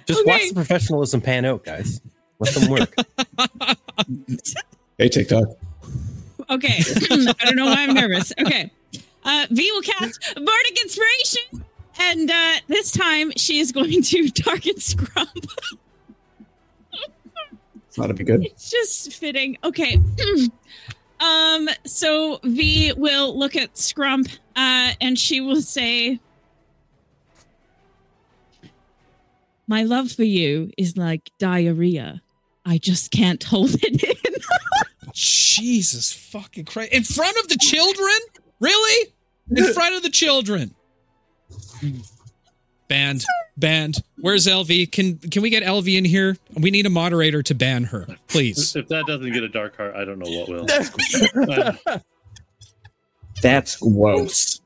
Just 0.07 0.27
watch 0.27 0.49
the 0.49 0.55
professionalism 0.55 1.21
pan 1.21 1.45
out, 1.45 1.63
guys. 1.63 2.01
Let 2.41 2.55
them 2.55 2.71
work. 2.71 2.95
Hey, 5.01 5.09
TikTok. 5.09 5.49
okay. 6.51 6.79
I 7.11 7.35
don't 7.47 7.57
know 7.57 7.65
why 7.65 7.85
I'm 7.85 7.95
nervous. 7.95 8.35
Okay. 8.39 8.71
Uh 9.25 9.47
V 9.51 9.73
will 9.73 9.81
cast 9.81 10.35
Bardic 10.35 10.83
Inspiration. 10.83 11.65
And 11.99 12.31
uh 12.31 12.57
this 12.69 12.93
time 12.93 13.33
she 13.35 13.61
is 13.61 13.73
going 13.73 14.03
to 14.03 14.29
target 14.45 14.77
Scrump. 14.77 15.49
That'd 17.97 18.17
be 18.17 18.25
good. 18.25 18.45
It's 18.45 18.71
just 18.71 19.15
fitting. 19.15 19.57
Okay. 19.65 19.99
um, 21.21 21.71
so 21.87 22.39
V 22.45 22.93
will 22.93 23.39
look 23.39 23.57
at 23.57 23.77
Scrump, 23.77 24.31
uh, 24.55 24.93
and 25.01 25.19
she 25.19 25.41
will 25.41 25.63
say, 25.63 26.21
My 29.67 29.83
love 29.83 30.13
for 30.13 30.25
you 30.25 30.71
is 30.77 30.99
like 30.99 31.31
diarrhea. 31.39 32.21
I 32.65 32.79
just 32.79 33.11
can't 33.11 33.43
hold 33.43 33.75
it 33.83 34.03
in. 34.05 34.35
Jesus 35.61 36.13
fucking 36.13 36.65
Christ. 36.65 36.93
In 36.93 37.05
front 37.05 37.37
of 37.39 37.49
the 37.49 37.57
children? 37.61 38.15
Really? 38.61 39.13
In 39.55 39.73
front 39.73 39.95
of 39.97 40.03
the 40.03 40.11
children. 40.11 40.75
Banned. 42.89 43.25
Banned. 43.57 44.03
Where's 44.19 44.47
LV? 44.47 44.91
Can 44.93 45.19
can 45.19 45.43
we 45.43 45.51
get 45.51 45.63
LV 45.63 45.97
in 45.97 46.05
here? 46.05 46.37
We 46.55 46.71
need 46.71 46.87
a 46.87 46.91
moderator 46.91 47.43
to 47.45 47.55
ban 47.55 47.85
her, 47.85 48.07
please. 48.29 48.75
If 48.75 48.89
that 48.89 49.07
doesn't 49.07 49.33
get 49.33 49.43
a 49.43 49.49
dark 49.49 49.77
heart, 49.77 49.95
I 49.95 50.05
don't 50.05 50.19
know 50.19 50.31
what 50.31 50.49
will. 50.49 50.67
That's 53.43 53.77
gross. 53.77 54.61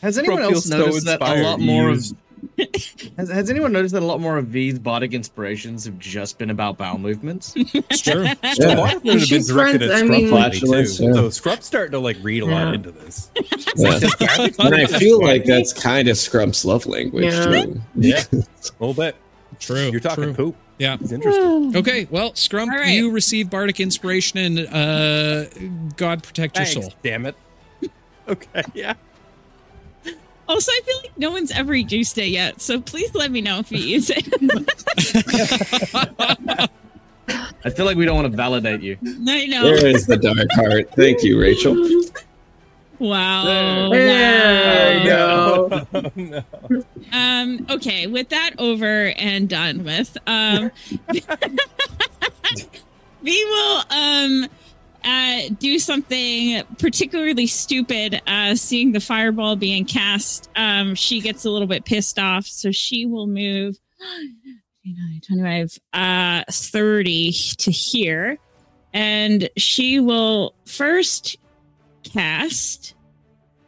Has 0.00 0.18
anyone 0.18 0.36
Brooke 0.38 0.52
else 0.52 0.52
feels 0.52 0.68
so 0.68 0.78
noticed 0.78 1.06
that 1.06 1.20
a 1.22 1.42
lot 1.42 1.60
more 1.60 1.90
of 1.90 1.96
use- 1.96 2.14
has, 3.16 3.28
has 3.30 3.50
anyone 3.50 3.72
noticed 3.72 3.94
that 3.94 4.02
a 4.02 4.06
lot 4.06 4.20
more 4.20 4.38
of 4.38 4.46
V's 4.46 4.78
bardic 4.78 5.12
inspirations 5.12 5.84
have 5.84 5.98
just 5.98 6.38
been 6.38 6.50
about 6.50 6.76
bowel 6.78 6.98
movements? 6.98 7.54
It's 7.90 8.02
true. 8.02 8.22
A 8.22 8.26
lot 8.26 8.36
of 8.44 8.56
them 8.58 8.78
have 8.78 9.02
been 9.02 9.18
She's 9.20 9.48
directed 9.48 9.78
friends- 9.88 9.92
at 9.92 9.96
I 9.96 10.02
Scrump 10.02 10.08
mean- 10.10 10.30
lately, 10.30 10.60
too. 10.60 10.66
Flatulence, 10.66 11.00
yeah. 11.00 11.12
So 11.12 11.28
Scrump's 11.28 11.66
starting 11.66 11.92
to 11.92 11.98
like 11.98 12.16
read 12.22 12.42
a 12.42 12.46
lot 12.46 12.68
Yeah. 12.68 12.74
into 12.74 12.90
this. 12.90 13.30
Yeah. 13.76 13.98
and 14.58 14.74
I 14.74 14.86
feel 14.86 15.20
like 15.22 15.44
that's 15.44 15.72
kind 15.72 16.08
of 16.08 16.16
Scrump's 16.16 16.64
love 16.64 16.86
language, 16.86 17.24
Yeah. 17.32 17.44
too. 17.64 17.80
Yeah, 17.96 18.22
a 18.32 18.36
little 18.80 18.94
bit. 18.94 19.16
True. 19.60 19.90
You're 19.90 20.00
talking 20.00 20.24
true. 20.24 20.32
poop. 20.34 20.56
Yeah. 20.78 20.96
It's 21.00 21.12
interesting. 21.12 21.76
Okay, 21.76 22.06
well, 22.10 22.32
Scrump, 22.32 22.72
All 22.72 22.78
right. 22.78 22.88
you 22.88 23.10
receive 23.10 23.50
bardic 23.50 23.78
inspiration 23.80 24.38
and 24.38 24.58
uh 24.68 25.44
God 25.96 26.22
protect 26.22 26.56
your 26.56 26.66
Thanks, 26.66 26.86
soul. 26.86 26.94
damn 27.02 27.26
it. 27.26 27.36
Okay, 28.28 28.62
yeah. 28.74 28.92
Also, 30.48 30.72
I 30.72 30.80
feel 30.84 30.96
like 31.02 31.18
no 31.18 31.30
one's 31.30 31.50
ever 31.52 31.74
used 31.74 32.18
it 32.18 32.28
yet, 32.28 32.60
so 32.60 32.80
please 32.80 33.14
let 33.14 33.30
me 33.30 33.40
know 33.40 33.58
if 33.58 33.70
you 33.70 33.78
use 33.78 34.10
it. 34.10 34.26
I 37.64 37.70
feel 37.70 37.84
like 37.84 37.96
we 37.96 38.04
don't 38.04 38.16
want 38.16 38.30
to 38.30 38.36
validate 38.36 38.80
you. 38.80 38.96
I 39.26 39.46
know. 39.46 39.64
There 39.64 39.86
is 39.86 40.06
the 40.06 40.16
dark 40.16 40.50
heart. 40.52 40.90
Thank 40.92 41.22
you, 41.22 41.40
Rachel. 41.40 41.74
Wow. 42.98 43.90
There 43.90 45.04
you 45.04 45.10
wow. 45.10 45.68
go. 45.68 46.10
no. 46.16 46.44
Um, 47.12 47.66
okay, 47.70 48.06
with 48.06 48.28
that 48.30 48.50
over 48.58 49.12
and 49.16 49.48
done 49.48 49.82
with, 49.82 50.16
um, 50.26 50.70
we 53.22 53.44
will 53.44 53.82
um, 53.90 54.46
uh, 55.08 55.48
do 55.58 55.78
something 55.78 56.62
particularly 56.78 57.46
stupid. 57.46 58.20
Uh, 58.26 58.54
seeing 58.54 58.92
the 58.92 59.00
fireball 59.00 59.56
being 59.56 59.84
cast, 59.84 60.50
um, 60.54 60.94
she 60.94 61.20
gets 61.20 61.44
a 61.44 61.50
little 61.50 61.66
bit 61.66 61.84
pissed 61.84 62.18
off, 62.18 62.46
so 62.46 62.70
she 62.70 63.06
will 63.06 63.26
move 63.26 63.76
29, 64.84 65.20
25, 65.26 65.78
uh, 65.94 66.44
30 66.50 67.32
to 67.32 67.70
here, 67.70 68.38
and 68.92 69.48
she 69.56 69.98
will 70.00 70.54
first 70.66 71.36
cast 72.04 72.94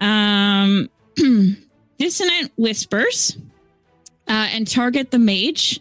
um 0.01 0.89
dissonant 1.99 2.51
whispers 2.57 3.37
uh, 4.29 4.49
and 4.53 4.67
target 4.67 5.11
the 5.11 5.19
mage 5.19 5.81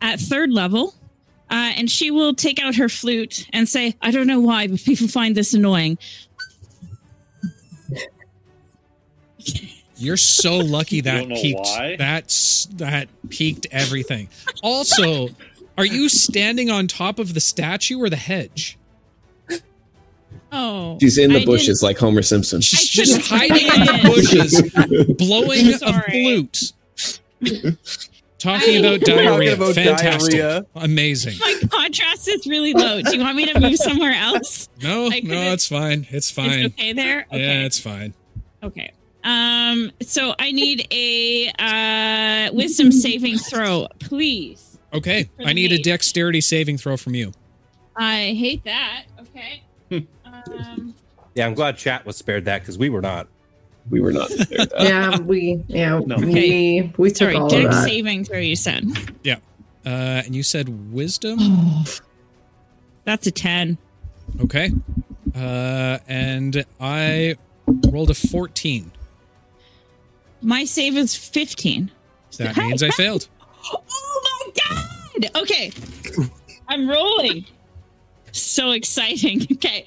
at 0.00 0.18
third 0.18 0.50
level 0.50 0.94
uh, 1.50 1.72
and 1.76 1.90
she 1.90 2.10
will 2.10 2.34
take 2.34 2.60
out 2.62 2.74
her 2.74 2.88
flute 2.88 3.46
and 3.52 3.68
say 3.68 3.94
i 4.02 4.10
don't 4.10 4.26
know 4.26 4.40
why 4.40 4.66
but 4.66 4.80
people 4.80 5.08
find 5.08 5.34
this 5.36 5.54
annoying 5.54 5.98
You're 9.96 10.16
so 10.16 10.58
lucky 10.58 11.00
that 11.02 11.28
don't 11.28 11.36
peaked. 11.36 11.60
why? 11.60 11.96
That's 11.96 12.66
that 12.74 13.08
peaked 13.28 13.66
everything. 13.70 14.28
Also, 14.62 15.28
are 15.78 15.86
you 15.86 16.08
standing 16.08 16.70
on 16.70 16.86
top 16.86 17.18
of 17.18 17.34
the 17.34 17.40
statue 17.40 17.98
or 17.98 18.10
the 18.10 18.16
hedge? 18.16 18.78
oh 20.52 20.98
She's 21.00 21.18
in 21.18 21.32
the 21.32 21.40
I 21.42 21.44
bushes 21.44 21.82
like 21.82 21.98
Homer 21.98 22.22
Simpson. 22.22 22.60
She's 22.60 22.98
I 22.98 23.04
just 23.04 23.28
hiding 23.30 23.66
in 23.66 23.80
the 23.86 24.00
bushes, 24.04 24.62
blowing 25.18 25.74
a 25.82 26.02
flute. 26.10 26.72
Talking 28.46 28.78
about 28.78 29.00
Talking 29.00 29.16
diarrhea. 29.24 29.54
about 29.54 29.74
Fantastic. 29.74 30.32
diarrhea. 30.34 30.66
Amazing. 30.76 31.38
my 31.40 31.60
contrast 31.70 32.28
is 32.28 32.46
really 32.46 32.72
low 32.74 33.02
do 33.02 33.16
you 33.16 33.20
want 33.22 33.36
me 33.36 33.46
to 33.52 33.58
move 33.60 33.76
somewhere 33.76 34.12
else 34.14 34.68
No, 34.82 35.06
I 35.10 35.20
no, 35.24 35.52
it's 35.52 35.66
fine. 35.68 36.06
It's 36.10 36.30
fine. 36.30 36.50
it's 36.60 36.74
okay 36.74 36.92
there 36.92 37.26
okay 37.32 37.38
Yeah, 37.40 37.66
it's 37.66 37.78
fine. 37.80 38.14
Okay. 38.62 38.92
Um, 39.24 39.90
so 40.02 40.34
I 40.38 40.52
need 40.52 40.86
a 40.92 41.48
uh 41.58 42.52
wisdom 42.54 42.92
saving 42.92 43.38
throw, 43.38 43.88
please. 43.98 44.78
Okay. 44.92 45.28
I 45.44 45.52
need 45.52 45.72
a 45.72 45.78
dexterity 45.78 46.40
saving 46.40 46.78
throw 46.78 46.96
from 46.96 47.14
you. 47.16 47.32
I 47.96 48.34
hate 48.38 48.62
that. 48.64 49.04
Okay. 49.22 49.62
um 50.24 50.94
Yeah, 51.34 51.46
I'm 51.46 51.54
glad 51.54 51.76
chat 51.76 52.06
was 52.06 52.16
spared 52.16 52.44
that 52.44 52.60
because 52.62 52.78
we 52.78 52.88
were 52.88 53.02
not. 53.02 53.26
We 53.90 54.00
were 54.00 54.12
not 54.12 54.28
there. 54.30 54.66
Yeah, 54.80 55.18
we 55.20 55.62
yeah 55.68 56.00
No. 56.04 56.16
we 56.16 56.92
we 56.96 57.08
took 57.10 57.16
sorry, 57.18 57.36
all 57.36 57.46
of 57.46 57.50
dex 57.52 57.74
that. 57.74 57.84
saving 57.84 58.24
throw 58.24 58.38
you 58.38 58.56
said. 58.56 58.84
yeah, 59.22 59.36
Uh, 59.84 60.22
and 60.24 60.34
you 60.34 60.42
said 60.42 60.92
wisdom? 60.92 61.38
That's 63.04 63.26
a 63.26 63.30
10. 63.30 63.78
Okay. 64.40 64.72
Uh, 65.34 65.98
and 66.08 66.64
I 66.80 67.36
rolled 67.90 68.10
a 68.10 68.14
14. 68.14 68.90
My 70.42 70.64
save 70.64 70.96
is 70.96 71.14
15. 71.14 71.90
That 72.38 72.56
means 72.56 72.82
I 72.82 72.90
failed. 72.90 73.28
Oh 73.72 74.20
my 74.46 74.52
god! 75.20 75.42
Okay. 75.42 75.70
I'm 76.68 76.88
rolling. 76.88 77.44
So 78.32 78.72
exciting. 78.72 79.46
Okay. 79.52 79.86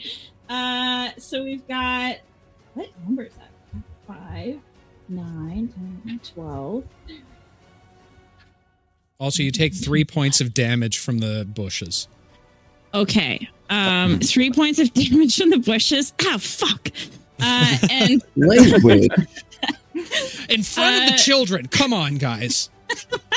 Uh 0.50 1.10
so 1.18 1.44
we've 1.44 1.68
got 1.68 2.16
what 2.74 2.90
number 3.06 3.24
is 3.24 3.34
that? 3.36 3.39
Five, 4.10 4.60
nine, 5.08 5.72
10, 6.08 6.20
12. 6.34 6.84
Also, 9.20 9.44
you 9.44 9.52
take 9.52 9.76
three 9.76 10.04
points 10.04 10.42
of 10.42 10.54
damage 10.54 10.98
from 10.98 11.20
the 11.20 11.46
bushes. 11.54 12.08
Okay. 12.94 13.48
Um, 13.70 14.20
three 14.20 14.52
points 14.52 14.80
of 14.80 14.92
damage 14.96 15.38
from 15.38 15.52
the 15.52 15.60
bushes. 15.60 16.12
Ah, 16.26 16.38
fuck. 16.40 16.90
Uh, 17.40 17.78
and 17.92 18.24
Language. 18.36 19.08
In 20.50 20.64
front 20.64 20.96
of 21.04 21.10
the 21.10 21.14
Uh, 21.14 21.18
children. 21.18 21.68
Come 21.68 21.94
on, 21.94 22.16
guys. 22.16 22.72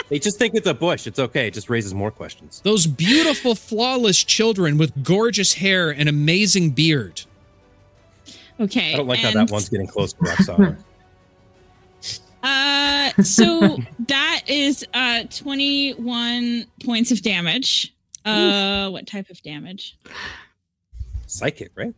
They 0.08 0.18
just 0.18 0.38
think 0.38 0.54
it's 0.54 0.66
a 0.66 0.72
bush. 0.72 1.06
It's 1.06 1.18
okay. 1.18 1.48
It 1.48 1.54
just 1.54 1.68
raises 1.68 1.92
more 1.92 2.10
questions. 2.10 2.62
Those 2.64 2.86
beautiful, 2.86 3.54
flawless 3.54 4.24
children 4.24 4.78
with 4.78 5.04
gorgeous 5.04 5.52
hair 5.54 5.90
and 5.90 6.08
amazing 6.08 6.70
beard. 6.70 7.22
Okay. 8.62 8.94
I 8.94 8.96
don't 8.96 9.06
like 9.06 9.18
how 9.18 9.32
that 9.32 9.50
one's 9.50 9.68
getting 9.68 9.86
close 9.86 10.12
to 10.14 10.20
Oksana. 10.20 10.78
Uh, 12.44 13.12
so 13.22 13.78
that 14.08 14.42
is 14.48 14.84
uh 14.94 15.22
21 15.30 16.66
points 16.84 17.12
of 17.12 17.22
damage. 17.22 17.94
Uh, 18.24 18.88
what 18.90 19.06
type 19.06 19.30
of 19.30 19.40
damage? 19.42 19.96
Psychic, 21.28 21.70
right? 21.76 21.94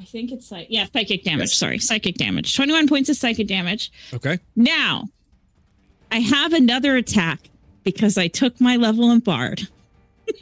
I 0.00 0.04
think 0.04 0.30
it's 0.32 0.50
like 0.50 0.68
yeah, 0.70 0.86
psychic 0.92 1.24
damage. 1.24 1.54
Sorry, 1.54 1.78
psychic 1.80 2.14
damage. 2.14 2.54
21 2.54 2.86
points 2.88 3.08
of 3.08 3.16
psychic 3.16 3.48
damage. 3.48 3.90
Okay. 4.14 4.38
Now, 4.54 5.08
I 6.12 6.20
have 6.20 6.52
another 6.52 6.96
attack 6.96 7.50
because 7.82 8.16
I 8.16 8.28
took 8.28 8.60
my 8.60 8.76
level 8.76 9.10
in 9.10 9.20
Bard. 9.20 9.68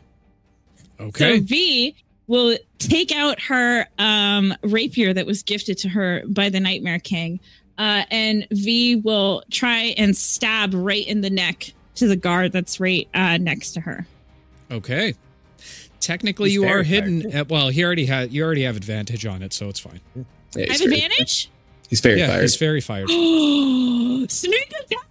Okay. 1.01 1.39
So 1.39 1.45
V 1.45 1.95
will 2.29 2.57
take 2.79 3.11
out 3.11 3.41
her 3.41 3.87
um, 3.99 4.55
rapier 4.62 5.12
that 5.12 5.26
was 5.26 5.43
gifted 5.43 5.79
to 5.79 5.89
her 5.89 6.22
by 6.29 6.49
the 6.49 6.61
Nightmare 6.61 7.01
King, 7.01 7.41
uh, 7.79 8.05
and 8.11 8.47
V 8.53 8.97
will 8.97 9.43
try 9.51 9.95
and 9.97 10.16
stab 10.16 10.72
right 10.74 11.07
in 11.07 11.22
the 11.22 11.31
neck 11.31 11.72
to 11.97 12.07
the 12.07 12.16
guard 12.16 12.53
that's 12.53 12.79
right 12.79 13.09
uh, 13.14 13.39
next 13.39 13.72
to 13.72 13.81
her. 13.81 14.07
Okay. 14.70 15.14
Technically, 16.01 16.51
He's 16.51 16.55
you 16.55 16.64
are 16.68 16.83
hidden. 16.83 17.33
At, 17.33 17.49
well, 17.49 17.70
he 17.70 17.83
already 17.85 18.07
had. 18.07 18.33
You 18.33 18.45
already 18.45 18.62
have 18.62 18.76
advantage 18.76 19.26
on 19.26 19.43
it, 19.43 19.53
so 19.53 19.68
it's 19.68 19.81
fine. 19.81 20.01
Yeah, 20.14 20.22
I 20.57 20.61
have 20.72 20.79
very- 20.79 20.95
advantage. 20.95 21.51
He's 21.89 22.01
very 22.01 22.20
yeah, 22.20 22.29
fired. 22.29 22.43
he's 22.43 22.57
very 22.57 22.81
fired. 22.83 23.09
Sneak 24.31 24.72
attack. 24.79 25.09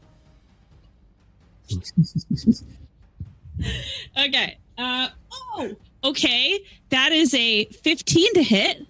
okay. 4.27 4.57
Uh, 4.77 5.09
oh, 5.31 5.75
okay. 6.03 6.59
That 6.89 7.11
is 7.11 7.33
a 7.33 7.65
15 7.65 8.33
to 8.35 8.43
hit. 8.43 8.85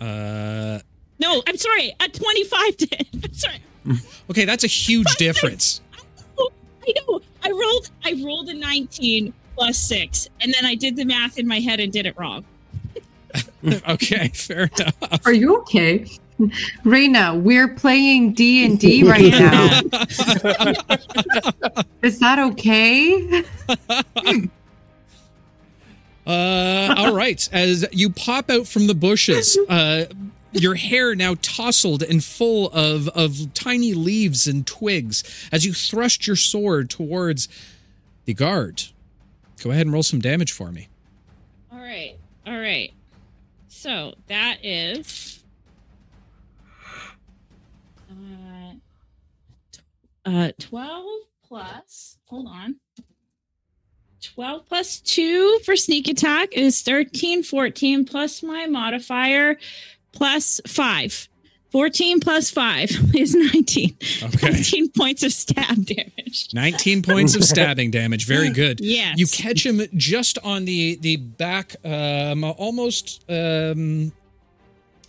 Uh, 0.00 0.80
No, 1.18 1.42
I'm 1.46 1.56
sorry. 1.56 1.94
A 2.00 2.08
25 2.08 2.76
to 2.76 2.86
hit. 2.96 3.08
I'm 3.24 3.32
sorry. 3.32 3.62
okay, 4.30 4.44
that's 4.44 4.64
a 4.64 4.68
huge 4.68 5.12
difference. 5.16 5.80
I 6.38 6.92
know. 7.08 7.20
I 7.42 7.50
rolled. 7.50 7.90
I 8.04 8.22
rolled 8.24 8.48
a 8.50 8.54
19 8.54 9.32
plus 9.56 9.78
six, 9.78 10.28
and 10.40 10.52
then 10.52 10.66
I 10.66 10.74
did 10.74 10.96
the 10.96 11.04
math 11.04 11.38
in 11.38 11.46
my 11.46 11.60
head 11.60 11.80
and 11.80 11.90
did 11.92 12.04
it 12.06 12.14
wrong. 12.18 12.44
okay, 13.88 14.28
fair 14.28 14.70
enough. 14.78 15.26
Are 15.26 15.32
you 15.32 15.56
okay? 15.60 16.06
Raina, 16.84 17.40
we're 17.40 17.68
playing 17.68 18.32
D 18.34 18.64
and 18.66 18.78
D 18.78 19.02
right 19.04 19.30
now. 19.30 19.80
Is 22.02 22.18
that 22.18 22.38
okay? 22.38 23.44
Uh, 26.26 26.94
all 26.96 27.14
right. 27.14 27.48
As 27.52 27.86
you 27.92 28.10
pop 28.10 28.50
out 28.50 28.66
from 28.66 28.86
the 28.86 28.94
bushes, 28.94 29.58
uh, 29.68 30.06
your 30.52 30.74
hair 30.74 31.14
now 31.14 31.34
tousled 31.42 32.02
and 32.02 32.22
full 32.22 32.70
of, 32.70 33.08
of 33.08 33.52
tiny 33.54 33.92
leaves 33.94 34.46
and 34.46 34.66
twigs 34.66 35.22
as 35.52 35.66
you 35.66 35.72
thrust 35.74 36.26
your 36.26 36.36
sword 36.36 36.88
towards 36.88 37.48
the 38.24 38.34
guard. 38.34 38.84
Go 39.62 39.70
ahead 39.70 39.86
and 39.86 39.92
roll 39.92 40.02
some 40.02 40.20
damage 40.20 40.52
for 40.52 40.70
me. 40.72 40.88
All 41.72 41.78
right. 41.78 42.16
All 42.46 42.58
right. 42.58 42.92
So 43.68 44.14
that 44.28 44.58
is. 44.64 45.42
Uh, 48.10 48.74
uh, 50.24 50.52
12 50.58 51.04
plus. 51.46 52.18
Hold 52.26 52.46
on. 52.48 52.76
12 54.34 54.66
plus 54.66 55.00
2 55.00 55.60
for 55.64 55.76
sneak 55.76 56.08
attack 56.08 56.48
is 56.52 56.82
13, 56.82 57.44
14 57.44 58.04
plus 58.04 58.42
my 58.42 58.66
modifier 58.66 59.56
plus 60.12 60.60
5. 60.66 61.28
14 61.70 62.20
plus 62.20 62.50
5 62.50 62.90
is 63.14 63.34
19. 63.34 63.96
Okay. 64.24 64.50
19 64.50 64.90
points 64.90 65.22
of 65.22 65.32
stab 65.32 65.86
damage. 65.86 66.48
19 66.52 67.02
points 67.02 67.36
of 67.36 67.44
stabbing 67.44 67.90
damage. 67.92 68.26
Very 68.26 68.50
good. 68.62 68.80
Yeah. 68.80 69.12
You 69.16 69.26
catch 69.26 69.64
him 69.64 69.80
just 69.96 70.38
on 70.44 70.64
the 70.64 70.96
the 71.00 71.16
back, 71.16 71.76
um, 71.84 72.44
almost 72.44 73.24
um, 73.28 74.12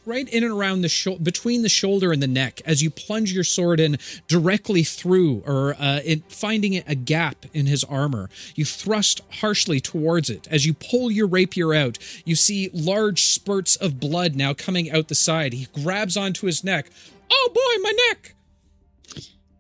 right 0.06 0.28
in 0.30 0.44
and 0.44 0.52
around 0.54 0.82
the 0.82 0.90
shoulder, 0.90 1.22
between 1.24 1.62
the 1.62 1.70
shoulder 1.70 2.12
and 2.12 2.22
the 2.22 2.28
neck, 2.28 2.62
as 2.66 2.82
you 2.84 2.90
plunge 2.90 3.32
your 3.34 3.44
sword 3.44 3.80
in 3.80 3.98
directly 4.28 4.84
through, 4.84 5.44
or 5.46 5.76
uh, 5.80 6.00
in 6.06 6.22
finding 6.30 6.76
a 6.88 6.96
gap 6.96 7.46
in 7.54 7.66
his 7.66 7.84
armor. 7.84 8.30
You 8.56 8.66
thrust 8.66 9.22
harshly 9.42 9.80
towards 9.80 10.30
it. 10.30 10.48
As 10.50 10.66
you 10.66 10.74
pull 10.74 11.12
your 11.12 11.28
rapier 11.28 11.74
out, 11.74 11.98
you 12.26 12.36
see 12.36 12.70
large 12.74 13.24
spurts 13.24 13.76
of 13.76 14.00
blood 14.00 14.36
now 14.36 14.54
coming 14.54 14.92
out 14.92 15.08
the 15.08 15.16
side. 15.16 15.54
He 15.54 15.68
grabs 15.84 16.16
onto 16.18 16.46
his 16.48 16.64
neck. 16.64 16.88
Oh 17.32 17.50
boy, 17.54 17.82
my 17.84 17.94
neck! 18.10 18.36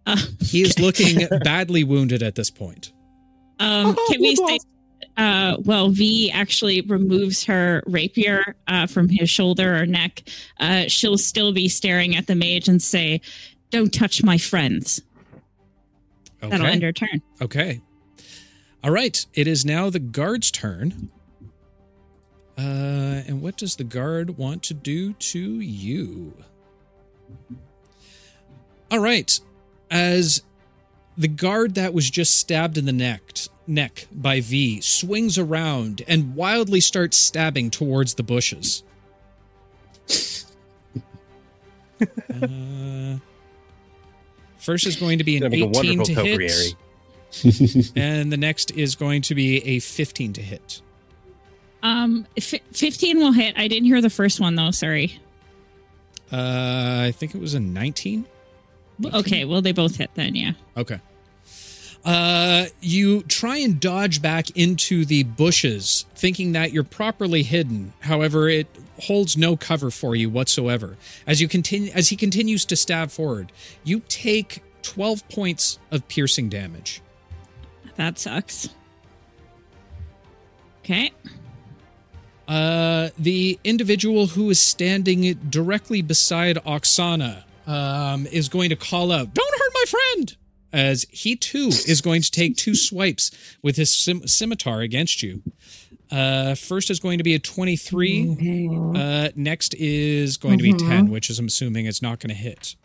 Uh, 0.05 0.17
He 0.41 0.61
is 0.61 0.77
looking 0.79 1.27
badly 1.43 1.83
wounded 1.83 2.21
at 2.21 2.35
this 2.35 2.49
point. 2.51 2.91
Um, 3.59 3.95
can 4.07 4.21
we 4.21 4.35
say, 4.35 4.59
uh, 5.17 5.57
well, 5.63 5.89
V 5.89 6.31
actually 6.31 6.81
removes 6.81 7.43
her 7.45 7.83
rapier 7.85 8.55
uh, 8.67 8.85
from 8.87 9.07
his 9.09 9.29
shoulder 9.29 9.75
or 9.75 9.85
neck. 9.85 10.23
Uh, 10.59 10.83
she'll 10.87 11.17
still 11.17 11.53
be 11.53 11.69
staring 11.69 12.15
at 12.15 12.27
the 12.27 12.35
mage 12.35 12.67
and 12.67 12.81
say, 12.81 13.21
Don't 13.69 13.93
touch 13.93 14.23
my 14.23 14.37
friends. 14.37 15.01
That'll 16.41 16.65
end 16.67 16.83
her 16.83 16.91
turn. 16.91 17.21
Okay. 17.41 17.81
All 18.83 18.91
right. 18.91 19.25
It 19.33 19.47
is 19.47 19.65
now 19.65 19.89
the 19.89 19.99
guard's 19.99 20.51
turn. 20.51 21.09
Uh, 22.57 23.23
and 23.27 23.41
what 23.41 23.57
does 23.57 23.75
the 23.75 23.83
guard 23.83 24.37
want 24.37 24.63
to 24.63 24.73
do 24.73 25.13
to 25.13 25.39
you? 25.39 26.33
All 28.91 28.99
right. 28.99 29.39
As 29.89 30.43
the 31.17 31.27
guard 31.27 31.75
that 31.75 31.93
was 31.93 32.09
just 32.09 32.37
stabbed 32.37 32.77
in 32.77 32.85
the 32.85 32.93
neck 32.93 33.21
neck 33.67 34.07
by 34.11 34.41
V 34.41 34.81
swings 34.81 35.37
around 35.37 36.03
and 36.07 36.35
wildly 36.35 36.79
starts 36.79 37.17
stabbing 37.17 37.69
towards 37.69 38.15
the 38.15 38.23
bushes. 38.23 38.83
uh, 42.01 43.17
first 44.57 44.85
is 44.85 44.95
going 44.95 45.17
to 45.17 45.23
be 45.23 45.37
an 45.37 45.43
Gonna 45.43 45.55
18 45.55 46.03
to 46.03 46.13
hit. 46.13 46.75
and 47.95 48.31
the 48.31 48.37
next 48.37 48.71
is 48.71 48.95
going 48.95 49.21
to 49.23 49.35
be 49.35 49.57
a 49.65 49.79
15 49.79 50.33
to 50.33 50.41
hit. 50.41 50.81
Um, 51.83 52.25
f- 52.37 52.61
15 52.71 53.17
will 53.17 53.31
hit. 53.31 53.57
I 53.57 53.67
didn't 53.67 53.85
hear 53.85 54.01
the 54.01 54.09
first 54.09 54.39
one, 54.39 54.55
though. 54.55 54.71
Sorry. 54.71 55.19
Uh, 56.31 57.03
I 57.07 57.13
think 57.15 57.35
it 57.35 57.41
was 57.41 57.53
a 57.53 57.59
19. 57.59 58.25
Okay, 59.13 59.45
well, 59.45 59.61
they 59.61 59.71
both 59.73 59.97
hit 59.97 60.09
then, 60.15 60.35
yeah. 60.35 60.53
Okay. 60.77 60.99
Uh, 62.05 62.67
you 62.81 63.23
try 63.23 63.57
and 63.57 63.79
dodge 63.79 64.21
back 64.21 64.51
into 64.51 65.05
the 65.05 65.23
bushes, 65.23 66.05
thinking 66.15 66.51
that 66.51 66.71
you're 66.71 66.83
properly 66.83 67.41
hidden. 67.41 67.93
However, 68.01 68.47
it 68.47 68.67
holds 69.01 69.35
no 69.35 69.57
cover 69.57 69.89
for 69.89 70.15
you 70.15 70.29
whatsoever. 70.29 70.97
As 71.25 71.41
you 71.41 71.47
continue, 71.47 71.91
as 71.93 72.09
he 72.09 72.15
continues 72.15 72.63
to 72.65 72.75
stab 72.75 73.09
forward, 73.09 73.51
you 73.83 74.01
take 74.07 74.61
12 74.83 75.27
points 75.29 75.79
of 75.89 76.07
piercing 76.07 76.47
damage. 76.47 77.01
That 77.95 78.19
sucks. 78.19 78.69
Okay. 80.83 81.11
Uh, 82.47 83.09
the 83.17 83.59
individual 83.63 84.27
who 84.27 84.51
is 84.51 84.59
standing 84.59 85.33
directly 85.49 86.03
beside 86.03 86.57
Oksana 86.57 87.43
um, 87.65 88.27
is 88.27 88.49
going 88.49 88.69
to 88.69 88.75
call 88.75 89.11
out, 89.11 89.33
Don't 89.33 89.59
hurt 89.59 89.71
my 89.73 89.83
friend! 89.87 90.35
As 90.75 91.05
he 91.09 91.37
too 91.37 91.69
is 91.87 92.01
going 92.01 92.21
to 92.21 92.29
take 92.29 92.57
two 92.57 92.75
swipes 92.75 93.31
with 93.61 93.77
his 93.77 93.91
scim- 93.91 94.27
scimitar 94.27 94.81
against 94.81 95.23
you. 95.23 95.41
Uh, 96.11 96.53
first 96.53 96.89
is 96.89 96.99
going 96.99 97.17
to 97.17 97.23
be 97.23 97.33
a 97.33 97.39
23. 97.39 98.93
Uh, 98.95 99.29
next 99.35 99.73
is 99.75 100.35
going 100.35 100.57
to 100.57 100.63
be 100.63 100.73
10, 100.73 101.09
which 101.09 101.29
is, 101.29 101.39
I'm 101.39 101.45
assuming, 101.47 101.85
it's 101.85 102.01
not 102.01 102.19
going 102.19 102.29
to 102.29 102.35
hit. 102.35 102.75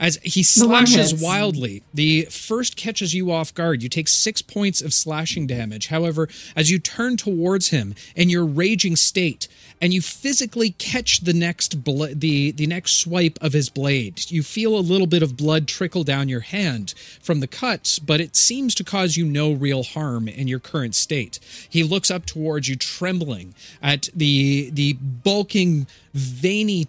As 0.00 0.18
he 0.22 0.42
slashes 0.42 1.10
hits. 1.10 1.22
wildly, 1.22 1.82
the 1.92 2.22
first 2.22 2.74
catches 2.74 3.12
you 3.12 3.30
off 3.30 3.52
guard. 3.52 3.82
You 3.82 3.90
take 3.90 4.08
six 4.08 4.40
points 4.40 4.80
of 4.80 4.94
slashing 4.94 5.46
damage. 5.46 5.88
However, 5.88 6.26
as 6.56 6.70
you 6.70 6.78
turn 6.78 7.18
towards 7.18 7.68
him 7.68 7.94
in 8.16 8.30
your 8.30 8.46
raging 8.46 8.96
state, 8.96 9.46
and 9.80 9.94
you 9.94 10.02
physically 10.02 10.70
catch 10.70 11.20
the 11.20 11.32
next 11.32 11.82
bl- 11.82 12.06
the 12.12 12.50
the 12.52 12.66
next 12.66 12.98
swipe 12.98 13.38
of 13.40 13.52
his 13.52 13.68
blade, 13.70 14.30
you 14.30 14.42
feel 14.42 14.76
a 14.76 14.80
little 14.80 15.06
bit 15.06 15.22
of 15.22 15.36
blood 15.36 15.66
trickle 15.66 16.04
down 16.04 16.28
your 16.28 16.40
hand 16.40 16.94
from 17.22 17.40
the 17.40 17.46
cuts, 17.46 17.98
but 17.98 18.20
it 18.20 18.36
seems 18.36 18.74
to 18.74 18.84
cause 18.84 19.16
you 19.16 19.24
no 19.24 19.52
real 19.52 19.82
harm 19.82 20.28
in 20.28 20.48
your 20.48 20.60
current 20.60 20.94
state. 20.94 21.38
He 21.68 21.82
looks 21.82 22.10
up 22.10 22.26
towards 22.26 22.68
you, 22.68 22.76
trembling 22.76 23.54
at 23.82 24.08
the 24.14 24.70
the 24.70 24.94
bulking, 24.94 25.86
veiny 26.12 26.88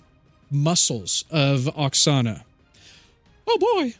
muscles 0.50 1.24
of 1.32 1.62
Oksana. 1.76 2.44
Oh 3.48 3.58
boy. 3.58 3.96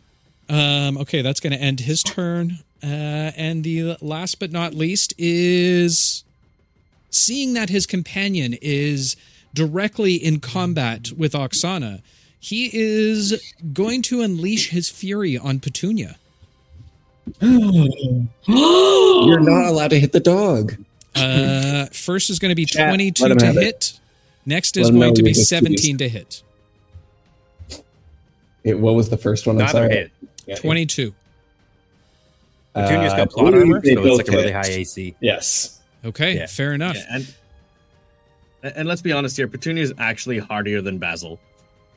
Um, 0.54 0.98
okay, 0.98 1.22
that's 1.22 1.40
going 1.40 1.54
to 1.54 1.60
end 1.60 1.82
his 1.82 2.04
turn. 2.04 2.60
Uh, 2.84 3.32
and 3.38 3.64
the 3.64 3.96
last 4.02 4.40
but 4.40 4.52
not 4.52 4.74
least 4.74 5.14
is 5.18 6.26
seeing 7.12 7.54
that 7.54 7.70
his 7.70 7.86
companion 7.86 8.56
is 8.62 9.16
directly 9.54 10.16
in 10.16 10.40
combat 10.40 11.12
with 11.16 11.34
Oksana. 11.34 12.02
He 12.40 12.72
is 12.74 13.40
going 13.74 14.02
to 14.04 14.22
unleash 14.22 14.70
his 14.70 14.90
fury 14.90 15.38
on 15.38 15.60
Petunia. 15.60 16.16
You're 17.40 18.30
not 19.40 19.68
allowed 19.68 19.90
to 19.92 20.00
hit 20.00 20.12
the 20.12 20.20
dog. 20.20 20.76
Uh, 21.16 21.86
first 21.88 22.30
is 22.30 22.40
going 22.40 22.50
to 22.50 22.56
be 22.56 22.66
Chat, 22.66 22.88
22 22.88 23.38
to 23.38 23.46
have 23.46 23.58
it. 23.58 23.64
hit. 23.64 24.00
Next 24.46 24.76
is 24.78 24.86
Let 24.88 24.94
him 24.94 25.00
know 25.00 25.06
going 25.08 25.16
to 25.16 25.24
be 25.24 25.34
17 25.34 25.98
to 26.00 26.10
hit. 26.10 26.42
It, 28.64 28.80
what 28.80 28.96
was 28.96 29.10
the 29.10 29.18
first 29.18 29.46
one? 29.46 29.58
I'm 29.58 29.66
Neither 29.66 29.72
sorry. 29.72 29.94
hit. 29.94 30.12
Yeah, 30.48 30.56
22. 30.56 31.14
Petunia's 32.74 33.14
uh, 33.14 33.18
got 33.18 33.28
I 33.28 33.32
plot 33.32 33.54
armor, 33.54 33.82
so 33.84 33.90
it's 33.92 34.18
like 34.18 34.26
both 34.26 34.30
a 34.30 34.32
really 34.38 34.52
high 34.52 34.62
AC. 34.68 35.16
Yes. 35.20 35.81
Okay, 36.04 36.36
Yeah. 36.38 36.48
fair 36.48 36.74
enough. 36.74 36.96
Yeah, 36.96 37.06
and 37.12 37.34
and 38.64 38.88
let's 38.88 39.02
be 39.02 39.12
honest 39.12 39.38
here, 39.38 39.48
Petunia 39.48 39.84
is 39.84 39.94
actually 39.98 40.38
hardier 40.40 40.82
than 40.82 40.98
Basil. 40.98 41.40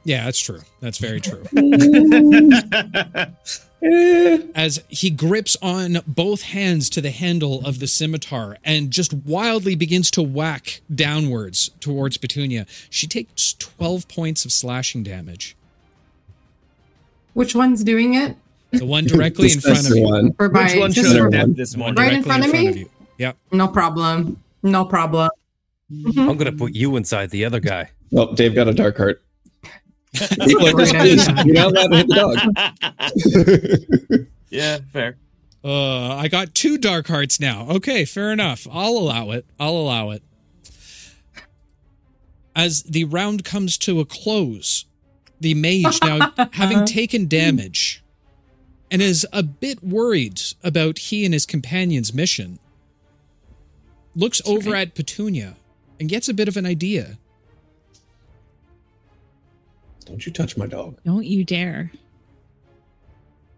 Yeah, 0.05 0.25
that's 0.25 0.41
true. 0.41 0.61
That's 0.81 0.99
very 0.99 1.21
true. 1.21 1.43
As 4.55 4.83
he 4.89 5.11
grips 5.11 5.57
on 5.61 5.99
both 6.07 6.43
hands 6.43 6.89
to 6.91 7.01
the 7.03 7.11
handle 7.11 7.65
of 7.67 7.81
the 7.81 7.87
scimitar 7.87 8.57
and 8.65 8.91
just 8.91 9.13
wildly 9.13 9.75
begins 9.75 10.11
to 10.13 10.23
whack 10.23 10.81
downwards 10.95 11.71
towards 11.81 12.17
Petunia. 12.17 12.67
She 12.89 13.07
takes 13.07 13.53
12 13.55 14.09
points 14.09 14.45
of 14.47 14.53
slashing 14.53 15.03
damage. 15.03 15.55
Which 17.35 17.55
one's 17.55 17.85
doing 17.85 18.15
it? 18.15 18.37
The 18.73 18.87
one 18.87 19.05
directly 19.05 19.53
in 19.53 19.61
front 19.61 19.79
of 19.79 19.85
Dispenser 19.85 19.99
you. 20.01 20.05
One. 20.09 20.35
Or 20.39 20.49
by 20.49 20.65
Which 20.65 20.77
one 20.77 20.93
just 20.93 21.13
showed 21.13 21.31
for- 21.33 21.39
one. 21.39 21.53
this 21.55 21.77
one 21.77 21.95
morning? 21.95 22.03
Right 22.03 22.13
in 22.15 22.23
directly 22.23 22.51
front 22.51 22.69
of 22.69 22.75
me? 22.77 22.87
You. 23.19 23.27
Yep. 23.27 23.37
No 23.53 23.69
problem. 23.69 24.43
No 24.63 24.85
problem. 24.85 25.31
Mhm. 25.93 26.29
I'm 26.29 26.37
gonna 26.37 26.53
put 26.53 26.75
you 26.75 26.97
inside 26.97 27.31
the 27.31 27.45
other 27.45 27.61
guy. 27.61 27.91
Oh, 28.17 28.35
Dave 28.35 28.55
got 28.55 28.69
a 28.69 28.75
dark 28.75 28.97
heart. 28.97 29.23
Great 30.15 30.93
You're 31.45 31.55
not 31.55 31.73
allowed 31.73 31.91
to 31.91 31.97
hit 31.97 32.09
the 32.09 32.15
dog. 34.17 34.27
yeah, 34.51 34.79
fair. 34.93 35.17
Uh, 35.65 36.17
I 36.17 36.29
got 36.29 36.55
two 36.55 36.79
dark 36.79 37.07
hearts 37.09 37.41
now. 37.41 37.67
Okay, 37.71 38.05
fair 38.05 38.33
enough. 38.33 38.67
I'll 38.71 38.93
allow 38.93 39.31
it. 39.31 39.47
I'll 39.59 39.77
allow 39.77 40.11
it. 40.11 40.23
As 42.55 42.83
the 42.85 43.05
round 43.05 43.45
comes 43.45 43.77
to 43.79 43.99
a 43.99 44.05
close, 44.05 44.85
the 45.41 45.55
mage 45.55 46.01
now 46.03 46.33
having 46.53 46.85
taken 46.85 47.27
damage 47.27 48.05
and 48.91 49.03
is 49.03 49.27
a 49.33 49.43
bit 49.43 49.83
worried 49.83 50.41
about 50.63 50.99
he 50.99 51.25
and 51.25 51.35
his 51.35 51.47
companion's 51.47 52.15
mission, 52.15 52.59
looks 54.15 54.41
over 54.47 54.75
at 54.75 54.95
Petunia 54.95 55.57
and 55.99 56.09
gets 56.09 56.29
a 56.29 56.35
bit 56.35 56.49
of 56.49 56.57
an 56.57 56.67
idea. 56.67 57.19
Don't 60.05 60.25
you 60.27 60.33
touch 60.33 60.57
my 60.57 60.67
dog. 60.67 60.99
Don't 61.05 61.25
you 61.25 61.45
dare. 61.45 61.91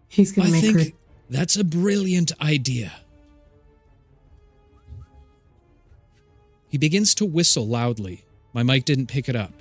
He's 0.07 0.31
gonna 0.31 0.49
make 0.49 0.63
it. 0.63 0.67
I 0.67 0.71
make 0.71 0.75
think 0.77 0.93
her. 0.93 0.99
that's 1.29 1.57
a 1.57 1.63
brilliant 1.63 2.31
idea. 2.41 2.93
He 6.69 6.77
begins 6.77 7.15
to 7.15 7.25
whistle 7.25 7.67
loudly. 7.67 8.23
My 8.53 8.63
mic 8.63 8.85
didn't 8.85 9.07
pick 9.07 9.29
it 9.29 9.35
up. 9.35 9.53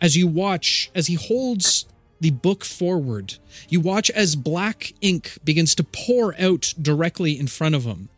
As 0.00 0.16
you 0.16 0.26
watch, 0.26 0.90
as 0.94 1.06
he 1.06 1.14
holds 1.14 1.86
the 2.20 2.30
book 2.30 2.64
forward, 2.64 3.34
you 3.68 3.80
watch 3.80 4.10
as 4.10 4.36
black 4.36 4.92
ink 5.00 5.38
begins 5.44 5.74
to 5.76 5.84
pour 5.84 6.34
out 6.40 6.74
directly 6.80 7.38
in 7.38 7.46
front 7.46 7.74
of 7.74 7.84
him. 7.84 8.08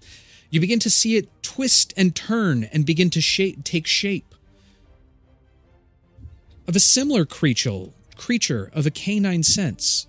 You 0.54 0.60
begin 0.60 0.78
to 0.78 0.88
see 0.88 1.16
it 1.16 1.28
twist 1.42 1.92
and 1.96 2.14
turn 2.14 2.62
and 2.72 2.86
begin 2.86 3.10
to 3.10 3.20
shape, 3.20 3.64
take 3.64 3.88
shape. 3.88 4.36
Of 6.68 6.76
a 6.76 6.80
similar 6.80 7.24
creature, 7.24 7.86
creature 8.14 8.70
of 8.72 8.86
a 8.86 8.92
canine 8.92 9.42
sense. 9.42 10.06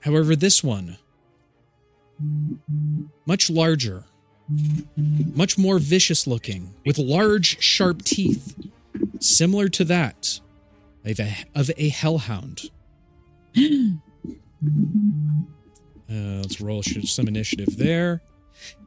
However, 0.00 0.34
this 0.34 0.64
one, 0.64 0.96
much 3.26 3.50
larger, 3.50 4.06
much 5.34 5.58
more 5.58 5.78
vicious 5.78 6.26
looking, 6.26 6.72
with 6.86 6.96
large, 6.96 7.62
sharp 7.62 8.00
teeth, 8.00 8.56
similar 9.18 9.68
to 9.68 9.84
that 9.84 10.40
of 11.04 11.20
a, 11.20 11.36
of 11.54 11.70
a 11.76 11.90
hellhound. 11.90 12.70
Uh, 16.12 16.42
let's 16.42 16.60
roll 16.60 16.82
some 16.82 17.28
initiative 17.28 17.76
there. 17.76 18.20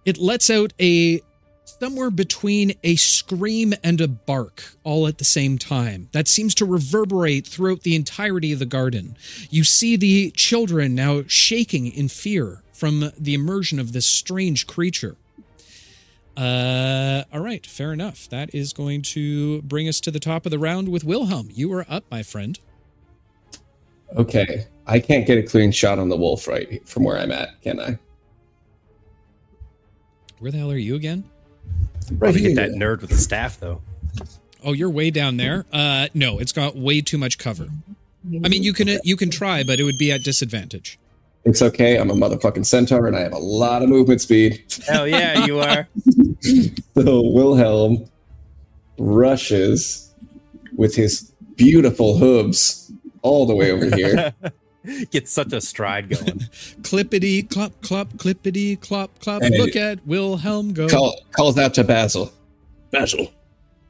It 0.06 0.18
lets 0.18 0.50
out 0.50 0.74
a 0.80 1.22
somewhere 1.66 2.12
between 2.12 2.74
a 2.84 2.96
scream 2.96 3.74
and 3.84 4.00
a 4.02 4.08
bark 4.08 4.64
all 4.84 5.08
at 5.08 5.18
the 5.18 5.24
same 5.24 5.58
time 5.58 6.10
that 6.12 6.28
seems 6.28 6.54
to 6.56 6.66
reverberate 6.66 7.48
throughout 7.48 7.82
the 7.82 7.96
entirety 7.96 8.52
of 8.52 8.60
the 8.60 8.66
garden. 8.66 9.18
You 9.50 9.64
see 9.64 9.96
the 9.96 10.32
children 10.32 10.96
now 10.96 11.24
shaking 11.28 11.88
in 11.88 12.08
fear 12.10 12.64
from 12.74 13.12
the 13.18 13.34
immersion 13.34 13.80
of 13.80 13.94
this 13.94 14.06
strange 14.06 14.68
creature. 14.68 15.16
Uh, 16.36 17.24
all 17.32 17.42
right, 17.42 17.66
fair 17.66 17.94
enough. 17.94 18.28
That 18.30 18.54
is 18.54 18.74
going 18.74 19.04
to 19.04 19.62
bring 19.62 19.88
us 19.88 20.00
to 20.02 20.12
the 20.12 20.20
top 20.20 20.46
of 20.46 20.52
the 20.52 20.60
round 20.60 20.90
with 20.90 21.04
Wilhelm. 21.04 21.50
You 21.54 21.72
are 21.74 21.86
up, 21.88 22.06
my 22.10 22.24
friend. 22.24 22.60
Okay. 24.16 24.68
I 24.86 25.00
can't 25.00 25.26
get 25.26 25.38
a 25.38 25.44
clean 25.44 25.72
shot 25.72 26.00
on 26.00 26.10
the 26.10 26.18
wolf 26.18 26.48
right 26.48 26.86
from 26.88 27.04
where 27.04 27.18
I'm 27.18 27.32
at, 27.32 27.62
can 27.62 27.80
I? 27.80 27.98
Where 30.44 30.52
the 30.52 30.58
hell 30.58 30.72
are 30.72 30.78
you 30.78 30.96
again? 30.96 31.24
Right. 32.12 32.20
Probably 32.20 32.42
get 32.42 32.56
that 32.56 32.72
nerd 32.72 33.00
with 33.00 33.12
the 33.12 33.18
staff 33.18 33.62
though. 33.62 33.82
Oh, 34.62 34.74
you're 34.74 34.90
way 34.90 35.10
down 35.10 35.38
there. 35.38 35.66
Uh, 35.72 36.10
no, 36.14 36.38
it's 36.38 36.52
got 36.52 36.76
way 36.76 37.00
too 37.00 37.18
much 37.18 37.38
cover. 37.38 37.70
I 38.44 38.50
mean, 38.50 38.62
you 38.62 38.74
can 38.74 38.90
you 39.06 39.16
can 39.16 39.30
try, 39.30 39.64
but 39.64 39.80
it 39.80 39.86
would 39.86 39.98
be 39.98 40.12
at 40.12 40.22
disadvantage. 40.22 41.00
It's 41.46 41.62
okay. 41.62 41.98
I'm 41.98 42.12
a 42.12 42.14
motherfucking 42.14 42.66
centaur 42.66 43.08
and 43.08 43.16
I 43.16 43.22
have 43.22 43.32
a 43.32 43.38
lot 43.38 43.84
of 43.84 43.90
movement 43.90 44.20
speed. 44.20 44.62
Hell 44.86 45.08
yeah, 45.08 45.46
you 45.46 45.62
are. 45.62 45.88
So 46.94 47.22
Wilhelm 47.22 48.10
rushes 48.98 50.14
with 50.76 50.94
his 50.94 51.32
beautiful 51.56 52.18
hooves 52.18 52.92
all 53.22 53.46
the 53.46 53.56
way 53.56 53.72
over 53.72 53.96
here. 53.96 54.34
Get 55.12 55.30
such 55.30 55.54
a 55.54 55.62
stride 55.62 56.10
going. 56.10 56.40
Clippity 56.82 57.50
clop 57.50 57.80
clop 57.82 58.10
clippity 58.14 58.80
clop 58.80 59.18
clop. 59.20 59.42
Hey. 59.42 59.58
Look 59.58 59.76
at 59.76 60.06
Wilhelm 60.06 60.74
go. 60.74 60.88
Call, 60.88 61.16
calls 61.32 61.58
out 61.58 61.74
to 61.76 61.84
Basil. 61.84 62.32
Basil, 62.92 63.32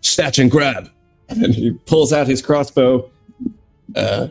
snatch 0.02 0.40
and 0.40 0.52
grab. 0.52 0.90
And 1.30 1.54
he 1.54 1.72
pulls 1.72 2.14
out 2.14 2.28
his 2.28 2.42
crossbow. 2.42 3.10
Uh, 3.96 4.28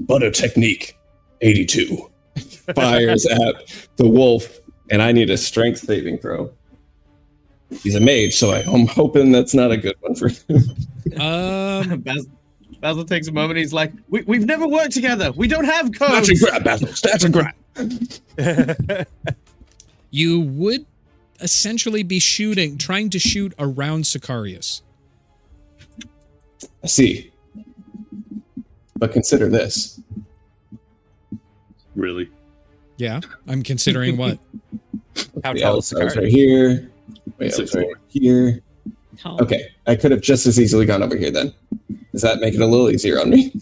butter 0.00 0.30
technique, 0.30 0.96
82. 1.40 2.10
Fires 2.74 3.26
at 3.26 3.86
the 3.96 4.08
wolf, 4.08 4.58
and 4.90 5.02
I 5.02 5.12
need 5.12 5.30
a 5.30 5.36
strength 5.36 5.80
saving 5.80 6.18
throw. 6.18 6.50
He's 7.82 7.94
a 7.94 8.00
mage, 8.00 8.34
so 8.34 8.50
I, 8.50 8.60
I'm 8.60 8.86
hoping 8.86 9.32
that's 9.32 9.54
not 9.54 9.72
a 9.72 9.76
good 9.76 9.96
one 10.00 10.14
for 10.14 10.28
him. 10.28 11.20
Um, 11.20 12.00
Basil, 12.00 12.30
Basil 12.80 13.04
takes 13.04 13.28
a 13.28 13.32
moment. 13.32 13.58
He's 13.58 13.72
like, 13.72 13.92
we, 14.08 14.22
"We've 14.22 14.46
never 14.46 14.66
worked 14.66 14.92
together. 14.92 15.32
We 15.32 15.48
don't 15.48 15.64
have 15.64 15.86
Snatch 15.94 15.98
codes." 15.98 16.28
and 16.28 16.40
grab, 16.40 16.64
Basil. 16.64 16.88
Snatch 16.88 17.24
and 17.24 17.34
grab. 17.34 19.06
you 20.10 20.40
would 20.40 20.86
essentially 21.40 22.02
be 22.02 22.18
shooting, 22.18 22.78
trying 22.78 23.10
to 23.10 23.18
shoot 23.18 23.54
around 23.58 24.04
Sicarius. 24.04 24.82
I 26.82 26.86
see. 26.86 27.32
But 28.96 29.12
consider 29.12 29.48
this. 29.48 30.00
Really? 31.94 32.30
Yeah, 32.96 33.20
I'm 33.46 33.62
considering 33.62 34.16
what. 34.16 34.38
How 35.44 35.52
The 35.52 35.60
tall 35.60 35.78
is 35.78 35.92
outside's 35.92 36.14
Sicarius? 36.14 36.16
right 36.16 36.28
here. 36.28 36.90
Wait, 37.38 37.74
right 37.74 37.86
here. 38.08 38.60
Tall. 39.18 39.42
Okay, 39.42 39.68
I 39.86 39.96
could 39.96 40.10
have 40.10 40.20
just 40.20 40.46
as 40.46 40.60
easily 40.60 40.86
gone 40.86 41.02
over 41.02 41.16
here 41.16 41.30
then. 41.30 41.52
Does 42.12 42.22
that 42.22 42.40
make 42.40 42.54
it 42.54 42.60
a 42.60 42.66
little 42.66 42.90
easier 42.90 43.20
on 43.20 43.30
me? 43.30 43.52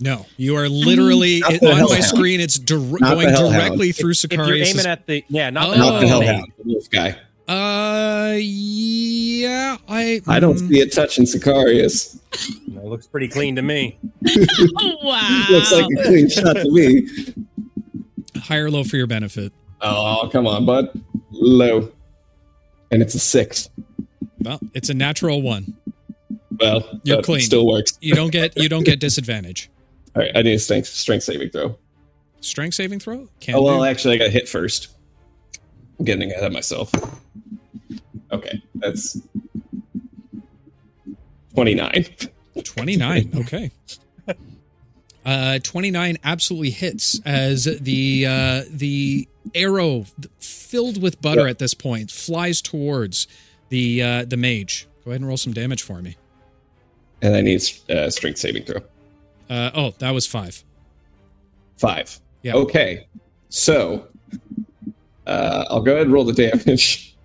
No, 0.00 0.26
you 0.36 0.56
are 0.56 0.68
literally 0.68 1.40
Not 1.40 1.52
it- 1.54 1.62
on 1.62 1.68
my 1.70 1.74
Hellhound. 1.76 2.04
screen. 2.04 2.40
It's 2.40 2.58
dir- 2.58 2.76
going 2.78 2.98
the 3.00 3.30
Hellhound. 3.30 3.54
directly 3.54 3.92
through 3.92 4.10
If 4.12 4.32
you're 4.32 4.52
aiming 4.54 4.86
at 4.86 5.06
the 5.06 5.24
yeah, 5.28 5.50
not 5.50 5.68
the 5.68 5.74
Oh. 5.74 5.78
Not 5.78 6.00
the 6.00 6.08
hellhound. 6.08 6.24
hellhound, 6.28 6.52
the 6.58 6.72
wolf 6.72 6.90
guy. 6.90 7.16
Uh, 7.46 8.36
yeah, 8.40 9.76
I. 9.88 10.20
I 10.26 10.40
don't 10.40 10.56
mm, 10.56 10.68
see 10.68 10.80
it 10.80 10.92
touching 10.92 11.24
Sicarius. 11.26 12.18
It 12.66 12.84
looks 12.84 13.06
pretty 13.06 13.28
clean 13.28 13.54
to 13.56 13.62
me. 13.62 13.98
Oh, 14.80 14.96
wow. 15.02 15.46
Looks 15.50 15.70
like 15.72 15.86
a 15.98 16.02
clean 16.04 16.28
shot 16.28 16.54
to 16.56 16.70
me. 16.70 17.06
Higher 18.40 18.70
low 18.70 18.82
for 18.84 18.96
your 18.96 19.06
benefit. 19.06 19.52
Oh, 19.82 20.28
come 20.32 20.46
on, 20.46 20.64
bud. 20.66 20.88
Low. 21.30 21.92
And 22.94 23.02
it's 23.02 23.14
a 23.16 23.18
six. 23.18 23.68
Well, 24.38 24.60
it's 24.72 24.88
a 24.88 24.94
natural 24.94 25.42
one. 25.42 25.76
Well, 26.60 27.00
You're 27.02 27.22
clean. 27.22 27.40
still 27.40 27.66
works. 27.66 27.98
You 28.00 28.14
don't 28.14 28.30
get 28.30 28.56
you 28.56 28.68
don't 28.68 28.84
get 28.84 29.00
disadvantage. 29.00 29.68
All 30.14 30.22
right, 30.22 30.30
I 30.36 30.42
need 30.42 30.54
a 30.54 30.58
strength 30.60 30.86
strength 30.86 31.24
saving 31.24 31.50
throw. 31.50 31.76
Strength 32.40 32.74
saving 32.74 33.00
throw. 33.00 33.28
Can 33.40 33.56
Oh 33.56 33.62
well, 33.62 33.78
do. 33.80 33.84
actually, 33.86 34.14
I 34.14 34.18
got 34.18 34.30
hit 34.30 34.48
first. 34.48 34.88
I'm 35.98 36.04
getting 36.04 36.30
ahead 36.30 36.44
of 36.44 36.52
myself. 36.52 36.92
Okay, 38.30 38.62
that's 38.76 39.20
twenty 41.54 41.74
nine. 41.74 42.06
29 42.62 43.30
okay 43.38 43.68
uh 45.26 45.58
29 45.58 46.18
absolutely 46.22 46.70
hits 46.70 47.20
as 47.24 47.64
the 47.80 48.24
uh 48.28 48.62
the 48.70 49.26
arrow 49.56 50.06
filled 50.74 51.00
with 51.00 51.22
butter 51.22 51.42
Yeah. 51.44 51.50
at 51.50 51.58
this 51.60 51.72
point 51.72 52.10
flies 52.10 52.60
towards 52.60 53.28
the 53.68 54.02
uh 54.02 54.24
the 54.24 54.36
mage 54.36 54.88
go 55.04 55.12
ahead 55.12 55.20
and 55.20 55.28
roll 55.28 55.36
some 55.36 55.52
damage 55.52 55.82
for 55.82 56.02
me 56.02 56.16
And 57.22 57.36
I 57.36 57.40
need 57.42 57.62
uh, 57.88 58.10
strength 58.10 58.38
saving 58.38 58.64
throw. 58.64 58.80
uh 59.48 59.70
oh 59.74 59.94
that 60.00 60.10
was 60.10 60.26
five 60.26 60.64
Five. 61.76 62.20
Yeah. 62.42 62.54
Okay. 62.54 63.08
So 63.48 64.06
uh, 65.26 65.64
I'll 65.68 65.82
go 65.82 65.92
ahead 65.92 66.04
and 66.06 66.12
roll 66.12 66.24
the 66.24 66.32
damage. 66.32 67.16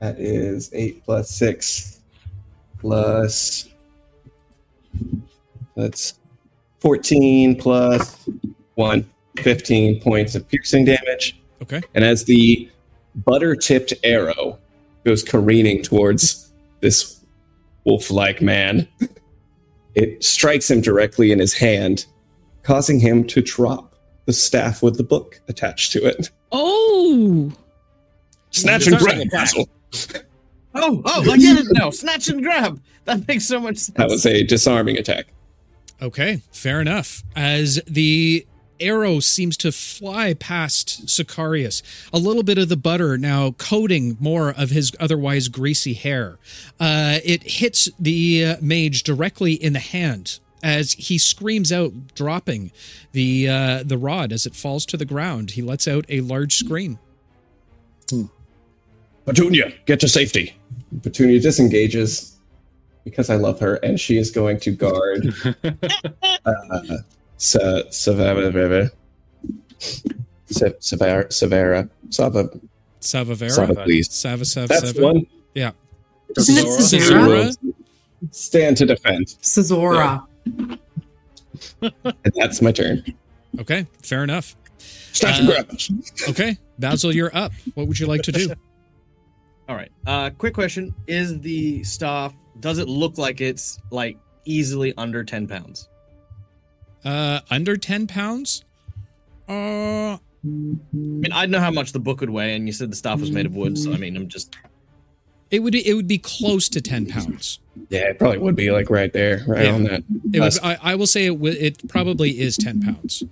That 0.00 0.18
is 0.20 0.70
eight 0.74 1.02
plus 1.04 1.28
six 1.30 2.00
plus 2.78 3.68
that's 5.74 6.14
14 6.80 7.56
plus 7.58 8.28
one. 8.76 9.08
15 9.38 10.00
points 10.00 10.34
of 10.34 10.46
piercing 10.48 10.84
damage. 10.84 11.40
okay 11.62 11.82
And 11.94 12.04
as 12.04 12.24
the 12.24 12.68
butter 13.14 13.54
tipped 13.56 13.92
arrow 14.04 14.58
goes 15.04 15.22
careening 15.22 15.82
towards 15.82 16.52
this 16.80 17.24
wolf 17.84 18.10
like 18.10 18.40
man, 18.42 18.86
it 19.94 20.22
strikes 20.22 20.70
him 20.70 20.80
directly 20.80 21.32
in 21.32 21.38
his 21.38 21.54
hand, 21.54 22.06
causing 22.62 23.00
him 23.00 23.26
to 23.28 23.40
drop 23.40 23.94
the 24.26 24.32
staff 24.32 24.82
with 24.82 24.96
the 24.96 25.02
book 25.04 25.40
attached 25.48 25.92
to 25.92 26.04
it. 26.06 26.30
Oh. 26.52 27.50
Snatch 28.50 28.86
and 28.86 28.98
grab, 28.98 29.28
Basil. 29.30 29.68
Oh, 30.74 31.02
oh, 31.04 31.30
I 31.30 31.36
get 31.38 31.58
it 31.58 31.66
now. 31.72 31.90
Snatch 31.90 32.28
and 32.28 32.42
grab. 32.42 32.80
That 33.06 33.26
makes 33.26 33.46
so 33.46 33.58
much 33.58 33.78
sense. 33.78 33.96
That 33.96 34.08
was 34.08 34.26
a 34.26 34.42
disarming 34.44 34.98
attack. 34.98 35.26
okay 36.02 36.40
fair 36.52 36.80
enough 36.80 37.24
as 37.34 37.80
the 37.86 38.46
arrow 38.80 39.20
seems 39.20 39.56
to 39.58 39.72
fly 39.72 40.34
past 40.34 41.06
Sicarius. 41.06 41.82
A 42.12 42.18
little 42.18 42.42
bit 42.42 42.58
of 42.58 42.68
the 42.68 42.76
butter 42.76 43.18
now 43.18 43.52
coating 43.52 44.16
more 44.20 44.50
of 44.50 44.70
his 44.70 44.92
otherwise 44.98 45.48
greasy 45.48 45.94
hair. 45.94 46.38
Uh, 46.80 47.18
it 47.24 47.42
hits 47.44 47.88
the 47.98 48.44
uh, 48.44 48.56
mage 48.60 49.02
directly 49.02 49.52
in 49.52 49.72
the 49.72 49.78
hand 49.78 50.38
as 50.62 50.92
he 50.92 51.18
screams 51.18 51.72
out, 51.72 51.92
dropping 52.14 52.72
the 53.12 53.48
uh, 53.48 53.82
the 53.84 53.98
rod 53.98 54.32
as 54.32 54.46
it 54.46 54.54
falls 54.54 54.84
to 54.86 54.96
the 54.96 55.04
ground. 55.04 55.52
He 55.52 55.62
lets 55.62 55.86
out 55.86 56.04
a 56.08 56.20
large 56.20 56.54
scream. 56.54 56.98
Petunia, 59.24 59.72
get 59.86 60.00
to 60.00 60.08
safety. 60.08 60.56
Petunia 61.02 61.40
disengages 61.40 62.38
because 63.04 63.30
I 63.30 63.36
love 63.36 63.60
her, 63.60 63.74
and 63.76 63.98
she 63.98 64.18
is 64.18 64.30
going 64.30 64.60
to 64.60 64.70
guard 64.70 65.34
uh, 67.38 67.90
Sa- 67.90 68.10
Savara. 68.12 68.90
Sa- 69.78 70.66
Savara. 70.80 71.26
Savara. 71.30 71.88
Sava. 72.10 72.48
Savavera. 73.00 73.50
Sava, 73.50 73.74
please. 73.84 74.12
Sava, 74.12 74.44
Sava, 74.44 74.66
That's 74.68 74.90
Sava. 74.92 75.02
one. 75.02 75.26
Yeah. 75.54 75.70
Isn't 76.36 76.58
it 76.58 76.66
Cesora? 76.66 77.48
Cesora? 77.56 77.74
Stand 78.32 78.76
to 78.78 78.86
defend. 78.86 79.26
Cesora. 79.42 80.26
And 81.80 82.32
that's 82.34 82.60
my 82.60 82.72
turn. 82.72 83.04
Okay, 83.60 83.86
fair 84.02 84.24
enough. 84.24 84.56
Snatch 85.12 85.40
and 85.40 85.48
Uh. 85.50 86.30
Okay, 86.30 86.58
Basil, 86.78 87.14
you're 87.14 87.34
up. 87.36 87.52
What 87.74 87.88
would 87.88 87.98
you 87.98 88.06
like 88.06 88.22
to 88.22 88.32
do? 88.32 88.52
All 89.68 89.74
right. 89.76 89.90
Uh, 90.06 90.30
quick 90.30 90.54
question: 90.54 90.94
Is 91.06 91.38
the 91.40 91.82
staff? 91.84 92.34
Does 92.60 92.78
it 92.78 92.88
look 92.88 93.18
like 93.18 93.40
it's 93.40 93.78
like 93.90 94.16
easily 94.44 94.92
under 94.96 95.24
ten 95.24 95.46
pounds? 95.46 95.88
Uh, 97.04 97.40
under 97.50 97.76
10 97.76 98.06
pounds? 98.06 98.64
Uh, 99.48 99.52
I 100.14 100.18
mean, 100.92 101.32
I 101.32 101.46
know 101.46 101.60
how 101.60 101.70
much 101.70 101.92
the 101.92 101.98
book 102.00 102.20
would 102.20 102.30
weigh, 102.30 102.54
and 102.54 102.66
you 102.66 102.72
said 102.72 102.90
the 102.92 102.96
staff 102.96 103.20
was 103.20 103.30
made 103.30 103.46
of 103.46 103.54
wood. 103.54 103.76
So 103.78 103.92
I 103.92 103.96
mean, 103.96 104.16
I'm 104.16 104.28
just 104.28 104.54
it 105.50 105.60
would 105.60 105.74
it 105.74 105.94
would 105.94 106.06
be 106.08 106.18
close 106.18 106.68
to 106.70 106.80
10 106.80 107.06
pounds. 107.06 107.58
Yeah, 107.88 108.08
it 108.10 108.18
probably 108.18 108.38
would 108.38 108.56
be 108.56 108.70
like 108.70 108.90
right 108.90 109.12
there, 109.12 109.42
right 109.46 109.64
Yeah. 109.66 109.72
on 109.74 109.84
that. 109.84 110.02
It 110.32 110.40
would, 110.40 110.58
I, 110.62 110.76
I 110.82 110.94
will 110.96 111.06
say 111.06 111.26
it, 111.26 111.30
wi- 111.30 111.56
it 111.58 111.88
probably 111.88 112.38
is 112.38 112.56
10 112.56 112.82
pounds. 112.82 113.22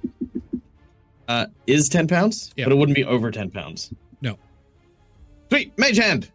uh, 1.28 1.46
is 1.66 1.88
ten 1.88 2.06
pounds, 2.06 2.52
Yeah. 2.56 2.64
but 2.66 2.72
it 2.72 2.76
wouldn't 2.76 2.94
be 2.96 3.04
over 3.04 3.30
ten 3.32 3.50
pounds. 3.50 3.92
No. 4.22 4.38
Sweet 5.50 5.76
mage 5.76 5.96
hand. 5.98 6.30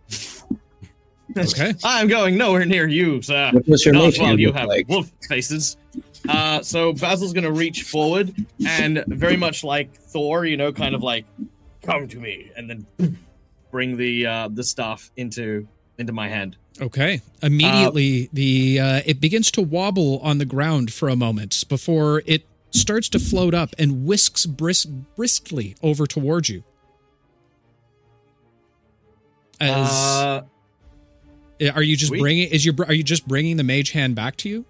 Okay. 1.38 1.74
I'm 1.84 2.08
going 2.10 2.38
nowhere 2.38 2.66
near 2.66 2.88
you, 2.88 3.22
sir. 3.22 3.52
What 3.54 3.66
does 3.66 3.86
your 3.86 3.94
Not 3.94 4.04
mage 4.04 4.20
while 4.20 4.28
hand 4.28 4.40
you 4.42 4.52
have 4.52 4.68
like? 4.68 4.88
wolf 4.90 5.10
faces. 5.30 5.78
Uh, 6.28 6.62
so 6.62 6.94
Basil's 6.94 7.34
gonna 7.34 7.52
reach 7.52 7.84
forward 7.84 8.34
and 8.68 9.04
very 9.08 9.38
much 9.38 9.64
like 9.64 9.94
Thor, 9.96 10.46
you 10.46 10.58
know, 10.58 10.72
kind 10.72 10.94
of 10.96 11.02
like 11.04 11.26
come 11.82 12.08
to 12.10 12.20
me, 12.20 12.52
and 12.56 12.70
then 12.70 13.18
bring 13.72 13.98
the 13.98 14.26
uh, 14.26 14.50
the 14.52 14.64
staff 14.64 15.12
into 15.18 15.68
into 15.98 16.14
my 16.14 16.28
hand. 16.30 16.58
Okay. 16.80 17.22
Immediately, 17.44 18.30
the 18.34 18.80
uh, 18.80 19.02
it 19.06 19.20
begins 19.20 19.52
to 19.52 19.62
wobble 19.62 20.20
on 20.20 20.38
the 20.38 20.46
ground 20.46 20.94
for 20.94 21.10
a 21.10 21.16
moment 21.16 21.64
before 21.70 22.24
it 22.26 22.46
starts 22.72 23.10
to 23.10 23.20
float 23.20 23.54
up 23.54 23.76
and 23.78 24.06
whisks 24.06 24.46
brisk, 24.46 24.88
briskly 25.16 25.76
over 25.84 26.08
towards 26.08 26.50
you. 26.50 26.64
As 29.60 29.90
Uh, 29.92 30.42
are 31.76 31.84
you 31.84 31.96
just 31.96 32.10
sweet. 32.10 32.20
bringing? 32.22 32.50
Is 32.50 32.66
your 32.66 32.74
are 32.88 32.94
you 32.94 33.04
just 33.04 33.28
bringing 33.28 33.58
the 33.58 33.64
mage 33.64 33.92
hand 33.92 34.16
back 34.16 34.36
to 34.38 34.50
you? 34.50 34.66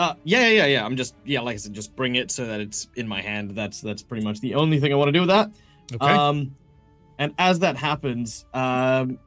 Uh, 0.00 0.14
yeah, 0.24 0.40
yeah, 0.40 0.48
yeah, 0.48 0.66
yeah. 0.66 0.84
I'm 0.84 0.96
just 0.96 1.14
yeah, 1.24 1.40
like 1.40 1.54
I 1.54 1.56
said, 1.58 1.72
just 1.74 1.94
bring 1.94 2.16
it 2.16 2.30
so 2.30 2.46
that 2.46 2.60
it's 2.60 2.88
in 2.96 3.06
my 3.06 3.20
hand. 3.20 3.50
That's 3.52 3.80
that's 3.80 4.02
pretty 4.02 4.24
much 4.24 4.40
the 4.40 4.54
only 4.54 4.80
thing 4.80 4.92
I 4.92 4.96
want 4.96 5.08
to 5.08 5.12
do 5.12 5.20
with 5.20 5.28
that. 5.28 5.50
Okay. 5.94 6.06
Um, 6.12 6.56
and 7.18 7.34
as 7.38 7.58
that 7.58 7.76
happens, 7.76 8.46
um, 8.54 9.18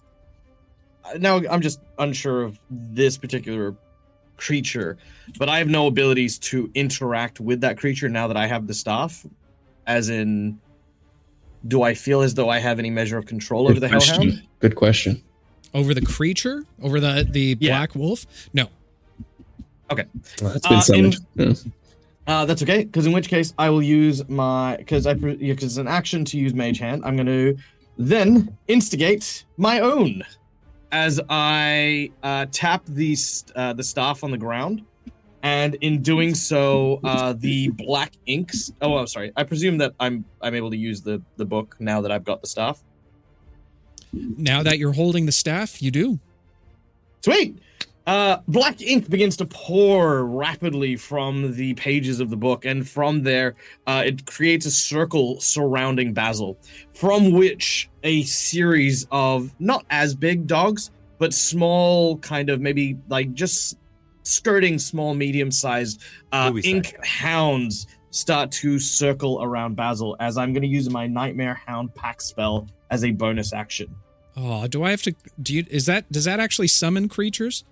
now 1.19 1.41
I'm 1.49 1.61
just 1.61 1.79
unsure 1.99 2.43
of 2.43 2.59
this 2.69 3.17
particular 3.17 3.75
creature, 4.37 4.97
but 5.37 5.47
I 5.49 5.59
have 5.59 5.67
no 5.67 5.87
abilities 5.87 6.39
to 6.39 6.71
interact 6.73 7.39
with 7.39 7.61
that 7.61 7.77
creature 7.77 8.09
now 8.09 8.27
that 8.27 8.37
I 8.37 8.47
have 8.47 8.65
the 8.67 8.73
staff. 8.73 9.25
As 9.85 10.09
in, 10.09 10.59
do 11.67 11.83
I 11.83 11.93
feel 11.93 12.21
as 12.21 12.33
though 12.33 12.49
I 12.49 12.59
have 12.59 12.79
any 12.79 12.89
measure 12.89 13.17
of 13.17 13.25
control 13.25 13.69
over 13.69 13.79
the 13.79 13.89
question. 13.89 14.21
hellhound? 14.29 14.47
Good 14.59 14.75
question. 14.75 15.21
over 15.75 15.93
the 15.93 16.01
creature, 16.01 16.65
over 16.81 16.99
the 16.99 17.27
the 17.29 17.57
Yeah. 17.59 17.77
black 17.77 17.95
wolf. 17.95 18.25
No. 18.53 18.69
Well, 20.41 20.53
that's 20.53 20.67
been 20.67 20.77
Uh, 20.77 20.81
summoned. 20.81 21.17
Yeah. 21.35 21.53
Uh, 22.25 22.45
that's 22.45 22.63
okay, 22.63 22.83
because 22.85 23.05
in 23.05 23.11
which 23.11 23.27
case 23.27 23.53
I 23.57 23.69
will 23.69 23.83
use 23.83 24.27
my 24.29 24.77
because 24.77 25.05
I 25.07 25.13
because 25.13 25.63
it's 25.63 25.77
an 25.77 25.87
action 25.89 26.23
to 26.25 26.37
use 26.37 26.53
Mage 26.53 26.79
Hand. 26.79 27.01
I'm 27.05 27.15
going 27.15 27.27
to 27.27 27.57
then 27.97 28.57
instigate 28.67 29.43
my 29.57 29.79
own 29.81 30.23
as 30.91 31.19
I 31.29 32.11
uh, 32.23 32.45
tap 32.51 32.83
the 32.87 33.15
st- 33.15 33.55
uh, 33.57 33.73
the 33.73 33.83
staff 33.83 34.23
on 34.23 34.31
the 34.31 34.37
ground, 34.37 34.83
and 35.41 35.75
in 35.81 36.01
doing 36.01 36.33
so, 36.33 37.01
uh, 37.03 37.33
the 37.33 37.67
black 37.69 38.13
inks. 38.25 38.71
Oh, 38.81 38.95
I'm 38.95 39.07
sorry. 39.07 39.33
I 39.35 39.43
presume 39.43 39.77
that 39.79 39.93
I'm 39.99 40.23
I'm 40.41 40.55
able 40.55 40.71
to 40.71 40.77
use 40.77 41.01
the 41.01 41.21
the 41.35 41.45
book 41.45 41.75
now 41.79 41.99
that 42.01 42.11
I've 42.11 42.23
got 42.23 42.41
the 42.41 42.47
staff. 42.47 42.81
Now 44.13 44.63
that 44.63 44.77
you're 44.77 44.93
holding 44.93 45.25
the 45.25 45.31
staff, 45.33 45.81
you 45.81 45.91
do. 45.91 46.19
Sweet. 47.21 47.57
Uh, 48.05 48.37
black 48.49 48.81
ink 48.81 49.09
begins 49.09 49.37
to 49.37 49.45
pour 49.45 50.25
rapidly 50.25 50.95
from 50.97 51.55
the 51.55 51.73
pages 51.75 52.19
of 52.19 52.29
the 52.29 52.35
book, 52.35 52.65
and 52.65 52.87
from 52.87 53.23
there, 53.23 53.55
uh, 53.87 54.03
it 54.05 54.25
creates 54.25 54.65
a 54.65 54.71
circle 54.71 55.39
surrounding 55.39 56.13
Basil, 56.13 56.57
from 56.93 57.31
which 57.31 57.89
a 58.03 58.23
series 58.23 59.07
of 59.11 59.53
not 59.59 59.85
as 59.89 60.13
big 60.15 60.47
dogs, 60.47 60.91
but 61.17 61.33
small, 61.33 62.17
kind 62.17 62.49
of 62.49 62.59
maybe 62.59 62.97
like 63.07 63.33
just 63.33 63.77
skirting 64.23 64.77
small, 64.79 65.13
medium-sized 65.13 66.01
uh, 66.33 66.51
ink 66.63 66.87
sack. 66.87 67.05
hounds 67.05 67.87
start 68.11 68.51
to 68.51 68.79
circle 68.79 69.41
around 69.41 69.75
Basil 69.75 70.17
as 70.19 70.37
I'm 70.37 70.51
going 70.51 70.63
to 70.63 70.67
use 70.67 70.89
my 70.89 71.07
Nightmare 71.07 71.59
Hound 71.65 71.95
pack 71.95 72.21
spell 72.21 72.67
as 72.91 73.05
a 73.05 73.11
bonus 73.11 73.53
action. 73.53 73.95
Oh, 74.35 74.67
do 74.67 74.83
I 74.83 74.89
have 74.91 75.01
to? 75.03 75.15
Do 75.41 75.53
you? 75.53 75.65
Is 75.69 75.85
that? 75.85 76.11
Does 76.11 76.25
that 76.25 76.39
actually 76.39 76.67
summon 76.67 77.07
creatures? 77.07 77.63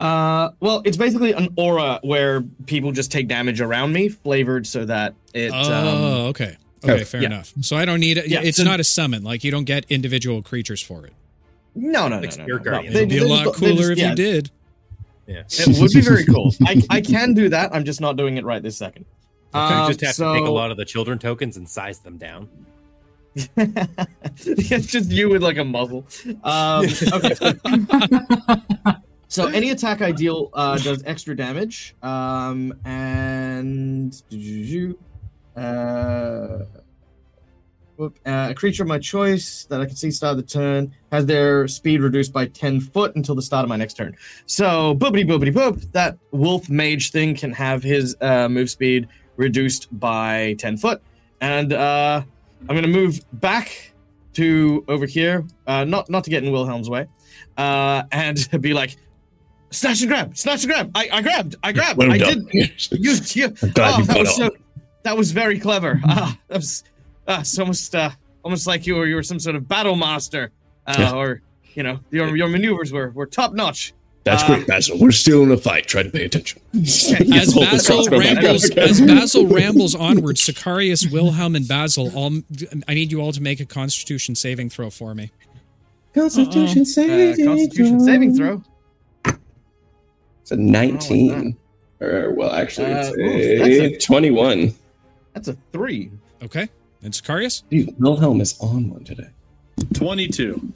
Uh, 0.00 0.50
well, 0.60 0.82
it's 0.84 0.96
basically 0.96 1.32
an 1.32 1.48
aura 1.56 2.00
where 2.02 2.42
people 2.66 2.92
just 2.92 3.10
take 3.12 3.28
damage 3.28 3.60
around 3.60 3.92
me, 3.92 4.08
flavored 4.08 4.66
so 4.66 4.84
that 4.84 5.14
it. 5.32 5.50
oh, 5.54 5.72
um, 5.72 5.98
okay. 6.28 6.56
Okay, 6.84 7.00
oh, 7.00 7.04
fair 7.04 7.20
yeah. 7.22 7.26
enough. 7.28 7.52
So 7.62 7.76
I 7.76 7.84
don't 7.86 8.00
need 8.00 8.18
it. 8.18 8.28
Yeah, 8.28 8.40
it's 8.42 8.58
so- 8.58 8.64
not 8.64 8.78
a 8.80 8.84
summon. 8.84 9.22
Like 9.24 9.42
you 9.44 9.50
don't 9.50 9.64
get 9.64 9.86
individual 9.88 10.42
creatures 10.42 10.82
for 10.82 11.06
it. 11.06 11.12
no, 11.74 12.08
no, 12.08 12.16
no, 12.16 12.16
Like 12.16 12.36
no, 12.36 12.44
Spirit 12.44 12.64
no, 12.64 12.70
no. 12.72 12.82
They- 12.82 12.88
It'd 12.88 13.08
be 13.08 13.18
a 13.18 13.26
lot 13.26 13.44
just- 13.44 13.58
cooler 13.58 13.74
just- 13.76 13.90
if 13.92 13.98
yeah, 13.98 14.10
you 14.10 14.14
did. 14.16 14.50
Yeah. 15.26 15.42
It 15.48 15.80
would 15.80 15.90
be 15.92 16.02
very 16.02 16.24
cool. 16.34 16.52
I, 16.66 16.82
I 16.90 17.00
can 17.00 17.32
do 17.32 17.48
that. 17.48 17.74
I'm 17.74 17.84
just 17.84 18.00
not 18.02 18.16
doing 18.16 18.36
it 18.36 18.44
right 18.44 18.62
this 18.62 18.76
second. 18.76 19.06
you 19.54 19.60
Um, 19.60 19.88
just 19.88 20.00
have 20.02 20.14
so- 20.14 20.34
to 20.34 20.40
take 20.40 20.48
a 20.48 20.52
lot 20.52 20.70
of 20.70 20.76
the 20.76 20.84
children 20.84 21.18
tokens 21.18 21.56
and 21.56 21.66
size 21.66 22.00
them 22.00 22.18
down. 22.18 22.48
it's 23.56 24.86
just 24.86 25.10
you 25.10 25.28
with 25.30 25.42
like 25.42 25.56
a 25.56 25.64
muzzle. 25.64 26.06
Um, 26.44 26.84
okay. 27.14 27.54
So 29.28 29.46
any 29.46 29.70
attack 29.70 30.02
I 30.02 30.12
deal 30.12 30.50
uh, 30.52 30.78
does 30.78 31.02
extra 31.04 31.36
damage, 31.36 31.94
um, 32.02 32.72
and 32.84 34.14
uh, 35.56 36.58
whoop, 37.96 38.18
uh, 38.26 38.48
a 38.50 38.54
creature 38.54 38.82
of 38.82 38.88
my 38.88 38.98
choice 38.98 39.64
that 39.66 39.80
I 39.80 39.86
can 39.86 39.96
see 39.96 40.10
start 40.10 40.32
of 40.32 40.36
the 40.36 40.52
turn 40.52 40.94
has 41.10 41.26
their 41.26 41.66
speed 41.68 42.00
reduced 42.00 42.32
by 42.32 42.46
ten 42.46 42.80
foot 42.80 43.16
until 43.16 43.34
the 43.34 43.42
start 43.42 43.64
of 43.64 43.68
my 43.68 43.76
next 43.76 43.94
turn. 43.94 44.16
So 44.46 44.94
boopity 44.94 45.26
boopity 45.26 45.52
boop, 45.52 45.90
that 45.92 46.18
wolf 46.30 46.68
mage 46.68 47.10
thing 47.10 47.34
can 47.34 47.52
have 47.52 47.82
his 47.82 48.16
uh, 48.20 48.48
move 48.48 48.70
speed 48.70 49.08
reduced 49.36 49.88
by 49.98 50.54
ten 50.58 50.76
foot, 50.76 51.02
and 51.40 51.72
uh, 51.72 52.22
I'm 52.68 52.74
gonna 52.74 52.88
move 52.88 53.20
back 53.40 53.92
to 54.34 54.84
over 54.88 55.06
here, 55.06 55.44
uh, 55.66 55.84
not 55.84 56.10
not 56.10 56.24
to 56.24 56.30
get 56.30 56.44
in 56.44 56.52
Wilhelm's 56.52 56.90
way, 56.90 57.06
uh, 57.56 58.02
and 58.12 58.48
be 58.60 58.74
like, 58.74 58.96
snatch 59.74 60.00
and 60.02 60.08
grab, 60.10 60.36
snatch 60.36 60.64
and 60.64 60.72
grab. 60.72 60.90
I, 60.94 61.08
I 61.12 61.22
grabbed, 61.22 61.56
I 61.62 61.72
grabbed, 61.72 61.98
Well 61.98 62.10
I 62.12 62.18
done. 62.18 62.46
did. 62.52 62.70
You, 62.92 63.14
you, 63.34 63.44
I'm 63.62 63.70
glad 63.70 63.94
oh, 63.94 63.98
you 63.98 64.04
that 64.06 64.18
was 64.18 64.28
on. 64.40 64.50
so, 64.50 64.56
that 65.02 65.16
was 65.16 65.32
very 65.32 65.58
clever. 65.58 66.00
Ah, 66.06 66.38
that 66.48 66.56
was, 66.56 66.84
ah, 67.28 67.40
it's 67.40 67.58
almost, 67.58 67.94
uh, 67.94 68.10
almost 68.42 68.66
like 68.66 68.86
you 68.86 68.94
were 68.96 69.06
you 69.06 69.14
were 69.16 69.22
some 69.22 69.38
sort 69.40 69.56
of 69.56 69.68
battle 69.68 69.96
master, 69.96 70.50
uh, 70.86 70.94
Yeah. 70.98 71.12
or 71.14 71.42
you 71.74 71.82
know, 71.82 71.98
your 72.10 72.36
your 72.36 72.48
maneuvers 72.48 72.92
were 72.92 73.10
were 73.10 73.26
top 73.26 73.52
notch. 73.52 73.92
That's 74.22 74.42
Uh, 74.44 74.46
great, 74.46 74.66
Basil. 74.66 74.98
We're 74.98 75.10
still 75.10 75.42
in 75.42 75.50
a 75.50 75.56
fight. 75.58 75.86
Try 75.86 76.02
to 76.02 76.08
pay 76.08 76.24
attention. 76.24 76.62
As 76.74 77.52
Basil 77.52 77.66
crossbow 77.66 78.18
back 78.20 78.38
up 78.38 78.42
rambles, 78.42 78.64
again. 78.64 78.88
as 78.88 79.00
Basil 79.02 79.46
rambles 79.46 79.94
onward, 79.94 80.36
Sicarius, 80.36 81.10
Wilhelm, 81.12 81.54
and 81.56 81.68
Basil, 81.68 82.10
all 82.16 82.32
I 82.88 82.94
need 82.94 83.12
you 83.12 83.20
all 83.20 83.32
to 83.32 83.42
make 83.42 83.60
a 83.60 83.66
Constitution 83.66 84.34
saving 84.34 84.70
throw 84.70 84.88
for 84.88 85.14
me. 85.14 85.30
Constitution 86.14 86.82
Uh, 86.82 86.84
saving. 86.84 87.44
Constitution 87.44 88.00
saving 88.00 88.36
throw. 88.36 88.62
It's 90.44 90.50
a 90.52 90.56
19. 90.56 91.56
or, 92.02 92.34
well, 92.34 92.50
actually, 92.52 92.92
Uh, 92.92 92.98
it's 93.00 93.08
oof, 93.16 93.18
a, 93.18 93.58
that's 93.88 94.04
a- 94.04 94.06
21. 94.06 94.74
That's 95.32 95.48
a 95.48 95.56
three. 95.72 96.10
Okay, 96.42 96.68
and 97.02 97.14
Sicarius, 97.14 97.62
Dude, 97.70 97.94
Wilhelm 97.98 98.42
is 98.42 98.54
on 98.60 98.90
one 98.90 99.04
today. 99.04 99.28
22. 99.94 100.70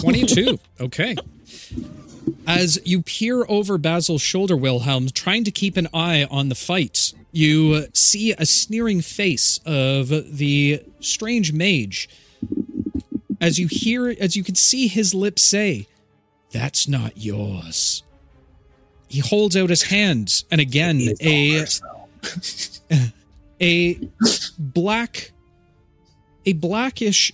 twenty-two. 0.00 0.58
Okay. 0.80 1.14
As 2.46 2.80
you 2.86 3.02
peer 3.02 3.44
over 3.50 3.76
Basil's 3.76 4.22
shoulder, 4.22 4.56
Wilhelm, 4.56 5.08
trying 5.10 5.44
to 5.44 5.50
keep 5.50 5.76
an 5.76 5.88
eye 5.92 6.26
on 6.30 6.48
the 6.48 6.54
fight, 6.54 7.12
you 7.32 7.74
uh, 7.74 7.86
see 7.92 8.32
a 8.32 8.46
sneering 8.46 9.02
face 9.02 9.60
of 9.66 10.08
the 10.38 10.82
strange 11.00 11.52
mage. 11.52 12.08
As 13.42 13.58
you 13.58 13.66
hear, 13.70 14.08
as 14.08 14.36
you 14.36 14.42
can 14.42 14.54
see 14.54 14.86
his 14.88 15.12
lips 15.14 15.42
say, 15.42 15.86
"That's 16.50 16.88
not 16.88 17.18
yours." 17.18 18.02
He 19.12 19.20
holds 19.20 19.58
out 19.58 19.68
his 19.68 19.82
hands, 19.82 20.46
and 20.50 20.58
again, 20.58 20.98
a 21.20 21.66
a 23.60 24.00
black, 24.58 25.32
a 26.46 26.54
blackish 26.54 27.30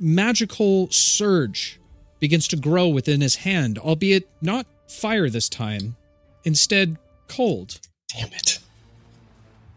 magical 0.00 0.88
surge 0.90 1.78
begins 2.18 2.48
to 2.48 2.56
grow 2.56 2.88
within 2.88 3.20
his 3.20 3.36
hand, 3.36 3.76
albeit 3.76 4.26
not 4.40 4.66
fire 4.88 5.28
this 5.28 5.50
time, 5.50 5.96
instead 6.44 6.96
cold, 7.28 7.78
Damn 8.16 8.30
it. 8.32 8.58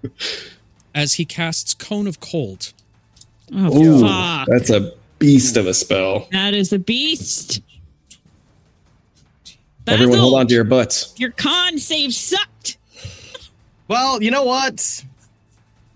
as 0.95 1.15
he 1.15 1.25
casts 1.25 1.73
Cone 1.73 2.07
of 2.07 2.21
Cold. 2.21 2.71
Oh, 3.53 3.77
Ooh, 3.77 4.01
fuck. 4.07 4.47
that's 4.47 4.69
a 4.69 4.93
beast 5.19 5.57
of 5.57 5.67
a 5.67 5.73
spell. 5.73 6.29
That 6.31 6.53
is 6.53 6.71
a 6.71 6.79
beast. 6.79 7.59
Everyone 9.87 10.19
hold 10.19 10.35
on 10.35 10.47
to 10.47 10.53
your 10.53 10.63
butts. 10.63 11.13
Your 11.17 11.31
con 11.31 11.77
save 11.77 12.13
sucked. 12.13 12.77
Well, 13.87 14.21
you 14.21 14.31
know 14.31 14.43
what? 14.43 15.03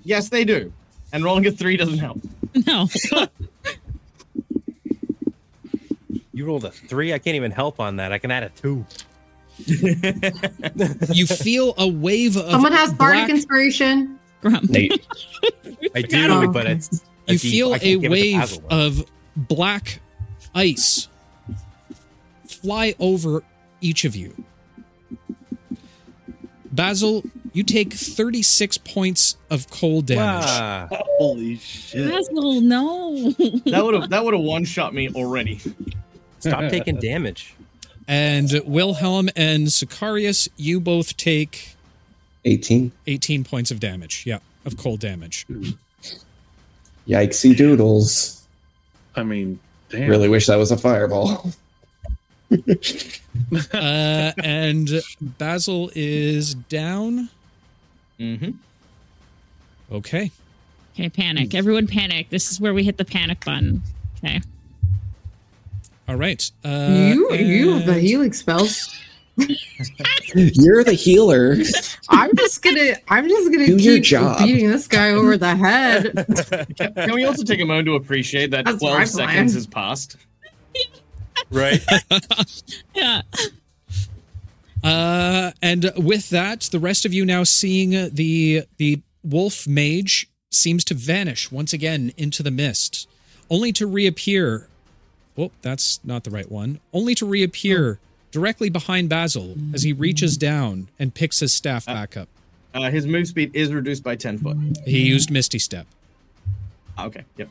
Yes, 0.03 0.29
they 0.29 0.43
do. 0.43 0.73
And 1.13 1.23
rolling 1.23 1.45
a 1.47 1.51
three 1.51 1.77
doesn't 1.77 1.99
help. 1.99 2.19
No. 2.67 2.87
You 6.33 6.45
rolled 6.45 6.65
a 6.65 6.71
three. 6.71 7.13
I 7.13 7.17
can't 7.19 7.35
even 7.37 7.51
help 7.51 7.79
on 7.79 7.95
that. 7.95 8.11
I 8.11 8.17
can 8.17 8.29
add 8.29 8.43
a 8.43 8.49
two. 8.49 8.85
You 9.65 11.25
feel 11.27 11.73
a 11.77 11.87
wave 11.87 12.35
of 12.35 12.51
Someone 12.51 12.73
has 12.73 12.91
bardic 12.93 13.21
black- 13.21 13.29
inspiration. 13.29 14.19
Grump. 14.41 14.69
Nate. 14.69 15.07
I 15.95 16.01
forgot 16.01 16.09
do, 16.11 16.25
about 16.41 16.53
but 16.53 16.65
it's 16.67 17.01
you 17.27 17.37
D- 17.39 17.51
feel 17.51 17.73
I 17.73 17.77
a 17.77 17.79
can't 17.79 18.01
give 18.01 18.11
it 18.11 18.15
to 18.15 18.21
wave 18.21 18.35
Basil, 18.41 18.63
of 18.69 19.05
black 19.37 20.01
ice 20.53 21.07
fly 22.47 22.95
over 22.99 23.41
each 23.85 24.03
of 24.03 24.15
you. 24.15 24.33
Basil, 26.71 27.23
you 27.53 27.63
take 27.63 27.93
36 27.93 28.79
points 28.79 29.37
of 29.49 29.69
cold 29.69 30.07
damage. 30.07 30.45
Wow. 30.45 30.87
Holy 31.19 31.57
shit. 31.57 32.09
Basil, 32.09 32.61
no. 32.61 33.33
That 33.65 33.83
would 33.83 33.93
have 33.93 34.09
that 34.09 34.25
would 34.25 34.33
have 34.33 34.43
one 34.43 34.65
shot 34.65 34.93
me 34.93 35.09
already. 35.09 35.61
Stop 36.39 36.69
taking 36.69 36.97
damage. 36.99 37.55
And 38.07 38.61
Wilhelm 38.65 39.29
and 39.35 39.67
Sicarius, 39.67 40.49
you 40.57 40.79
both 40.79 41.17
take 41.17 41.75
18. 42.43 42.91
18 43.07 43.43
points 43.43 43.71
of 43.71 43.79
damage. 43.79 44.23
Yeah, 44.25 44.39
of 44.65 44.77
cold 44.77 44.99
damage. 44.99 45.45
Hmm. 45.47 45.69
Yikesy 47.07 47.55
doodles. 47.55 48.45
I 49.15 49.23
mean, 49.23 49.59
damn. 49.89 50.09
Really 50.09 50.27
wish 50.27 50.47
that 50.47 50.57
was 50.57 50.71
a 50.71 50.77
fireball. 50.77 51.51
Uh, 53.73 54.31
and 54.43 54.89
Basil 55.21 55.91
is 55.95 56.55
down. 56.55 57.29
Mm-hmm. 58.19 58.51
Okay. 59.91 60.31
Okay, 60.93 61.09
panic. 61.09 61.53
Everyone 61.53 61.87
panic. 61.87 62.29
This 62.29 62.51
is 62.51 62.59
where 62.59 62.73
we 62.73 62.83
hit 62.83 62.97
the 62.97 63.05
panic 63.05 63.43
button. 63.45 63.81
Okay. 64.17 64.41
All 66.07 66.15
right. 66.15 66.49
Uh, 66.63 67.11
you 67.13 67.33
you 67.33 67.73
have 67.73 67.85
the 67.85 67.99
healing 67.99 68.31
spells. 68.33 68.95
You're 70.35 70.83
the 70.85 70.93
healer. 70.93 71.57
I'm 72.09 72.35
just 72.37 72.61
gonna 72.61 72.95
I'm 73.09 73.27
just 73.27 73.51
gonna 73.51 73.67
Do 73.67 73.75
your 73.77 73.95
keep 73.95 74.03
job. 74.03 74.39
beating 74.39 74.69
this 74.69 74.87
guy 74.87 75.11
over 75.11 75.37
the 75.37 75.55
head. 75.55 76.25
Can 76.95 77.13
we 77.13 77.25
also 77.25 77.43
take 77.43 77.59
a 77.59 77.65
moment 77.65 77.85
to 77.87 77.95
appreciate 77.95 78.51
that 78.51 78.65
That's 78.65 78.79
12 78.79 78.97
my 78.97 79.03
seconds 79.03 79.53
has 79.55 79.67
passed? 79.67 80.15
Right. 81.51 81.81
Yeah. 82.95 83.21
Uh, 84.83 85.51
and 85.61 85.91
with 85.97 86.29
that, 86.29 86.61
the 86.71 86.79
rest 86.79 87.05
of 87.05 87.13
you 87.13 87.25
now 87.25 87.43
seeing 87.43 87.89
the 88.13 88.63
the 88.77 89.01
wolf 89.23 89.65
mage 89.67 90.27
seems 90.51 90.83
to 90.85 90.93
vanish 90.93 91.51
once 91.51 91.73
again 91.73 92.13
into 92.17 92.43
the 92.43 92.51
mist, 92.51 93.07
only 93.49 93.71
to 93.73 93.87
reappear. 93.87 94.67
Oh, 95.37 95.51
that's 95.61 95.99
not 96.03 96.23
the 96.23 96.29
right 96.29 96.49
one. 96.51 96.79
Only 96.93 97.15
to 97.15 97.25
reappear 97.25 97.99
directly 98.31 98.69
behind 98.69 99.09
Basil 99.09 99.55
as 99.73 99.83
he 99.83 99.91
reaches 99.91 100.37
down 100.37 100.87
and 100.99 101.13
picks 101.13 101.39
his 101.39 101.51
staff 101.51 101.85
back 101.87 102.15
up. 102.15 102.29
Uh, 102.73 102.89
his 102.91 103.05
move 103.07 103.27
speed 103.27 103.51
is 103.55 103.73
reduced 103.73 104.03
by 104.03 104.15
10 104.15 104.37
foot. 104.37 104.57
He 104.85 104.99
used 104.99 105.31
Misty 105.31 105.59
Step. 105.59 105.87
Ah, 106.97 107.05
Okay, 107.05 107.23
yep. 107.37 107.49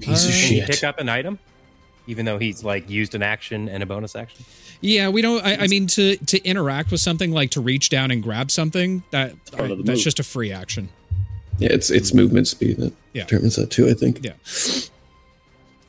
Piece 0.00 0.24
of 0.24 0.30
Uh, 0.30 0.32
Can 0.32 0.40
he 0.50 0.56
shit. 0.60 0.66
pick 0.68 0.84
up 0.84 0.98
an 1.00 1.08
item? 1.08 1.38
Even 2.06 2.24
though 2.24 2.38
he's 2.38 2.62
like 2.62 2.88
used 2.88 3.14
an 3.14 3.22
action 3.22 3.68
and 3.68 3.82
a 3.82 3.86
bonus 3.86 4.14
action? 4.14 4.44
Yeah, 4.80 5.08
we 5.08 5.22
don't. 5.22 5.44
I, 5.44 5.56
I 5.62 5.66
mean, 5.66 5.86
to 5.88 6.16
to 6.16 6.42
interact 6.44 6.90
with 6.90 7.00
something 7.00 7.32
like 7.32 7.50
to 7.52 7.60
reach 7.60 7.88
down 7.88 8.10
and 8.10 8.22
grab 8.22 8.50
something 8.50 9.02
that 9.10 9.32
part 9.52 9.70
of 9.70 9.78
the 9.78 9.84
that's 9.84 9.98
move. 9.98 10.04
just 10.04 10.18
a 10.20 10.22
free 10.22 10.52
action. 10.52 10.88
Yeah, 11.58 11.70
it's 11.72 11.90
it's 11.90 12.12
movement 12.14 12.46
speed 12.48 12.76
that 12.78 12.92
Yeah. 13.14 13.24
determines 13.24 13.56
that 13.56 13.70
too, 13.70 13.88
I 13.88 13.94
think. 13.94 14.20
Yeah. 14.24 14.32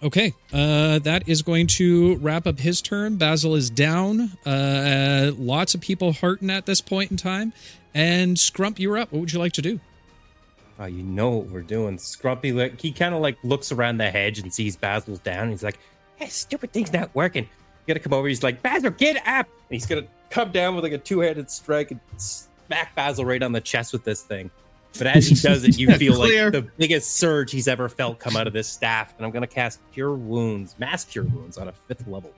Okay, 0.03 0.33
uh, 0.53 0.99
that 0.99 1.27
is 1.27 1.41
going 1.41 1.65
to 1.67 2.17
wrap 2.17 2.45
up 2.45 2.59
his 2.59 2.81
turn. 2.83 3.15
Basil 3.15 3.55
is 3.55 3.71
down. 3.71 4.31
Uh, 4.45 5.31
lots 5.35 5.73
of 5.73 5.81
people 5.81 6.13
hurting 6.13 6.51
at 6.51 6.67
this 6.67 6.81
point 6.81 7.09
in 7.09 7.17
time. 7.17 7.51
And 7.95 8.37
Scrump, 8.37 8.77
you're 8.77 8.97
up. 8.99 9.11
What 9.11 9.21
would 9.21 9.33
you 9.33 9.39
like 9.39 9.53
to 9.53 9.61
do? 9.63 9.79
Oh, 10.79 10.85
you 10.85 11.01
know 11.01 11.29
what 11.31 11.47
we're 11.47 11.61
doing. 11.63 11.97
Scrumpy, 11.97 12.53
like, 12.55 12.79
he 12.79 12.91
kind 12.91 13.15
of 13.15 13.21
like 13.21 13.37
looks 13.43 13.71
around 13.71 13.97
the 13.97 14.11
hedge 14.11 14.37
and 14.37 14.53
sees 14.53 14.75
Basil's 14.75 15.17
down. 15.17 15.49
He's 15.49 15.63
like, 15.63 15.79
hey, 16.17 16.27
stupid 16.27 16.71
thing's 16.73 16.91
not 16.93 17.09
working. 17.15 17.43
You 17.43 17.93
gotta 17.93 17.99
come 17.99 18.13
over. 18.13 18.27
He's 18.27 18.43
like, 18.43 18.61
Basil, 18.61 18.91
get 18.91 19.17
up. 19.27 19.45
And 19.47 19.71
he's 19.71 19.85
gonna 19.85 20.05
come 20.29 20.51
down 20.51 20.75
with 20.75 20.83
like 20.83 20.93
a 20.93 20.97
two 20.97 21.19
handed 21.21 21.49
strike 21.49 21.91
and 21.91 21.99
smack 22.17 22.93
Basil 22.95 23.23
right 23.25 23.41
on 23.41 23.51
the 23.53 23.61
chest 23.61 23.93
with 23.93 24.03
this 24.03 24.21
thing. 24.23 24.51
But 24.97 25.07
as 25.07 25.27
he 25.27 25.35
does 25.47 25.63
it, 25.63 25.77
you 25.77 25.91
feel 25.93 26.15
Clear. 26.15 26.45
like 26.45 26.53
the 26.53 26.61
biggest 26.77 27.15
surge 27.17 27.51
he's 27.51 27.67
ever 27.67 27.87
felt 27.87 28.19
come 28.19 28.35
out 28.35 28.45
of 28.47 28.53
this 28.53 28.67
staff. 28.67 29.13
And 29.17 29.25
I'm 29.25 29.31
gonna 29.31 29.47
cast 29.47 29.79
Cure 29.93 30.13
Wounds, 30.15 30.75
Mass 30.79 31.05
Cure 31.05 31.23
Wounds 31.25 31.57
on 31.57 31.67
a 31.69 31.71
fifth 31.71 32.05
level. 32.07 32.31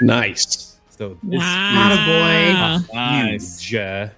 Nice. 0.00 0.78
So 0.90 1.18
this 1.22 1.40
Wow. 1.40 2.80
is 2.80 2.92
Nice. 2.92 3.74
Uh, 3.74 4.08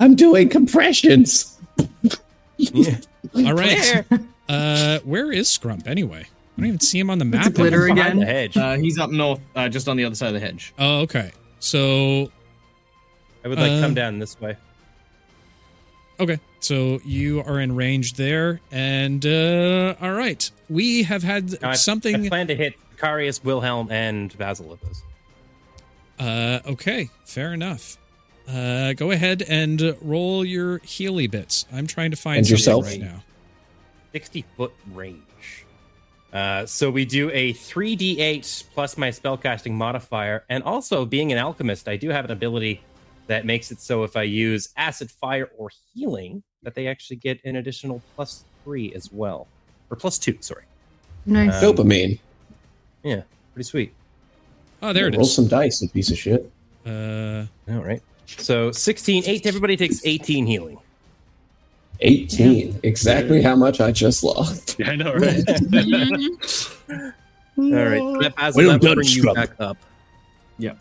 I'm 0.00 0.14
doing 0.14 0.48
compressions. 0.48 1.58
yeah. 2.56 2.98
All 3.36 3.52
right. 3.54 4.04
Uh, 4.48 4.98
where 5.00 5.30
is 5.32 5.48
Scrump 5.48 5.86
anyway? 5.86 6.26
I 6.58 6.60
don't 6.60 6.66
even 6.68 6.80
see 6.80 6.98
him 6.98 7.08
on 7.08 7.18
the 7.18 7.24
map. 7.24 7.46
a 7.46 7.50
glitter 7.50 7.84
anymore. 7.84 7.94
Behind 7.94 8.18
again. 8.18 8.26
the 8.26 8.26
hedge. 8.26 8.56
Uh, 8.56 8.74
he's 8.76 8.98
up 8.98 9.10
north, 9.10 9.40
uh, 9.54 9.68
just 9.68 9.86
on 9.88 9.96
the 9.96 10.04
other 10.04 10.16
side 10.16 10.28
of 10.28 10.34
the 10.34 10.40
hedge. 10.40 10.74
Oh, 10.76 11.02
okay. 11.02 11.30
So 11.60 12.32
I 13.44 13.48
would 13.48 13.58
like 13.60 13.70
uh, 13.70 13.80
come 13.80 13.94
down 13.94 14.18
this 14.18 14.40
way. 14.40 14.56
Okay, 16.20 16.40
so 16.58 16.98
you 17.04 17.44
are 17.44 17.60
in 17.60 17.76
range 17.76 18.14
there, 18.14 18.60
and 18.72 19.24
uh, 19.24 19.94
all 20.00 20.12
right, 20.14 20.50
we 20.68 21.04
have 21.04 21.22
had 21.22 21.62
Now, 21.62 21.70
I- 21.70 21.74
something. 21.74 22.26
I 22.26 22.28
plan 22.28 22.48
to 22.48 22.56
hit 22.56 22.74
Carius, 22.96 23.44
Wilhelm, 23.44 23.88
and 23.92 24.36
Basil 24.36 24.66
with 24.66 24.80
this. 24.80 25.02
uh, 26.18 26.58
okay, 26.66 27.08
fair 27.24 27.54
enough. 27.54 27.98
Uh, 28.48 28.94
go 28.94 29.12
ahead 29.12 29.42
and 29.42 29.96
roll 30.02 30.44
your 30.44 30.78
Healy 30.78 31.28
bits. 31.28 31.66
I'm 31.72 31.86
trying 31.86 32.10
to 32.10 32.16
find 32.16 32.38
And 32.38 32.50
yourself. 32.50 32.86
right 32.86 32.98
now. 33.00 33.22
60 34.10 34.44
foot 34.56 34.72
range. 34.92 35.22
Uh, 36.32 36.66
so 36.66 36.90
we 36.90 37.04
do 37.04 37.30
a 37.32 37.54
3d8 37.54 38.64
plus 38.74 38.98
my 38.98 39.08
spellcasting 39.08 39.72
modifier, 39.72 40.44
and 40.48 40.62
also 40.64 41.04
being 41.06 41.32
an 41.32 41.38
alchemist, 41.38 41.88
I 41.88 41.96
do 41.96 42.10
have 42.10 42.24
an 42.26 42.30
ability 42.32 42.82
that 43.28 43.46
makes 43.46 43.70
it 43.70 43.80
so 43.80 44.04
if 44.04 44.16
I 44.16 44.22
use 44.24 44.68
acid, 44.76 45.10
fire, 45.10 45.50
or 45.56 45.70
healing, 45.94 46.42
that 46.62 46.74
they 46.74 46.86
actually 46.86 47.16
get 47.16 47.40
an 47.44 47.56
additional 47.56 48.02
plus 48.14 48.44
three 48.64 48.92
as 48.94 49.10
well, 49.12 49.46
or 49.90 49.96
plus 49.96 50.18
two. 50.18 50.36
Sorry, 50.40 50.64
Nice. 51.26 51.62
Um, 51.62 51.74
Dopamine. 51.74 52.18
yeah, 53.02 53.22
pretty 53.54 53.66
sweet. 53.68 53.94
Oh, 54.82 54.92
there 54.92 55.08
it 55.08 55.14
Roll 55.14 55.22
is. 55.26 55.34
some 55.34 55.48
dice, 55.48 55.80
you 55.82 55.88
piece 55.88 56.10
of 56.10 56.18
shit. 56.18 56.50
Uh, 56.86 57.44
All 57.70 57.82
right. 57.84 58.02
So 58.26 58.70
16, 58.70 59.24
8, 59.26 59.46
everybody 59.46 59.76
takes 59.76 60.00
18 60.04 60.46
healing. 60.46 60.78
18. 62.00 62.80
Exactly 62.82 63.42
how 63.42 63.56
much 63.56 63.80
I 63.80 63.90
just 63.92 64.22
lost. 64.22 64.76
Yeah, 64.78 64.90
I 64.90 64.96
know, 64.96 65.14
right? 65.16 65.44
All 67.58 67.64
right. 67.66 68.20
That 68.20 68.34
Basil, 68.36 68.62
Well 68.62 68.68
that 68.68 68.80
will 68.80 68.88
done, 68.88 68.94
bring 68.94 69.08
you 69.08 69.32
back 69.34 69.50
up. 69.58 69.76
Yeah. 70.58 70.74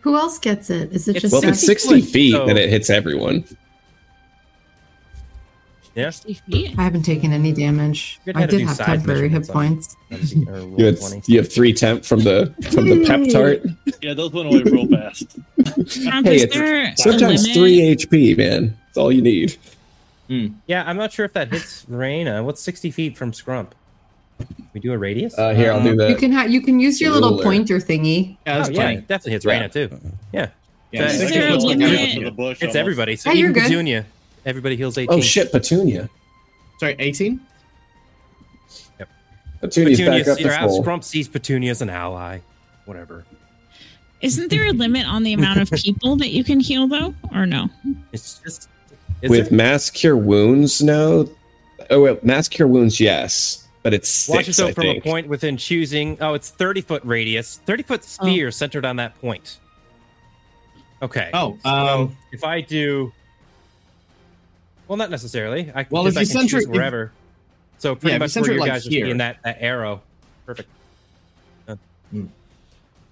Who 0.00 0.16
else 0.16 0.38
gets 0.38 0.70
it? 0.70 0.92
Is 0.92 1.08
it 1.08 1.16
It's- 1.16 1.22
just 1.22 1.32
Well, 1.32 1.42
if 1.44 1.50
it's 1.50 1.60
60 1.66 1.88
60 1.88 2.00
foot, 2.02 2.10
feet, 2.12 2.32
so- 2.32 2.46
then 2.46 2.56
it 2.56 2.70
hits 2.70 2.90
everyone. 2.90 3.44
Yeah. 5.94 6.10
60 6.10 6.34
feet. 6.50 6.74
I 6.78 6.82
haven't 6.82 7.04
taken 7.04 7.32
any 7.32 7.52
damage. 7.52 8.20
I 8.34 8.44
did 8.46 8.60
have 8.62 8.76
temporary 8.76 9.30
hit 9.30 9.48
points. 9.48 9.96
You, 10.10 10.46
had, 10.84 10.98
you 11.26 11.38
have 11.38 11.50
three 11.50 11.72
temp 11.72 12.04
from 12.04 12.20
the 12.20 12.52
from 12.70 12.86
the 12.86 13.02
pep 13.06 13.28
tart. 13.32 13.62
yeah, 14.02 14.12
those 14.12 14.30
went 14.32 14.48
away 14.48 14.62
real 14.64 14.86
fast. 14.88 15.38
Hey, 16.24 16.42
it's- 16.42 17.02
Sometimes 17.02 17.48
limit? 17.48 17.54
three 17.56 17.78
HP, 17.96 18.36
man. 18.36 18.76
That's 18.88 18.98
all 18.98 19.10
you 19.10 19.22
need. 19.22 19.56
Yeah, 20.28 20.82
I'm 20.86 20.96
not 20.96 21.12
sure 21.12 21.24
if 21.24 21.32
that 21.34 21.52
hits 21.52 21.84
Raina. 21.86 22.44
What's 22.44 22.60
60 22.62 22.90
feet 22.90 23.16
from 23.16 23.32
Scrump? 23.32 23.68
We 24.74 24.80
do 24.80 24.92
a 24.92 24.98
radius? 24.98 25.38
Uh, 25.38 25.54
here, 25.54 25.72
I'll 25.72 25.82
do 25.82 25.96
that. 25.96 26.10
You 26.10 26.16
can 26.16 26.30
ha- 26.32 26.44
you 26.44 26.60
can 26.60 26.78
use 26.78 27.00
your 27.00 27.12
little 27.12 27.30
Ruler. 27.30 27.42
pointer 27.44 27.78
thingy. 27.78 28.36
Yeah, 28.46 28.64
oh, 28.66 28.70
yeah, 28.70 28.82
fine. 28.82 29.00
definitely 29.08 29.32
hits 29.32 29.44
Yeah. 29.46 29.66
Raina 29.66 29.72
too. 29.72 30.00
Yeah, 30.32 30.48
Yeah, 30.92 31.06
Is 31.06 31.18
60 31.20 31.38
there 31.38 31.48
a 31.48 31.54
like 31.54 31.62
limit? 31.64 31.86
everything. 31.92 32.24
the 32.24 32.30
bush 32.32 32.56
it's 32.56 32.62
almost. 32.64 32.76
everybody. 32.76 33.16
So 33.16 33.30
Hey, 33.30 33.38
even. 33.38 33.54
Petunia, 33.54 34.04
everybody 34.44 34.76
heals 34.76 34.98
18. 34.98 35.16
Oh 35.18 35.20
shit, 35.22 35.50
Petunia. 35.52 36.10
Sorry, 36.80 36.96
18? 36.98 37.40
Petunia's 39.60 39.98
Petunia, 39.98 40.20
back 40.24 40.28
up 40.28 40.36
see- 40.38 40.44
or 40.44 40.48
this 40.48 40.56
how 40.56 40.68
hole. 40.68 40.84
Scrump 40.84 41.02
sees 41.04 41.28
Petunia 41.28 41.70
as 41.70 41.80
an 41.80 41.88
ally. 41.88 42.40
Whatever. 42.84 43.24
Isn't 44.20 44.50
there 44.50 44.66
a 44.66 44.72
limit 44.72 45.06
on 45.06 45.22
the 45.22 45.32
amount 45.32 45.60
of 45.60 45.70
people 45.82 46.16
that 46.16 46.28
you 46.30 46.44
can 46.44 46.60
heal, 46.60 46.86
though, 46.86 47.14
or 47.34 47.46
no? 47.46 47.68
It's 48.12 48.38
just. 48.40 48.68
Is 49.22 49.30
With 49.30 49.48
there? 49.50 49.56
mass 49.56 49.90
cure 49.90 50.16
wounds, 50.16 50.82
no. 50.82 51.28
Oh, 51.90 52.02
well, 52.02 52.18
mass 52.22 52.48
cure 52.48 52.68
wounds, 52.68 53.00
yes, 53.00 53.66
but 53.82 53.94
it's 53.94 54.28
Watch 54.28 54.38
six. 54.38 54.48
yourself 54.48 54.70
I 54.70 54.72
from 54.74 54.82
think. 54.84 55.04
a 55.04 55.08
point 55.08 55.28
within 55.28 55.56
choosing. 55.56 56.18
Oh, 56.20 56.34
it's 56.34 56.50
30 56.50 56.80
foot 56.82 57.02
radius. 57.04 57.60
30 57.66 57.82
foot 57.84 58.04
sphere 58.04 58.50
centered 58.50 58.84
on 58.84 58.96
that 58.96 59.18
point. 59.20 59.58
Okay. 61.02 61.30
Oh, 61.34 61.58
So 61.62 61.68
um, 61.70 62.16
if 62.32 62.42
I 62.44 62.60
do. 62.60 63.12
Well, 64.88 64.96
not 64.96 65.10
necessarily. 65.10 65.70
I, 65.74 65.86
Well, 65.90 66.02
well, 66.04 66.06
if 66.06 66.16
I 66.16 66.20
you 66.20 66.26
can 66.26 66.32
center 66.36 66.48
choose 66.48 66.62
it- 66.64 66.68
if- 66.68 66.74
wherever. 66.74 67.12
So 67.78 67.94
pretty 67.94 68.12
Yeah, 68.12 68.14
if 68.16 68.18
you 68.20 68.24
much 68.24 68.30
center 68.30 68.44
where 68.46 68.54
you 68.54 68.60
like, 68.60 68.70
guys 68.70 68.86
are 68.86 68.90
here. 68.90 69.06
seeing 69.06 69.18
that, 69.18 69.38
that 69.44 69.58
arrow. 69.60 70.02
Perfect. 70.46 70.68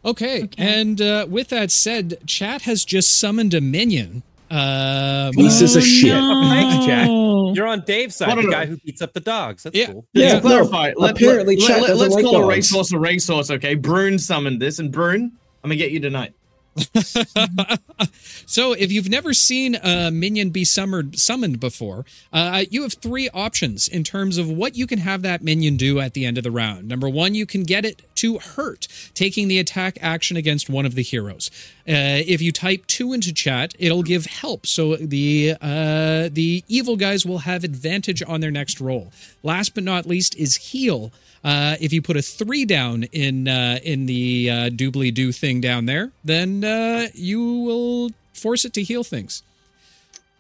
okay, 0.05 0.43
Okay. 0.44 0.48
and 0.59 1.01
uh, 1.01 1.26
with 1.28 1.48
that 1.48 1.70
said, 1.70 2.18
chat 2.26 2.62
has 2.62 2.85
just 2.85 3.18
summoned 3.18 3.55
a 3.55 3.60
minion. 3.60 4.22
Um, 4.55 5.32
Pieces 5.35 5.74
of 5.76 5.82
Oh, 5.82 5.86
shit. 5.86 6.10
No. 6.14 6.43
Thanks, 6.48 6.86
Jack. 6.86 7.09
You're 7.56 7.66
on 7.66 7.81
Dave's 7.82 8.14
side, 8.16 8.28
Well, 8.28 8.36
no, 8.36 8.43
the 8.43 8.48
no. 8.48 8.52
guy 8.52 8.66
who 8.66 8.76
beats 8.78 9.02
up 9.02 9.12
the 9.12 9.20
dogs. 9.20 9.64
That's 9.64 9.76
Yeah. 9.76 9.86
cool. 9.86 10.06
Yeah, 10.12 10.35
to 10.36 10.40
clarify, 10.40 10.93
let, 10.97 11.12
apparently 11.12 11.56
let, 11.56 11.66
chat 11.66 11.81
let, 11.81 11.89
doesn't 11.89 12.06
us 12.09 12.14
like 12.14 12.24
call 12.24 12.36
a 12.36 12.40
dogs. 12.43 12.48
racehorse 12.48 12.93
a 12.93 12.98
racehorse, 12.98 13.51
okay? 13.51 13.74
Brune 13.74 14.18
summoned 14.18 14.60
this, 14.62 14.78
and 14.78 14.93
Brune, 14.93 15.32
I'm 15.62 15.68
gonna 15.70 15.76
get 15.76 15.90
you 15.90 16.01
tonight. 16.01 16.35
so 18.47 18.73
if 18.73 18.91
you've 18.91 19.09
never 19.09 19.33
seen 19.33 19.77
a 19.77 20.11
minion 20.11 20.51
be 20.51 20.65
summoned 20.65 21.19
summoned 21.19 21.61
before 21.61 22.05
uh, 22.33 22.65
you 22.69 22.83
have 22.83 22.95
three 22.95 23.29
options 23.33 23.87
in 23.87 24.03
terms 24.03 24.39
of 24.39 24.49
what 24.49 24.75
you 24.75 24.87
can 24.87 24.99
have 24.99 25.23
that 25.23 25.43
minion 25.43 25.77
do 25.77 26.01
at 26.01 26.15
the 26.15 26.25
end 26.25 26.37
of 26.37 26.43
the 26.43 26.51
round. 26.51 26.89
Number 26.89 27.09
one 27.09 27.35
you 27.35 27.47
can 27.47 27.63
get 27.63 27.85
it 27.85 28.03
to 28.17 28.39
hurt 28.39 28.89
taking 29.15 29.47
the 29.47 29.59
attack 29.59 29.99
action 30.01 30.37
against 30.37 30.69
one 30.69 30.85
of 30.85 30.97
the 30.97 31.03
heroes. 31.03 31.51
Uh, 31.89 32.23
if 32.27 32.43
you 32.43 32.51
type 32.51 32.87
two 32.87 33.13
into 33.13 33.33
chat 33.33 33.75
it'll 33.79 34.03
give 34.03 34.27
help. 34.27 34.67
So 34.67 34.97
the 34.97 35.55
uh, 35.61 36.29
the 36.33 36.65
evil 36.69 36.97
guys 36.97 37.25
will 37.25 37.39
have 37.39 37.63
advantage 37.63 38.23
on 38.27 38.41
their 38.41 38.51
next 38.51 38.81
roll. 38.81 39.13
Last 39.43 39.75
but 39.75 39.85
not 39.85 40.07
least 40.07 40.35
is 40.37 40.57
heal 40.57 41.13
uh, 41.45 41.77
if 41.81 41.93
you 41.93 42.01
put 42.01 42.16
a 42.16 42.23
three 42.23 42.65
down 42.65 43.03
in 43.12 43.47
uh, 43.47 43.79
in 43.83 44.07
the 44.07 44.51
uh, 44.51 44.71
doobly 44.71 45.12
doo 45.12 45.31
thing 45.31 45.61
down 45.61 45.85
there, 45.87 46.11
then 46.25 46.65
uh, 46.65 47.09
you 47.15 47.39
will 47.41 48.11
force 48.33 48.65
it 48.65 48.73
to 48.73 48.83
heal 48.83 49.05
things. 49.05 49.43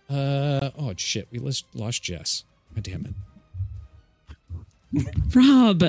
Uh, 0.08 0.70
oh 0.78 0.94
shit, 0.96 1.28
we 1.30 1.38
lost, 1.38 1.66
lost 1.74 2.02
Jess. 2.02 2.44
God 2.74 2.84
damn 2.84 3.04
it. 3.06 3.12
Rob, 5.34 5.82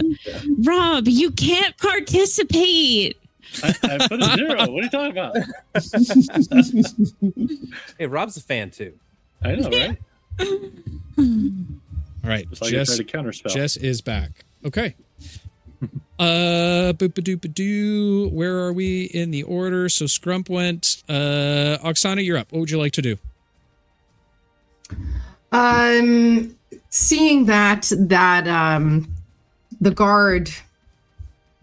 Rob, 0.65 1.07
you 1.07 1.31
can't 1.31 1.77
participate. 1.77 3.17
I, 3.63 3.73
I 3.83 4.07
put 4.07 4.21
a 4.21 4.25
zero. 4.35 4.69
What 4.69 4.69
are 4.69 4.83
you 4.83 4.89
talking 4.89 5.11
about? 5.11 5.37
Hey, 7.97 8.07
Rob's 8.07 8.35
a 8.35 8.41
fan 8.41 8.71
too. 8.71 8.93
I 9.43 9.55
know, 9.55 9.69
right? 9.69 9.97
All 11.19 11.25
right, 12.29 12.49
Just 12.49 12.61
like 12.63 12.71
Jess, 12.71 12.91
I 12.91 12.95
tried 12.95 13.07
to 13.07 13.17
counterspell. 13.17 13.53
Jess 13.53 13.77
is 13.77 14.01
back. 14.01 14.43
Okay. 14.65 14.95
Uh, 16.17 16.93
boop 16.93 17.09
doop 17.09 17.53
doo. 17.53 18.29
Where 18.29 18.57
are 18.59 18.71
we 18.71 19.03
in 19.05 19.31
the 19.31 19.43
order? 19.43 19.89
So 19.89 20.05
Scrump 20.05 20.47
went. 20.47 21.03
Uh, 21.09 21.77
Oksana, 21.83 22.23
you're 22.23 22.37
up. 22.37 22.53
What 22.53 22.61
would 22.61 22.71
you 22.71 22.77
like 22.77 22.93
to 22.93 23.01
do? 23.01 23.17
Um, 25.51 26.55
seeing 26.89 27.45
that 27.45 27.91
that 27.97 28.47
um, 28.47 29.13
the 29.81 29.91
guard 29.91 30.49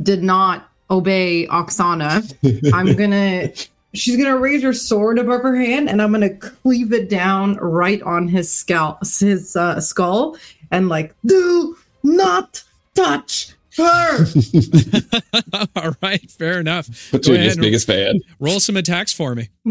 did 0.02 0.22
not 0.22 0.68
obey 0.90 1.46
Oksana, 1.46 2.34
I'm 2.74 2.94
gonna. 2.94 3.50
She's 3.94 4.16
gonna 4.16 4.38
raise 4.38 4.62
her 4.62 4.72
sword 4.72 5.18
above 5.18 5.42
her 5.42 5.56
hand, 5.56 5.88
and 5.88 6.00
I'm 6.00 6.12
gonna 6.12 6.34
cleave 6.34 6.92
it 6.92 7.08
down 7.08 7.56
right 7.56 8.02
on 8.02 8.28
his 8.28 8.52
scalp, 8.52 8.98
his 9.00 9.56
uh, 9.56 9.80
skull, 9.80 10.36
and 10.70 10.88
like, 10.88 11.14
do 11.24 11.76
not 12.02 12.64
touch 12.94 13.54
her. 13.76 14.26
All 15.76 15.96
right, 16.02 16.30
fair 16.30 16.60
enough. 16.60 16.86
Go 17.10 17.16
ahead 17.18 17.22
Petunia's 17.22 17.54
and 17.54 17.62
biggest 17.62 17.86
fan. 17.86 18.20
roll 18.38 18.60
some 18.60 18.76
attacks 18.76 19.12
for 19.12 19.34
me. 19.34 19.48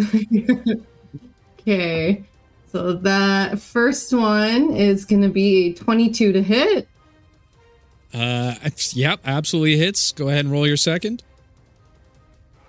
okay, 1.60 2.23
so 2.72 2.93
that 2.93 3.60
first 3.60 4.11
one 4.14 4.72
is 4.76 5.06
gonna 5.06 5.30
be 5.30 5.68
a 5.68 5.73
22 5.73 6.34
to 6.34 6.41
hit. 6.41 6.88
Uh, 8.14 8.56
yep, 8.93 9.19
absolutely 9.23 9.77
hits. 9.77 10.11
Go 10.11 10.27
ahead 10.30 10.45
and 10.45 10.52
roll 10.52 10.68
your 10.68 10.77
second. 10.77 11.23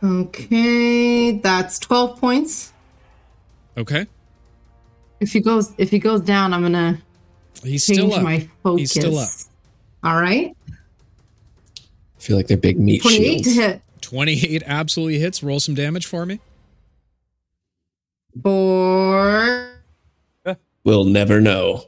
Okay, 0.02 1.32
that's 1.38 1.78
12 1.78 2.20
points. 2.20 2.72
Okay, 3.76 4.06
If 5.20 5.32
he 5.32 5.40
goes 5.40 5.72
if 5.78 5.88
he 5.90 5.98
goes 5.98 6.20
down, 6.20 6.52
I'm 6.52 6.60
gonna 6.60 7.00
he's 7.64 7.86
change 7.86 7.98
still 8.00 8.12
up. 8.12 8.22
my 8.22 8.46
focus. 8.62 8.80
He's 8.80 8.90
still 8.90 9.18
up. 9.18 9.30
All 10.02 10.20
right. 10.20 10.56
I 10.68 12.20
feel 12.20 12.36
like 12.36 12.46
they're 12.46 12.56
big 12.56 12.78
meat 12.78 13.02
28 13.02 13.22
shields. 13.44 13.44
to 13.56 13.62
hit. 13.62 13.82
28 14.00 14.62
absolutely 14.66 15.18
hits. 15.18 15.42
Roll 15.42 15.60
some 15.60 15.74
damage 15.74 16.06
for 16.06 16.26
me. 16.26 16.40
For 18.42 19.68
We'll 20.84 21.04
never 21.04 21.40
know. 21.40 21.84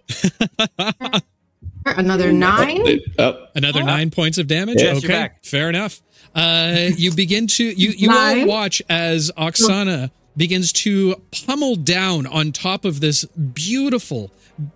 another 1.87 2.33
nine. 2.33 3.01
Oh, 3.19 3.47
Another 3.55 3.83
nine 3.83 4.11
points 4.11 4.39
of 4.39 4.47
damage. 4.47 4.77
Yes, 4.81 5.03
you're 5.03 5.11
okay, 5.13 5.23
back. 5.23 5.45
fair 5.45 5.69
enough. 5.69 6.01
Uh, 6.35 6.91
you 6.97 7.13
begin 7.13 7.47
to 7.47 7.65
you 7.65 7.91
you 7.91 8.11
all 8.11 8.17
Nine. 8.17 8.47
watch 8.47 8.83
as 8.89 9.31
Oksana 9.37 10.11
begins 10.37 10.73
to 10.73 11.15
pummel 11.47 11.77
down 11.77 12.27
on 12.27 12.51
top 12.53 12.85
of 12.85 13.01
this 13.01 13.25
beautiful, 13.25 14.31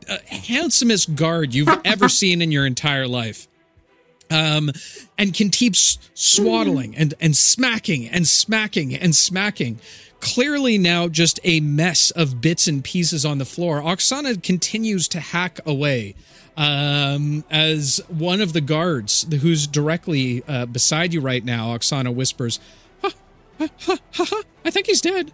uh, 0.09 0.19
handsomest 0.27 1.15
guard 1.15 1.55
you've 1.55 1.69
ever 1.85 2.09
seen 2.09 2.43
in 2.43 2.53
your 2.53 2.67
entire 2.67 3.07
life. 3.07 3.49
Um, 4.31 4.71
and 5.17 5.33
can 5.33 5.49
keep 5.49 5.75
swaddling 5.75 6.95
and 6.95 7.15
and 7.19 7.35
smacking 7.35 8.07
and 8.07 8.27
smacking 8.27 8.95
and 8.95 9.17
smacking. 9.17 9.81
Clearly 10.21 10.77
now 10.77 11.09
just 11.09 11.41
a 11.45 11.61
mess 11.61 12.11
of 12.11 12.43
bits 12.43 12.67
and 12.67 12.85
pieces 12.85 13.25
on 13.25 13.39
the 13.39 13.47
floor. 13.47 13.81
Oksana 13.81 14.43
continues 14.43 15.09
to 15.09 15.21
hack 15.21 15.61
away 15.65 16.15
um, 16.59 17.45
as 17.51 18.01
one 18.09 18.41
of 18.41 18.53
the 18.53 18.61
guards 18.61 19.27
who's 19.41 19.69
directly 19.69 20.43
uh, 20.49 20.67
beside 20.67 21.15
you 21.15 21.21
right 21.21 21.45
now, 21.45 21.69
Oksana 21.69 22.13
whispers, 22.13 22.59
ha, 23.01 23.13
ha, 23.59 23.69
ha, 23.79 23.99
ha, 24.15 24.25
ha, 24.25 24.43
I 24.65 24.71
think 24.71 24.87
he's 24.87 25.01
dead. 25.01 25.33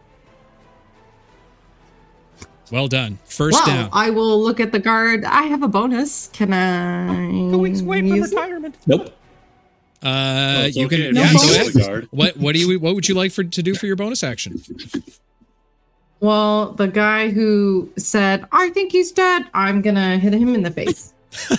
Well 2.72 2.88
done. 2.88 3.18
First 3.26 3.66
well, 3.66 3.68
down. 3.76 3.88
I 3.92 4.10
will 4.10 4.42
look 4.42 4.58
at 4.60 4.72
the 4.72 4.78
guard. 4.78 5.24
I 5.24 5.42
have 5.44 5.62
a 5.62 5.68
bonus. 5.68 6.28
Can 6.32 6.52
I? 6.52 7.30
Two 7.50 7.58
weeks 7.58 7.80
away 7.82 8.00
from 8.00 8.20
retirement. 8.20 8.76
nope. 8.86 9.10
Uh, 10.02 10.64
it's 10.66 10.76
you 10.76 10.86
okay 10.86 10.96
can. 10.96 11.06
if 11.06 11.14
Yeah, 11.16 11.30
you 11.32 11.38
go 11.38 11.44
roll 11.44 11.54
ahead. 11.54 11.72
the 11.72 11.80
guard. 11.80 12.08
What 12.10 12.36
what 12.36 12.54
do 12.54 12.60
you 12.60 12.78
what 12.80 12.94
would 12.94 13.08
you 13.08 13.14
like 13.14 13.32
for 13.32 13.44
to 13.44 13.62
do 13.62 13.74
for 13.74 13.86
your 13.86 13.96
bonus 13.96 14.22
action? 14.22 14.60
Well, 16.20 16.72
the 16.72 16.88
guy 16.88 17.28
who 17.30 17.90
said, 17.98 18.46
I 18.50 18.70
think 18.70 18.92
he's 18.92 19.12
dead, 19.12 19.44
I'm 19.52 19.82
gonna 19.82 20.16
hit 20.18 20.32
him 20.32 20.54
in 20.54 20.62
the 20.62 20.70
face. 20.70 21.12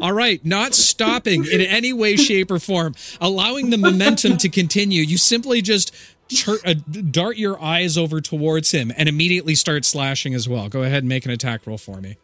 All 0.00 0.12
right, 0.12 0.44
not 0.44 0.74
stopping 0.74 1.44
in 1.44 1.60
any 1.60 1.92
way, 1.92 2.14
shape, 2.16 2.50
or 2.52 2.60
form, 2.60 2.94
allowing 3.20 3.70
the 3.70 3.78
momentum 3.78 4.36
to 4.38 4.48
continue. 4.48 5.02
You 5.02 5.18
simply 5.18 5.60
just 5.60 5.92
tur- 6.28 6.58
uh, 6.64 6.74
dart 7.10 7.36
your 7.36 7.60
eyes 7.62 7.96
over 7.98 8.20
towards 8.20 8.70
him 8.72 8.92
and 8.96 9.08
immediately 9.08 9.54
start 9.54 9.84
slashing 9.84 10.34
as 10.34 10.48
well. 10.48 10.68
Go 10.68 10.82
ahead 10.82 10.98
and 11.02 11.08
make 11.08 11.24
an 11.24 11.30
attack 11.30 11.66
roll 11.66 11.78
for 11.78 12.00
me. 12.00 12.16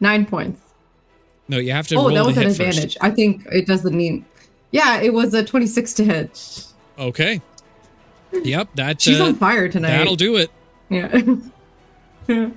Nine 0.00 0.26
points. 0.26 0.60
No, 1.48 1.58
you 1.58 1.72
have 1.72 1.86
to 1.88 1.96
Oh, 1.96 2.10
that 2.12 2.24
was 2.26 2.36
an 2.36 2.42
hit 2.44 2.56
first. 2.56 2.60
advantage. 2.60 2.96
I 3.00 3.10
think 3.10 3.46
it 3.52 3.66
doesn't 3.66 3.94
mean. 3.96 4.24
Yeah, 4.72 5.00
it 5.00 5.14
was 5.14 5.32
a 5.32 5.44
26 5.44 5.92
to 5.94 6.04
hit. 6.04 6.66
Okay. 6.98 7.40
Yep, 8.32 8.68
that 8.74 9.00
She's 9.00 9.20
uh, 9.20 9.26
on 9.26 9.34
fire 9.36 9.68
tonight. 9.68 9.90
that'll 9.90 10.16
do 10.16 10.36
it. 10.36 10.50
Yeah. 10.90 11.22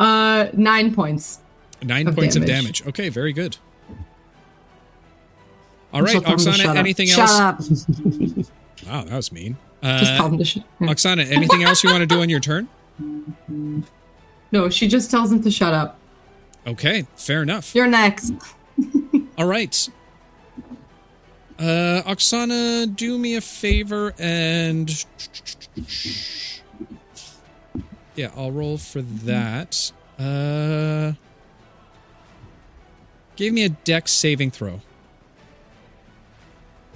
uh, 0.00 0.46
nine 0.54 0.94
points. 0.94 1.40
Nine 1.82 2.08
Of 2.08 2.16
points 2.16 2.34
of 2.36 2.46
damage. 2.46 2.80
damage. 2.80 2.86
Okay, 2.88 3.08
very 3.10 3.32
good. 3.34 3.58
All 5.92 6.02
right, 6.02 6.10
she'll 6.10 6.22
tell 6.22 6.32
him 6.32 6.38
to 6.38 6.44
Oksana, 6.50 6.54
shut 6.56 6.66
up. 6.70 6.76
anything 6.76 7.06
shut 7.06 7.28
else? 7.30 7.84
Wow, 8.84 9.04
that 9.04 9.14
was 9.14 9.30
mean. 9.30 9.56
Just 9.82 10.16
tell 10.16 10.26
Uh, 10.26 10.30
him 10.30 10.38
to 10.38 10.44
shut 10.44 10.62
up. 10.64 10.68
Oksana, 10.88 11.30
anything 11.30 11.62
else 11.62 11.84
you 11.84 11.90
want 11.90 12.00
to 12.00 12.06
do 12.06 12.20
on 12.20 12.28
your 12.28 12.40
turn? 12.40 12.68
No, 14.50 14.68
she 14.70 14.88
just 14.88 15.10
tells 15.10 15.30
him 15.30 15.42
to 15.42 15.50
shut 15.50 15.72
up. 15.72 15.98
Okay, 16.66 17.06
fair 17.16 17.42
enough. 17.42 17.74
You're 17.74 17.86
next. 17.86 18.32
All 19.38 19.46
right. 19.46 19.88
Uh, 21.58 22.02
Oksana, 22.06 22.94
do 22.94 23.18
me 23.18 23.36
a 23.36 23.40
favor 23.40 24.12
and. 24.18 25.04
Yeah, 28.14 28.30
I'll 28.36 28.50
roll 28.50 28.78
for 28.78 29.02
that. 29.02 29.92
Uh, 30.18 31.12
give 33.36 33.52
me 33.52 33.64
a 33.64 33.68
dex 33.68 34.10
saving 34.12 34.50
throw. 34.50 34.80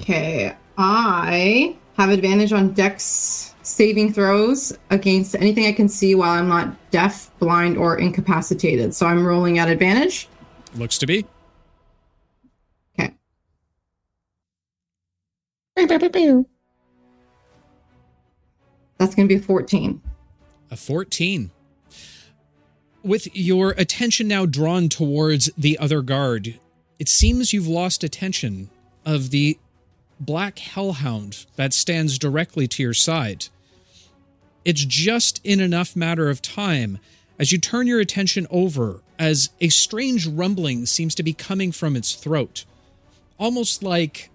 Okay, 0.00 0.54
I 0.78 1.76
have 1.96 2.10
advantage 2.10 2.52
on 2.52 2.72
dex 2.72 3.54
saving 3.62 4.12
throws 4.12 4.76
against 4.90 5.34
anything 5.34 5.66
I 5.66 5.72
can 5.72 5.88
see 5.88 6.14
while 6.14 6.30
I'm 6.30 6.48
not 6.48 6.90
deaf, 6.90 7.30
blind, 7.38 7.76
or 7.76 7.98
incapacitated. 7.98 8.94
So 8.94 9.06
I'm 9.06 9.24
rolling 9.24 9.58
at 9.58 9.68
advantage. 9.68 10.28
Looks 10.74 10.98
to 10.98 11.06
be. 11.06 11.26
Okay. 12.98 13.14
That's 18.98 19.14
going 19.14 19.28
to 19.28 19.34
be 19.34 19.40
a 19.40 19.44
14. 19.44 20.02
A 20.70 20.76
14. 20.76 21.50
With 23.02 23.34
your 23.34 23.70
attention 23.72 24.28
now 24.28 24.44
drawn 24.44 24.88
towards 24.90 25.50
the 25.56 25.78
other 25.78 26.02
guard, 26.02 26.60
it 26.98 27.08
seems 27.08 27.52
you've 27.52 27.66
lost 27.66 28.04
attention 28.04 28.68
of 29.06 29.30
the 29.30 29.58
black 30.20 30.58
hellhound 30.58 31.46
that 31.56 31.72
stands 31.72 32.18
directly 32.18 32.68
to 32.68 32.82
your 32.82 32.94
side. 32.94 33.46
It's 34.64 34.84
just 34.84 35.40
in 35.42 35.60
enough 35.60 35.96
matter 35.96 36.28
of 36.28 36.42
time 36.42 36.98
as 37.38 37.50
you 37.52 37.58
turn 37.58 37.86
your 37.86 38.00
attention 38.00 38.46
over 38.50 39.00
as 39.18 39.50
a 39.60 39.70
strange 39.70 40.26
rumbling 40.26 40.84
seems 40.86 41.14
to 41.14 41.22
be 41.22 41.32
coming 41.32 41.72
from 41.72 41.96
its 41.96 42.14
throat, 42.14 42.64
almost 43.38 43.82
like 43.82 44.30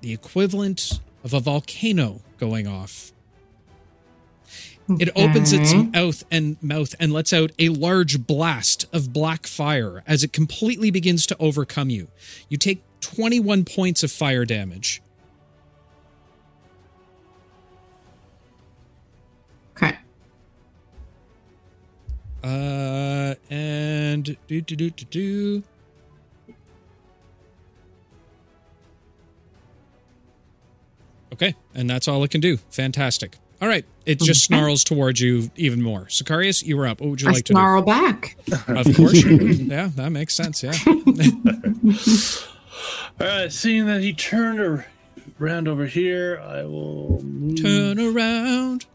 the 0.00 0.12
equivalent 0.12 1.00
of 1.22 1.32
a 1.32 1.40
volcano 1.40 2.20
going 2.38 2.66
off. 2.66 3.12
It 4.86 5.08
opens 5.16 5.52
its 5.52 5.72
mouth 5.72 6.24
and 6.30 6.62
mouth 6.62 6.94
and 7.00 7.10
lets 7.10 7.32
out 7.32 7.52
a 7.58 7.70
large 7.70 8.26
blast 8.26 8.86
of 8.92 9.14
black 9.14 9.46
fire 9.46 10.02
as 10.06 10.22
it 10.22 10.32
completely 10.32 10.90
begins 10.90 11.26
to 11.28 11.36
overcome 11.38 11.88
you. 11.88 12.08
You 12.50 12.58
take 12.58 12.82
21 13.04 13.64
points 13.64 14.02
of 14.02 14.10
fire 14.10 14.44
damage. 14.44 15.02
Okay. 19.76 19.96
Uh, 22.42 23.34
and 23.50 24.24
do 24.46 24.60
do 24.60 24.76
do 24.76 24.90
do 24.90 25.04
do. 25.10 25.62
Okay, 31.32 31.54
and 31.74 31.90
that's 31.90 32.06
all 32.06 32.22
it 32.22 32.30
can 32.30 32.40
do. 32.40 32.58
Fantastic. 32.70 33.36
All 33.60 33.68
right, 33.68 33.84
it 34.04 34.20
just 34.20 34.50
Okay. 34.50 34.56
snarls 34.60 34.84
towards 34.84 35.20
you 35.20 35.50
even 35.56 35.82
more. 35.82 36.02
Sicarius, 36.06 36.62
you 36.62 36.76
were 36.76 36.86
up. 36.86 37.00
What 37.00 37.10
would 37.10 37.22
you 37.22 37.28
I 37.28 37.32
like 37.32 37.44
to 37.46 37.52
snarl 37.54 37.82
back. 37.82 38.36
Of 38.68 38.94
course. 38.96 39.24
Yeah, 39.24 39.90
that 39.96 40.10
makes 40.10 40.34
sense. 40.34 40.62
Yeah. 40.62 40.72
All 43.20 43.26
right, 43.26 43.52
seeing 43.52 43.86
that 43.86 44.00
he 44.02 44.12
turned 44.12 44.84
around 45.40 45.68
over 45.68 45.86
here, 45.86 46.40
I 46.44 46.64
will 46.64 47.22
move. 47.22 47.62
Turn 47.62 47.98
around. 48.00 48.86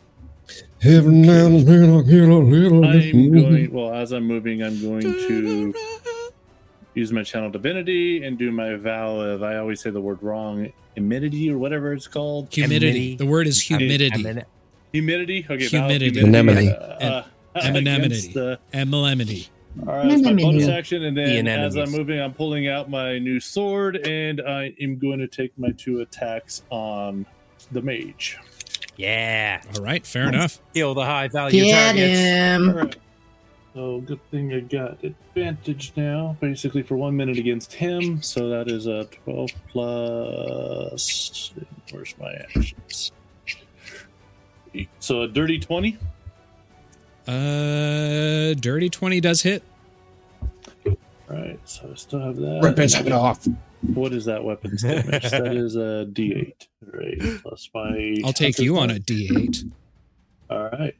Every 0.84 1.14
now 1.14 1.46
and 1.46 1.68
then 1.68 1.90
I 1.90 2.02
get 2.02 2.24
a 2.30 2.36
little 2.36 2.84
I'm 2.86 3.32
going. 3.34 3.72
Well, 3.72 3.94
as 3.94 4.12
I'm 4.12 4.24
moving, 4.26 4.64
I'm 4.64 4.82
going 4.82 5.02
Turn 5.02 5.14
to 5.14 5.64
around. 5.74 6.32
use 6.94 7.12
my 7.12 7.24
channel 7.24 7.50
divinity 7.50 8.24
and 8.24 8.38
do 8.38 8.52
my 8.52 8.76
vow 8.76 9.20
of 9.20 9.44
I 9.44 9.58
always 9.58 9.82
say 9.82 9.90
the 9.90 10.02
word 10.02 10.22
wrong, 10.24 10.72
humidity 10.96 11.50
or 11.52 11.58
whatever 11.58 11.94
it's 11.94 12.08
called. 12.08 12.54
Humidity. 12.54 12.86
Humidity. 12.88 13.16
The 13.18 13.26
word 13.26 13.48
is 13.48 13.62
humidity. 13.62 14.12
I'm 14.14 14.26
in 14.26 14.38
it. 14.40 14.48
Humidity. 14.94 15.46
Okay. 15.50 15.68
Humidity. 15.68 16.20
Anemone. 16.20 16.70
Uh, 16.70 16.74
uh, 17.56 17.60
Anemone. 17.62 18.06
against 18.06 18.34
the- 18.34 18.60
Emelemony. 18.74 19.50
All 19.88 19.96
right, 19.96 20.10
that's 20.10 20.22
my 20.22 20.34
bonus 20.34 20.68
action, 20.68 21.04
and 21.04 21.16
The 21.18 21.42
then 21.42 21.48
as 21.48 21.76
I'm 21.78 21.92
moving, 21.92 22.20
I'm 22.20 22.34
pulling 22.34 22.68
out 22.68 22.90
my 22.90 23.18
new 23.20 23.40
sword, 23.40 23.96
and 24.08 24.42
I 24.42 24.74
am 24.82 24.98
going 24.98 25.20
to 25.20 25.28
take 25.28 25.58
my 25.58 25.72
two 25.72 26.02
attacks 26.02 26.64
on 26.70 27.26
the 27.72 27.82
mage. 27.82 28.38
Yeah. 28.98 29.62
All 29.78 29.84
right, 29.84 30.06
fair 30.06 30.28
enough. 30.28 30.60
Kill 30.74 30.94
the 30.94 31.06
high 31.06 31.30
value 31.30 31.64
Get 31.64 31.72
targets. 31.72 32.20
All 32.20 32.26
him. 32.26 32.76
right. 32.76 32.96
So 33.74 34.02
good 34.02 34.20
thing 34.32 34.54
I 34.54 34.60
got 34.62 35.02
advantage 35.04 35.94
now, 35.96 36.36
basically 36.42 36.84
for 36.84 36.98
one 36.98 37.16
minute 37.16 37.38
against 37.38 37.72
him. 37.72 38.22
So 38.22 38.50
that 38.50 38.68
is 38.68 38.88
a 38.88 39.06
12 39.24 39.52
plus. 39.70 41.54
Where's 41.92 42.14
my 42.20 42.34
actions? 42.34 43.12
So 45.00 45.22
a 45.22 45.28
dirty 45.28 45.60
20. 45.60 45.98
Uh, 47.28 48.54
dirty 48.56 48.90
20 48.90 49.22
does 49.22 49.44
hit. 49.44 49.64
Right, 51.30 51.60
so 51.64 51.90
I 51.92 51.96
still 51.96 52.20
have 52.22 52.38
that. 52.38 52.62
Rip 52.64 52.78
his 52.78 52.96
head 52.96 53.12
off. 53.12 53.48
What 53.82 54.14
is 54.14 54.26
that 54.26 54.44
weapon's 54.44 54.82
damage? 54.84 55.30
that 55.30 55.56
is 55.56 55.76
a 55.76 56.08
D8. 56.12 56.68
Right. 56.92 57.42
Plus 57.44 57.70
my. 57.74 58.16
I'll 58.26 58.34
take 58.34 58.58
you 58.58 58.78
on 58.80 58.90
a 58.90 58.96
D8. 58.96 59.72
All 60.50 60.70
right. 60.72 60.96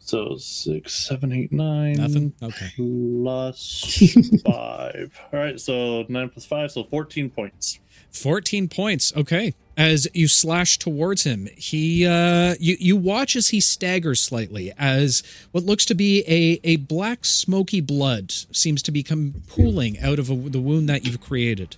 So 0.00 0.36
six, 0.36 0.94
seven, 0.94 1.30
eight, 1.32 1.52
nine. 1.52 1.94
Nothing? 1.94 2.32
Okay. 2.42 2.72
Plus 2.74 4.12
five. 4.44 5.18
All 5.32 5.38
right. 5.38 5.60
So 5.60 6.04
nine 6.08 6.28
plus 6.28 6.44
five. 6.44 6.72
So 6.72 6.82
14 6.82 7.30
points. 7.30 7.78
14 8.10 8.68
points. 8.68 9.12
Okay. 9.16 9.54
As 9.76 10.06
you 10.12 10.28
slash 10.28 10.78
towards 10.78 11.24
him, 11.24 11.48
he 11.56 12.06
uh 12.06 12.54
you 12.60 12.76
you 12.78 12.96
watch 12.96 13.36
as 13.36 13.48
he 13.48 13.60
staggers 13.60 14.20
slightly 14.20 14.72
as 14.76 15.22
what 15.52 15.64
looks 15.64 15.86
to 15.86 15.94
be 15.94 16.22
a 16.28 16.60
a 16.62 16.76
black 16.76 17.24
smoky 17.24 17.80
blood 17.80 18.30
seems 18.30 18.82
to 18.82 18.92
become 18.92 19.42
pooling 19.46 19.98
out 20.00 20.18
of 20.18 20.30
a, 20.30 20.34
the 20.34 20.60
wound 20.60 20.88
that 20.90 21.06
you've 21.06 21.20
created. 21.20 21.76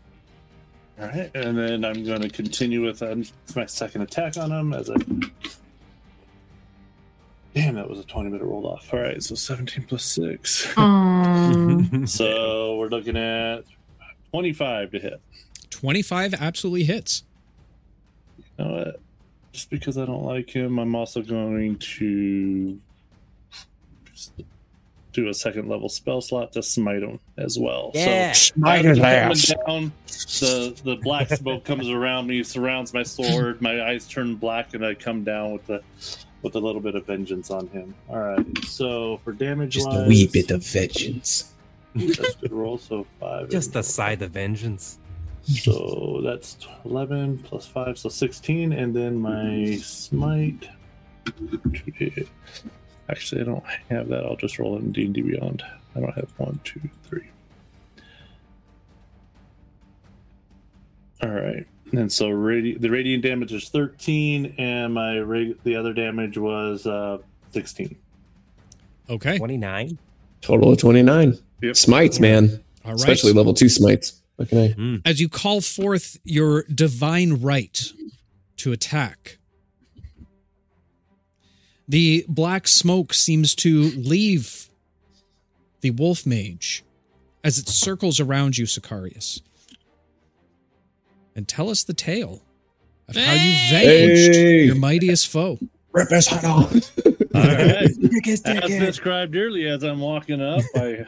All 1.00 1.06
right. 1.06 1.30
And 1.34 1.58
then 1.58 1.84
I'm 1.84 2.04
going 2.04 2.20
to 2.22 2.28
continue 2.28 2.84
with 2.84 3.02
um, 3.02 3.24
my 3.56 3.66
second 3.66 4.02
attack 4.02 4.36
on 4.36 4.52
him 4.52 4.72
as 4.72 4.90
I. 4.90 4.94
Damn, 7.54 7.74
that 7.76 7.88
was 7.88 8.00
a 8.00 8.04
20 8.04 8.30
minute 8.30 8.44
rolled 8.44 8.64
off. 8.64 8.92
All 8.92 9.00
right. 9.00 9.22
So 9.22 9.34
17 9.34 9.84
plus 9.84 10.04
six. 10.04 10.76
Um, 10.76 12.06
so 12.06 12.76
we're 12.76 12.88
looking 12.88 13.16
at 13.16 13.62
25 14.32 14.92
to 14.92 14.98
hit. 14.98 15.20
25 15.70 16.34
absolutely 16.34 16.84
hits. 16.84 17.24
You 18.58 18.64
know 18.64 18.72
what? 18.72 19.00
Just 19.52 19.70
because 19.70 19.98
I 19.98 20.04
don't 20.04 20.24
like 20.24 20.50
him, 20.50 20.78
I'm 20.78 20.94
also 20.94 21.22
going 21.22 21.76
to 21.78 22.78
do 25.12 25.28
a 25.28 25.34
second 25.34 25.68
level 25.68 25.88
spell 25.88 26.20
slot 26.20 26.52
to 26.52 26.62
smite 26.62 27.02
him 27.02 27.20
as 27.38 27.58
well. 27.58 27.92
Yeah. 27.94 28.32
So 28.32 28.54
Smite 28.54 28.84
his 28.84 28.98
ass. 28.98 29.54
down, 29.66 29.92
the 30.06 30.80
the 30.82 30.96
black 30.96 31.28
smoke 31.28 31.64
comes 31.64 31.88
around 31.88 32.26
me, 32.26 32.42
surrounds 32.42 32.92
my 32.92 33.04
sword. 33.04 33.62
My 33.62 33.88
eyes 33.88 34.06
turn 34.08 34.34
black, 34.34 34.74
and 34.74 34.84
I 34.84 34.94
come 34.94 35.24
down 35.24 35.52
with 35.52 35.66
the 35.66 35.82
with 36.42 36.56
a 36.56 36.60
little 36.60 36.80
bit 36.80 36.94
of 36.94 37.06
vengeance 37.06 37.50
on 37.50 37.68
him. 37.68 37.94
All 38.10 38.18
right. 38.18 38.64
So 38.64 39.20
for 39.24 39.32
damage, 39.32 39.74
Just 39.74 39.88
a 39.88 40.04
wee 40.06 40.26
bit 40.26 40.50
of 40.50 40.64
vengeance. 40.66 41.52
That's 41.94 42.18
a 42.18 42.38
good 42.40 42.52
roll. 42.52 42.76
So 42.78 43.06
five. 43.20 43.48
Just 43.50 43.68
and 43.68 43.76
a 43.76 43.82
side 43.84 44.20
of 44.20 44.32
vengeance. 44.32 44.98
So 45.44 46.20
that's 46.24 46.56
11 46.84 47.38
plus 47.38 47.66
5, 47.66 47.98
so 47.98 48.08
16. 48.08 48.72
And 48.72 48.94
then 48.94 49.16
my 49.16 49.76
smite. 49.82 50.68
Actually, 53.08 53.40
I 53.42 53.44
don't 53.44 53.64
have 53.90 54.08
that. 54.08 54.24
I'll 54.24 54.36
just 54.36 54.58
roll 54.58 54.76
it 54.76 54.80
in 54.82 54.92
D&D 54.92 55.20
Beyond. 55.22 55.62
I 55.94 56.00
don't 56.00 56.14
have 56.14 56.32
one, 56.38 56.58
two, 56.64 56.80
three. 57.04 57.28
All 61.22 61.28
right. 61.30 61.66
And 61.92 62.10
so 62.10 62.28
radi- 62.30 62.80
the 62.80 62.90
radiant 62.90 63.22
damage 63.22 63.52
is 63.52 63.68
13, 63.68 64.54
and 64.58 64.92
my 64.92 65.18
reg- 65.18 65.62
the 65.62 65.76
other 65.76 65.92
damage 65.92 66.36
was 66.38 66.86
uh, 66.86 67.18
16. 67.50 67.94
Okay. 69.10 69.38
29. 69.38 69.98
Total 70.40 70.72
of 70.72 70.78
29. 70.78 71.38
Yep. 71.62 71.76
Smites, 71.76 72.18
man. 72.18 72.62
All 72.84 72.90
right. 72.90 72.94
Especially 73.00 73.32
level 73.32 73.54
two 73.54 73.68
smites. 73.68 74.20
Okay. 74.40 74.72
Hmm. 74.72 74.96
as 75.04 75.20
you 75.20 75.28
call 75.28 75.60
forth 75.60 76.18
your 76.24 76.64
divine 76.64 77.34
right 77.40 77.92
to 78.56 78.72
attack. 78.72 79.38
The 81.88 82.24
black 82.28 82.66
smoke 82.66 83.14
seems 83.14 83.54
to 83.56 83.82
leave 83.90 84.68
the 85.82 85.90
wolf 85.90 86.24
mage 86.26 86.82
as 87.44 87.58
it 87.58 87.68
circles 87.68 88.18
around 88.20 88.56
you, 88.58 88.64
Sicarius. 88.64 89.42
And 91.36 91.46
tell 91.46 91.68
us 91.68 91.84
the 91.84 91.94
tale 91.94 92.42
of 93.08 93.16
how 93.16 93.32
you 93.34 93.52
vanquished 93.70 94.32
Hey. 94.34 94.64
your 94.64 94.76
mightiest 94.76 95.28
foe. 95.28 95.58
Rip 95.92 96.08
his 96.10 96.26
head 96.26 96.44
off. 96.44 96.72
All 97.34 97.42
right. 97.42 97.88
As 98.26 98.40
described 98.40 99.36
earlier, 99.36 99.74
as 99.74 99.82
I'm 99.84 100.00
walking 100.00 100.40
up, 100.40 100.62
I 100.74 101.06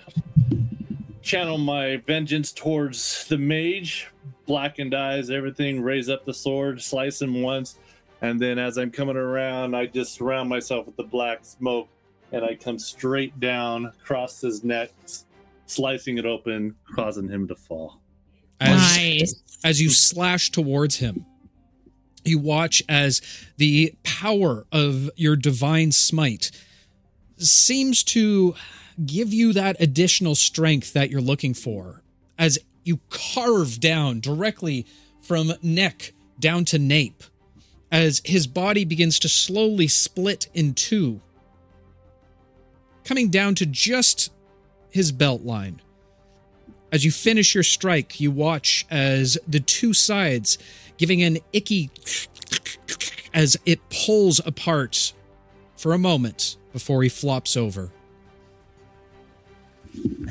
channel 1.26 1.58
my 1.58 1.96
vengeance 2.06 2.52
towards 2.52 3.26
the 3.26 3.36
mage, 3.36 4.08
blackened 4.46 4.94
eyes, 4.94 5.28
everything, 5.28 5.82
raise 5.82 6.08
up 6.08 6.24
the 6.24 6.32
sword, 6.32 6.80
slice 6.80 7.20
him 7.20 7.42
once, 7.42 7.78
and 8.22 8.40
then 8.40 8.58
as 8.60 8.76
I'm 8.78 8.92
coming 8.92 9.16
around, 9.16 9.74
I 9.74 9.86
just 9.86 10.14
surround 10.14 10.48
myself 10.48 10.86
with 10.86 10.96
the 10.96 11.02
black 11.02 11.44
smoke, 11.44 11.88
and 12.30 12.44
I 12.44 12.54
come 12.54 12.78
straight 12.78 13.38
down, 13.40 13.86
across 13.86 14.40
his 14.40 14.62
neck, 14.62 14.92
slicing 15.66 16.16
it 16.16 16.24
open, 16.26 16.76
causing 16.94 17.28
him 17.28 17.48
to 17.48 17.56
fall. 17.56 18.00
As, 18.60 18.96
Nice. 18.96 19.42
as 19.64 19.80
you 19.82 19.90
slash 19.90 20.50
towards 20.50 20.96
him, 20.96 21.26
you 22.24 22.38
watch 22.38 22.84
as 22.88 23.20
the 23.56 23.94
power 24.04 24.64
of 24.70 25.10
your 25.16 25.34
divine 25.34 25.90
smite 25.90 26.52
seems 27.36 28.02
to 28.04 28.54
give 29.04 29.32
you 29.32 29.52
that 29.52 29.76
additional 29.80 30.34
strength 30.34 30.92
that 30.92 31.10
you're 31.10 31.20
looking 31.20 31.54
for 31.54 32.02
as 32.38 32.58
you 32.84 33.00
carve 33.10 33.80
down 33.80 34.20
directly 34.20 34.86
from 35.20 35.52
neck 35.62 36.12
down 36.38 36.64
to 36.64 36.78
nape 36.78 37.22
as 37.90 38.22
his 38.24 38.46
body 38.46 38.84
begins 38.84 39.18
to 39.18 39.28
slowly 39.28 39.88
split 39.88 40.48
in 40.54 40.72
two 40.72 41.20
coming 43.04 43.28
down 43.28 43.54
to 43.54 43.66
just 43.66 44.32
his 44.90 45.12
belt 45.12 45.42
line 45.42 45.80
as 46.92 47.04
you 47.04 47.10
finish 47.10 47.54
your 47.54 47.64
strike, 47.64 48.20
you 48.20 48.30
watch 48.30 48.86
as 48.90 49.36
the 49.46 49.60
two 49.60 49.92
sides 49.92 50.56
giving 50.96 51.22
an 51.22 51.38
icky 51.52 51.90
as 53.34 53.56
it 53.66 53.80
pulls 53.90 54.40
apart 54.46 55.12
for 55.76 55.92
a 55.92 55.98
moment 55.98 56.56
before 56.72 57.02
he 57.02 57.08
flops 57.08 57.56
over. 57.56 57.90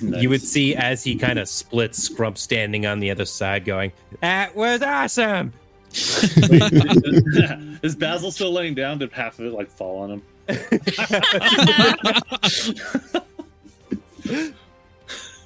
You 0.02 0.30
would 0.30 0.42
see 0.42 0.76
as 0.76 1.04
he 1.04 1.16
kind 1.16 1.40
of 1.40 1.48
splits, 1.48 2.10
Scrump 2.10 2.38
standing 2.38 2.86
on 2.86 3.00
the 3.00 3.12
other 3.12 3.26
side 3.26 3.66
going, 3.66 3.92
That 4.22 4.56
was 4.56 4.82
awesome. 4.82 5.54
Is 7.84 7.96
Basil 7.96 8.32
still 8.32 8.52
laying 8.52 8.76
down? 8.76 8.98
Did 9.00 9.12
half 9.14 9.40
of 9.40 9.46
it 9.46 9.54
like 9.54 9.70
fall 9.70 10.00
on 10.00 10.12
him? 10.12 10.22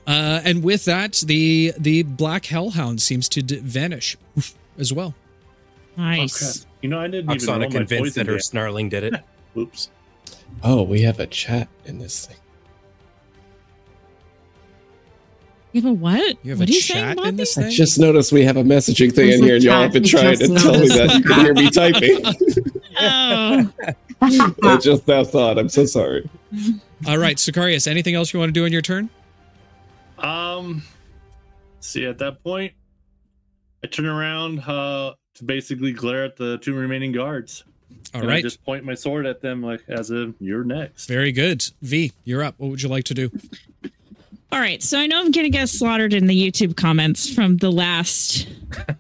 Uh, 0.08 0.42
and 0.44 0.64
with 0.64 0.86
that, 0.86 1.22
the 1.28 1.72
the 1.78 2.02
black 2.02 2.48
hellhound 2.48 3.00
seems 3.00 3.30
to 3.30 3.44
d- 3.44 3.60
vanish 3.60 4.18
as 4.80 4.92
well. 4.92 5.14
Nice. 5.98 6.66
You 6.82 6.90
know, 6.90 7.00
I 7.00 7.08
didn't 7.08 7.32
even 7.32 7.48
roll 7.48 7.58
Oksana 7.58 7.72
my 7.72 7.78
convinced 7.78 8.16
that 8.16 8.26
her 8.26 8.34
yet. 8.34 8.44
snarling 8.44 8.90
did 8.90 9.04
it. 9.04 9.14
Oops. 9.58 9.92
Oh, 10.64 10.82
we 10.82 11.04
have 11.04 11.20
a 11.20 11.28
chat 11.28 11.68
in 11.86 12.00
this 12.00 12.26
thing. 12.26 12.38
You 15.72 15.82
have 15.82 15.92
a 15.92 15.94
what? 15.94 16.38
You 16.44 16.52
have 16.52 16.60
what 16.60 16.70
a 16.70 16.72
are 16.72 16.76
you 16.76 16.82
saying, 16.82 17.06
chat 17.06 17.18
Bobby? 17.18 17.30
in 17.30 17.36
this 17.36 17.58
I 17.58 17.70
just 17.70 18.00
noticed 18.00 18.32
we 18.32 18.44
have 18.44 18.58
a 18.58 18.64
messaging 18.64 19.14
thing 19.14 19.32
in 19.32 19.44
here, 19.44 19.56
and 19.56 19.64
y'all 19.64 19.84
have 19.84 19.94
been 19.94 20.04
trying 20.04 20.38
to 20.38 20.48
just 20.48 20.64
tell 20.64 20.80
me 20.80 20.88
that 20.88 21.14
you 21.16 21.24
can 21.24 21.40
hear 21.46 21.54
me 21.54 21.70
typing. 21.70 22.22
Oh, 23.00 23.72
I 24.64 24.78
just 24.78 25.08
now 25.08 25.24
saw 25.24 25.52
it. 25.52 25.58
I'm 25.58 25.70
so 25.70 25.86
sorry. 25.86 26.30
All 27.08 27.18
right, 27.18 27.38
Sicarius, 27.38 27.88
anything 27.88 28.16
else 28.16 28.34
you 28.34 28.40
want 28.40 28.50
to 28.50 28.54
do 28.54 28.66
in 28.66 28.74
your 28.74 28.82
turn? 28.82 29.10
Um, 30.18 30.84
see, 31.80 32.06
at 32.06 32.18
that 32.18 32.44
point, 32.44 32.74
I 33.84 33.88
turn 33.88 34.08
around 34.08 34.60
uh, 34.62 35.14
to 35.36 35.44
basically 35.44 35.94
glare 35.94 36.26
at 36.26 36.36
the 36.36 36.58
two 36.58 36.74
remaining 36.74 37.12
guards. 37.12 37.64
All 38.14 38.22
and 38.22 38.32
I 38.32 38.42
just 38.42 38.64
point 38.66 38.84
my 38.84 38.96
sword 38.96 39.26
at 39.26 39.42
them, 39.42 39.62
like 39.62 39.84
as 39.88 40.10
if 40.12 40.34
you're 40.40 40.64
next. 40.64 41.06
very 41.08 41.32
good. 41.32 41.64
V, 41.82 42.12
you're 42.26 42.44
up. 42.44 42.56
What 42.58 42.72
would 42.72 42.82
you 42.82 42.90
like 42.90 43.04
to 43.06 43.14
do? 43.14 43.32
All 44.52 44.60
right. 44.60 44.82
So 44.82 45.00
I 45.00 45.08
know 45.08 45.20
I'm 45.20 45.32
gonna 45.32 45.50
get 45.50 45.70
slaughtered 45.70 46.14
in 46.14 46.26
the 46.28 46.52
YouTube 46.52 46.76
comments 46.76 47.32
from 47.34 47.58
the 47.58 47.72
last 47.72 48.48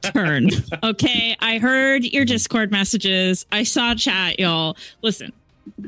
turn. 0.02 0.50
Okay, 0.84 1.36
I 1.40 1.58
heard 1.58 2.06
your 2.06 2.26
Discord 2.26 2.72
messages. 2.72 3.46
I 3.52 3.64
saw 3.64 3.94
chat, 3.96 4.40
y'all. 4.40 4.78
Listen, 5.02 5.34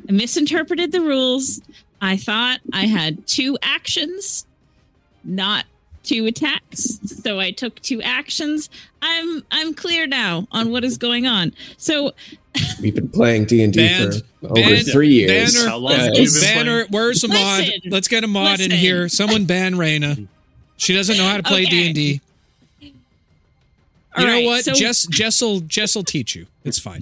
I 0.10 0.12
misinterpreted 0.12 0.92
the 0.92 1.02
rules. 1.02 1.62
I 2.02 2.18
thought 2.18 2.60
I 2.74 2.88
had 2.88 3.26
two 3.28 3.58
actions, 3.62 4.46
not 5.24 5.66
two 6.04 6.26
attacks. 6.26 7.00
So 7.06 7.40
I 7.40 7.52
took 7.52 7.80
two 7.82 8.02
actions. 8.02 8.70
I'm 9.02 9.44
I'm 9.52 9.74
clear 9.74 10.08
now 10.08 10.48
on 10.52 10.72
what 10.72 10.84
is 10.84 10.98
going 10.98 11.28
on. 11.28 11.54
So 11.78 12.12
We've 12.82 12.94
been 12.96 13.10
playing 13.10 13.46
D 13.46 13.64
and 13.64 13.72
D 13.74 13.88
for 13.88 14.48
over 14.48 14.54
band- 14.56 14.88
three 14.88 15.10
years. 15.10 15.54
banner- 15.56 15.70
How 15.70 15.78
long 15.78 15.94
Uh, 15.94 15.98
have 16.06 16.14
been 16.14 16.28
Banner, 16.42 16.86
where's 16.90 17.24
a 17.24 17.28
mod? 17.28 17.60
Listen. 17.66 17.82
Let's 17.92 18.08
get 18.08 18.24
a 18.24 18.28
mod 18.28 18.60
in 18.60 18.72
here. 18.72 19.08
Someone 19.10 19.46
ban 19.46 19.76
Raina. 19.76 20.28
She 20.78 20.94
doesn't 20.94 21.16
know 21.18 21.26
how 21.28 21.38
to 21.38 21.44
play 21.44 21.66
D 21.66 21.86
and 21.86 21.96
D. 21.96 22.22
You 22.82 22.92
All 24.18 24.26
know 24.26 24.34
right, 24.34 24.46
what? 24.46 24.66
so- 24.66 24.74
Jess 24.74 25.06
Jess'll 25.08 25.62
Jess'll 25.62 26.04
teach 26.04 26.36
you. 26.36 26.48
It's 26.66 26.80
fine. 26.80 27.02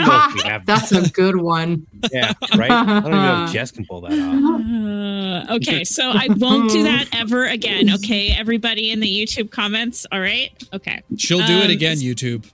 know 0.07 0.27
if 0.29 0.35
we 0.35 0.49
have 0.49 0.67
That's 0.67 0.93
a 0.93 1.09
good 1.11 1.37
one. 1.37 1.87
Yeah, 2.13 2.33
right. 2.57 2.71
I 2.71 2.85
don't 2.85 2.99
even 3.07 3.11
know 3.13 3.45
if 3.47 3.53
Jess 3.55 3.71
can 3.71 3.87
pull 3.87 4.01
that 4.03 4.13
off. 4.13 5.49
Uh, 5.51 5.55
okay, 5.57 5.85
so 5.85 6.11
I 6.11 6.27
won't 6.37 6.71
do 6.71 6.83
that 6.85 7.07
ever 7.13 7.47
again. 7.47 7.91
Okay, 7.95 8.31
everybody 8.37 8.91
in 8.91 9.01
the 9.01 9.07
YouTube 9.09 9.51
comments. 9.51 10.07
All 10.13 10.21
right. 10.21 10.51
Okay. 10.75 11.03
She'll 11.17 11.47
do 11.47 11.59
it 11.59 11.65
Um, 11.67 11.71
again, 11.71 11.99
YouTube. 11.99 12.45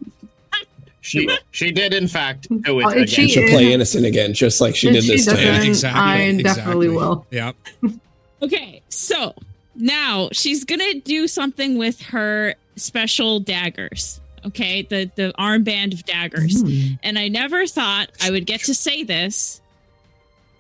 She 1.05 1.29
she 1.51 1.71
did 1.71 1.93
in 1.93 2.09
fact 2.09 2.49
do 2.49 2.81
it 2.81 2.85
Oh, 2.85 2.89
again. 2.89 3.07
she- 3.07 3.29
She'll 3.29 3.49
play 3.51 3.73
innocent 3.75 4.07
again, 4.07 4.33
just 4.33 4.61
like 4.61 4.75
she 4.75 4.89
If 4.89 4.95
did 4.95 5.05
she 5.05 5.11
this 5.13 5.27
doesn't- 5.27 5.39
time. 5.45 5.47
Yeah, 5.53 5.59
then 5.59 5.69
exactly. 5.69 6.01
I 6.01 6.43
definitely 6.43 6.87
exactly. 6.87 6.89
will. 6.89 7.27
Yeah. 7.31 7.53
Okay, 8.43 8.83
so 8.91 9.35
now 9.75 10.29
she's 10.33 10.65
gonna 10.65 10.95
do 11.01 11.27
something 11.29 11.79
with 11.79 12.01
her 12.03 12.55
special 12.77 13.41
daggers. 13.41 14.21
Okay, 14.45 14.83
the 14.83 15.11
the 15.17 15.33
armband 15.39 15.95
of 15.95 16.05
daggers. 16.05 16.63
And 17.03 17.19
I 17.19 17.29
never 17.29 17.67
thought 17.67 18.11
I 18.23 18.31
would 18.31 18.45
get 18.45 18.61
to 18.65 18.75
say 18.75 19.03
this. 19.03 19.63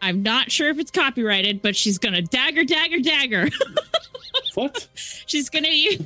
I'm 0.00 0.22
not 0.22 0.50
sure 0.50 0.70
if 0.70 0.78
it's 0.78 0.90
copyrighted, 0.90 1.60
but 1.60 1.76
she's 1.76 1.98
gonna 1.98 2.22
dagger, 2.22 2.64
dagger, 2.64 3.00
dagger. 3.00 3.48
What? 4.54 4.86
she's 4.94 5.50
gonna 5.50 5.68
use. 5.68 6.00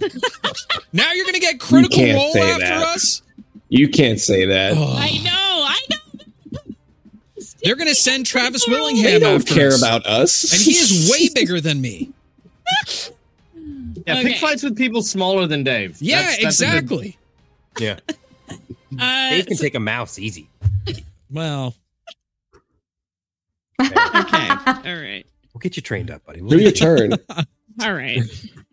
Now 0.92 1.12
you're 1.12 1.26
gonna 1.26 1.38
get 1.38 1.60
critical 1.60 1.96
can't 1.98 2.16
role 2.16 2.36
after 2.44 2.64
that. 2.64 2.82
us. 2.96 3.22
You 3.68 3.88
can't 3.88 4.18
say 4.20 4.46
that. 4.46 4.72
Oh, 4.76 4.94
I 4.96 5.10
know, 5.22 5.30
I 5.32 5.78
know. 5.90 6.74
they're 7.62 7.76
gonna 7.76 7.94
send 7.94 8.24
Travis 8.26 8.64
they 8.66 8.72
Willingham 8.72 9.20
don't 9.20 9.40
after 9.42 9.54
care 9.54 9.68
us. 9.68 9.82
about 9.82 10.06
us. 10.06 10.52
and 10.52 10.60
he 10.62 10.72
is 10.72 11.10
way 11.10 11.28
bigger 11.34 11.60
than 11.60 11.80
me. 11.80 12.12
Yeah, 14.06 14.20
Okay. 14.20 14.22
pick 14.28 14.36
fights 14.38 14.62
with 14.62 14.76
people 14.76 15.02
smaller 15.02 15.46
than 15.46 15.64
Dave. 15.64 15.98
Yeah, 16.00 16.22
That's- 16.22 16.42
that's 16.42 16.60
a 16.60 16.64
good- 16.64 16.72
exactly. 17.06 17.18
Yeah, 17.78 17.98
Uh, 18.98 19.30
Dave 19.30 19.46
can 19.46 19.56
take 19.58 19.74
a 19.74 19.80
mouse 19.80 20.18
easy. 20.18 20.48
Well, 21.30 21.74
okay, 23.80 24.48
all 24.48 24.82
right. 24.82 25.26
We'll 25.52 25.60
get 25.60 25.76
you 25.76 25.82
trained 25.82 26.10
up, 26.10 26.24
buddy. 26.24 26.40
We'll 26.40 26.50
Do 26.56 26.58
your 26.62 26.72
turn. 26.72 27.12
All 27.82 27.92
right. 27.92 28.18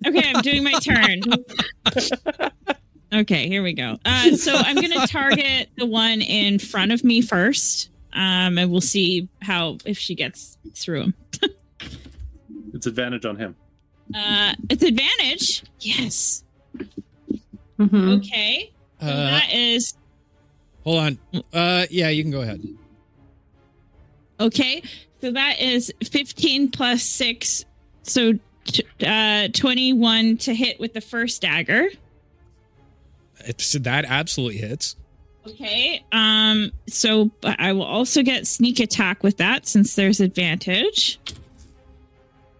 Okay, 0.07 0.31
I'm 0.33 0.41
doing 0.41 0.63
my 0.63 0.71
turn. 0.79 1.21
Okay, 3.13 3.47
here 3.47 3.63
we 3.63 3.73
go. 3.73 3.97
Uh, 4.05 4.31
so 4.35 4.53
I'm 4.55 4.75
going 4.75 4.91
to 4.91 5.07
target 5.07 5.69
the 5.77 5.85
one 5.85 6.21
in 6.21 6.59
front 6.59 6.91
of 6.91 7.03
me 7.03 7.21
first, 7.21 7.89
um, 8.13 8.57
and 8.57 8.71
we'll 8.71 8.81
see 8.81 9.27
how 9.41 9.77
if 9.85 9.97
she 9.97 10.15
gets 10.15 10.57
through 10.73 11.01
him. 11.03 11.13
It's 12.73 12.87
advantage 12.87 13.25
on 13.25 13.37
him. 13.37 13.55
Uh, 14.13 14.53
it's 14.69 14.83
advantage. 14.83 15.63
Yes. 15.79 16.43
Mhm. 17.79 18.17
Okay. 18.19 18.71
So 19.01 19.07
uh, 19.07 19.15
that 19.15 19.53
is 19.53 19.95
hold 20.83 20.99
on. 20.99 21.19
Uh, 21.53 21.85
yeah, 21.89 22.09
you 22.09 22.23
can 22.23 22.31
go 22.31 22.41
ahead. 22.41 22.61
okay. 24.39 24.81
So 25.21 25.31
that 25.31 25.59
is 25.59 25.91
15 26.03 26.69
plus 26.71 27.01
six, 27.01 27.65
so 28.03 28.33
t- 28.65 28.83
uh, 29.05 29.47
21 29.53 30.37
to 30.39 30.53
hit 30.53 30.79
with 30.79 30.93
the 30.93 31.01
first 31.01 31.41
dagger. 31.41 31.87
It's, 33.45 33.73
that 33.73 34.05
absolutely 34.05 34.57
hits. 34.57 34.95
Okay. 35.47 36.03
Um. 36.11 36.71
So, 36.87 37.29
but 37.41 37.59
I 37.59 37.73
will 37.73 37.83
also 37.83 38.23
get 38.23 38.47
sneak 38.47 38.79
attack 38.79 39.21
with 39.23 39.37
that 39.37 39.67
since 39.67 39.95
there's 39.95 40.19
advantage. 40.19 41.19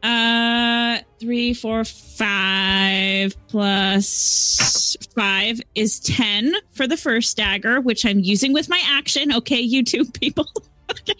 Uh, 0.04 1.00
three, 1.20 1.56
four, 1.56 1.84
five 1.84 3.36
plus 3.48 4.96
five 5.16 5.60
is 5.74 6.00
ten 6.00 6.54
for 6.72 6.86
the 6.86 6.96
first 6.96 7.36
dagger, 7.38 7.82
which 7.82 8.06
I'm 8.06 8.20
using 8.20 8.54
with 8.54 8.70
my 8.70 8.80
action. 8.86 9.34
Okay, 9.34 9.60
you 9.62 9.84
two 9.84 10.06
people. 10.06 10.48
okay. 10.92 11.16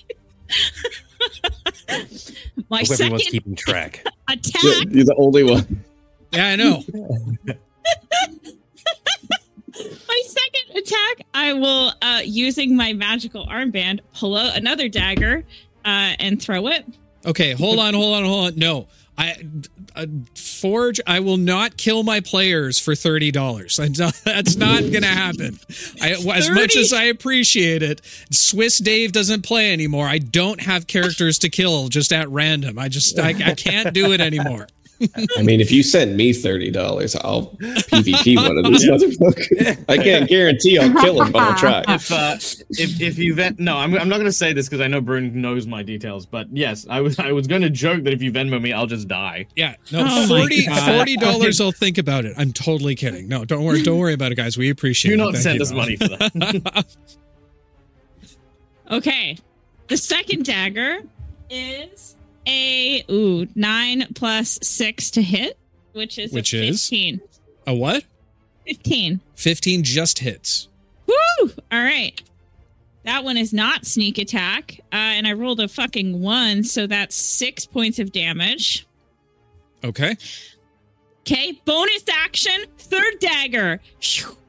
my 2.70 2.80
Hope 2.82 2.92
everyone's 2.92 2.98
second 2.98 3.20
keeping 3.20 3.56
track. 3.56 4.06
attack. 4.30 4.86
You're 4.90 5.06
the 5.06 5.16
only 5.18 5.44
one. 5.44 5.84
Yeah, 6.32 6.50
I 6.50 6.56
know. 6.56 6.84
My 9.78 10.22
second 10.26 10.78
attack, 10.78 11.26
I 11.34 11.54
will, 11.54 11.94
uh, 12.02 12.22
using 12.24 12.76
my 12.76 12.94
magical 12.94 13.46
armband, 13.48 14.00
pull 14.14 14.36
out 14.38 14.56
another 14.58 14.90
dagger, 14.90 15.44
uh, 15.84 16.14
and 16.20 16.42
throw 16.42 16.68
it. 16.68 16.86
Okay, 17.26 17.54
hold 17.54 17.80
on, 17.80 17.94
hold 17.94 18.16
on, 18.16 18.24
hold 18.26 18.48
on. 18.48 18.56
No, 18.58 18.88
I 19.18 19.36
uh, 19.96 20.06
Forge. 20.36 21.00
I 21.08 21.20
will 21.20 21.38
not 21.38 21.78
kill 21.78 22.04
my 22.04 22.20
players 22.20 22.80
for 22.80 22.96
thirty 22.96 23.32
dollars. 23.32 23.78
That's 23.78 24.56
not 24.56 24.84
gonna 24.92 25.08
happen. 25.08 25.60
I, 26.02 26.12
as 26.12 26.50
much 26.50 26.76
as 26.76 26.94
I 26.94 27.04
appreciate 27.04 27.82
it, 27.82 28.02
Swiss 28.32 28.78
Dave 28.78 29.12
doesn't 29.12 29.44
play 29.44 29.72
anymore. 29.74 30.06
I 30.08 30.18
don't 30.20 30.62
have 30.62 30.88
characters 30.88 31.40
to 31.40 31.50
kill 31.50 31.88
just 31.88 32.12
at 32.14 32.30
random. 32.30 32.78
I 32.78 32.90
just 32.90 33.18
I, 33.18 33.30
I 33.30 33.54
can't 33.54 33.94
do 33.94 34.12
it 34.12 34.22
anymore. 34.22 34.68
I 35.38 35.42
mean, 35.42 35.60
if 35.62 35.72
you 35.72 35.84
send 35.84 36.16
me 36.16 36.32
thirty 36.34 36.72
dollars, 36.72 37.16
I'll 37.18 37.48
PvP 37.58 38.38
one 38.38 38.58
of 38.58 38.66
these 38.66 38.86
motherfuckers. 38.90 39.84
I 39.90 39.98
can't 39.98 40.30
guarantee 40.30 40.78
I'll 40.80 40.94
kill 41.02 41.22
him, 41.22 41.32
but 41.32 41.42
I'll 41.42 41.56
try. 41.58 41.84
If 41.90 42.12
uh, 42.12 42.36
if 42.72 43.02
if 43.02 43.18
you 43.18 43.36
ven- 43.36 43.56
no, 43.60 43.76
I'm, 43.78 43.94
I'm 43.98 44.08
not 44.10 44.16
going 44.18 44.26
to 44.26 44.32
say 44.32 44.54
this 44.54 44.68
because 44.70 44.82
I 44.82 44.88
know 44.88 45.02
Brune 45.02 45.40
knows 45.42 45.68
my 45.68 45.84
details. 45.84 46.26
But 46.26 46.48
yes, 46.52 46.86
I 46.90 47.02
was 47.02 47.20
I 47.20 47.32
was 47.34 47.46
going 47.48 47.62
to 47.62 47.70
joke 47.70 48.04
that 48.04 48.14
if 48.14 48.22
you 48.22 48.32
Venmo 48.32 48.62
me, 48.62 48.72
I'll 48.74 48.88
just 48.88 49.08
die. 49.08 49.48
Yeah, 49.56 49.76
no, 49.92 50.02
Oh 50.08 50.28
my 50.28 50.42
40 50.42 50.66
God. 50.68 51.20
dollars. 51.22 51.60
I'll 51.62 51.72
think 51.72 51.98
about 51.98 52.26
it. 52.26 52.34
I'm 52.38 52.54
totally 52.54 52.96
kidding. 52.96 53.28
No, 53.28 53.44
don't 53.46 53.64
worry. 53.66 53.82
Don't 53.84 54.00
worry 54.00 54.14
about 54.14 54.32
it, 54.32 54.36
guys. 54.36 54.58
We 54.58 54.70
appreciate 54.70 55.10
Do 55.12 55.16
it. 55.16 55.18
not 55.18 55.34
Thank 55.34 55.44
send 55.44 55.62
us 55.62 55.70
though. 55.72 55.76
money 55.78 55.96
for 55.98 56.08
that. 56.08 56.86
Okay. 58.92 59.38
The 59.88 59.98
second 59.98 60.46
dagger 60.46 61.00
is 61.50 62.15
a 62.48 63.04
ooh 63.10 63.48
nine 63.56 64.08
plus 64.16 64.60
six 64.62 65.12
to 65.12 65.22
hit, 65.22 65.58
which 65.94 66.18
is 66.20 66.32
Which 66.32 66.54
a 66.54 66.64
is? 66.68 66.82
15. 66.88 67.22
A 67.68 67.74
what? 67.74 68.04
15. 68.68 69.20
Fifteen 69.36 69.84
just 69.84 70.20
hits. 70.20 70.68
Woo! 71.08 71.52
All 71.72 71.84
right. 71.84 72.22
That 73.04 73.24
one 73.24 73.38
is 73.38 73.54
not 73.54 73.86
sneak 73.86 74.18
attack. 74.18 74.80
Uh, 74.92 74.96
and 74.96 75.28
I 75.28 75.34
rolled 75.34 75.60
a 75.60 75.68
fucking 75.68 76.22
one, 76.22 76.64
so 76.64 76.88
that's 76.88 77.16
six 77.16 77.66
points 77.66 78.00
of 78.00 78.12
damage. 78.12 78.88
Okay. 79.84 80.16
Okay, 81.22 81.60
bonus 81.66 82.04
action, 82.12 82.66
third 82.78 83.20
dagger. 83.20 83.80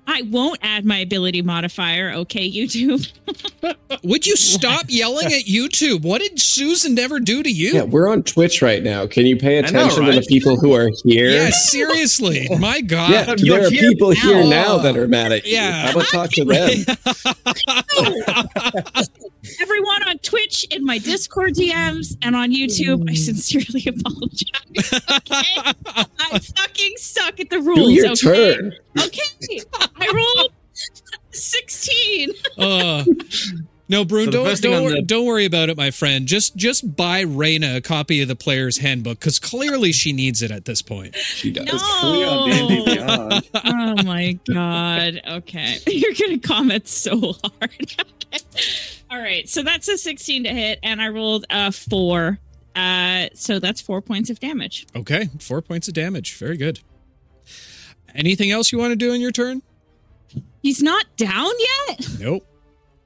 I 0.09 0.23
won't 0.23 0.59
add 0.62 0.85
my 0.85 0.99
ability 0.99 1.43
modifier. 1.43 2.12
Okay, 2.12 2.51
YouTube. 2.51 3.11
Would 4.05 4.27
you 4.27 4.37
stop 4.37 4.85
yelling 4.89 5.27
at 5.27 5.45
YouTube? 5.45 6.03
What 6.03 6.20
did 6.20 6.41
Susan 6.41 6.95
never 6.95 7.19
do 7.19 7.43
to 7.43 7.51
you? 7.51 7.73
Yeah, 7.73 7.83
we're 7.83 8.09
on 8.09 8.23
Twitch 8.23 8.62
right 8.62 8.83
now. 8.83 9.07
Can 9.07 9.27
you 9.27 9.37
pay 9.37 9.59
I 9.59 9.62
know, 9.62 9.69
attention 9.87 10.05
to 10.05 10.12
the 10.12 10.27
people 10.28 10.59
who 10.59 10.74
are 10.74 10.89
here? 11.05 11.28
Yeah, 11.31 11.51
seriously. 11.51 12.47
My 12.59 12.81
God. 12.87 13.11
Yeah, 13.11 13.35
You're 13.39 13.59
there 13.59 13.66
are 13.66 13.70
here 13.70 13.91
people 13.91 14.11
here 14.11 14.43
now. 14.45 14.49
now 14.49 14.78
that 14.78 14.97
are 14.97 15.09
mad 15.09 15.33
at 15.33 15.45
you. 15.47 15.55
Yeah. 15.55 15.87
How 15.87 15.93
about 15.93 16.07
talk 16.09 16.31
to 16.33 16.45
them? 16.45 16.69
Everyone 19.61 20.09
on 20.09 20.19
Twitch, 20.19 20.65
in 20.70 20.85
my 20.85 20.99
Discord 20.99 21.55
DMs, 21.55 22.16
and 22.23 22.35
on 22.35 22.51
YouTube, 22.51 23.09
I 23.09 23.15
sincerely 23.15 23.87
apologize. 23.87 24.93
Okay? 25.11 25.73
I 26.19 26.39
fucking 26.39 26.95
suck 26.97 27.39
at 27.41 27.51
the 27.51 27.61
rules. 27.61 27.89
Do 27.89 27.93
your 27.93 28.07
okay? 28.12 28.57
turn. 28.57 28.73
Okay. 28.99 29.61
I 29.98 30.12
rolled 30.14 30.52
16. 31.31 32.31
Uh, 32.59 33.05
no, 33.89 34.05
Brune, 34.05 34.24
So 34.27 34.31
don't 34.44 34.60
don't, 34.62 34.82
wor- 34.82 34.90
the- 34.93 35.02
don't 35.02 35.27
worry 35.27 35.44
about 35.44 35.68
it, 35.68 35.77
my 35.77 35.90
friend. 35.90 36.27
Just 36.27 36.56
just 36.56 36.97
buy 36.97 37.24
Raina 37.24 37.77
a 37.77 37.81
copy 37.82 38.20
of 38.23 38.28
the 38.28 38.35
player's 38.35 38.78
handbook 38.78 39.20
because 39.20 39.39
clearly 39.39 39.93
she 39.93 40.12
needs 40.12 40.43
it 40.43 40.51
at 40.51 40.64
this 40.64 40.81
point. 40.82 41.14
She 41.16 41.52
does. 41.52 41.68
Fully 42.01 42.24
on 42.24 42.48
D&D 42.51 42.94
No. 42.97 43.40
Oh 43.55 44.02
my 44.05 44.39
god. 44.52 45.20
Okay. 45.28 45.77
You're 45.86 46.14
gonna 46.18 46.39
comment 46.39 46.89
so 46.89 47.18
hard. 47.20 47.44
okay. 47.62 48.44
All 49.10 49.18
right. 49.18 49.47
So 49.48 49.62
that's 49.62 49.86
a 49.89 49.98
16 49.98 50.44
to 50.44 50.51
hit, 50.51 50.78
and 50.82 51.01
I 51.02 51.09
rolled 51.09 51.44
a 51.51 51.70
four. 51.70 52.39
Uh 52.74 53.28
so 53.35 53.59
that's 53.60 53.81
four 53.82 54.01
points 54.01 54.31
of 54.31 54.40
damage. 54.40 54.86
Okay, 54.97 55.28
four 55.39 55.60
points 55.62 55.89
of 55.89 55.94
damage. 55.94 56.36
Very 56.39 56.56
good. 56.56 56.81
Anything 58.14 58.51
else 58.51 58.73
you 58.73 58.78
want 58.78 58.93
to 58.93 58.97
do 58.97 59.12
in 59.12 59.20
your 59.20 59.31
turn? 59.31 59.62
He's 60.62 60.82
not 60.82 61.05
down 61.16 61.51
yet? 61.89 62.09
Nope. 62.20 62.47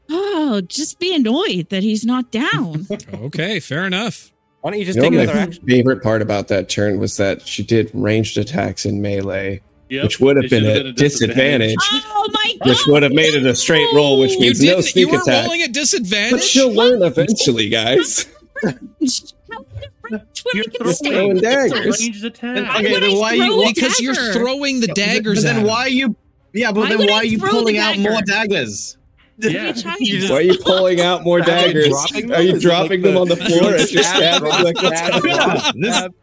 Oh, 0.08 0.60
just 0.66 0.98
be 0.98 1.14
annoyed 1.14 1.68
that 1.70 1.82
he's 1.82 2.04
not 2.04 2.30
down. 2.32 2.86
Okay, 3.14 3.60
fair 3.60 3.84
enough. 3.84 4.32
Why 4.60 4.70
don't 4.72 4.80
you 4.80 4.84
just 4.86 4.96
You 4.96 5.02
know, 5.02 5.10
take 5.10 5.16
my 5.18 5.22
another 5.24 5.38
action? 5.38 5.64
favorite 5.66 6.02
part 6.02 6.20
about 6.22 6.48
that 6.48 6.68
turn 6.68 6.98
was 6.98 7.16
that 7.18 7.46
she 7.46 7.62
did 7.62 7.90
ranged 7.94 8.36
attacks 8.38 8.84
in 8.84 9.00
melee, 9.00 9.60
Yep, 9.88 10.02
which 10.04 10.20
would 10.20 10.36
have 10.36 10.44
it 10.46 10.50
been 10.50 10.64
should 10.64 10.86
a 10.86 10.92
disadvantage, 10.92 11.76
oh 11.80 12.28
my 12.32 12.54
god. 12.60 12.68
which 12.68 12.86
would 12.86 13.02
have 13.02 13.12
made 13.12 13.34
it 13.34 13.46
a 13.46 13.54
straight 13.54 13.86
roll, 13.94 14.18
which 14.20 14.32
You 14.32 14.40
means 14.40 14.60
no 14.60 14.66
didn't. 14.76 14.84
You 14.84 14.90
sneak 14.90 15.10
were 15.12 15.18
attack. 15.22 15.44
rolling 15.44 15.62
at 15.62 15.68
But 15.68 15.74
disadvantage. 15.74 16.42
she'll 16.44 16.72
learn 16.72 17.02
eventually, 17.02 17.68
guys. 17.68 18.26
How 18.62 18.70
did 18.72 18.78
it 19.00 19.32
range 20.10 20.42
where 20.42 20.54
You're 20.54 20.64
throwing 20.64 20.94
stay. 20.94 21.10
throwing 21.10 21.36
it's 21.36 21.40
a 21.40 21.42
daggers. 21.42 22.00
ranged 22.00 22.24
attack. 22.24 22.56
And- 22.56 22.66
Why 22.68 22.76
okay, 22.80 23.00
then 23.00 23.16
why 23.18 23.32
you- 23.34 23.44
throw 23.44 23.62
a 23.62 23.66
because 23.72 24.00
you're 24.00 24.32
throwing 24.32 24.80
the 24.80 24.88
daggers 24.88 25.42
But 25.44 25.54
then 25.54 25.66
why 25.66 25.82
are 25.82 25.88
you? 25.88 26.16
Yeah, 26.52 26.72
but 26.72 26.80
Why 26.80 26.96
then 26.96 27.06
why 27.08 27.14
are 27.16 27.24
you 27.24 27.38
pulling 27.38 27.78
out 27.78 27.98
more 27.98 28.20
daggers? 28.22 28.96
Yeah. 29.42 29.72
What 29.72 29.78
are 29.78 29.80
you 29.80 29.82
talking 29.82 30.06
You 30.06 30.18
about? 30.18 30.30
Why 30.30 30.36
are 30.36 30.42
you 30.42 30.58
pulling 30.58 31.00
out 31.00 31.24
more 31.24 31.40
daggers? 31.40 31.94
Are 32.30 32.42
you 32.42 32.60
dropping 32.60 33.00
them 33.00 33.16
on 33.16 33.26
the 33.26 33.36
floor 33.36 33.74
as 33.74 33.90
you're 33.90 34.02
Stab, 34.02 34.34
stabbing? 34.44 34.48
Like, 34.64 34.76
what's 34.82 34.98
stab, 34.98 35.22
going 35.22 35.32
on? 35.38 35.48
drop, 35.56 35.74
This- 35.76 35.96
stab. 35.96 36.14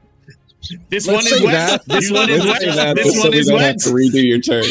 This 0.89 1.07
Let's 1.07 1.15
one 1.15 1.33
is 1.33 1.39
say 1.39 1.45
wet. 1.45 1.81
This 1.87 2.11
one 2.11 2.29
is 2.29 2.45
Let's 2.45 2.65
wet. 2.65 2.95
This 2.95 3.05
just 3.05 3.17
so 3.17 3.23
one 3.23 3.31
we 3.31 3.37
is 3.39 3.47
don't 3.47 3.59
have 3.59 3.75
wet. 3.75 3.79
to 3.79 3.89
redo 3.89 4.23
your 4.23 4.39
turn. 4.39 4.65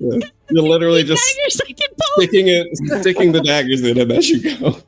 You're 0.00 0.62
literally 0.64 1.04
just 1.04 1.22
daggers 1.36 1.60
I 1.68 1.72
can 1.72 1.88
pull. 1.90 2.06
sticking 2.24 2.48
it, 2.48 3.00
sticking 3.02 3.30
the 3.32 3.40
daggers 3.40 3.82
in 3.84 3.96
him 3.98 4.10
as 4.10 4.28
you 4.28 4.58
go. 4.58 4.78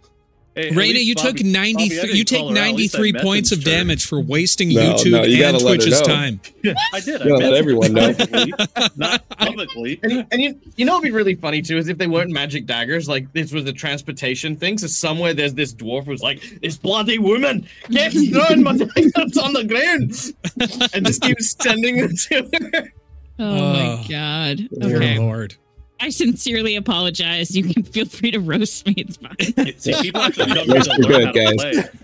Hey, 0.55 0.69
at 0.69 0.75
Raina, 0.75 0.77
least 0.95 1.05
you 1.07 1.15
took 1.17 1.37
Bobby- 1.37 1.51
93 1.51 1.97
Bobby, 1.99 2.19
you 2.19 2.25
take 2.25 2.39
call 2.39 2.49
her 2.55 2.59
out. 2.61 2.67
At 2.69 2.75
least 2.77 2.95
I 2.95 2.99
93 3.01 3.23
points 3.25 3.51
of 3.53 3.59
messaged 3.59 3.65
damage 3.65 4.07
for 4.07 4.21
wasting 4.21 4.69
No, 4.69 4.95
YouTube 4.95 5.11
no, 5.11 5.23
you 5.25 5.45
and 5.45 5.59
Twitch's 5.59 6.01
know. 6.01 6.07
time. 6.07 6.41
I 6.95 7.01
did. 7.01 7.23
I 7.23 7.25
You 7.25 7.31
gotta 7.31 7.45
let 7.51 7.55
everyone 7.55 7.93
know. 7.93 8.15
Not 8.97 9.29
publicly. 9.31 9.99
And, 10.05 10.27
and 10.31 10.41
you, 10.41 10.61
you 10.77 10.85
know 10.85 10.93
what'd 10.93 11.03
be 11.05 11.11
really 11.11 11.35
funny 11.35 11.61
too 11.61 11.77
is 11.77 11.89
if 11.89 11.99
they 11.99 12.07
weren't 12.07 12.31
magic 12.31 12.67
daggers, 12.67 13.09
like 13.09 13.33
this 13.33 13.53
was 13.53 13.67
a 13.67 13.73
transportation 13.73 14.55
thing. 14.57 14.79
So 14.79 14.87
somewhere 14.87 15.35
there's 15.35 15.55
this 15.55 15.75
dwarf 15.75 16.05
who's 16.05 16.23
like, 16.23 16.41
"This 16.63 16.77
bloody 16.77 17.19
woman 17.19 17.67
keeps 17.91 18.29
throwing 18.31 18.63
my 18.63 18.77
daggers 18.77 19.37
on 19.39 19.55
the 19.55 19.65
ground," 19.65 20.91
and 20.95 21.05
just 21.05 21.21
keeps 21.23 21.57
sending 21.61 21.97
them 21.97 22.15
to 22.17 22.49
her. 22.73 22.93
Oh 23.41 23.45
Oh, 23.57 23.73
my 23.73 24.07
god. 24.09 24.69
Dear 24.81 24.97
Okay. 24.99 25.19
Lord. 25.19 25.57
I 26.01 26.11
sincerely 26.11 26.77
apologize. 26.77 27.57
You 27.57 27.65
can 27.65 27.83
feel 27.83 28.07
free 28.07 28.31
to 28.33 28.41
roast 28.41 28.87
me. 28.87 28.95
It's 28.97 29.17
fine. 29.17 29.75
See, 29.79 29.95
people 30.03 30.21
have 30.21 30.35
to 30.35 30.45
come 30.47 30.55
to 30.57 30.65
learn 30.65 30.83
good, 31.03 31.27
how 31.27 31.33
guys. 31.33 31.89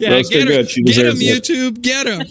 Yeah, 0.00 0.12
Roast 0.14 0.32
get, 0.32 0.44
her, 0.44 0.54
good. 0.54 0.70
She 0.70 0.82
get 0.82 1.04
him, 1.04 1.16
it. 1.18 1.42
YouTube. 1.44 1.82
Get 1.82 2.06
him. 2.06 2.26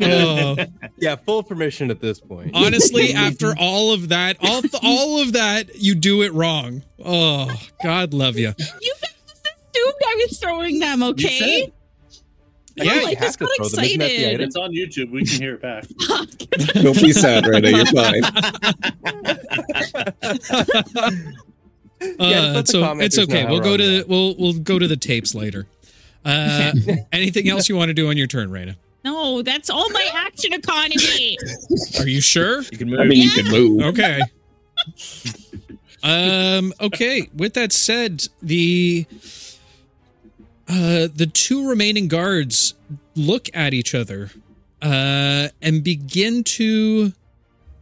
Oh, 0.00 0.56
Yeah, 0.98 1.16
full 1.16 1.42
permission 1.42 1.90
at 1.90 2.00
this 2.00 2.20
point. 2.20 2.52
honestly, 2.54 3.12
after 3.14 3.52
all 3.58 3.92
of 3.92 4.10
that, 4.10 4.36
all, 4.40 4.62
all 4.80 5.20
of 5.20 5.32
that, 5.32 5.74
you 5.74 5.96
do 5.96 6.22
it 6.22 6.32
wrong. 6.32 6.84
Oh, 7.04 7.52
God 7.82 8.14
love 8.14 8.36
you. 8.36 8.52
You 8.80 8.94
guys 9.02 9.14
just 9.26 9.48
assumed 9.74 9.94
I 10.06 10.26
was 10.28 10.38
throwing 10.38 10.78
them, 10.78 11.02
okay? 11.02 11.72
Said- 12.84 12.96
Yeah, 12.96 13.06
I 13.06 13.10
you 13.10 13.16
just 13.16 13.38
got 13.38 13.48
throw 13.56 13.68
them. 13.68 13.84
Isn't 13.84 13.98
that 14.00 14.08
the 14.08 14.14
excited. 14.14 14.34
item? 14.34 14.40
It's 14.46 14.56
on 14.56 14.72
YouTube. 14.72 15.10
We 15.10 15.24
can 15.24 15.40
hear 15.40 15.54
it 15.54 15.62
back. 15.62 15.84
Don't 16.82 17.00
be 17.00 17.12
sad, 17.12 17.46
Rita. 17.46 17.70
You're 17.70 17.86
fine. 17.86 18.24
Uh, 22.18 22.54
just 22.54 22.54
let 22.54 22.66
the 22.66 22.72
so 22.72 22.98
it's 23.00 23.18
okay. 23.18 23.44
We'll 23.46 23.60
go 23.60 23.76
to 23.76 23.82
you 23.82 24.00
are. 24.02 24.04
we'll 24.06 24.34
we'll 24.38 24.54
go 24.58 24.78
to 24.78 24.88
the 24.88 24.96
tapes 24.96 25.34
later. 25.34 25.66
Uh, 26.24 26.72
anything 27.12 27.48
else 27.48 27.68
you 27.68 27.76
want 27.76 27.88
to 27.88 27.94
do 27.94 28.08
on 28.08 28.16
your 28.16 28.26
turn, 28.26 28.50
Raina? 28.50 28.76
No, 29.04 29.42
that's 29.42 29.70
all 29.70 29.88
my 29.90 30.08
action 30.14 30.52
economy. 30.52 31.36
Are 31.98 32.08
you 32.08 32.20
sure? 32.20 32.62
You 32.70 32.78
can 32.78 32.88
move. 32.90 33.00
I 33.00 33.04
mean, 33.04 33.22
you 33.22 33.30
can 33.30 33.46
move. 33.50 33.82
Okay. 33.82 34.20
um. 36.02 36.72
Okay. 36.80 37.28
With 37.34 37.54
that 37.54 37.72
said, 37.72 38.24
the 38.42 39.06
uh 40.70 41.08
the 41.14 41.28
two 41.32 41.68
remaining 41.68 42.06
guards 42.08 42.74
look 43.16 43.48
at 43.52 43.74
each 43.74 43.94
other, 43.94 44.30
uh, 44.80 45.48
and 45.60 45.82
begin 45.84 46.44
to 46.44 47.12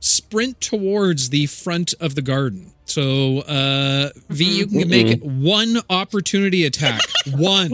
sprint 0.01 0.60
towards 0.60 1.31
the 1.31 1.47
front 1.47 1.94
of 2.01 2.15
the 2.15 2.23
garden. 2.23 2.73
So, 2.85 3.40
uh, 3.40 4.09
V, 4.31 4.44
you 4.60 4.66
can 4.66 4.89
make 4.89 5.09
it 5.09 5.23
one 5.23 5.77
opportunity 5.90 6.65
attack. 6.65 7.02
One. 7.36 7.73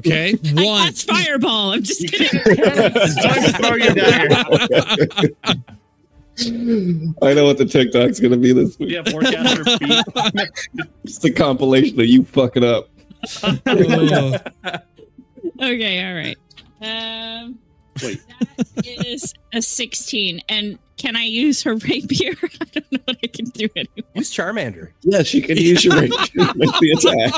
Okay, 0.00 0.32
one. 0.34 0.56
cast 0.88 1.06
fireball. 1.08 1.74
I'm 1.74 1.84
just 1.84 2.00
kidding. 2.10 2.28
Time 2.40 2.92
to 2.92 3.52
throw 3.52 3.76
your 3.76 3.94
dagger. 3.94 4.34
I 7.22 7.34
know 7.34 7.44
what 7.44 7.58
the 7.58 7.66
TikTok's 7.70 8.18
gonna 8.18 8.36
be 8.36 8.52
this 8.52 8.76
week. 8.80 8.90
Yeah, 8.90 9.02
forecaster 9.08 9.64
feet. 9.78 10.04
It's 11.04 11.18
the 11.18 11.30
compilation 11.32 12.00
of 12.00 12.06
you 12.06 12.24
fucking 12.24 12.64
up. 12.64 12.88
Oh. 13.42 14.36
Okay, 15.60 16.04
all 16.04 16.14
right. 16.14 16.38
Um, 16.80 17.58
Wait. 18.02 18.20
that 18.56 19.06
is 19.06 19.32
a 19.52 19.60
16. 19.62 20.40
And 20.48 20.78
can 20.96 21.14
I 21.14 21.22
use 21.24 21.62
her 21.62 21.76
rapier? 21.76 22.32
I 22.42 22.48
don't 22.72 22.90
know 22.92 22.98
what 23.04 23.18
I 23.22 23.26
can 23.28 23.44
do 23.46 23.68
anymore. 23.76 24.10
Use 24.14 24.32
Charmander. 24.34 24.90
Yes, 25.02 25.32
you 25.34 25.42
can 25.42 25.56
use 25.56 25.84
your 25.84 25.94
rapier 25.94 26.46
to 26.46 26.54
make 26.56 26.78
the 26.80 26.90
attack. 26.96 27.34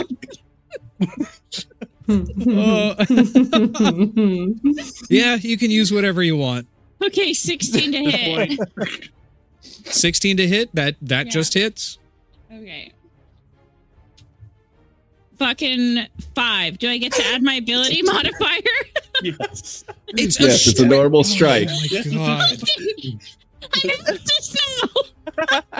Yeah, 5.11 5.37
you 5.37 5.57
can 5.59 5.71
use 5.71 5.93
whatever 5.93 6.23
you 6.23 6.37
want. 6.37 6.67
Okay, 7.03 7.33
16 7.33 7.93
to 7.93 7.99
hit. 8.11 8.61
16 9.87 10.37
to 10.39 10.47
hit. 10.47 10.75
That 10.75 10.97
that 11.03 11.27
Yeah. 11.27 11.33
just 11.33 11.55
hits. 11.55 11.99
Okay. 12.53 12.93
Fucking 15.39 16.07
five. 16.35 16.79
Do 16.79 16.89
I 16.89 16.99
get 16.99 17.13
to 17.13 17.25
add 17.27 17.43
my 17.43 17.55
ability 17.55 18.03
modifier? 18.05 18.61
Yes. 19.23 19.85
It's 20.17 20.39
Yes, 20.39 20.69
it's 20.69 20.79
a 20.79 20.87
normal 20.87 21.25
strike. 21.25 21.69
Oh 21.69 22.11
my 22.13 22.13
god. 22.17 22.69
I 23.73 23.81
missed 23.85 24.07
this 24.07 24.57
now. 24.83 25.73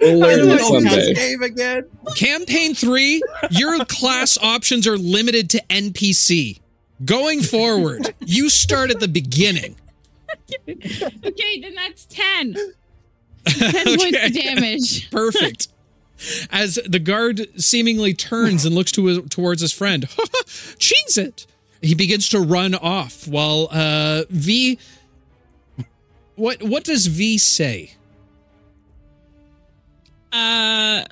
We'll 0.00 0.18
learn 0.20 0.50
I 0.50 0.54
it 0.54 0.58
don't 0.58 0.84
know. 0.84 1.12
Game 1.14 1.42
again. 1.42 1.84
Campaign 2.14 2.74
3, 2.74 3.22
your 3.50 3.84
class 3.86 4.38
options 4.40 4.86
are 4.86 4.96
limited 4.96 5.50
to 5.50 5.62
NPC. 5.68 6.60
Going 7.04 7.40
forward, 7.42 8.14
you 8.20 8.48
start 8.50 8.90
at 8.92 9.00
the 9.00 9.08
beginning. 9.08 9.74
Okay, 10.68 11.60
then 11.60 11.74
that's 11.74 12.04
10. 12.04 12.54
10 13.46 13.72
points 13.98 14.04
Okay. 14.04 14.26
of 14.26 14.32
damage. 14.34 15.10
Perfect. 15.10 15.68
As 16.50 16.78
the 16.86 16.98
guard 16.98 17.46
seemingly 17.60 18.14
turns 18.14 18.64
and 18.64 18.74
looks 18.74 18.92
to 18.92 19.06
his, 19.06 19.20
towards 19.30 19.60
his 19.62 19.72
friend, 19.72 20.08
cheese 20.78 21.16
it. 21.18 21.46
He 21.82 21.94
begins 21.94 22.28
to 22.30 22.40
run 22.40 22.74
off 22.74 23.26
while 23.26 23.68
uh, 23.70 24.24
V. 24.28 24.78
What 26.36 26.62
what 26.62 26.84
does 26.84 27.06
V 27.06 27.38
say? 27.38 27.92
Uh, 30.32 31.04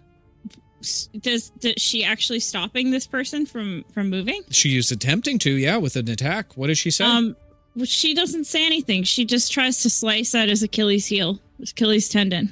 does, 1.21 1.51
does 1.59 1.75
she 1.79 2.05
actually 2.05 2.41
stopping 2.41 2.91
this 2.91 3.07
person 3.07 3.47
from 3.47 3.85
from 3.93 4.11
moving? 4.11 4.43
She 4.51 4.69
used 4.69 4.93
attempting 4.93 5.39
to, 5.41 5.51
yeah, 5.51 5.77
with 5.77 5.97
an 5.97 6.09
attack. 6.09 6.57
What 6.57 6.69
does 6.69 6.79
she 6.79 6.91
say? 6.91 7.05
Um, 7.05 7.37
she 7.85 8.15
doesn't 8.15 8.45
say 8.45 8.65
anything. 8.65 9.03
She 9.05 9.25
just 9.25 9.53
tries 9.53 9.83
to 9.83 9.91
slice 9.91 10.35
at 10.35 10.49
his 10.49 10.63
Achilles 10.63 11.07
heel, 11.07 11.41
his 11.59 11.71
Achilles 11.73 12.09
tendon. 12.09 12.51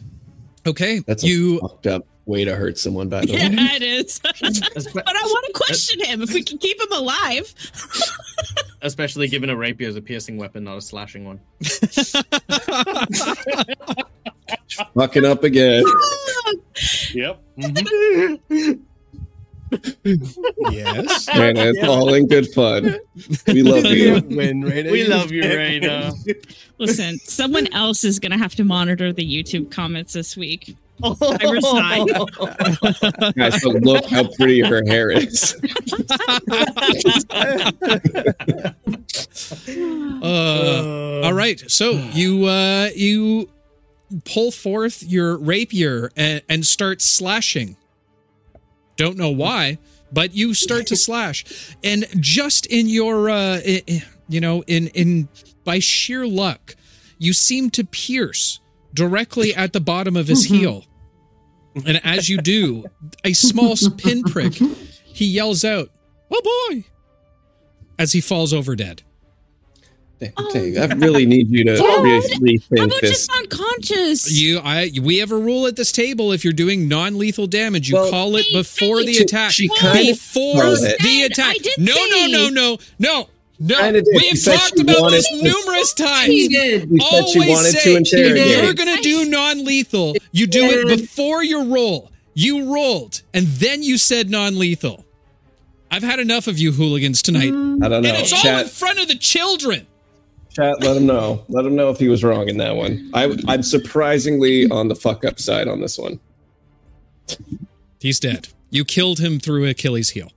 okay, 0.67 1.01
That's 1.01 1.23
a 1.23 1.29
you. 1.29 1.61
fucked 1.61 1.87
up 1.87 2.07
way 2.27 2.45
to 2.45 2.55
hurt 2.55 2.77
someone, 2.77 3.09
by 3.09 3.21
the 3.23 3.29
Yeah, 3.29 3.49
way. 3.49 3.57
it 3.59 3.83
is. 3.83 4.19
but 4.21 4.37
I 4.37 5.23
want 5.23 5.47
to 5.47 5.53
question 5.55 6.05
him 6.05 6.23
if 6.23 6.33
we 6.35 6.43
can 6.43 6.59
keep 6.59 6.79
him 6.81 6.93
alive. 6.93 7.55
Especially 8.83 9.29
given 9.29 9.49
a 9.49 9.57
rapier 9.57 9.89
is 9.89 9.97
a 9.97 10.03
piercing 10.03 10.37
weapon, 10.37 10.65
not 10.65 10.77
a 10.77 10.83
slashing 10.83 11.25
one. 11.25 11.41
Fucking 14.95 15.25
up 15.25 15.45
again. 15.45 15.85
Yep. 17.15 17.43
Mm-hmm. 17.59 18.73
yes. 20.71 21.27
Man, 21.29 21.57
it's 21.57 21.83
all 21.83 22.13
in 22.15 22.29
good 22.29 22.47
fun. 22.53 22.99
We 23.47 23.63
love 23.63 23.85
you. 23.85 24.21
Win, 24.37 24.63
right? 24.63 24.85
We 24.91 25.07
love 25.07 25.33
you, 25.33 25.43
Raina. 25.43 26.13
Listen, 26.79 27.19
someone 27.19 27.73
else 27.73 28.05
is 28.05 28.19
gonna 28.19 28.39
have 28.39 28.55
to 28.57 28.65
monitor 28.65 29.13
the 29.13 29.25
YouTube 29.25 29.71
comments 29.71 30.13
this 30.13 30.37
week. 30.37 30.77
I 31.05 31.51
resign. 31.51 32.07
Guys, 33.37 33.63
but 33.63 33.83
look 33.83 34.07
how 34.07 34.29
pretty 34.37 34.61
her 34.61 34.83
hair 34.87 35.11
is. 35.11 35.55
Uh, 40.23 41.21
all 41.25 41.33
right. 41.33 41.63
So 41.71 41.93
you 42.13 42.47
uh, 42.47 42.91
you 42.95 43.49
pull 44.25 44.51
forth 44.51 45.03
your 45.03 45.37
rapier 45.37 46.11
and, 46.17 46.43
and 46.49 46.67
start 46.67 47.03
slashing. 47.03 47.77
Don't 48.97 49.17
know 49.17 49.31
why, 49.31 49.79
but 50.13 50.35
you 50.35 50.55
start 50.55 50.87
to 50.89 50.97
slash, 50.97 51.45
and 51.85 52.07
just 52.19 52.67
in 52.67 52.89
your 52.89 53.29
uh, 53.29 53.61
i- 53.65 53.83
i- 53.89 54.05
you 54.29 54.41
know 54.41 54.63
in 54.67 54.89
in 54.89 55.29
by 55.65 55.79
sheer 55.79 56.27
luck, 56.27 56.75
you 57.19 57.33
seem 57.33 57.71
to 57.71 57.85
pierce 57.85 58.61
directly 58.97 59.55
at 59.55 59.73
the 59.73 59.81
bottom 59.81 60.17
of 60.17 60.27
his 60.27 60.47
mm-hmm. 60.47 60.55
heel. 60.57 60.85
And 61.87 62.01
as 62.05 62.29
you 62.29 62.39
do, 62.39 62.85
a 63.23 63.35
small 63.35 63.77
pinprick, 63.99 64.55
he 65.05 65.27
yells 65.27 65.65
out, 65.65 65.91
"Oh 66.31 66.69
boy!" 66.71 66.85
as 67.99 68.13
he 68.13 68.21
falls 68.21 68.53
over 68.53 68.75
dead. 68.75 69.03
Dang, 70.19 70.33
Oh. 70.39 70.51
dang, 70.51 70.79
I 70.79 70.87
really 70.95 71.27
need 71.27 71.51
you 71.51 71.63
to 71.65 71.77
Dude, 71.77 71.85
really 72.39 72.61
How 72.79 72.85
about 72.85 73.01
this. 73.03 73.27
just 73.27 73.31
unconscious? 73.31 74.33
You, 74.33 74.61
I, 74.61 74.91
we 75.03 75.19
have 75.19 75.31
a 75.31 75.37
rule 75.37 75.67
at 75.67 75.77
this 75.77 75.93
table. 75.93 76.33
If 76.33 76.43
you're 76.43 76.55
doing 76.55 76.89
non-lethal 76.89 77.49
damage, 77.49 77.91
you 77.91 77.97
Well, 77.97 78.11
call 78.11 78.37
it 78.37 78.47
before 78.51 79.01
hey, 79.01 79.07
the 79.07 79.19
attack. 79.19 79.51
she 79.53 79.69
kinda 79.69 80.13
before 80.13 80.63
called 80.63 80.79
the 80.79 81.23
attack. 81.31 81.57
did 81.57 81.79
No, 81.79 81.95
no, 82.11 82.27
no, 82.29 82.49
no, 82.49 82.79
no, 82.99 83.29
no. 83.59 83.79
Kinda. 83.79 84.03
We 84.15 84.29
have 84.29 84.45
talked 84.45 84.79
about 84.81 85.11
this 85.11 85.29
to- 85.29 85.43
numerous 85.43 85.93
times. 85.95 86.27
She 86.27 86.49
did. 86.49 86.91
You 86.91 86.99
said 87.01 87.29
she 87.29 87.39
Always 87.41 87.49
wanted 87.49 87.73
say 87.73 87.93
to 87.93 87.97
interrogate. 87.97 88.63
you're 88.65 88.75
gonna 88.75 89.01
do 89.03 89.25
non-lethal, 89.27 90.17
you 90.33 90.47
do 90.47 90.65
it 90.65 90.89
before 90.99 91.43
your 91.43 91.65
roll. 91.65 92.11
You 92.35 92.73
rolled, 92.75 93.23
and 93.33 93.47
then 93.47 93.83
you 93.83 93.97
said 93.97 94.29
non-lethal. 94.31 95.05
I've 95.91 96.03
had 96.03 96.19
enough 96.21 96.47
of 96.49 96.59
you 96.59 96.73
hooligans 96.73 97.23
tonight, 97.23 97.45
I 97.49 97.49
don't 97.49 97.81
know. 97.81 97.97
and 97.97 98.05
it's 98.07 98.33
all 98.45 98.59
in 98.59 98.67
front 98.69 98.99
of 98.99 99.09
the 99.09 99.15
children. 99.15 99.87
chat, 100.51 100.83
let 100.83 100.97
him 100.97 101.07
know. 101.07 101.45
Let 101.49 101.65
him 101.65 101.77
know 101.77 101.89
if 101.91 101.99
he 101.99 102.09
was 102.09 102.23
wrong 102.25 102.49
in 102.49 102.57
that 102.59 102.77
one. 102.77 103.11
I, 103.15 103.35
I'm 103.47 103.63
surprisingly 103.63 104.69
on 104.71 104.89
the 104.89 104.95
fuck 104.97 105.25
up 105.25 105.39
side 105.41 105.69
on 105.69 105.81
this 105.81 105.97
one. 105.97 106.19
He's 108.01 108.21
dead. 108.21 108.49
You 108.71 108.85
killed 108.85 109.21
him 109.21 109.39
through 109.41 109.67
Achilles' 109.69 110.11
heel. 110.11 110.31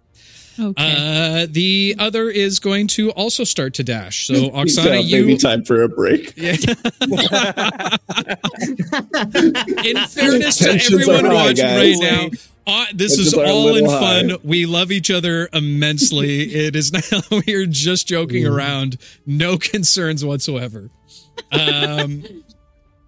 Okay. 0.60 1.44
Uh, 1.44 1.48
the 1.50 1.96
other 2.00 2.30
is 2.30 2.60
going 2.60 2.88
to 2.88 3.12
also 3.12 3.44
start 3.44 3.74
to 3.76 3.84
dash. 3.84 4.28
So, 4.28 4.34
He's 4.64 4.78
Oksana, 4.78 4.84
got 4.84 4.92
maybe 5.12 5.32
you. 5.32 5.38
time 5.38 5.64
for 5.66 5.82
a 5.84 5.90
break. 5.90 6.34
Yeah. 6.38 6.56
In 9.86 9.98
fairness 10.08 10.58
to 10.58 10.64
Tensions 10.66 11.08
are 11.08 11.14
everyone 11.14 11.26
high, 11.26 11.34
watching 11.34 11.66
guys. 11.66 11.78
right 11.78 11.98
now, 12.02 12.30
uh, 12.68 12.86
this 12.94 13.16
Tensions 13.16 13.28
is 13.28 13.34
all 13.34 13.76
in 13.76 13.86
fun. 13.86 14.30
high. 14.30 14.38
We 14.44 14.66
love 14.66 14.92
each 14.92 15.10
other 15.12 15.50
immensely. 15.54 16.42
it 16.54 16.76
is 16.76 16.92
now 16.94 17.22
we're 17.48 17.66
just 17.66 18.08
joking 18.08 18.44
Mm. 18.44 18.52
around. 18.56 18.98
No 19.26 19.58
concerns 19.58 20.24
whatsoever. 20.24 20.90
Um, 21.52 22.24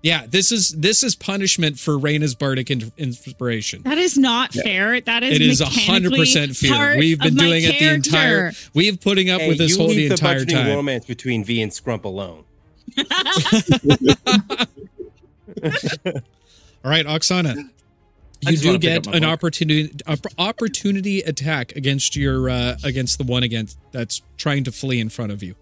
yeah, 0.03 0.25
this 0.27 0.51
is 0.51 0.69
this 0.69 1.03
is 1.03 1.15
punishment 1.15 1.77
for 1.79 1.93
Raina's 1.97 2.33
bardic 2.35 2.71
in- 2.71 2.91
inspiration. 2.97 3.83
that 3.83 3.97
is 3.97 4.17
not 4.17 4.51
fair. 4.53 4.99
That 5.01 5.23
is 5.23 5.35
It 5.35 5.41
is 5.41 5.59
mechanically 5.61 6.25
100% 6.25 6.57
fear. 6.57 6.97
We've 6.97 7.19
been 7.19 7.29
of 7.29 7.33
my 7.35 7.43
doing 7.43 7.63
it 7.63 7.79
the 7.79 7.87
entire 7.93 8.51
we've 8.73 8.99
putting 8.99 9.29
up 9.29 9.41
Hey, 9.41 9.47
with 9.49 9.57
this 9.59 9.77
whole 9.77 9.89
the 9.89 9.95
the 10.07 10.11
entire 10.11 10.43
time. 10.45 10.67
romance 10.75 11.05
between 11.05 11.43
V 11.43 11.61
and 11.61 11.71
Scrump 11.71 12.03
alone. 12.03 12.43
All 16.83 16.89
right, 16.89 17.05
Oksana. 17.05 17.69
You 18.41 18.57
do 18.57 18.79
get 18.79 19.05
an 19.05 19.21
book. 19.21 19.23
opportunity 19.29 19.91
opportunity 20.39 21.19
attack 21.21 21.75
against 21.75 22.15
your 22.15 22.49
uh, 22.49 22.75
against 22.83 23.19
the 23.19 23.23
one 23.23 23.43
against 23.43 23.77
that's 23.91 24.21
trying 24.37 24.63
to 24.63 24.71
flee 24.71 24.99
in 24.99 25.09
front 25.09 25.31
of 25.31 25.43
you. 25.43 25.53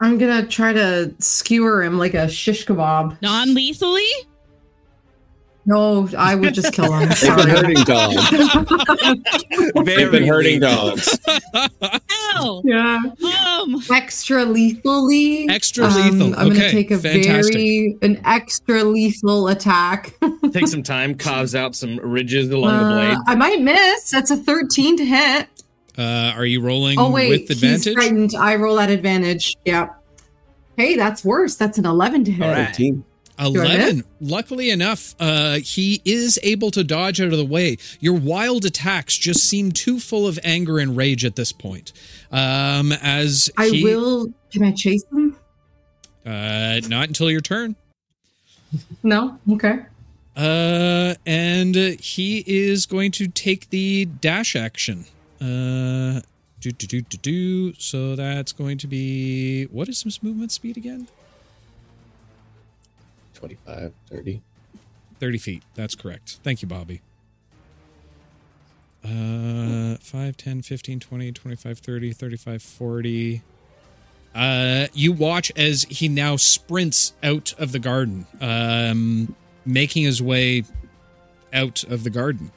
I'm 0.00 0.16
gonna 0.18 0.46
try 0.46 0.72
to 0.72 1.14
skewer 1.18 1.82
him 1.82 1.98
like 1.98 2.14
a 2.14 2.28
shish 2.28 2.66
kebab. 2.66 3.20
Non-lethally? 3.22 4.04
No, 5.66 6.08
I 6.16 6.34
would 6.34 6.54
just 6.54 6.72
kill 6.72 6.90
him. 6.94 7.08
They've 7.10 7.18
been 7.20 7.36
Sorry. 7.36 7.50
hurting 7.50 7.84
dogs. 7.84 8.30
They've 9.84 10.10
been 10.10 10.26
hurting 10.26 10.60
dogs. 10.60 11.18
Ow! 11.54 12.62
yeah. 12.64 13.00
Um, 13.60 13.82
Extra 13.90 14.44
lethally. 14.46 15.46
Extra 15.50 15.84
Um, 15.86 15.94
lethal. 16.18 16.40
I'm 16.40 16.46
okay, 16.52 16.56
gonna 16.58 16.70
take 16.70 16.90
a 16.90 16.98
fantastic. 16.98 17.52
very 17.52 17.98
an 18.00 18.18
extra 18.24 18.82
lethal 18.84 19.48
attack. 19.48 20.14
Take 20.52 20.68
some 20.68 20.82
time, 20.82 21.14
carves 21.18 21.54
out 21.54 21.74
some 21.76 21.98
ridges 21.98 22.48
along 22.48 22.78
the 22.78 22.84
Uh, 22.84 22.92
blade. 23.14 23.18
I 23.26 23.34
might 23.34 23.60
miss. 23.60 24.10
That's 24.10 24.30
a 24.30 24.36
13 24.38 24.96
to 24.96 25.04
hit. 25.04 25.48
Uh, 25.98 26.32
are 26.36 26.46
you 26.46 26.60
rolling 26.60 26.98
Oh 26.98 27.10
wait, 27.10 27.28
with 27.30 27.40
he's 27.48 27.50
advantage? 27.62 27.94
frightened. 27.94 28.34
I 28.38 28.54
roll 28.54 28.78
at 28.78 28.88
advantage. 28.90 29.56
Yeah. 29.64 29.88
Hey, 30.76 30.94
that's 30.96 31.24
worse. 31.24 31.56
That's 31.56 31.76
an 31.76 31.86
11 31.86 32.24
to 32.24 32.30
hit. 32.32 32.46
All 32.46 32.52
right. 32.52 32.68
13. 32.68 33.04
Eleven. 33.40 34.02
Luckily 34.20 34.70
enough, 34.70 35.14
uh, 35.20 35.58
he 35.58 36.02
is 36.04 36.40
able 36.42 36.72
to 36.72 36.82
dodge 36.82 37.20
out 37.20 37.28
of 37.32 37.38
the 37.38 37.44
way. 37.44 37.76
Your 38.00 38.14
wild 38.14 38.64
attacks 38.64 39.16
just 39.16 39.48
seem 39.48 39.70
too 39.70 40.00
full 40.00 40.26
of 40.26 40.40
anger 40.42 40.78
and 40.80 40.96
rage 40.96 41.24
at 41.24 41.36
this 41.36 41.52
point. 41.52 41.92
Um, 42.32 42.90
as 42.92 43.48
I 43.56 43.68
he, 43.68 43.84
will. 43.84 44.32
Can 44.52 44.64
I 44.64 44.72
chase 44.72 45.04
him? 45.12 45.36
Uh, 46.26 46.80
not 46.88 47.06
until 47.08 47.30
your 47.30 47.40
turn. 47.40 47.76
No. 49.04 49.38
Okay. 49.52 49.80
Uh, 50.36 51.14
and 51.24 51.76
uh, 51.76 51.90
he 52.00 52.42
is 52.46 52.86
going 52.86 53.12
to 53.12 53.28
take 53.28 53.70
the 53.70 54.04
dash 54.04 54.56
action. 54.56 55.04
Uh, 55.40 56.20
do 56.60 56.72
do 56.72 56.86
do 56.86 57.00
do 57.02 57.16
do. 57.18 57.74
So 57.74 58.16
that's 58.16 58.52
going 58.52 58.78
to 58.78 58.86
be 58.86 59.64
what 59.66 59.88
is 59.88 60.02
his 60.02 60.22
movement 60.22 60.52
speed 60.52 60.76
again? 60.76 61.08
25, 63.34 63.92
30. 64.10 64.42
30 65.20 65.38
feet. 65.38 65.62
That's 65.74 65.94
correct. 65.94 66.40
Thank 66.42 66.62
you, 66.62 66.68
Bobby. 66.68 67.00
Uh, 69.04 69.96
5, 70.00 70.36
10, 70.36 70.62
15, 70.62 71.00
20, 71.00 71.32
25, 71.32 71.78
30, 71.78 72.12
35, 72.12 72.62
40. 72.62 73.42
Uh, 74.34 74.86
you 74.92 75.12
watch 75.12 75.52
as 75.56 75.84
he 75.84 76.08
now 76.08 76.36
sprints 76.36 77.12
out 77.22 77.54
of 77.58 77.72
the 77.72 77.78
garden, 77.78 78.26
um, 78.40 79.34
making 79.64 80.02
his 80.02 80.20
way 80.20 80.64
out 81.52 81.84
of 81.84 82.04
the 82.04 82.10
garden. 82.10 82.50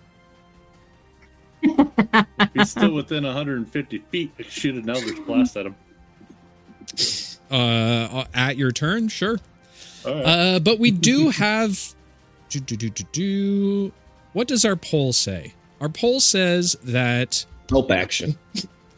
He's 2.54 2.72
still 2.72 2.94
within 2.94 3.24
150 3.24 3.98
feet. 4.10 4.32
I 4.40 4.44
shoot 4.44 4.76
an 4.76 4.90
Eldritch 4.90 5.24
Blast 5.26 5.56
at 5.58 5.66
him. 5.68 5.76
Uh, 7.50 8.26
at 8.34 8.58
your 8.58 8.72
turn, 8.72 9.08
sure. 9.08 9.40
All 10.06 10.14
right. 10.16 10.24
Uh, 10.26 10.60
but 10.60 10.80
we 10.80 10.92
do 10.92 11.30
have. 11.30 11.94
Do, 12.50 12.60
do, 12.60 12.76
do, 12.76 12.90
do, 12.90 13.04
do. 13.12 13.92
What 14.34 14.48
does 14.48 14.66
our 14.66 14.76
poll 14.76 15.14
say? 15.14 15.54
Our 15.80 15.90
poll 15.90 16.20
says 16.20 16.76
that. 16.84 17.46
Help 17.70 17.92
action. 17.92 18.38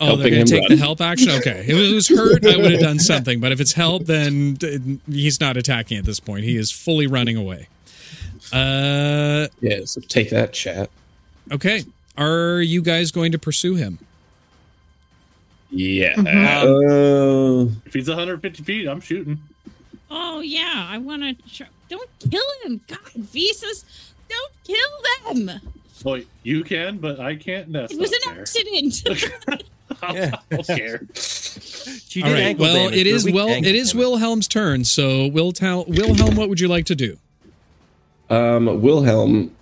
Oh, 0.02 0.16
they're 0.16 0.30
going 0.32 0.46
to 0.46 0.52
take 0.52 0.62
run. 0.70 0.78
the 0.78 0.84
help 0.84 1.00
action? 1.02 1.30
Okay. 1.30 1.62
If 1.68 1.70
it 1.70 1.94
was 1.94 2.08
hurt, 2.10 2.46
I 2.46 2.58
would 2.58 2.72
have 2.72 2.82
done 2.82 3.00
something. 3.00 3.40
But 3.40 3.52
if 3.52 3.62
it's 3.62 3.74
help, 3.74 4.06
then 4.06 4.58
he's 5.10 5.40
not 5.40 5.56
attacking 5.56 5.98
at 5.98 6.06
this 6.06 6.20
point. 6.20 6.44
He 6.44 6.58
is 6.58 6.72
fully 6.72 7.08
running 7.08 7.38
away. 7.38 7.68
Uh, 8.52 9.48
Yeah, 9.62 9.82
so 9.86 10.02
take 10.02 10.30
that, 10.32 10.52
chat. 10.54 10.90
okay. 11.52 11.84
Are 12.18 12.62
you 12.62 12.82
guys 12.82 13.12
going 13.12 13.32
to 13.32 13.40
pursue 13.40 13.76
him? 13.76 14.00
Yeah. 15.72 16.14
Mhm. 16.16 17.68
Uh, 17.70 17.72
if 17.86 17.94
he's 17.94 18.08
150 18.08 18.64
feet, 18.64 18.88
I'm 18.88 19.02
shooting. 19.02 19.40
oh 20.12 20.40
yeah, 20.42 20.88
I 20.90 20.98
want 21.00 21.24
to. 21.24 21.34
Tr- 21.50 21.70
don't 21.90 22.10
kill 22.30 22.44
him, 22.64 22.82
God, 22.88 23.00
visas. 23.16 23.86
Don't 24.30 24.52
kill 24.64 25.34
them. 25.46 25.60
Well, 26.04 26.22
you 26.44 26.64
can, 26.64 26.98
but 26.98 27.20
I 27.20 27.36
can't. 27.36 27.72
That's 27.72 27.94
It 27.94 28.00
was 28.00 28.12
an 28.12 28.20
fair. 28.26 28.42
accident. 28.42 29.64
I 30.02 30.32
don't 30.50 30.68
care. 30.68 31.02
She 31.16 32.22
All 32.22 32.30
did 32.30 32.34
right. 32.34 32.42
ankle 32.44 32.64
Well, 32.66 32.76
damage 32.90 33.00
it 33.00 33.04
for 33.10 33.16
is 33.16 33.32
well. 33.32 33.48
It 33.50 33.66
is. 33.66 33.96
Wilhelm's 33.96 34.48
turn. 34.48 34.84
So, 34.86 35.28
Wilhelm, 35.28 35.86
Wilhelm, 35.88 36.36
what 36.36 36.50
would 36.50 36.60
you 36.60 36.68
like 36.68 36.86
to 36.88 36.96
do? 36.96 37.18
um, 38.30 38.82
Wilhelm, 38.82 39.56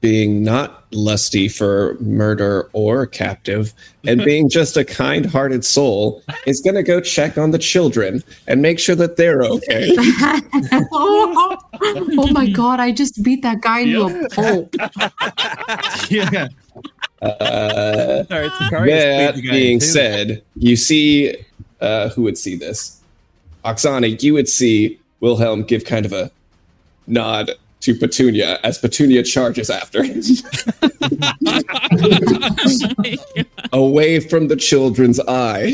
being 0.00 0.44
not 0.44 0.84
lusty 0.92 1.48
for 1.48 1.96
murder 2.00 2.68
or 2.72 3.06
captive, 3.06 3.72
and 4.06 4.24
being 4.24 4.48
just 4.48 4.76
a 4.76 4.84
kind 4.84 5.26
hearted 5.26 5.64
soul, 5.64 6.22
is 6.46 6.60
going 6.60 6.76
to 6.76 6.82
go 6.82 7.00
check 7.00 7.36
on 7.36 7.50
the 7.50 7.58
children 7.58 8.22
and 8.46 8.62
make 8.62 8.78
sure 8.78 8.94
that 8.94 9.16
they're 9.16 9.42
okay. 9.42 9.88
oh, 10.92 11.56
oh 11.82 12.32
my 12.32 12.48
god! 12.48 12.80
I 12.80 12.92
just 12.92 13.22
beat 13.22 13.42
that 13.42 13.60
guy 13.60 13.80
into 13.80 14.06
a 14.06 14.28
pulp. 14.30 14.74
yeah. 16.10 16.48
Uh, 17.20 18.24
Sorry, 18.24 18.90
that 18.90 19.34
the 19.34 19.42
guy 19.42 19.50
being 19.50 19.80
too. 19.80 19.86
said, 19.86 20.42
you 20.54 20.76
see 20.76 21.36
uh, 21.80 22.10
who 22.10 22.22
would 22.22 22.38
see 22.38 22.56
this? 22.56 23.00
Oksana, 23.64 24.22
you 24.22 24.34
would 24.34 24.48
see 24.48 24.98
Wilhelm 25.20 25.64
give 25.64 25.84
kind 25.84 26.06
of 26.06 26.12
a 26.12 26.30
nod 27.06 27.50
to 27.88 27.94
Petunia 27.98 28.58
as 28.62 28.76
Petunia 28.78 29.22
charges 29.22 29.70
after 29.70 30.02
him. 30.02 30.20
away 33.72 34.20
from 34.20 34.48
the 34.48 34.56
children's 34.56 35.18
eye. 35.20 35.72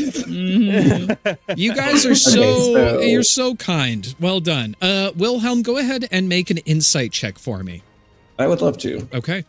You 1.57 1.73
guys 1.75 2.05
are 2.05 2.15
so, 2.15 2.73
so- 2.73 2.99
you're 3.01 3.23
so 3.23 3.55
kind. 3.55 4.15
Well 4.19 4.39
done. 4.39 4.75
Uh 4.81 5.11
Wilhelm, 5.17 5.61
go 5.61 5.77
ahead 5.77 6.07
and 6.09 6.29
make 6.29 6.49
an 6.49 6.59
insight 6.59 7.11
check 7.11 7.37
for 7.37 7.63
me. 7.63 7.83
I 8.39 8.47
would 8.47 8.61
love 8.61 8.77
to. 8.79 9.07
Okay. 9.13 9.43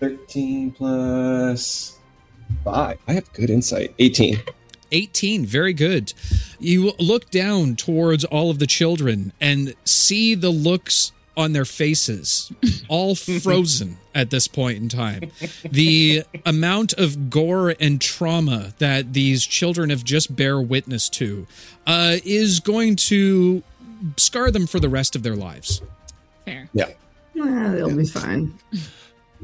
13 0.00 0.72
plus 0.72 1.98
5. 2.64 2.98
I 3.06 3.12
have 3.12 3.32
good 3.32 3.50
insight. 3.50 3.94
18. 3.98 4.40
18, 4.92 5.46
very 5.46 5.72
good. 5.72 6.12
You 6.58 6.92
look 6.98 7.30
down 7.30 7.76
towards 7.76 8.24
all 8.24 8.50
of 8.50 8.58
the 8.58 8.66
children 8.66 9.32
and 9.40 9.74
see 9.84 10.34
the 10.34 10.50
looks 10.50 11.12
on 11.36 11.52
their 11.52 11.64
faces, 11.66 12.50
all 12.88 13.14
frozen 13.14 13.98
at 14.14 14.30
this 14.30 14.48
point 14.48 14.78
in 14.78 14.88
time. 14.88 15.30
The 15.70 16.24
amount 16.46 16.94
of 16.94 17.28
gore 17.28 17.74
and 17.78 18.00
trauma 18.00 18.72
that 18.78 19.12
these 19.12 19.44
children 19.44 19.90
have 19.90 20.02
just 20.02 20.34
bear 20.34 20.60
witness 20.60 21.08
to 21.10 21.46
uh, 21.86 22.16
is 22.24 22.60
going 22.60 22.96
to 22.96 23.62
scar 24.16 24.50
them 24.50 24.66
for 24.66 24.80
the 24.80 24.88
rest 24.88 25.14
of 25.14 25.22
their 25.22 25.36
lives. 25.36 25.82
Fair. 26.44 26.68
Ah, 26.78 27.70
they'll 27.72 27.94
be 27.94 28.06
fine. 28.06 28.54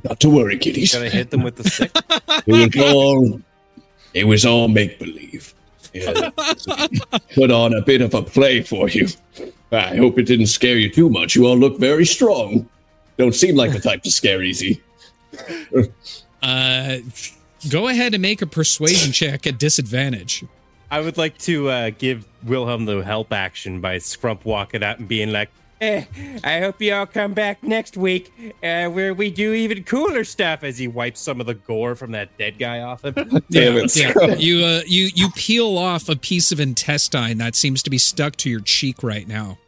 Not 0.05 0.19
to 0.21 0.31
worry, 0.31 0.57
kiddies. 0.59 0.95
Gonna 0.95 1.11
hit 1.11 1.31
them 1.31 1.43
with 1.43 1.57
the 1.57 1.65
stick. 1.69 1.93
It 2.47 2.75
was 2.75 2.95
all 2.95 3.41
it 4.15 4.25
was 4.25 4.45
all 4.45 4.69
make 4.69 4.99
believe. 4.99 5.55
Yeah, 5.93 6.31
put 7.35 7.51
on 7.51 7.75
a 7.75 7.83
bit 7.83 8.01
of 8.01 8.15
a 8.15 8.23
play 8.23 8.63
for 8.63 8.89
you. 8.89 9.09
I 9.71 9.97
hope 9.97 10.19
it 10.19 10.25
didn't 10.25 10.47
scare 10.47 10.79
you 10.79 10.91
too 10.91 11.11
much. 11.11 11.35
You 11.35 11.47
all 11.47 11.57
look 11.57 11.79
very 11.79 12.07
strong. 12.07 12.69
Don't 13.19 13.35
seem 13.35 13.57
like 13.57 13.73
the 13.73 13.81
type 13.89 14.03
to 14.05 14.11
scare 14.11 14.43
easy. 14.43 14.83
Uh, 16.43 16.99
go 17.71 17.87
ahead 17.87 18.15
and 18.15 18.21
make 18.21 18.43
a 18.43 18.47
persuasion 18.47 19.13
check 19.13 19.47
at 19.47 19.59
disadvantage. 19.61 20.45
I 20.91 20.99
would 21.01 21.17
like 21.17 21.39
to 21.39 21.69
uh, 21.71 21.91
give 21.97 22.27
Wilhelm 22.43 22.85
the 22.85 23.03
help 23.03 23.33
action 23.33 23.81
by 23.81 23.99
Scrump 23.99 24.45
walking 24.45 24.83
out 24.83 24.99
and 24.99 25.07
being 25.07 25.31
like, 25.31 25.51
I 26.45 26.61
hope 26.61 26.81
you 26.81 26.95
all 26.95 27.07
come 27.07 27.33
back 27.35 27.63
next 27.65 27.97
week 27.97 28.33
uh, 28.63 28.87
where 28.89 29.13
we 29.15 29.31
do 29.33 29.53
even 29.53 29.83
cooler 29.83 30.23
stuff 30.23 30.63
as 30.63 30.79
he 30.79 30.87
wipes 30.87 31.21
some 31.21 31.41
of 31.41 31.47
the 31.47 31.55
gore 31.55 31.97
from 31.97 32.13
that 32.13 32.37
dead 32.39 32.57
guy 32.59 32.81
off 32.81 33.05
him. 33.05 33.15
Damn 33.51 33.77
it, 33.79 33.97
yeah. 33.97 34.35
You 34.37 34.65
uh, 34.65 34.83
you 34.87 35.11
you 35.15 35.31
peel 35.31 35.77
off 35.77 36.09
a 36.09 36.15
piece 36.15 36.53
of 36.53 36.61
intestine 36.61 37.39
that 37.39 37.57
seems 37.57 37.83
to 37.83 37.91
be 37.91 37.99
stuck 37.99 38.37
to 38.37 38.51
your 38.51 38.61
cheek 38.61 39.03
right 39.03 39.27
now. 39.27 39.59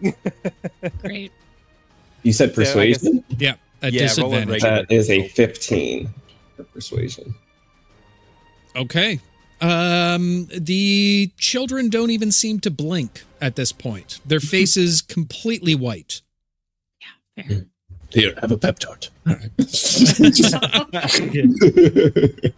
Great. 1.02 1.32
You 2.22 2.32
said 2.32 2.54
So 2.54 2.62
guess- 2.62 2.72
persuasion? 2.72 3.24
Yeah, 3.36 3.54
at 3.82 3.92
Yeah, 3.92 4.02
a 4.02 4.04
disadvantage. 4.04 4.62
That 4.62 4.90
is 4.90 5.10
a 5.10 5.26
15 5.28 6.08
for 6.56 6.62
persuasion. 6.64 7.34
Okay. 8.76 9.18
Um, 9.60 10.48
the 10.54 11.32
children 11.38 11.88
don't 11.88 12.10
even 12.10 12.30
seem 12.30 12.60
to 12.60 12.70
blink 12.70 13.24
at 13.40 13.56
this 13.56 13.72
point. 13.72 14.20
Their 14.26 14.40
faces 14.40 15.00
completely 15.02 15.74
white. 15.74 16.20
Fair. 17.36 17.66
Here, 18.10 18.34
have 18.40 18.52
a 18.52 18.58
pep 18.58 18.78
tart. 18.78 19.10
All 19.26 19.34
right, 19.34 19.50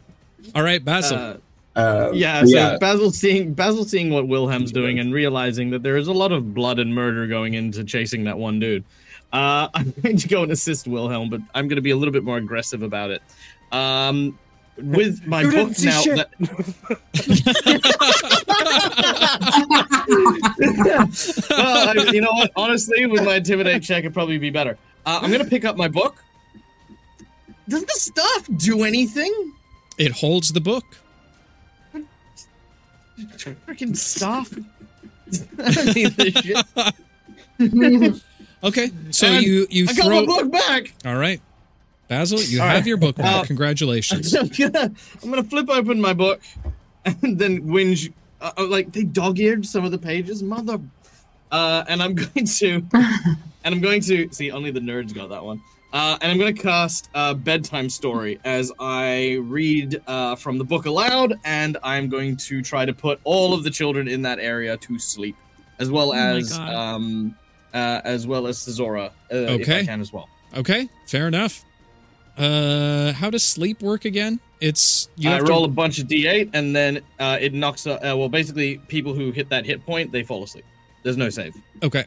All 0.55 0.63
right 0.63 0.85
Basil. 0.85 1.19
Uh, 1.19 1.37
Um, 1.77 2.13
yeah, 2.13 2.41
so 2.41 2.47
yeah. 2.49 2.77
Basil 2.79 3.13
seeing 3.13 3.55
Basil 3.55 3.85
seeing 3.85 4.11
what 4.11 4.27
Wilhelm's 4.27 4.73
doing 4.73 4.99
and 4.99 5.15
realizing 5.15 5.71
that 5.71 5.85
there 5.85 5.97
is 5.97 6.09
a 6.09 6.13
lot 6.13 6.33
of 6.33 6.53
blood 6.53 6.81
and 6.81 6.93
murder 6.93 7.29
going 7.29 7.55
into 7.55 7.85
chasing 7.85 8.25
that 8.25 8.37
one 8.37 8.59
dude. 8.59 8.83
Uh, 9.33 9.69
I'm 9.75 9.95
going 10.03 10.17
to 10.17 10.29
go 10.29 10.43
and 10.43 10.51
assist 10.51 10.89
Wilhelm, 10.89 11.31
but 11.31 11.41
I'm 11.55 11.69
going 11.69 11.77
to 11.77 11.83
be 11.83 11.91
a 11.91 11.97
little 11.97 12.13
bit 12.13 12.25
more 12.25 12.37
aggressive 12.37 12.83
about 12.83 13.11
it. 13.11 13.23
Um, 13.71 14.37
with 14.83 15.27
my 15.27 15.43
You 15.43 15.51
book 15.51 15.71
now, 15.83 16.01
shit. 16.03 16.17
that- 16.17 16.31
well, 21.51 21.89
I, 21.89 21.93
you 22.13 22.21
know 22.21 22.33
what? 22.33 22.51
Honestly, 22.57 23.07
with 23.07 23.25
my 23.25 23.37
intimidate 23.37 23.83
check, 23.83 24.01
it'd 24.01 24.13
probably 24.15 24.37
be 24.39 24.51
better. 24.51 24.77
Uh, 25.07 25.21
I'm 25.23 25.31
going 25.31 25.43
to 25.43 25.49
pick 25.49 25.65
up 25.65 25.77
my 25.77 25.89
book. 25.89 26.23
Does 27.69 27.85
the 27.85 27.93
stuff 27.95 28.49
do 28.57 28.85
anything? 28.85 29.53
it 29.99 30.13
holds 30.13 30.53
the 30.53 30.61
book. 30.61 30.85
Freaking 33.19 33.97
stuff. 33.97 34.53
I 35.59 35.71
don't 35.73 35.95
need 35.95 36.13
this 36.17 36.35
shit. 36.35 36.57
Okay, 38.63 38.91
so 39.11 39.27
And 39.27 39.45
you 39.45 39.67
you 39.71 39.87
I 39.89 39.93
got 39.93 40.05
throw. 40.07 40.21
my 40.21 40.27
book 40.27 40.53
back. 40.53 40.95
All 41.05 41.17
right, 41.17 41.41
Basil, 42.09 42.41
you 42.41 42.61
All 42.61 42.67
have 42.67 42.77
right. 42.79 42.87
your 42.87 42.97
book. 42.97 43.17
Uh, 43.19 43.45
Congratulations. 43.45 44.35
I'm 44.35 44.49
gonna, 44.49 44.93
I'm 45.23 45.31
gonna 45.31 45.45
flip 45.45 45.69
open 45.69 46.01
my 46.01 46.13
book 46.15 46.41
and 47.05 47.39
then 47.39 47.63
whinge. 47.63 48.13
Uh, 48.41 48.53
uh, 48.57 48.67
like 48.67 48.93
they 48.93 49.03
dog-eared 49.03 49.67
some 49.67 49.85
of 49.85 49.91
the 49.91 49.99
pages, 49.99 50.43
mother. 50.43 50.79
Uh, 51.51 51.85
and 51.89 52.03
I'm 52.03 52.15
going 52.15 52.47
to, 52.47 52.83
and 52.95 53.75
I'm 53.75 53.81
going 53.81 54.01
to 54.03 54.29
see. 54.33 54.51
Only 54.51 54.71
the 54.71 54.81
nerds 54.81 55.13
got 55.15 55.29
that 55.31 55.45
one. 55.45 55.61
Uh, 55.93 56.19
and 56.21 56.31
I'm 56.31 56.39
going 56.39 56.55
to 56.55 56.63
cast 56.63 57.09
uh, 57.15 57.33
bedtime 57.35 57.89
story 57.91 58.39
as 58.45 58.71
I 58.79 59.39
read 59.43 60.01
uh, 60.07 60.37
from 60.37 60.59
the 60.59 60.65
book 60.65 60.85
aloud, 60.87 61.35
and 61.45 61.79
I'm 61.83 62.09
going 62.11 62.37
to 62.37 62.61
try 62.63 62.85
to 62.85 62.93
put 62.93 63.19
all 63.25 63.55
of 63.55 63.65
the 63.65 63.71
children 63.71 64.07
in 64.07 64.23
that 64.23 64.39
area 64.39 64.77
to 64.77 64.99
sleep, 64.99 65.35
as 65.79 65.91
well 65.91 66.11
Oh 66.11 66.37
as 66.37 66.57
God. 66.57 66.75
um, 66.75 67.35
uh, 67.73 68.03
as 68.05 68.27
well 68.27 68.47
as 68.47 68.59
Cesora, 68.59 69.07
uh, 69.09 69.13
if 69.31 69.69
I 69.69 69.85
can 69.85 70.01
as 70.03 70.13
well. 70.13 70.29
Okay, 70.55 70.89
fair 71.07 71.27
enough. 71.27 71.65
Uh, 72.39 73.13
how 73.15 73.31
does 73.31 73.45
sleep 73.45 73.83
work 73.83 74.05
again? 74.05 74.39
It's 74.61 75.09
you 75.17 75.31
I 75.31 75.41
roll 75.41 75.65
to 75.65 75.71
a 75.71 75.73
bunch 75.73 75.99
of 75.99 76.07
d8, 76.09 76.51
and 76.53 76.75
then 76.75 77.01
uh, 77.19 77.39
it 77.41 77.53
knocks. 77.53 77.87
Uh, 77.87 77.99
well, 78.03 78.29
basically, 78.29 78.79
people 78.89 79.13
who 79.15 79.31
hit 79.33 79.49
that 79.51 79.67
hit 79.67 79.85
point, 79.85 80.13
they 80.13 80.23
fall 80.23 80.43
asleep. 80.45 80.65
There's 81.03 81.17
no 81.17 81.31
save. 81.31 81.55
Okay. 81.83 82.05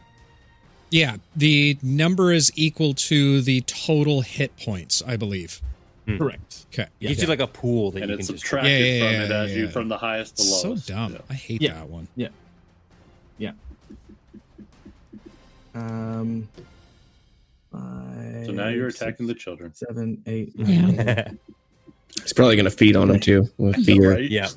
Yeah, 0.90 1.18
the 1.36 1.78
number 1.82 2.34
is 2.34 2.52
equal 2.56 2.94
to 2.96 3.42
the 3.42 3.62
total 3.62 4.22
hit 4.22 4.56
points, 4.58 5.02
I 5.06 5.16
believe. 5.16 5.62
Correct. 6.06 6.66
Okay. 6.74 6.88
It 7.00 7.08
gives 7.08 7.22
you 7.22 7.28
like 7.30 7.40
a 7.40 7.48
pool 7.48 7.92
that 7.92 8.02
and 8.04 8.12
you 8.12 8.18
it's 8.18 8.28
can 8.28 8.36
just. 8.36 8.46
subtracted 8.46 8.72
Yeah, 8.72 8.86
yeah, 8.86 9.00
from 9.00 9.14
yeah, 9.14 9.24
it 9.24 9.30
yeah, 9.30 9.42
as 9.44 9.56
you 9.56 9.68
from 9.70 9.88
the 9.88 9.98
highest 9.98 10.36
to 10.38 10.44
So 10.44 10.76
dumb. 10.76 11.14
Yeah. 11.14 11.20
I 11.30 11.34
hate 11.36 11.62
Yeah. 11.62 11.74
that 11.76 11.90
one. 11.90 12.08
Yeah. 12.18 12.28
Yeah. 13.38 13.52
Um. 15.74 16.50
Five, 17.72 18.46
So 18.48 18.52
now 18.52 18.68
you're 18.68 18.90
six, 18.92 19.02
attacking 19.02 19.28
the 19.28 19.34
children. 19.34 19.74
Seven, 19.74 20.22
eight, 20.26 20.52
Yeah. 20.56 20.82
nine. 20.92 21.40
He's 22.22 22.34
probably 22.34 22.56
going 22.56 22.66
to 22.66 22.72
feed 22.72 22.96
on 22.96 23.08
them 23.08 23.20
too 23.20 23.48
with 23.58 23.84
fear. 23.86 24.14
Right? 24.16 24.30
yeah. 24.30 24.50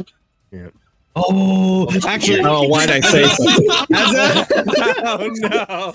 Oh, 1.17 1.89
actually, 2.09 2.41
Oh, 2.41 2.67
why'd 2.67 2.91
I 2.91 3.01
say 3.01 3.25
something? 3.29 3.67
oh 3.71 5.31
no! 5.37 5.49
Wow. 5.59 5.93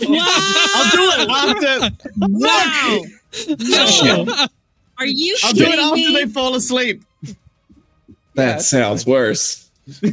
I'll 0.75 0.89
do 0.91 1.03
it 1.11 1.29
after. 1.29 1.91
Wow. 2.19 3.01
No. 4.25 4.47
Are 4.97 5.05
you 5.05 5.37
I'll 5.43 5.53
do 5.53 5.63
it 5.65 5.77
after 5.79 5.95
me? 5.95 6.13
they 6.13 6.25
fall 6.31 6.55
asleep. 6.55 7.03
That 8.35 8.61
sounds 8.61 9.05
worse. 9.05 9.68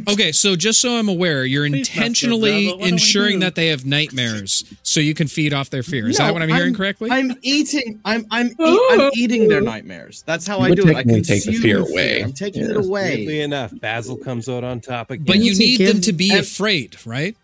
Okay, 0.09 0.33
so 0.33 0.57
just 0.57 0.81
so 0.81 0.97
I'm 0.99 1.09
aware, 1.09 1.45
you're 1.45 1.67
Please, 1.69 1.89
intentionally 1.89 2.65
Bravo, 2.67 2.77
what 2.77 2.79
do 2.79 2.85
we 2.85 2.89
ensuring 2.93 3.41
that 3.41 3.55
they 3.55 3.69
have 3.69 3.85
nightmares 3.85 4.65
so 4.83 5.01
you 5.01 5.15
can 5.15 5.27
feed 5.29 5.53
off 5.53 5.71
their 5.71 5.83
fear. 5.83 6.09
Is 6.09 6.19
No, 6.19 6.27
that 6.27 6.33
what 6.33 6.43
I'm 6.43 6.49
hearing 6.49 6.65
I'm- 6.69 6.75
correctly? 6.75 7.11
I'm 7.11 7.33
eating. 7.43 8.01
I'm 8.05 8.27
I'm 8.31 8.49
e- 8.49 8.89
I'm 8.91 9.11
eating 9.15 9.49
their 9.49 9.61
nightmares. 9.61 10.23
That's 10.27 10.47
how 10.47 10.61
I 10.61 10.73
do 10.75 10.89
it. 10.89 10.97
I 10.97 11.03
can 11.03 11.23
take 11.23 11.45
the 11.45 11.53
consume 11.53 11.63
fear 11.63 11.79
away. 11.81 12.23
I'm 12.23 12.33
taking 12.33 12.63
Yeah. 12.65 12.71
it 12.71 12.77
away. 12.77 13.17
Weirdly 13.19 13.41
enough, 13.41 13.73
Basil 13.81 14.17
comes 14.17 14.49
out 14.49 14.65
on 14.65 14.81
top 14.81 15.11
again. 15.11 15.25
but 15.27 15.39
you 15.39 15.55
need 15.57 15.81
them 15.81 16.01
to 16.03 16.13
be 16.13 16.31
afraid, 16.37 16.97
right? 17.07 17.37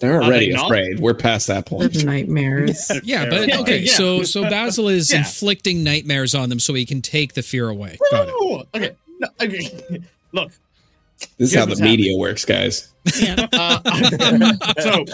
They're 0.00 0.22
already 0.22 0.52
they 0.52 0.56
afraid. 0.60 1.00
We're 1.00 1.14
past 1.14 1.48
that 1.48 1.66
point. 1.66 1.92
Those 1.92 2.04
nightmares. 2.04 2.88
Yeah, 3.02 3.28
but 3.28 3.52
okay, 3.62 3.78
Yeah. 3.80 3.92
so 3.94 4.22
so 4.22 4.42
Basil 4.42 4.88
is 4.88 5.10
Yeah. 5.12 5.18
inflicting 5.18 5.82
nightmares 5.82 6.36
on 6.36 6.50
them 6.50 6.60
so 6.60 6.72
he 6.74 6.86
can 6.86 7.02
take 7.02 7.34
the 7.34 7.42
fear 7.42 7.68
away. 7.68 7.98
Got 8.12 8.28
it. 8.28 8.66
Okay. 8.76 8.92
No, 9.20 9.28
okay. 9.42 9.68
Look. 10.32 10.52
This 11.18 11.28
is 11.38 11.52
Here's 11.52 11.60
how 11.60 11.64
the 11.66 11.70
what's 11.70 11.80
media 11.80 12.16
works, 12.16 12.44
guys. 12.44 12.92
Yeah. 13.20 13.46
Uh, 13.52 13.80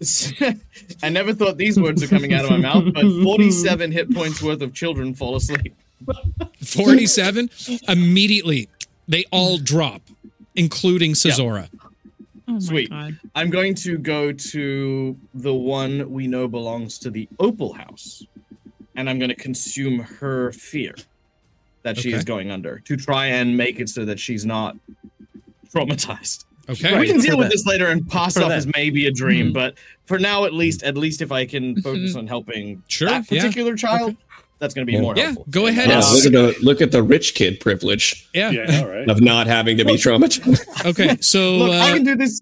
so 0.00 0.52
I 1.02 1.08
never 1.08 1.34
thought 1.34 1.56
these 1.56 1.78
words 1.78 2.02
are 2.02 2.08
coming 2.08 2.32
out 2.32 2.44
of 2.44 2.50
my 2.50 2.56
mouth, 2.56 2.92
but 2.94 3.02
47 3.22 3.90
hit 3.90 4.14
points 4.14 4.42
worth 4.42 4.62
of 4.62 4.72
children 4.72 5.14
fall 5.14 5.36
asleep. 5.36 5.74
47 6.62 7.50
immediately 7.88 8.68
they 9.08 9.24
all 9.32 9.58
drop, 9.58 10.02
including 10.54 11.14
Cesora. 11.14 11.68
Oh 12.46 12.58
Sweet. 12.60 12.90
god. 12.90 13.18
I'm 13.34 13.50
going 13.50 13.74
to 13.76 13.98
go 13.98 14.32
to 14.32 15.16
the 15.34 15.54
one 15.54 16.10
we 16.10 16.26
know 16.26 16.46
belongs 16.46 16.98
to 17.00 17.10
the 17.10 17.28
Opal 17.38 17.72
House, 17.72 18.24
and 18.94 19.10
I'm 19.10 19.18
going 19.18 19.30
to 19.30 19.34
consume 19.34 19.98
her 19.98 20.52
fear 20.52 20.94
that 21.88 21.98
she 22.00 22.10
Okay. 22.10 22.18
is 22.18 22.24
going 22.24 22.50
under 22.50 22.80
to 22.80 22.96
try 22.96 23.26
and 23.26 23.56
make 23.56 23.80
it 23.80 23.88
so 23.88 24.04
that 24.04 24.20
she's 24.20 24.44
not 24.44 24.76
traumatized. 25.74 26.44
Okay. 26.70 26.98
we 26.98 27.06
can 27.06 27.16
for 27.18 27.26
deal 27.26 27.38
with 27.38 27.46
them. 27.46 27.50
this 27.50 27.64
later 27.64 27.86
and 27.86 28.06
pass 28.10 28.34
For 28.34 28.42
off 28.42 28.50
them. 28.50 28.58
as 28.58 28.66
maybe 28.74 29.06
a 29.06 29.10
dream, 29.10 29.48
Mhm. 29.50 29.54
but 29.54 29.74
for 30.04 30.18
now, 30.18 30.44
at 30.44 30.52
least, 30.52 30.82
at 30.82 30.98
least 30.98 31.22
if 31.22 31.32
I 31.32 31.46
can 31.46 31.80
focus 31.80 32.14
on 32.14 32.26
helping 32.26 32.82
Sure, 32.88 33.08
that 33.08 33.24
yeah. 33.30 33.40
particular 33.40 33.74
child, 33.74 34.16
that's 34.58 34.74
going 34.74 34.86
to 34.86 34.90
be 34.90 34.92
Yeah. 34.94 35.00
more 35.00 35.14
Yeah, 35.16 35.22
helpful. 35.24 35.46
go 35.48 35.66
ahead 35.66 35.88
Yeah, 35.88 36.02
and 36.02 36.14
look 36.14 36.26
at 36.26 36.32
the 36.32 36.56
look 36.62 36.80
at 36.82 36.92
the 36.92 37.02
rich 37.02 37.32
kid 37.34 37.58
privilege 37.60 38.28
Yeah. 38.34 38.50
Yeah, 38.50 38.80
all 38.82 38.88
right. 38.88 39.08
of 39.12 39.22
not 39.22 39.46
having 39.46 39.78
to 39.78 39.84
be 39.86 39.94
traumatized. 39.94 40.84
Okay. 40.84 41.16
So 41.22 41.56
Look, 41.56 41.70
I 41.72 41.90
uh, 41.90 41.94
can 41.94 42.04
do 42.04 42.16
this. 42.16 42.38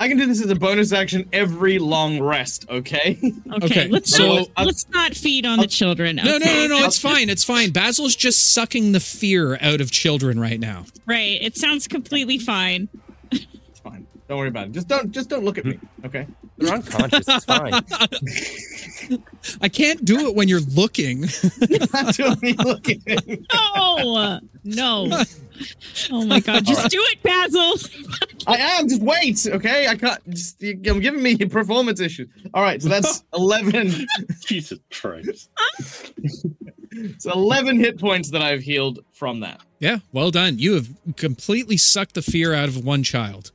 I 0.00 0.08
can 0.08 0.16
do 0.16 0.26
this 0.26 0.42
as 0.42 0.50
a 0.50 0.54
bonus 0.54 0.92
action 0.92 1.28
every 1.32 1.78
long 1.78 2.20
rest. 2.20 2.66
Okay. 2.68 3.18
Okay, 3.54 3.66
Okay, 3.66 3.88
let's 3.88 4.10
so- 4.14 4.38
not, 4.56 4.66
let's 4.66 4.88
not 4.90 5.14
feed 5.14 5.46
on 5.46 5.58
the 5.60 5.66
children. 5.68 6.16
no, 6.16 6.24
no, 6.24 6.36
okay? 6.36 6.66
no, 6.68 6.78
no. 6.80 6.84
It's 6.86 6.98
fine. 6.98 7.28
It's 7.30 7.44
fine. 7.44 7.70
Basil's 7.70 8.16
just 8.16 8.52
sucking 8.52 8.92
the 8.92 8.98
fear 9.00 9.56
out 9.60 9.80
of 9.80 9.90
children 9.92 10.40
right 10.40 10.58
now. 10.58 10.86
Right. 11.06 11.38
It 11.40 11.56
sounds 11.56 11.86
completely 11.86 12.38
fine. 12.38 12.88
It's 14.26 14.28
fine. 14.28 14.28
Don't 14.28 14.38
worry 14.38 14.48
about 14.48 14.66
it. 14.66 14.72
Just 14.72 14.88
don't. 14.88 15.10
Just 15.12 15.28
don't 15.28 15.44
look 15.44 15.58
at 15.58 15.64
me. 15.64 15.78
Okay. 16.04 16.26
They're 16.58 16.74
unconscious. 16.74 17.26
It's 17.28 17.44
fine. 17.44 17.72
I 19.60 19.68
can't 19.68 20.04
do 20.04 20.28
it 20.28 20.34
when 20.34 20.48
you're 20.48 20.60
looking. 20.60 21.22
Not 21.92 22.14
doing 22.14 22.38
me 22.40 22.52
looking. 22.54 23.02
No, 23.86 24.40
no. 24.64 25.22
Oh 26.10 26.24
my 26.26 26.40
god, 26.40 26.64
just 26.64 26.90
do 26.90 26.98
it, 27.00 27.22
Basil. 27.22 27.74
I 28.46 28.56
am. 28.56 28.88
Just 28.88 29.02
wait, 29.02 29.46
okay? 29.46 29.86
I 29.88 29.94
can't. 29.96 30.30
Just 30.30 30.60
you're 30.62 31.00
giving 31.00 31.22
me 31.22 31.36
performance 31.36 32.00
issues. 32.00 32.28
All 32.54 32.62
right, 32.62 32.82
so 32.82 32.88
that's 32.88 33.24
eleven. 33.34 34.06
Jesus 34.40 34.78
Christ. 34.90 35.50
it's 36.90 37.26
eleven 37.26 37.78
hit 37.78 38.00
points 38.00 38.30
that 38.30 38.42
I've 38.42 38.62
healed 38.62 39.00
from 39.12 39.40
that. 39.40 39.60
yeah, 39.80 39.98
well 40.12 40.30
done. 40.30 40.58
You 40.58 40.74
have 40.74 40.88
completely 41.16 41.76
sucked 41.76 42.14
the 42.14 42.22
fear 42.22 42.52
out 42.54 42.68
of 42.68 42.84
one 42.84 43.02
child. 43.02 43.52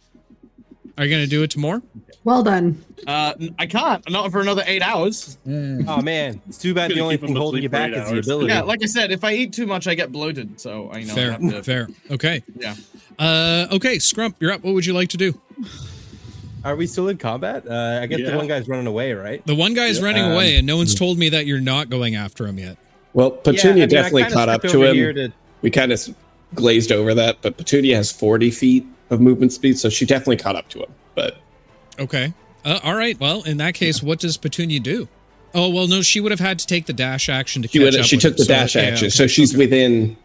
Are 1.00 1.06
you 1.06 1.10
going 1.10 1.24
to 1.24 1.30
do 1.30 1.42
it 1.44 1.50
tomorrow? 1.50 1.82
Well 2.26 2.44
done. 2.44 2.84
Uh, 3.08 3.34
n- 3.40 3.56
I 3.58 3.66
can't. 3.66 4.08
Not 4.12 4.30
for 4.34 4.42
another 4.42 4.64
eight 4.68 4.82
hours. 4.82 5.38
Oh 5.48 6.02
man, 6.02 6.42
it's 6.50 6.58
too 6.58 6.74
bad. 6.74 6.92
The 6.92 7.00
only 7.00 7.16
thing 7.16 7.34
holding 7.36 7.64
you 7.64 7.70
back 7.70 7.92
eight 7.92 7.98
is 7.98 8.10
the 8.10 8.20
ability. 8.20 8.50
Yeah, 8.50 8.62
like 8.64 8.84
I 8.84 8.86
said, 8.88 9.10
if 9.12 9.24
I 9.24 9.32
eat 9.34 9.54
too 9.54 9.66
much, 9.66 9.88
I 9.88 9.96
get 9.96 10.12
bloated. 10.12 10.60
So 10.60 10.92
I 10.92 11.04
know. 11.04 11.14
I 11.14 11.16
fair, 11.16 11.32
have 11.32 11.42
to- 11.42 11.64
fair. 11.64 11.88
Okay. 12.12 12.44
Yeah. 12.58 12.76
Uh, 13.18 13.68
okay, 13.72 13.96
Scrump, 13.96 14.36
you're 14.42 14.52
up. 14.52 14.62
What 14.64 14.74
would 14.74 14.86
you 14.86 14.92
like 14.94 15.08
to 15.10 15.18
do? 15.18 15.40
Are 16.66 16.76
we 16.76 16.86
still 16.88 17.08
in 17.08 17.18
combat? 17.18 17.66
Uh, 17.66 18.00
I 18.04 18.06
guess 18.06 18.20
the 18.30 18.36
one 18.36 18.48
guy's 18.48 18.68
running 18.68 18.88
away, 18.88 19.14
right? 19.14 19.46
The 19.48 19.56
one 19.56 19.74
guy's 19.74 20.02
running 20.02 20.24
Um, 20.26 20.34
away, 20.34 20.58
and 20.58 20.68
no 20.68 20.76
one's 20.76 20.94
told 20.94 21.18
me 21.18 21.30
that 21.30 21.46
you're 21.46 21.62
not 21.62 21.90
going 21.90 22.16
after 22.16 22.46
him 22.46 22.60
yet. 22.60 22.78
Well, 23.14 23.32
Petunia 23.32 23.64
Yeah, 23.64 23.72
I 23.72 23.76
mean, 23.76 23.90
definitely 23.90 24.24
caught 24.26 24.50
up 24.50 24.62
to 24.64 24.84
him. 24.84 25.16
to- 25.16 25.32
We 25.62 25.70
kind 25.72 25.94
of 25.94 26.06
glazed 26.54 26.92
over 26.92 27.14
that, 27.14 27.38
but 27.42 27.56
Petunia 27.58 27.96
has 27.96 28.12
40 28.12 28.52
feet 28.52 28.86
of 29.10 29.20
movement 29.22 29.52
speed, 29.54 29.78
so 29.80 29.90
she 29.90 30.06
definitely 30.06 30.38
caught 30.38 30.56
up 30.56 30.68
to 30.70 30.80
him. 30.80 30.94
But 31.16 31.38
Okay. 32.00 32.34
Uh, 32.66 32.80
all 32.84 32.96
right. 32.96 33.20
Well, 33.20 33.42
in 33.44 33.58
that 33.58 33.74
case, 33.74 34.04
what 34.04 34.20
does 34.20 34.38
Petunia 34.38 34.80
do? 34.80 35.08
Oh 35.54 35.70
well, 35.70 35.88
no, 35.88 36.02
she 36.02 36.20
would 36.22 36.32
have 36.32 36.40
had 36.40 36.60
to 36.60 36.68
take 36.68 36.86
the 36.86 36.94
dash 36.94 37.28
action 37.30 37.62
to 37.64 37.68
she, 37.68 37.80
catch 37.80 37.86
would, 37.86 37.96
up. 38.02 38.06
she 38.06 38.16
with 38.18 38.22
took 38.22 38.32
him. 38.34 38.38
the 38.38 38.44
So, 38.44 38.54
dash 38.54 38.76
yeah, 38.76 38.82
action, 38.84 39.06
okay, 39.06 39.10
so 39.10 39.28
she's 39.28 39.54
okay. 39.54 39.58
within 39.66 40.18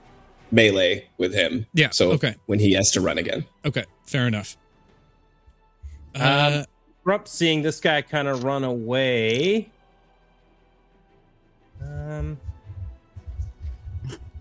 melee 0.52 1.06
with 1.19 1.32
him. 1.35 1.66
Yeah, 1.73 1.90
So 1.90 2.12
okay. 2.12 2.36
when 2.47 2.59
he 2.59 2.73
has 2.74 2.90
to 2.93 3.01
run 3.01 3.19
again, 3.19 3.44
Okay, 3.65 3.85
fair 4.06 4.27
enough. 4.27 4.56
Uh, 6.15 6.65
Um, 6.65 6.65
Scrump 7.06 7.27
seeing 7.28 7.62
this 7.62 7.81
guy 7.81 8.02
kind 8.02 8.28
of 8.28 8.44
run 8.44 8.65
away. 8.65 9.69
Um, 11.82 12.39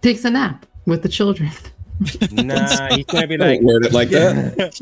Takes 0.02 0.26
a 0.26 0.30
nap 0.30 0.66
with 0.86 1.02
the 1.04 1.10
children. 1.10 1.52
nah, 2.32 2.96
he's 2.96 3.06
gonna 3.06 3.28
be 3.28 3.38
like, 3.38 3.62
word 3.62 3.86
it 3.86 3.94
like 3.94 4.10
that. 4.10 4.74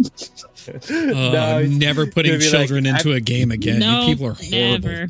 oh, 0.89 1.31
no, 1.31 1.59
he's 1.61 1.77
never 1.77 2.05
putting 2.07 2.31
gonna 2.31 2.39
be 2.39 2.45
like, 2.45 2.51
children 2.51 2.85
into 2.85 3.13
I- 3.13 3.17
a 3.17 3.19
game 3.19 3.51
again. 3.51 3.79
no, 3.79 4.01
you 4.01 4.07
people 4.13 4.27
are 4.27 4.33
horrible. 4.33 4.89
never. 4.89 5.07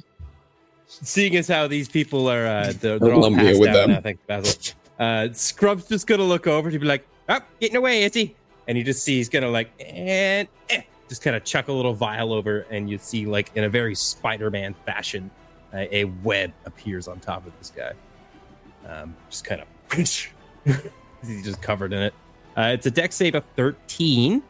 seeing 0.88 1.36
as 1.36 1.48
how 1.48 1.68
these 1.68 1.88
people 1.88 2.28
are, 2.30 2.45
uh, 2.48 2.73
they're, 2.80 2.99
they're 2.99 3.14
all 3.14 3.34
passed 3.34 3.60
with 3.60 3.69
out 3.69 3.73
them. 3.73 3.91
now, 3.91 4.02
thanks, 4.02 4.22
Basil. 4.28 4.73
Uh, 4.99 5.28
Scrump's 5.34 5.88
just 5.88 6.07
gonna 6.07 6.23
look 6.23 6.48
over 6.48 6.69
to 6.69 6.78
be 6.80 6.86
like, 6.86 7.07
"Oh, 7.30 7.40
getting 7.60 7.78
away, 7.78 8.03
is 8.03 8.14
he?" 8.14 8.36
And 8.68 8.78
you 8.78 8.84
just 8.84 9.03
see 9.03 9.18
he's 9.18 9.30
gonna 9.30 9.49
like, 9.49 9.72
and 9.80 10.48
eh, 10.69 10.82
just 11.10 11.22
kind 11.23 11.36
of 11.36 11.44
chuck 11.44 11.68
a 11.68 11.72
little 11.73 11.94
vial 11.94 12.34
over, 12.34 12.65
and 12.69 12.90
you 12.90 12.98
see 12.98 13.26
like 13.26 13.52
in 13.56 13.64
a 13.64 13.69
very 13.69 13.95
Spider-Man 13.95 14.76
fashion, 14.86 15.32
uh, 15.73 15.86
a 15.91 16.06
web 16.06 16.52
appears 16.65 17.07
on 17.07 17.19
top 17.19 17.45
of 17.48 17.57
this 17.57 17.72
guy. 17.76 17.94
Um, 18.88 19.15
just 19.30 19.44
kind 19.45 19.61
of, 19.61 19.68
he's 21.26 21.43
just 21.43 21.61
covered 21.61 21.93
in 21.93 22.02
it. 22.02 22.14
Uh, 22.57 22.72
it's 22.73 22.85
a 22.85 22.91
Dex 22.91 23.15
save 23.15 23.35
of 23.35 23.43
13, 23.56 24.43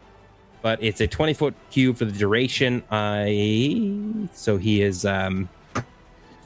but 0.61 0.81
it's 0.84 1.02
a 1.02 1.07
20 1.07 1.34
foot 1.34 1.53
cube 1.69 1.98
for 1.98 2.06
the 2.06 2.11
duration. 2.11 2.84
I 2.91 4.27
so 4.34 4.57
he 4.57 4.81
is 4.81 5.06
um 5.06 5.49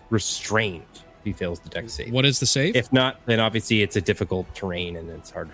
restrained. 0.09 0.83
If 0.93 1.23
he 1.25 1.33
fails 1.33 1.59
the 1.59 1.69
Dex 1.69 1.93
save. 1.93 2.11
What 2.11 2.25
is 2.25 2.39
the 2.39 2.45
save? 2.45 2.75
If 2.75 2.91
not, 2.93 3.19
then 3.25 3.39
obviously 3.39 3.81
it's 3.81 3.95
a 3.95 4.01
difficult 4.01 4.53
terrain 4.53 4.95
and 4.95 5.09
it's 5.09 5.31
hard. 5.31 5.49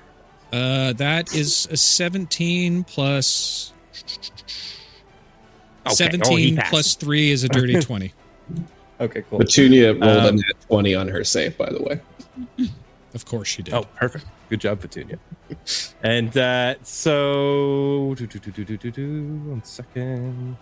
Uh, 0.52 0.92
that 0.94 1.34
is 1.34 1.68
a 1.72 1.78
17 1.78 2.84
plus 2.84 3.72
Okay. 5.84 5.92
Oh, 5.92 5.94
17 5.94 6.56
passed. 6.58 6.70
plus 6.70 6.96
3 6.96 7.32
is 7.32 7.44
a 7.44 7.50
dirty 7.50 7.74
20. 7.80 8.14
Okay, 9.00 9.24
cool. 9.30 9.40
Petunia 9.40 9.94
rolled 9.94 10.04
a 10.04 10.30
Um, 10.30 10.36
nat 10.36 10.44
20 10.68 10.94
on 10.94 11.08
her 11.08 11.24
save, 11.24 11.58
by 11.58 11.70
the 11.72 11.82
way. 11.82 12.00
Of 13.16 13.26
course 13.26 13.48
she 13.48 13.64
did. 13.64 13.74
Oh, 13.74 13.86
perfect. 13.96 14.26
Good 14.52 14.60
job, 14.60 14.82
Petunia. 14.82 15.18
and 16.04 16.38
uh, 16.38 16.76
so, 16.84 18.14
do, 18.18 18.28
do, 18.28 18.38
do, 18.38 18.52
do, 18.52 18.76
do, 18.76 18.92
do, 18.92 19.24
one 19.46 19.64
second. 19.64 20.58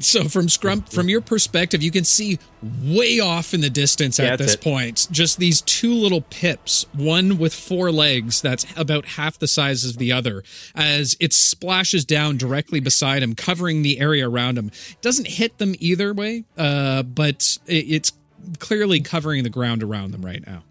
So 0.00 0.24
from 0.24 0.48
Scrump, 0.48 0.92
from 0.92 1.08
your 1.08 1.20
perspective, 1.20 1.80
you 1.80 1.92
can 1.92 2.02
see 2.02 2.40
way 2.60 3.20
off 3.20 3.54
in 3.54 3.60
the 3.60 3.70
distance 3.70 4.18
Yeah, 4.18 4.32
at 4.32 4.40
this 4.40 4.54
it. 4.54 4.60
point, 4.60 5.06
just 5.12 5.38
these 5.38 5.60
two 5.60 5.94
little 5.94 6.22
pips, 6.22 6.86
one 6.92 7.38
with 7.38 7.54
four 7.54 7.92
legs 7.92 8.42
that's 8.42 8.66
about 8.76 9.04
half 9.04 9.38
the 9.38 9.46
size 9.46 9.84
of 9.84 9.98
the 9.98 10.10
other, 10.10 10.42
as 10.74 11.16
it 11.20 11.32
splashes 11.32 12.04
down 12.04 12.36
directly 12.36 12.80
beside 12.80 13.22
him, 13.22 13.36
covering 13.36 13.82
the 13.82 14.00
area 14.00 14.28
around 14.28 14.58
him. 14.58 14.72
It 14.90 15.02
doesn't 15.02 15.28
hit 15.28 15.58
them 15.58 15.76
either 15.78 16.12
way, 16.12 16.46
uh, 16.56 17.04
but 17.04 17.58
it, 17.68 17.86
it's 17.88 18.12
clearly 18.58 19.00
covering 19.00 19.44
the 19.44 19.50
ground 19.50 19.84
around 19.84 20.10
them 20.10 20.26
right 20.26 20.44
now. 20.44 20.64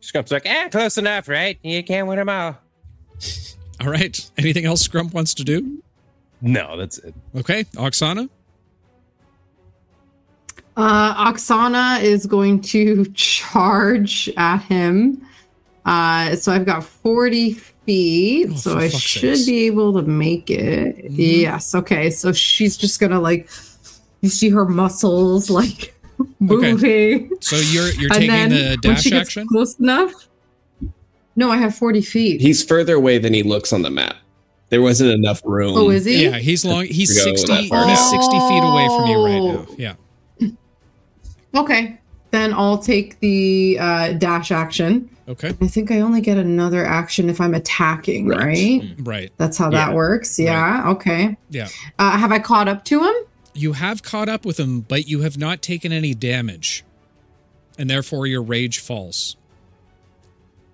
Scrump's 0.00 0.30
like, 0.32 0.46
ah, 0.48 0.68
close 0.70 0.96
enough, 0.98 1.28
right? 1.28 1.58
You 1.62 1.82
can't 1.82 2.06
win 2.06 2.16
them 2.18 2.28
all. 2.28 2.56
All 3.80 3.88
right. 3.90 4.30
Anything 4.38 4.64
else 4.66 4.86
Scrump 4.86 5.12
wants 5.12 5.34
to 5.34 5.44
do? 5.44 5.82
No, 6.40 6.76
that's 6.76 6.98
it. 6.98 7.14
Okay. 7.36 7.64
Oksana? 7.74 8.28
Uh, 10.76 11.30
Oksana 11.32 12.02
is 12.02 12.26
going 12.26 12.60
to 12.62 13.04
charge 13.14 14.30
at 14.36 14.58
him. 14.62 15.26
Uh, 15.84 16.36
so 16.36 16.52
I've 16.52 16.64
got 16.66 16.84
40 16.84 17.52
feet, 17.54 18.48
Oh, 18.50 18.54
so 18.56 18.78
I 18.78 18.88
should 18.88 19.36
sakes. 19.36 19.46
be 19.46 19.66
able 19.66 19.92
to 19.94 20.02
make 20.02 20.48
it. 20.50 20.96
Mhm. 21.10 21.40
Yes. 21.42 21.74
Okay. 21.74 22.10
So 22.10 22.32
she's 22.32 22.76
just 22.76 23.00
gonna 23.00 23.20
like, 23.20 23.48
you 24.20 24.28
see 24.28 24.48
her 24.50 24.64
muscles 24.64 25.50
like 25.50 25.94
moving. 26.38 27.30
So 27.40 27.56
you're 27.56 27.90
you're 27.92 28.12
and 28.12 28.20
taking 28.20 28.28
then 28.30 28.50
the 28.50 28.68
when 28.84 28.94
dash 28.94 29.02
she 29.02 29.10
gets 29.10 29.28
action? 29.28 29.46
close 29.48 29.78
enough. 29.78 30.12
No, 31.36 31.50
I 31.50 31.56
have 31.56 31.74
40 31.74 32.00
feet. 32.02 32.40
He's 32.40 32.62
further 32.64 32.94
away 32.96 33.18
than 33.18 33.32
he 33.32 33.42
looks 33.42 33.72
on 33.72 33.82
the 33.82 33.90
map. 33.90 34.16
There 34.68 34.82
wasn't 34.82 35.10
enough 35.10 35.40
room. 35.44 35.74
oh, 35.76 35.90
is 35.90 36.04
he? 36.04 36.24
Yeah, 36.24 36.38
he's 36.38 36.64
long. 36.64 36.84
He's 36.86 37.20
sixty. 37.20 37.46
that 37.52 37.60
He's 37.62 37.68
far 37.70 37.96
sixty 37.96 38.38
feet 38.38 38.62
away 38.62 38.86
from 38.86 39.06
you 39.08 39.24
right 39.24 39.40
now. 39.42 39.66
Oh. 39.68 39.74
Yeah. 39.78 39.94
Okay. 41.54 41.98
Then 42.30 42.52
I'll 42.54 42.78
take 42.78 43.18
the 43.18 43.76
uh, 43.80 44.12
dash 44.12 44.52
action. 44.52 45.10
Okay. 45.28 45.48
I 45.60 45.66
think 45.66 45.90
I 45.90 45.98
only 46.00 46.20
get 46.20 46.38
another 46.38 46.84
action 46.86 47.28
if 47.28 47.40
I'm 47.40 47.54
attacking, 47.54 48.28
Right. 48.28 48.38
right? 48.38 48.82
Right. 49.00 49.32
That's 49.36 49.58
how 49.58 49.66
Yeah. 49.70 49.86
that 49.86 49.94
works. 49.94 50.38
Yeah. 50.38 50.84
Okay. 50.90 51.36
Yeah. 51.50 51.68
Uh, 51.98 52.16
have 52.16 52.30
I 52.30 52.38
caught 52.38 52.68
up 52.68 52.84
to 52.86 53.02
him? 53.02 53.14
You 53.54 53.72
have 53.72 54.02
caught 54.02 54.28
up 54.28 54.44
with 54.44 54.60
him, 54.60 54.80
but 54.80 55.08
you 55.08 55.20
have 55.20 55.36
not 55.38 55.62
taken 55.62 55.92
any 55.92 56.14
damage, 56.14 56.84
and 57.78 57.88
therefore 57.90 58.26
your 58.26 58.42
rage 58.42 58.78
falls. 58.78 59.36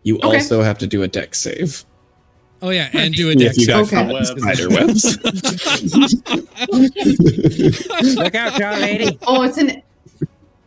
You 0.03 0.17
Okay. 0.19 0.27
also 0.39 0.63
have 0.63 0.79
to 0.79 0.87
do 0.87 1.03
a 1.03 1.09
Dex 1.09 1.39
save. 1.39 1.85
Oh 2.63 2.71
yeah, 2.71 2.89
and 2.95 3.15
do 3.15 3.29
a 3.29 3.33
If 3.33 3.39
dex 3.39 3.59
you 3.59 3.67
got 3.67 3.87
save. 3.87 3.99
Okay. 3.99 4.13
caught 4.13 4.39
spider 4.39 4.69
webs. 4.71 5.19
Look 8.17 8.35
out, 8.35 8.59
John 8.59 8.81
lady. 8.81 9.19
Oh, 9.27 9.43
it's 9.43 9.59
an 9.59 9.83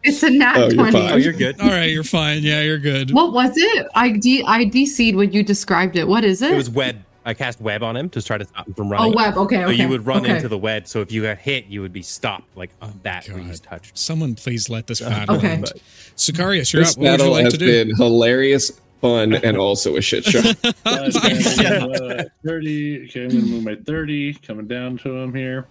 it's 0.04 0.24
a 0.24 0.30
nat 0.30 0.56
Oh, 0.58 0.68
you're 0.68 0.74
20. 0.76 0.92
fine. 0.92 1.12
Oh, 1.12 1.16
you're 1.16 1.34
good. 1.34 1.60
All 1.60 1.68
right, 1.70 1.90
you're 1.92 2.04
fine. 2.04 2.44
Yeah, 2.44 2.62
you're 2.62 2.78
good. 2.78 3.12
What 3.12 3.34
was 3.34 3.52
it? 3.56 3.88
I 3.96 4.12
D 4.12 4.44
I 4.46 4.66
DC'd 4.66 5.16
when 5.16 5.32
you 5.34 5.44
described 5.44 5.96
it. 5.96 6.08
What 6.08 6.24
is 6.24 6.42
it? 6.42 6.52
It 6.52 6.56
was 6.58 6.70
web. 6.70 6.98
I 7.30 7.34
cast 7.36 7.62
web 7.62 7.84
on 7.84 7.96
him 7.96 8.10
to 8.10 8.22
try 8.24 8.40
to 8.40 8.46
stop 8.46 8.68
him 8.68 8.74
from 8.74 8.90
running. 8.90 9.14
oh, 9.14 9.16
web. 9.16 9.38
Okay. 9.38 9.58
So 9.58 9.64
Okay. 9.66 9.76
you 9.76 9.88
would 9.88 10.06
run 10.06 10.22
okay. 10.26 10.36
into 10.36 10.48
the 10.48 10.58
web. 10.58 10.88
So 10.88 11.02
if 11.02 11.12
you 11.12 11.22
got 11.22 11.38
hit, 11.38 11.68
you 11.68 11.82
would 11.82 11.94
be 11.94 12.02
stopped 12.02 12.58
like 12.58 12.72
Oh, 12.82 12.92
that 13.04 13.28
where 13.30 13.38
you 13.40 13.50
God. 13.50 13.62
touched. 13.64 13.98
Someone 13.98 14.34
please 14.36 14.68
let 14.70 14.88
this 14.88 15.00
battle 15.02 15.36
Okay. 15.38 15.50
end. 15.52 15.72
Sicarius, 16.18 16.74
you're 16.74 16.82
this 16.84 16.94
up. 16.94 16.98
What 16.98 17.04
would 17.04 17.12
you 17.12 17.18
battle 17.18 17.32
like 17.34 17.44
has 17.44 17.54
to 17.54 17.60
do? 17.60 17.68
been 17.86 17.96
hilarious, 17.96 18.72
fun, 19.00 19.36
and 19.36 19.58
also 19.58 19.96
a 19.96 20.02
shit 20.02 20.26
show. 20.26 20.42
Uh, 20.86 22.24
30. 22.46 23.06
Okay, 23.06 23.24
I'm 23.24 23.30
going 23.30 23.42
to 23.42 23.48
move 23.48 23.64
my 23.64 23.76
30, 23.86 24.34
coming 24.36 24.68
down 24.68 24.98
to 25.00 25.16
him 25.18 25.34
here. 25.34 25.68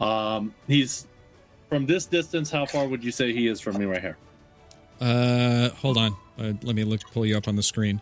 Um, 0.00 0.54
he's 0.68 1.06
from 1.68 1.84
this 1.86 2.06
distance. 2.06 2.50
How 2.50 2.64
far 2.66 2.86
would 2.86 3.02
you 3.02 3.10
say 3.10 3.32
he 3.32 3.48
is 3.48 3.60
from 3.60 3.78
me 3.78 3.84
right 3.86 4.00
here? 4.00 4.16
Uh, 5.00 5.70
hold 5.70 5.98
on. 5.98 6.12
Uh, 6.38 6.52
let 6.62 6.74
me 6.76 6.84
look. 6.84 7.00
Pull 7.12 7.26
you 7.26 7.36
up 7.36 7.48
on 7.48 7.56
the 7.56 7.62
screen. 7.62 8.00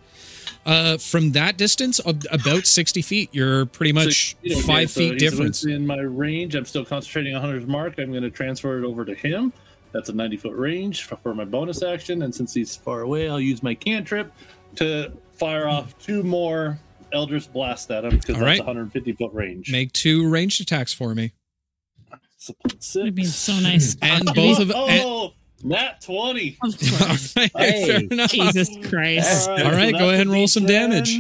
Uh, 0.67 0.99
from 0.99 1.33
that 1.33 1.57
distance, 1.57 2.01
ab- 2.07 2.27
about 2.31 2.67
sixty 2.67 3.03
feet, 3.03 3.31
you're 3.33 3.67
pretty 3.67 3.93
much 3.93 4.37
So, 4.47 4.53
okay, 4.53 4.61
five 4.63 4.91
so 4.91 5.01
feet 5.01 5.15
he's 5.15 5.23
difference. 5.23 5.65
In 5.65 5.87
my 5.87 6.01
range. 6.01 6.55
I'm 6.55 6.67
still 6.67 6.85
concentrating 6.85 7.35
on 7.35 7.41
Hunter's 7.41 7.67
mark. 7.67 7.99
I'm 7.99 8.11
going 8.11 8.23
to 8.23 8.31
transfer 8.31 8.79
it 8.79 8.85
over 8.85 9.05
to 9.05 9.15
him. 9.15 9.53
That's 9.93 10.09
a 10.09 10.13
90 10.13 10.37
foot 10.37 10.57
range 10.57 11.05
for, 11.05 11.17
for 11.17 11.35
my 11.35 11.45
bonus 11.45 11.83
action. 11.83 12.23
And 12.23 12.35
since 12.35 12.55
he's 12.55 12.77
far 12.77 13.01
away, 13.01 13.29
I'll 13.29 13.41
use 13.41 13.63
my 13.63 13.75
cantrip 13.75 14.33
to 14.77 15.13
fire 15.33 15.67
off 15.67 15.99
two 15.99 16.23
more 16.23 16.79
Eldritch 17.13 17.53
Blast 17.53 17.91
at 17.91 18.05
him 18.05 18.11
because 18.11 18.37
that's 18.37 18.41
right. 18.41 18.59
150 18.59 19.13
foot 19.13 19.33
range. 19.33 19.73
Make 19.73 19.93
two 19.93 20.29
ranged 20.29 20.61
attacks 20.61 20.93
for 20.93 21.15
me. 21.15 21.33
Six. 22.39 22.95
Would 22.95 23.15
be 23.15 23.25
so 23.25 23.53
nice. 23.61 23.97
And 24.01 24.25
both 24.35 24.61
of 24.61 24.73
oh, 24.75 24.87
and, 24.87 25.33
nat 25.63 26.01
20. 26.03 26.59
Of 26.63 26.75
all 27.01 27.07
course. 27.07 27.37
right, 27.37 27.51
Hey. 27.57 27.87
fair 27.87 28.01
enough. 28.11 28.31
Jesus 28.31 28.69
Christ. 28.89 29.49
All 29.49 29.63
All 29.65 29.71
right, 29.73 29.93
so 29.95 29.99
go 29.99 30.09
ahead 30.11 30.23
and 30.23 30.33
roll 30.33 30.49
some 30.49 30.65
D10. 30.65 30.69
damage. 30.69 31.19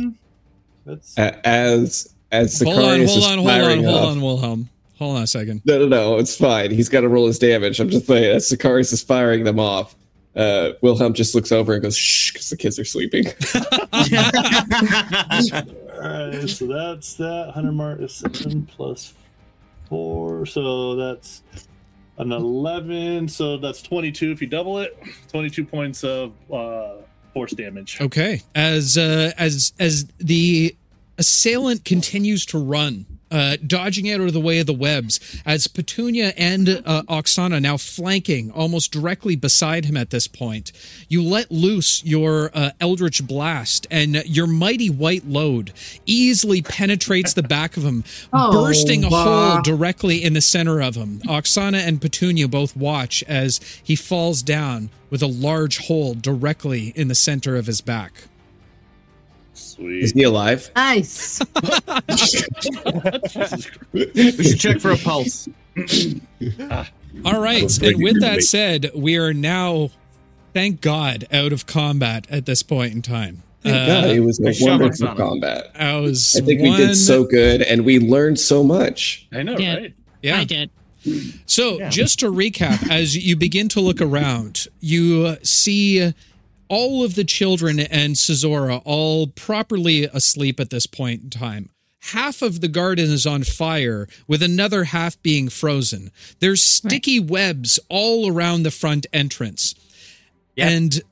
That's 0.86 1.18
A- 1.18 1.46
As 1.46 2.14
as 2.32 2.60
Hold 2.62 2.78
on, 2.78 2.84
Sicarius 3.00 3.08
hold 3.08 3.24
on, 3.24 3.38
hold 3.38 3.50
on, 3.50 3.84
hold 3.84 4.08
on, 4.10 4.20
Wilhelm. 4.20 4.68
Hold 4.98 5.16
on 5.16 5.22
a 5.22 5.26
second. 5.26 5.62
No, 5.64 5.78
no, 5.78 5.88
no, 5.88 6.18
it's 6.18 6.36
fine. 6.36 6.70
He's 6.70 6.88
got 6.88 7.00
to 7.00 7.08
roll 7.08 7.26
his 7.26 7.38
damage. 7.38 7.80
I'm 7.80 7.88
just 7.90 8.06
saying, 8.06 8.36
as 8.36 8.48
Sicarius 8.50 8.92
is 8.92 9.02
firing 9.02 9.44
them 9.44 9.58
off, 9.58 9.94
uh, 10.36 10.70
Wilhelm 10.82 11.14
just 11.14 11.34
looks 11.34 11.50
over 11.52 11.72
and 11.72 11.82
goes, 11.82 11.96
shh, 11.96 12.32
because 12.32 12.50
the 12.50 12.56
kids 12.56 12.78
are 12.78 12.84
sleeping. 12.84 13.26
all 13.92 14.02
right. 16.00 16.48
So 16.48 16.66
that's 16.66 17.14
that. 17.14 17.52
Hunter's 17.54 17.74
mark 17.74 18.00
is 18.00 18.12
7 18.14 18.66
plus 18.66 19.14
4. 19.88 20.46
So 20.46 20.96
that's 20.96 21.42
an 22.20 22.32
11. 22.32 23.28
So 23.28 23.56
that's 23.56 23.82
22 23.82 24.32
if 24.32 24.40
you 24.40 24.46
double 24.46 24.78
it. 24.78 24.96
22 25.30 25.64
points 25.64 26.04
of 26.04 26.32
uh, 26.52 26.96
force 27.32 27.52
damage. 27.52 28.00
Okay. 28.00 28.42
As 28.54 28.98
uh, 28.98 29.32
as 29.38 29.72
as 29.78 30.06
the 30.18 30.76
assailant 31.18 31.84
continues 31.84 32.46
to 32.46 32.58
run, 32.58 33.06
uh, 33.30 33.56
dodging 33.66 34.10
out 34.10 34.20
of 34.20 34.32
the 34.32 34.40
way 34.40 34.58
of 34.58 34.66
the 34.66 34.72
webs, 34.74 35.20
as 35.46 35.66
Petunia 35.66 36.32
and 36.36 36.68
uh, 36.68 37.02
Oksana 37.08 37.60
now 37.60 37.76
flanking 37.76 38.50
almost 38.50 38.92
directly 38.92 39.36
beside 39.36 39.84
him 39.84 39.96
at 39.96 40.10
this 40.10 40.26
point, 40.26 40.72
you 41.08 41.22
let 41.22 41.50
loose 41.50 42.04
your 42.04 42.50
uh, 42.54 42.70
Eldritch 42.80 43.26
Blast, 43.26 43.86
and 43.90 44.16
your 44.26 44.46
mighty 44.46 44.88
white 44.90 45.26
load 45.26 45.72
easily 46.06 46.62
penetrates 46.62 47.32
the 47.34 47.42
back 47.42 47.76
of 47.76 47.84
him, 47.84 48.04
Oh, 48.32 48.52
bursting 48.52 49.04
a 49.04 49.08
wow. 49.08 49.50
hole 49.52 49.62
directly 49.62 50.22
in 50.22 50.32
the 50.32 50.40
center 50.40 50.80
of 50.80 50.94
him. 50.94 51.20
Oksana 51.26 51.86
and 51.86 52.00
Petunia 52.00 52.48
both 52.48 52.76
watch 52.76 53.22
as 53.28 53.60
he 53.82 53.96
falls 53.96 54.42
down 54.42 54.90
with 55.10 55.22
a 55.22 55.26
large 55.26 55.78
hole 55.78 56.14
directly 56.14 56.92
in 56.96 57.08
the 57.08 57.14
center 57.14 57.56
of 57.56 57.66
his 57.66 57.80
back. 57.80 58.12
Is 59.78 60.12
he 60.12 60.22
alive? 60.24 60.70
Nice. 60.76 61.40
We 63.92 64.42
should 64.42 64.60
check 64.60 64.80
for 64.80 64.92
a 64.92 64.96
pulse. 64.96 65.48
All 67.24 67.40
right, 67.40 67.82
and 67.82 68.02
with 68.02 68.20
that 68.20 68.36
base. 68.36 68.50
said, 68.50 68.90
we 68.94 69.16
are 69.16 69.34
now, 69.34 69.90
thank 70.54 70.80
God, 70.80 71.26
out 71.32 71.52
of 71.52 71.66
combat 71.66 72.26
at 72.30 72.46
this 72.46 72.62
point 72.62 72.94
in 72.94 73.02
time. 73.02 73.42
Thank 73.62 74.06
Uh, 74.06 74.08
it 74.14 74.20
was 74.20 74.40
a 74.40 74.48
I 74.48 74.52
shove 74.52 74.80
wonderful 74.80 75.14
combat. 75.14 75.70
I 75.74 75.96
was. 75.96 76.34
I 76.36 76.40
think 76.44 76.62
one, 76.62 76.70
we 76.70 76.76
did 76.76 76.94
so 76.96 77.24
good, 77.24 77.62
and 77.62 77.84
we 77.84 77.98
learned 77.98 78.38
so 78.38 78.62
much. 78.62 79.26
I 79.32 79.42
know, 79.42 79.58
Yeah. 79.58 79.74
right? 79.76 79.94
Yeah. 80.22 80.38
I 80.40 80.44
did. 80.44 80.70
So, 81.46 81.88
just 81.88 82.20
to 82.20 82.26
recap, 82.30 82.90
as 82.90 83.16
you 83.16 83.34
begin 83.36 83.68
to 83.70 83.80
look 83.80 84.00
around, 84.02 84.66
you 84.80 85.36
see 85.42 86.12
all 86.70 87.04
of 87.04 87.16
the 87.16 87.24
children 87.24 87.80
and 87.80 88.14
Cesora 88.14 88.80
all 88.86 89.26
properly 89.26 90.04
asleep 90.04 90.60
at 90.60 90.70
this 90.70 90.86
point 90.86 91.22
in 91.22 91.28
time. 91.28 91.68
Half 92.12 92.40
of 92.40 92.62
the 92.62 92.68
garden 92.68 93.10
is 93.10 93.26
on 93.26 93.42
fire, 93.42 94.08
with 94.26 94.42
another 94.42 94.84
half 94.84 95.20
being 95.22 95.50
frozen. 95.50 96.10
There's 96.38 96.62
sticky 96.62 97.20
webs 97.20 97.78
all 97.90 98.32
around 98.32 98.62
the 98.62 98.70
front 98.70 99.06
entrance. 99.12 99.74
Yeah. 100.56 100.70
And 100.70 101.02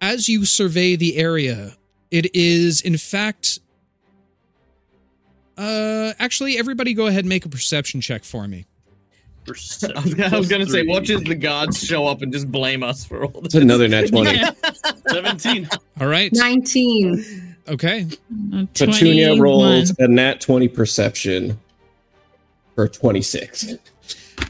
as 0.00 0.28
you 0.28 0.44
survey 0.44 0.94
the 0.94 1.16
area, 1.16 1.76
it 2.12 2.32
is, 2.36 2.80
in 2.80 2.98
fact, 2.98 3.58
uh, 5.56 6.12
actually, 6.18 6.56
everybody 6.56 6.94
go 6.94 7.06
ahead 7.06 7.20
and 7.20 7.28
make 7.28 7.44
a 7.44 7.48
perception 7.48 8.00
check 8.00 8.24
for 8.24 8.46
me. 8.46 8.66
I 9.48 10.36
was, 10.38 10.48
gonna 10.48 10.66
say, 10.66 10.84
watch 10.86 11.10
as 11.10 11.22
the 11.22 11.34
gods 11.34 11.84
show 11.84 12.06
up 12.06 12.22
and 12.22 12.32
just 12.32 12.50
blame 12.50 12.82
us 12.82 13.04
for 13.04 13.24
all 13.24 13.44
It's 13.44 13.54
this. 13.54 13.62
another 13.62 13.88
nat 13.88 14.08
20. 14.08 14.30
Yeah. 14.34 14.50
17. 15.10 15.68
All 16.00 16.06
right. 16.06 16.30
19. 16.32 17.56
Okay. 17.68 18.06
Petunia 18.74 19.36
rolls 19.40 19.92
a 19.98 20.08
nat 20.08 20.40
20 20.40 20.68
perception 20.68 21.58
for 22.74 22.88
26. 22.88 23.74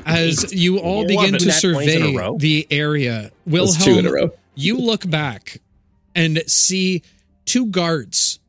As 0.07 0.53
you 0.53 0.79
all 0.79 1.07
begin 1.07 1.39
to 1.39 1.47
nat 1.47 1.53
20s 1.55 1.83
in 1.83 2.03
a 2.03 2.13
survey 2.13 2.37
the 2.39 2.67
area, 2.71 3.31
That's 3.47 3.85
two 3.85 3.93
in 3.99 4.07
a 4.07 4.11
Wilhelm, 4.11 4.31
row. 4.31 4.37
you 4.55 4.77
look 4.79 5.09
back 5.09 5.59
and 6.15 6.43
see 6.47 7.03
two 7.45 7.67
guards, 7.67 8.41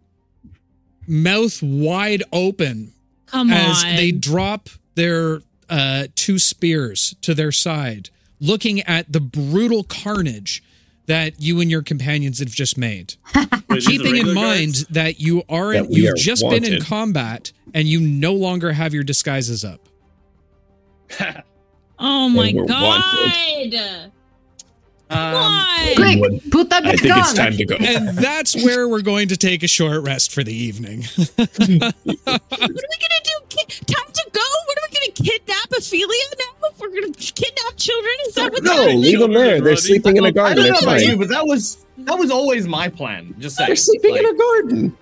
mouth 1.08 1.62
wide 1.62 2.24
open, 2.32 2.94
Come 3.28 3.52
as 3.52 3.84
on. 3.84 3.96
they 3.96 4.12
drop 4.12 4.70
their 4.96 5.42
uh, 5.74 6.08
two 6.14 6.38
spears 6.38 7.16
to 7.22 7.34
their 7.34 7.52
side, 7.52 8.12
looking 8.40 8.82
at 8.82 9.12
the 9.12 9.20
brutal 9.20 9.84
carnage 9.84 10.62
that 11.08 11.42
you 11.42 11.60
and 11.60 11.72
your 11.72 11.82
companions 11.82 12.38
have 12.38 12.50
just 12.50 12.78
made. 12.78 13.16
Wait, 13.70 13.84
Keeping 13.86 14.18
in 14.18 14.34
mind 14.36 14.74
guards? 14.76 14.86
that 14.90 15.20
you 15.20 15.42
aren't, 15.50 15.90
that 15.90 15.96
you've 15.98 16.14
are 16.14 16.16
just 16.16 16.48
been 16.48 16.64
in 16.64 16.80
combat 16.80 17.52
and 17.74 17.88
you 17.88 18.00
no 18.00 18.34
longer 18.34 18.72
have 18.72 18.94
your 18.94 19.04
disguises 19.04 19.66
up. 19.66 19.90
oh 22.00 22.30
my 22.30 22.50
And 22.50 22.60
we're 22.60 22.66
god. 22.68 24.13
Um, 25.10 25.34
Why? 25.34 25.94
Quick, 25.96 26.52
put 26.52 26.70
that 26.72 26.84
I 26.86 26.92
back 26.94 27.00
think 27.02 27.18
it's 27.18 27.34
time 27.34 27.56
to 27.58 27.66
go. 27.66 27.76
And 27.76 28.10
that's 28.18 28.56
where 28.66 28.88
we're 28.88 29.02
going 29.02 29.28
to 29.28 29.38
take 29.38 29.62
a 29.64 29.68
short 29.68 30.02
rest 30.04 30.32
for 30.34 30.44
the 30.44 30.54
evening. 30.54 31.04
What 31.26 31.40
are 31.50 31.60
we 31.70 31.78
gonna 31.78 33.24
do? 33.24 33.46
Ki- 33.50 33.86
Time 33.86 34.12
to 34.14 34.30
go? 34.32 34.40
What 34.66 34.78
are 34.78 34.88
we 34.90 34.96
gonna 34.96 35.14
kidnap 35.14 35.70
Orillia 35.70 36.34
now? 36.40 36.70
We're 36.80 36.90
gonna 36.90 37.12
kidnap 37.14 37.78
children? 37.78 38.14
Is 38.28 38.36
that 38.36 38.52
what 38.54 38.64
No, 38.64 38.86
leave 38.86 39.20
them 39.20 39.34
there. 39.34 39.56
They're 39.56 39.62
Running. 39.62 39.78
sleeping 39.78 40.18
in 40.18 40.24
a 40.24 40.28
I 40.28 40.32
garden. 40.32 40.64
don't 40.64 40.74
know 40.74 40.80
about 40.80 41.00
fine. 41.00 41.10
you, 41.10 41.18
but 41.18 41.30
that 41.30 41.46
was 41.46 41.86
that 42.00 42.18
was 42.18 42.32
always 42.32 42.68
my 42.68 42.90
plan. 42.90 43.36
Just 43.40 43.58
saying. 43.58 43.68
They're 43.68 43.76
sleeping 43.76 44.16
in 44.18 44.24
Like, 44.24 44.34
a 44.34 44.38
garden 44.38 44.98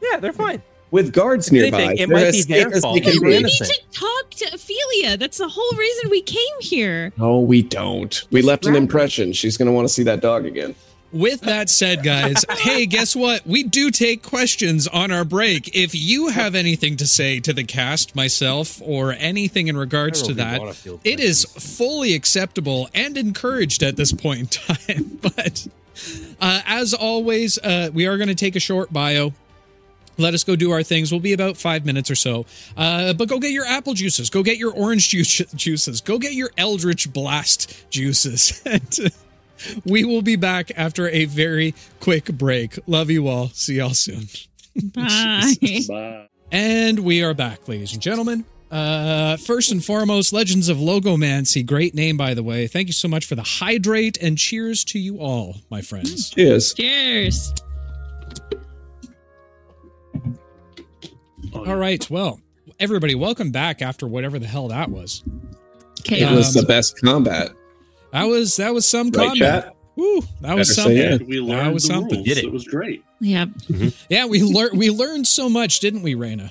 Yeah, 0.00 0.18
they're 0.18 0.32
fine. 0.32 0.62
With 0.92 1.12
guards 1.12 1.48
If 1.48 1.52
nearby. 1.54 1.82
anything, 1.82 1.98
it 1.98 2.08
They're 2.08 2.16
might 2.16 2.30
be 2.32 2.42
safe 2.42 2.70
their 2.70 2.80
fault. 2.80 2.94
they 2.94 3.00
They 3.00 3.12
can. 3.18 3.24
We 3.24 3.36
innocent. 3.38 3.70
need 3.70 3.76
to 3.92 3.98
talk 3.98 4.30
to 4.30 4.44
Orillia. 4.56 5.18
That's 5.18 5.38
the 5.38 5.48
whole 5.48 5.72
reason 5.78 6.10
we 6.10 6.22
came 6.22 6.60
here. 6.60 7.12
No, 7.18 7.40
we 7.40 7.62
don't. 7.62 8.22
We 8.30 8.42
left 8.42 8.66
an 8.66 8.76
impression. 8.76 9.32
She's 9.32 9.56
going 9.56 9.66
to 9.66 9.72
want 9.72 9.88
to 9.88 9.92
see 9.92 10.04
that 10.04 10.20
dog 10.20 10.46
again. 10.46 10.74
With 11.12 11.42
that 11.42 11.68
said, 11.68 12.02
guys, 12.02 12.44
hey, 12.58 12.86
guess 12.86 13.14
what? 13.14 13.46
We 13.46 13.64
do 13.64 13.90
take 13.90 14.22
questions 14.22 14.88
on 14.88 15.10
our 15.10 15.24
break. 15.26 15.74
If 15.76 15.94
you 15.94 16.28
have 16.28 16.54
anything 16.54 16.96
to 16.98 17.06
say 17.06 17.38
to 17.40 17.52
the 17.52 17.64
cast, 17.64 18.16
myself, 18.16 18.80
or 18.82 19.12
anything 19.12 19.68
in 19.68 19.76
regards 19.76 20.22
to 20.22 20.34
that, 20.34 20.52
really 20.52 20.58
wanna 20.60 20.72
field 20.74 21.00
it 21.04 21.20
is 21.20 21.44
fully 21.44 22.14
acceptable 22.14 22.88
and 22.94 23.18
encouraged 23.18 23.82
at 23.82 23.96
this 23.96 24.12
point 24.12 24.40
in 24.40 24.46
time. 24.76 25.18
But 25.36 25.66
uh, 26.40 26.62
as 26.66 26.94
always, 26.94 27.58
uh, 27.58 27.90
we 27.92 28.06
are 28.06 28.16
going 28.16 28.28
to 28.28 28.34
take 28.34 28.56
a 28.56 28.60
short 28.60 28.92
bio. 28.92 29.32
Let 30.18 30.34
us 30.34 30.44
go 30.44 30.56
do 30.56 30.70
our 30.70 30.82
things. 30.82 31.10
We'll 31.10 31.20
be 31.20 31.32
about 31.32 31.56
five 31.56 31.86
minutes 31.86 32.10
or 32.10 32.14
so. 32.14 32.46
Uh, 32.76 33.12
but 33.12 33.28
go 33.28 33.38
get 33.38 33.50
your 33.50 33.64
apple 33.64 33.94
juices. 33.94 34.30
Go 34.30 34.42
get 34.42 34.58
your 34.58 34.72
orange 34.72 35.08
juice, 35.08 35.38
juices. 35.54 36.00
Go 36.00 36.18
get 36.18 36.34
your 36.34 36.50
Eldritch 36.58 37.12
Blast 37.12 37.90
juices. 37.90 38.62
and 38.66 39.12
we 39.84 40.04
will 40.04 40.22
be 40.22 40.36
back 40.36 40.70
after 40.76 41.08
a 41.08 41.24
very 41.24 41.74
quick 42.00 42.26
break. 42.26 42.78
Love 42.86 43.10
you 43.10 43.28
all. 43.28 43.48
See 43.48 43.74
y'all 43.74 43.94
soon. 43.94 44.24
Bye. 44.94 45.54
Bye. 45.88 46.28
And 46.50 46.98
we 46.98 47.22
are 47.22 47.34
back, 47.34 47.66
ladies 47.68 47.94
and 47.94 48.02
gentlemen. 48.02 48.44
Uh, 48.70 49.36
first 49.36 49.70
and 49.70 49.84
foremost, 49.84 50.32
Legends 50.32 50.68
of 50.68 50.78
Logomancy. 50.78 51.64
Great 51.64 51.94
name, 51.94 52.16
by 52.16 52.32
the 52.32 52.42
way. 52.42 52.66
Thank 52.66 52.86
you 52.86 52.94
so 52.94 53.06
much 53.06 53.26
for 53.26 53.34
the 53.34 53.42
hydrate 53.42 54.16
and 54.20 54.38
cheers 54.38 54.82
to 54.84 54.98
you 54.98 55.18
all, 55.18 55.56
my 55.70 55.82
friends. 55.82 56.30
Cheers. 56.30 56.74
Cheers. 56.74 57.52
Oh, 61.52 61.64
All 61.66 61.76
right. 61.76 62.08
Well, 62.10 62.40
everybody, 62.80 63.14
welcome 63.14 63.50
back 63.50 63.82
after 63.82 64.06
whatever 64.06 64.38
the 64.38 64.46
hell 64.46 64.68
that 64.68 64.90
was. 64.90 65.22
It 65.98 66.04
Chaos. 66.04 66.32
was 66.36 66.56
um, 66.56 66.62
the 66.62 66.66
best 66.66 67.00
combat. 67.00 67.52
That 68.12 68.24
was 68.24 68.56
that 68.56 68.74
was 68.74 68.86
some 68.86 69.10
Right, 69.10 69.28
combat. 69.28 69.64
chat? 69.64 69.76
Woo, 69.96 70.22
that 70.40 70.56
was 70.56 70.68
Better 70.76 70.88
say 70.90 71.10
something. 71.10 71.28
yeah. 71.30 71.40
We 71.42 71.46
That 71.54 71.72
was 71.72 71.82
the 71.86 71.94
something. 71.94 72.14
rules. 72.16 72.26
Did 72.28 72.38
it. 72.38 72.44
It 72.44 72.52
was 72.52 72.64
great. 72.66 73.04
Yep. 73.20 73.50
Yeah, 74.08 74.26
we 74.26 74.42
learned 74.42 74.78
we 74.78 74.90
learned 74.90 75.26
so 75.26 75.48
much, 75.48 75.80
didn't 75.80 76.02
we, 76.02 76.14
Raina? 76.14 76.50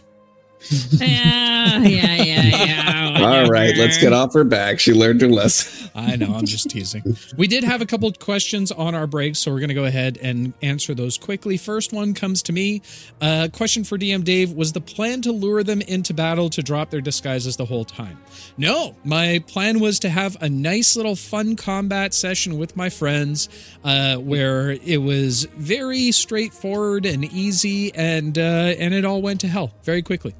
Yeah, 1.01 1.79
yeah, 1.79 2.23
yeah, 2.23 2.43
yeah. 2.43 3.25
All 3.25 3.47
right, 3.47 3.75
let's 3.75 3.97
get 3.97 4.13
off 4.13 4.33
her 4.33 4.43
back. 4.43 4.79
She 4.79 4.93
learned 4.93 5.21
her 5.21 5.27
lesson. 5.27 5.89
I 5.93 6.15
know, 6.15 6.33
I'm 6.33 6.45
just 6.45 6.69
teasing. 6.69 7.03
We 7.37 7.47
did 7.47 7.63
have 7.63 7.81
a 7.81 7.85
couple 7.85 8.07
of 8.07 8.19
questions 8.19 8.71
on 8.71 8.95
our 8.95 9.07
break, 9.07 9.35
so 9.35 9.51
we're 9.51 9.59
going 9.59 9.69
to 9.69 9.75
go 9.75 9.85
ahead 9.85 10.17
and 10.21 10.53
answer 10.61 10.93
those 10.93 11.17
quickly. 11.17 11.57
First 11.57 11.91
one 11.93 12.13
comes 12.13 12.41
to 12.43 12.53
me. 12.53 12.81
Uh, 13.19 13.49
question 13.51 13.83
for 13.83 13.97
DM 13.97 14.23
Dave 14.23 14.53
Was 14.53 14.71
the 14.73 14.81
plan 14.81 15.21
to 15.23 15.31
lure 15.31 15.63
them 15.63 15.81
into 15.81 16.13
battle 16.13 16.49
to 16.51 16.63
drop 16.63 16.89
their 16.89 17.01
disguises 17.01 17.57
the 17.57 17.65
whole 17.65 17.85
time? 17.85 18.19
No, 18.57 18.95
my 19.03 19.43
plan 19.47 19.79
was 19.79 19.99
to 19.99 20.09
have 20.09 20.37
a 20.41 20.49
nice 20.49 20.95
little 20.95 21.15
fun 21.15 21.55
combat 21.55 22.13
session 22.13 22.57
with 22.57 22.75
my 22.77 22.89
friends 22.89 23.49
uh, 23.83 24.17
where 24.17 24.71
it 24.71 25.01
was 25.01 25.45
very 25.57 26.11
straightforward 26.11 27.05
and 27.05 27.25
easy, 27.25 27.93
and, 27.95 28.37
uh, 28.37 28.41
and 28.41 28.93
it 28.93 29.05
all 29.05 29.21
went 29.21 29.41
to 29.41 29.47
hell 29.47 29.73
very 29.83 30.01
quickly. 30.01 30.33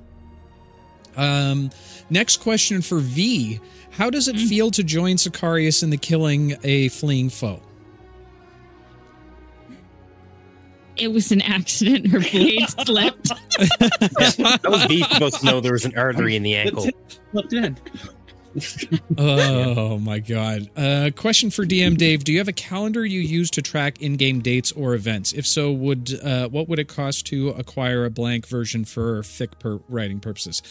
Um, 1.18 1.70
next 2.10 2.38
question 2.38 2.82
for 2.82 3.00
V. 3.00 3.60
How 3.92 4.10
does 4.10 4.28
it 4.28 4.38
feel 4.38 4.72
to 4.72 4.84
join 4.84 5.18
Sicarius 5.18 5.84
in 5.84 5.90
the 5.90 5.98
killing 5.98 6.58
a 6.64 6.88
fleeing 6.90 7.30
foe? 7.30 7.62
It 10.98 11.12
was 11.12 11.32
an 11.32 11.42
accident. 11.42 12.08
Her 12.08 12.20
blade 12.20 12.70
slipped. 12.86 13.30
That 13.60 14.62
was 14.66 14.88
me 14.88 15.02
supposed 15.04 15.40
to 15.40 15.46
know 15.46 15.60
there 15.60 15.72
was 15.72 15.86
an 15.86 15.98
artery 15.98 16.36
in 16.36 16.44
the 16.44 16.56
ankle. 16.56 16.88
Looked 17.34 17.54
in. 17.54 17.78
oh 19.18 19.98
my 20.00 20.20
god. 20.20 20.70
Uh, 20.76 21.10
question 21.16 21.50
for 21.52 21.66
DM 21.66 21.98
Dave: 21.98 22.24
Do 22.24 22.32
you 22.32 22.40
have 22.40 22.48
a 22.48 22.54
calendar 22.54 23.06
you 23.06 23.20
use 23.20 23.50
to 23.52 23.62
track 23.62 24.02
in-game 24.02 24.42
dates 24.42 24.72
or 24.72 24.94
events? 24.94 25.34
If 25.34 25.48
so, 25.48 25.72
would 25.72 26.20
uh, 26.22 26.50
what 26.50 26.68
would 26.68 26.80
it 26.80 26.88
cost 26.88 27.26
to 27.28 27.50
acquire 27.50 28.06
a 28.06 28.10
blank 28.10 28.48
version 28.48 28.86
for 28.86 29.22
fic 29.22 29.60
per 29.60 29.80
writing 29.88 30.20
purposes? 30.20 30.62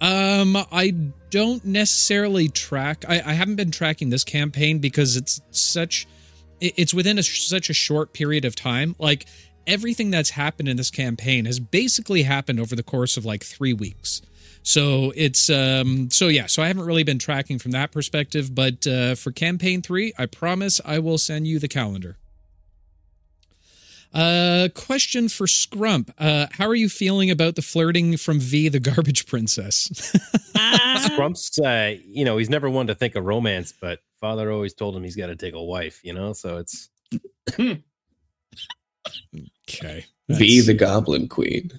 Um, 0.00 0.56
I 0.72 0.94
don't 1.30 1.64
necessarily 1.64 2.48
track. 2.48 3.04
I, 3.08 3.20
I 3.20 3.32
haven't 3.32 3.56
been 3.56 3.70
tracking 3.70 4.10
this 4.10 4.24
campaign 4.24 4.78
because 4.78 5.16
it's 5.16 5.40
such. 5.50 6.06
It's 6.58 6.94
within 6.94 7.18
a, 7.18 7.22
such 7.22 7.68
a 7.68 7.74
short 7.74 8.14
period 8.14 8.46
of 8.46 8.56
time. 8.56 8.96
Like 8.98 9.26
everything 9.66 10.10
that's 10.10 10.30
happened 10.30 10.68
in 10.68 10.76
this 10.76 10.90
campaign 10.90 11.44
has 11.44 11.60
basically 11.60 12.22
happened 12.22 12.60
over 12.60 12.74
the 12.74 12.82
course 12.82 13.16
of 13.16 13.24
like 13.24 13.44
three 13.44 13.72
weeks. 13.74 14.22
So 14.66 15.12
it's 15.14 15.48
um 15.48 16.10
so 16.10 16.26
yeah, 16.26 16.46
so 16.46 16.60
I 16.60 16.66
haven't 16.66 16.86
really 16.86 17.04
been 17.04 17.20
tracking 17.20 17.60
from 17.60 17.70
that 17.70 17.92
perspective, 17.92 18.52
but 18.52 18.84
uh 18.84 19.14
for 19.14 19.30
campaign 19.30 19.80
3, 19.80 20.12
I 20.18 20.26
promise 20.26 20.80
I 20.84 20.98
will 20.98 21.18
send 21.18 21.46
you 21.46 21.60
the 21.60 21.68
calendar. 21.68 22.16
Uh 24.12 24.68
question 24.74 25.28
for 25.28 25.46
Scrump. 25.46 26.10
Uh 26.18 26.48
how 26.50 26.66
are 26.66 26.74
you 26.74 26.88
feeling 26.88 27.30
about 27.30 27.54
the 27.54 27.62
flirting 27.62 28.16
from 28.16 28.40
V 28.40 28.68
the 28.68 28.80
garbage 28.80 29.26
princess? 29.26 29.88
Scrump's, 30.56 31.60
uh, 31.60 31.94
you 32.04 32.24
know, 32.24 32.36
he's 32.36 32.50
never 32.50 32.68
one 32.68 32.88
to 32.88 32.94
think 32.96 33.14
of 33.14 33.24
romance, 33.24 33.72
but 33.80 34.00
father 34.20 34.50
always 34.50 34.74
told 34.74 34.96
him 34.96 35.04
he's 35.04 35.14
got 35.14 35.28
to 35.28 35.36
take 35.36 35.54
a 35.54 35.62
wife, 35.62 36.00
you 36.02 36.12
know? 36.12 36.32
So 36.32 36.56
it's 36.56 36.88
okay. 39.68 40.06
Be 40.28 40.60
the 40.60 40.74
Goblin 40.74 41.28
Queen. 41.28 41.70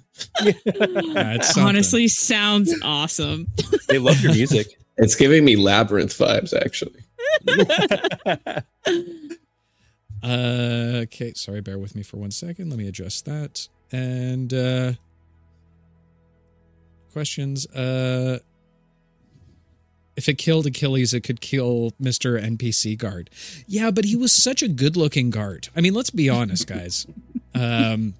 That's 1.14 1.58
honestly 1.58 2.08
sounds 2.08 2.74
awesome. 2.82 3.48
they 3.90 4.00
love 4.00 4.22
your 4.22 4.34
music. 4.34 4.80
It's 4.98 5.16
giving 5.16 5.44
me 5.44 5.56
labyrinth 5.56 6.18
vibes, 6.18 6.54
actually. 6.54 7.04
Uh, 10.24 11.02
okay, 11.04 11.32
sorry, 11.36 11.62
bear 11.62 11.78
with 11.78 11.96
me 11.96 12.02
for 12.02 12.18
one 12.18 12.32
second. 12.32 12.70
Let 12.72 12.80
me 12.80 12.88
adjust 12.88 13.26
that. 13.26 13.68
And 13.92 14.52
uh 14.52 14.94
questions. 17.14 17.68
Uh 17.68 18.40
if 20.18 20.28
it 20.28 20.38
killed 20.40 20.66
Achilles, 20.66 21.14
it 21.14 21.22
could 21.22 21.40
kill 21.40 21.94
Mr. 22.02 22.42
NPC 22.42 22.98
guard. 22.98 23.30
Yeah, 23.68 23.92
but 23.92 24.04
he 24.04 24.16
was 24.16 24.32
such 24.32 24.64
a 24.64 24.68
good-looking 24.68 25.30
guard. 25.30 25.70
I 25.76 25.82
mean, 25.82 25.94
let's 25.94 26.10
be 26.10 26.28
honest, 26.28 26.68
guys. 26.68 27.08
Um 27.56 28.16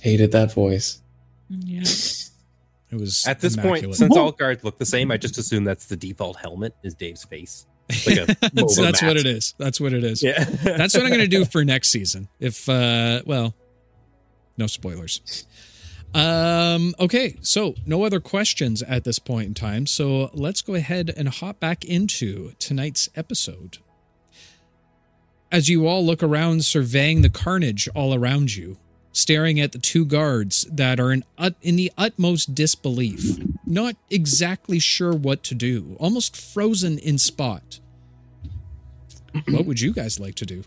Hated 0.00 0.32
that 0.32 0.52
voice. 0.54 1.02
Yeah. 1.50 1.80
it 1.80 2.98
was 2.98 3.26
At 3.26 3.40
this 3.40 3.56
point, 3.56 3.94
since 3.94 4.16
all 4.16 4.32
guards 4.32 4.64
look 4.64 4.78
the 4.78 4.86
same, 4.86 5.10
I 5.10 5.18
just 5.18 5.36
assume 5.36 5.64
that's 5.64 5.86
the 5.86 5.96
default 5.96 6.36
helmet 6.36 6.74
is 6.82 6.94
Dave's 6.94 7.24
face. 7.24 7.66
Like 8.06 8.16
a 8.18 8.26
that's, 8.40 8.78
Boba 8.78 9.06
what 9.06 9.16
it 9.16 9.26
is. 9.26 9.54
That's 9.58 9.80
what 9.80 9.92
it 9.92 10.04
is. 10.04 10.22
Yeah. 10.22 10.44
That's 10.44 10.94
what 10.94 11.02
I'm 11.02 11.10
going 11.10 11.20
to 11.20 11.26
do 11.26 11.44
for 11.44 11.64
next 11.64 11.88
season. 11.90 12.28
If 12.38 12.68
uh 12.68 13.22
well, 13.26 13.54
no 14.56 14.68
spoilers. 14.68 15.46
Um 16.12 16.94
okay, 16.98 17.36
so 17.40 17.74
no 17.86 18.04
other 18.04 18.20
questions 18.20 18.82
at 18.82 19.04
this 19.04 19.18
point 19.18 19.46
in 19.46 19.54
time. 19.54 19.86
So 19.86 20.30
let's 20.34 20.60
go 20.60 20.74
ahead 20.74 21.12
and 21.16 21.28
hop 21.28 21.60
back 21.60 21.84
into 21.84 22.52
tonight's 22.58 23.08
episode. 23.14 23.78
As 25.52 25.68
you 25.68 25.86
all 25.86 26.04
look 26.04 26.22
around 26.22 26.64
surveying 26.64 27.22
the 27.22 27.28
carnage 27.28 27.88
all 27.94 28.14
around 28.14 28.56
you, 28.56 28.78
staring 29.12 29.60
at 29.60 29.72
the 29.72 29.78
two 29.78 30.04
guards 30.04 30.66
that 30.70 30.98
are 30.98 31.12
in 31.12 31.24
ut- 31.38 31.56
in 31.62 31.76
the 31.76 31.92
utmost 31.96 32.54
disbelief, 32.54 33.36
not 33.64 33.96
exactly 34.10 34.78
sure 34.78 35.12
what 35.12 35.42
to 35.44 35.54
do, 35.54 35.96
almost 36.00 36.36
frozen 36.36 36.98
in 36.98 37.18
spot. 37.18 37.80
What 39.48 39.64
would 39.66 39.80
you 39.80 39.92
guys 39.92 40.18
like 40.18 40.34
to 40.36 40.46
do? 40.46 40.64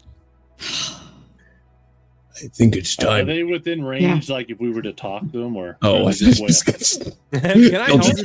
I 2.36 2.48
think 2.48 2.76
it's 2.76 2.96
time. 2.96 3.22
Are 3.22 3.26
they 3.26 3.44
within 3.44 3.84
range? 3.84 4.28
Like 4.30 4.50
if 4.50 4.60
we 4.60 4.72
were 4.72 4.82
to 4.82 4.92
talk 4.94 5.22
to 5.22 5.28
them, 5.40 5.56
or 5.56 5.78
Oh, 5.84 6.04
or 6.04 6.08
I 6.08 6.10
are 6.10 6.14
they 6.14 6.32
thought 6.32 6.38
you 6.40 6.44
way 6.44 6.48
was 6.48 6.62
up? 6.62 6.66
gonna 6.66 6.84
say- 6.84 7.12
Can 7.70 7.82
I 7.82 7.88
Don't 7.88 8.06
help? 8.06 8.18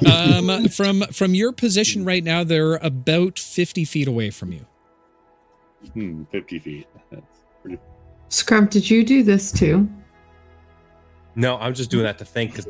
you 0.00 0.06
um, 0.10 0.68
from 0.68 1.02
from 1.12 1.34
your 1.34 1.52
position 1.52 2.04
right 2.04 2.22
now, 2.22 2.44
they're 2.44 2.74
about 2.76 3.38
fifty 3.38 3.84
feet 3.84 4.08
away 4.08 4.30
from 4.30 4.52
you. 4.52 4.66
Hmm, 5.92 6.24
Fifty 6.30 6.58
feet. 6.58 6.86
That's 7.10 7.22
pretty. 7.62 7.78
Scrump, 8.30 8.70
did 8.70 8.88
you 8.90 9.04
do 9.04 9.22
this 9.22 9.52
too? 9.52 9.88
No, 11.34 11.56
I'm 11.58 11.74
just 11.74 11.90
doing 11.90 12.04
that 12.04 12.18
to 12.18 12.24
think 12.24 12.52
because 12.52 12.66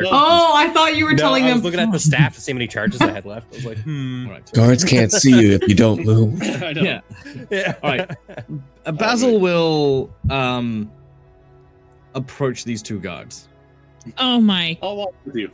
Oh, 0.00 0.52
I 0.56 0.70
thought 0.70 0.96
you 0.96 1.04
were 1.04 1.12
no, 1.12 1.18
telling 1.18 1.44
I 1.44 1.48
them. 1.48 1.56
was 1.58 1.64
looking 1.64 1.80
at 1.80 1.92
the 1.92 1.98
staff 2.00 2.34
to 2.34 2.40
see 2.40 2.50
how 2.52 2.54
many 2.54 2.66
charges 2.66 3.00
I 3.00 3.10
had 3.12 3.24
left. 3.24 3.52
I 3.52 3.56
was 3.56 3.64
like, 3.64 3.78
hmm. 3.78 4.26
All 4.26 4.32
right. 4.32 4.52
Guards 4.52 4.82
can't 4.94 5.12
see 5.12 5.30
you 5.40 5.52
if 5.52 5.68
you 5.68 5.74
don't 5.74 6.04
move. 6.04 6.40
I 6.62 6.72
know. 6.72 6.82
Yeah. 6.82 7.00
Yeah. 7.50 7.74
All 7.82 7.90
right. 7.90 8.10
Uh, 8.86 8.92
Basil 8.92 9.38
will 9.38 10.10
um 10.30 10.90
approach 12.14 12.64
these 12.64 12.82
two 12.82 12.98
guards. 12.98 13.48
Oh 14.18 14.40
my. 14.40 14.76
I'll 14.82 14.96
walk 14.96 15.14
with 15.24 15.36
you. 15.36 15.50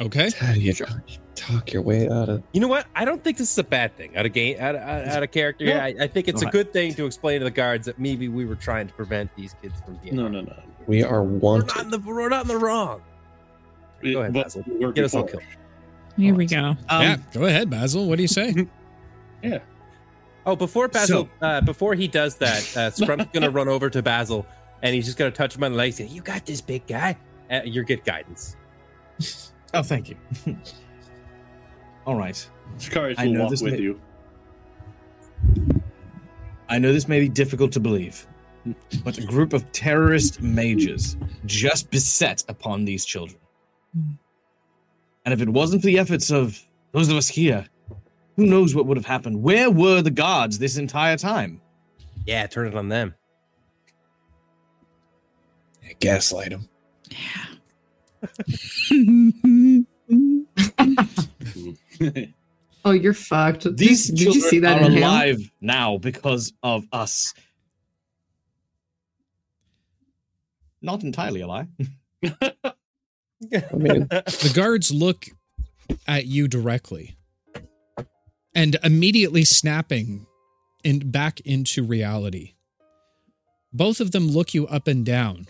Okay. 0.00 0.30
How 0.38 0.52
do 0.54 0.60
you 0.60 0.72
talk 1.34 1.72
your 1.72 1.82
way 1.82 2.08
out 2.08 2.28
of? 2.28 2.42
You 2.52 2.60
know 2.60 2.68
what? 2.68 2.86
I 2.96 3.04
don't 3.04 3.22
think 3.22 3.36
this 3.36 3.50
is 3.52 3.58
a 3.58 3.64
bad 3.64 3.96
thing. 3.96 4.16
Out 4.16 4.26
of 4.26 4.32
game, 4.32 4.56
out 4.60 4.74
of, 4.74 4.80
out 4.82 5.06
out 5.08 5.22
of 5.22 5.30
character, 5.32 5.64
No. 5.66 5.76
I, 5.78 5.94
I 6.00 6.06
think 6.06 6.28
it's 6.28 6.42
a 6.42 6.46
Okay. 6.46 6.52
good 6.58 6.72
thing 6.72 6.94
to 6.94 7.04
explain 7.06 7.40
to 7.40 7.44
the 7.44 7.50
guards 7.50 7.86
that 7.86 7.98
maybe 7.98 8.28
we 8.28 8.44
were 8.44 8.54
trying 8.56 8.86
to 8.88 8.94
prevent 8.94 9.34
these 9.36 9.54
kids 9.60 9.74
from 9.84 9.96
being. 9.96 10.16
No, 10.16 10.22
harmed. 10.22 10.34
no, 10.34 10.40
no. 10.42 10.62
We 10.86 11.02
are 11.04 11.22
We're 11.22 11.58
not 11.58 11.76
wanted. 11.76 11.80
in 11.82 11.90
the 11.90 11.98
we're 11.98 12.28
not 12.28 12.42
in 12.42 12.48
the 12.48 12.56
wrong. 12.56 13.02
Go 14.02 14.20
ahead, 14.20 14.32
Basil. 14.32 14.64
we 14.66 14.84
were 14.86 14.92
Get 14.92 15.04
us 15.04 15.14
all 15.14 15.24
killed. 15.24 15.42
Here 16.16 16.34
we 16.34 16.46
go. 16.46 16.76
Um, 16.88 17.02
yeah. 17.02 17.16
Go 17.32 17.44
ahead, 17.44 17.70
Basil. 17.70 18.08
What 18.08 18.16
do 18.16 18.22
you 18.22 18.28
say? 18.28 18.54
Yeah. 19.42 19.60
Oh, 20.44 20.56
before 20.56 20.88
Basil, 20.88 21.28
So- 21.40 21.46
uh, 21.46 21.60
before 21.60 21.94
he 21.94 22.08
does 22.08 22.34
that, 22.36 22.58
uh, 22.76 22.90
Scrump's 22.90 23.26
gonna 23.32 23.50
run 23.58 23.68
over 23.68 23.88
to 23.88 24.02
Basil 24.02 24.44
and 24.82 24.94
he's 24.94 25.04
just 25.06 25.16
gonna 25.16 25.30
touch 25.30 25.54
him 25.56 25.62
on 25.62 25.70
the 25.72 25.78
leg. 25.78 25.92
Say, 25.92 26.06
"You 26.06 26.22
got 26.22 26.44
this, 26.44 26.60
big 26.60 26.86
guy. 26.88 27.16
Uh, 27.48 27.60
you 27.64 27.84
get 27.84 28.04
guidance." 28.04 28.56
Oh, 29.74 29.82
thank 29.82 30.08
you. 30.08 30.16
All 32.06 32.16
right. 32.16 32.48
Sicarius 32.78 33.16
I 33.18 33.26
will 33.26 33.32
know 33.34 33.40
walk 33.42 33.50
this 33.50 33.60
with 33.62 33.74
may- 33.74 33.80
you. 33.80 34.00
I 36.68 36.78
know 36.78 36.92
this 36.92 37.06
may 37.06 37.20
be 37.20 37.28
difficult 37.28 37.72
to 37.72 37.80
believe, 37.80 38.26
but 39.04 39.18
a 39.18 39.22
group 39.26 39.52
of 39.52 39.70
terrorist 39.72 40.40
mages 40.42 41.16
just 41.46 41.90
beset 41.90 42.44
upon 42.48 42.84
these 42.84 43.04
children. 43.04 43.38
And 45.24 45.34
if 45.34 45.40
it 45.40 45.48
wasn't 45.48 45.82
for 45.82 45.86
the 45.86 45.98
efforts 45.98 46.30
of 46.30 46.58
those 46.92 47.08
of 47.08 47.16
us 47.16 47.28
here, 47.28 47.66
who 48.36 48.46
knows 48.46 48.74
what 48.74 48.86
would 48.86 48.96
have 48.96 49.06
happened? 49.06 49.42
Where 49.42 49.70
were 49.70 50.00
the 50.00 50.10
guards 50.10 50.58
this 50.58 50.76
entire 50.76 51.16
time? 51.16 51.60
Yeah, 52.26 52.46
turn 52.46 52.66
it 52.68 52.74
on 52.74 52.88
them. 52.88 53.14
Gaslight 56.00 56.52
him. 56.52 56.68
oh, 62.84 62.90
you're 62.92 63.14
fucked. 63.14 63.76
These 63.76 64.10
you- 64.10 64.16
did 64.16 64.20
you 64.20 64.32
children 64.32 64.50
see 64.50 64.58
that 64.60 64.82
are 64.82 64.86
in 64.86 64.92
him? 64.92 65.02
alive 65.02 65.50
now 65.60 65.98
because 65.98 66.52
of 66.62 66.84
us. 66.92 67.34
Not 70.80 71.02
entirely 71.02 71.40
a 71.40 71.46
lie. 71.46 71.66
I 73.42 73.76
mean, 73.76 74.06
the 74.10 74.52
guards 74.54 74.92
look 74.92 75.26
at 76.06 76.26
you 76.26 76.48
directly, 76.48 77.16
and 78.54 78.76
immediately 78.82 79.44
snapping 79.44 80.26
in 80.84 81.10
back 81.10 81.40
into 81.40 81.82
reality. 81.82 82.54
Both 83.72 84.00
of 84.00 84.12
them 84.12 84.28
look 84.28 84.54
you 84.54 84.66
up 84.66 84.86
and 84.86 85.04
down. 85.04 85.46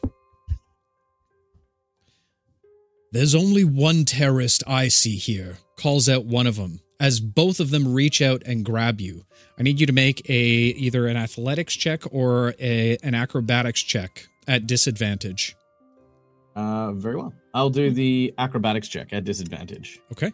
There's 3.13 3.35
only 3.35 3.65
one 3.65 4.05
terrorist 4.05 4.63
I 4.67 4.89
see 4.89 5.17
here, 5.17 5.59
calls 5.79 6.09
out 6.09 6.27
one 6.27 6.47
of 6.47 6.57
them, 6.57 6.81
as 7.01 7.21
both 7.21 7.59
of 7.59 7.71
them 7.71 7.95
reach 7.95 8.21
out 8.21 8.43
and 8.45 8.65
grab 8.65 9.01
you. 9.01 9.25
I 9.59 9.63
need 9.63 9.81
you 9.81 9.87
to 9.87 9.93
make 9.93 10.29
a 10.29 10.35
either 10.35 11.07
an 11.07 11.17
athletics 11.17 11.75
check 11.75 12.03
or 12.11 12.55
a, 12.61 12.99
an 13.03 13.15
acrobatics 13.15 13.81
check 13.81 14.29
at 14.47 14.67
disadvantage. 14.67 15.57
Uh, 16.55 16.93
very 16.93 17.17
well. 17.17 17.33
I'll 17.59 17.71
do 17.71 17.91
the 17.91 18.33
acrobatics 18.39 18.87
check 18.87 19.13
at 19.13 19.25
disadvantage. 19.25 19.99
Okay. 20.13 20.33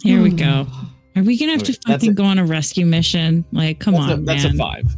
Here 0.00 0.22
we 0.22 0.30
hmm. 0.30 0.36
go. 0.36 0.66
Are 1.16 1.22
we 1.22 1.38
gonna 1.38 1.52
have 1.52 1.62
to 1.62 1.72
Okay, 1.72 1.78
that's 1.86 1.92
fucking 2.02 2.10
it. 2.12 2.16
go 2.16 2.24
on 2.24 2.38
a 2.38 2.44
rescue 2.44 2.86
mission? 2.86 3.44
Like, 3.52 3.78
come 3.78 3.94
that's 3.94 4.04
on, 4.04 4.10
a, 4.10 4.22
that's 4.22 4.44
man. 4.44 4.54
a 4.54 4.58
five. 4.58 4.96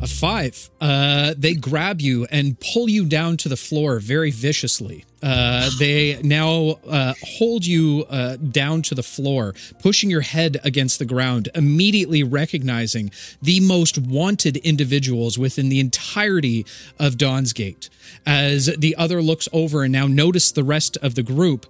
A 0.00 0.06
five. 0.08 0.70
Uh, 0.80 1.34
they 1.38 1.54
grab 1.54 2.00
you 2.00 2.26
and 2.32 2.58
pull 2.58 2.88
you 2.88 3.04
down 3.04 3.36
to 3.38 3.48
the 3.48 3.56
floor 3.56 4.00
very 4.00 4.32
viciously. 4.32 5.04
Uh, 5.22 5.70
they 5.78 6.20
now 6.22 6.80
uh, 6.88 7.14
hold 7.22 7.64
you 7.64 8.04
uh, 8.10 8.34
down 8.36 8.82
to 8.82 8.96
the 8.96 9.04
floor, 9.04 9.54
pushing 9.80 10.10
your 10.10 10.22
head 10.22 10.60
against 10.64 10.98
the 10.98 11.04
ground, 11.04 11.48
immediately 11.54 12.24
recognizing 12.24 13.12
the 13.40 13.60
most 13.60 13.96
wanted 13.98 14.56
individuals 14.56 15.38
within 15.38 15.68
the 15.68 15.78
entirety 15.78 16.66
of 16.98 17.16
Dawn's 17.16 17.52
Gate. 17.52 17.88
As 18.26 18.66
the 18.76 18.96
other 18.96 19.22
looks 19.22 19.48
over 19.52 19.84
and 19.84 19.92
now 19.92 20.08
notice 20.08 20.50
the 20.50 20.64
rest 20.64 20.96
of 20.96 21.14
the 21.14 21.22
group, 21.22 21.66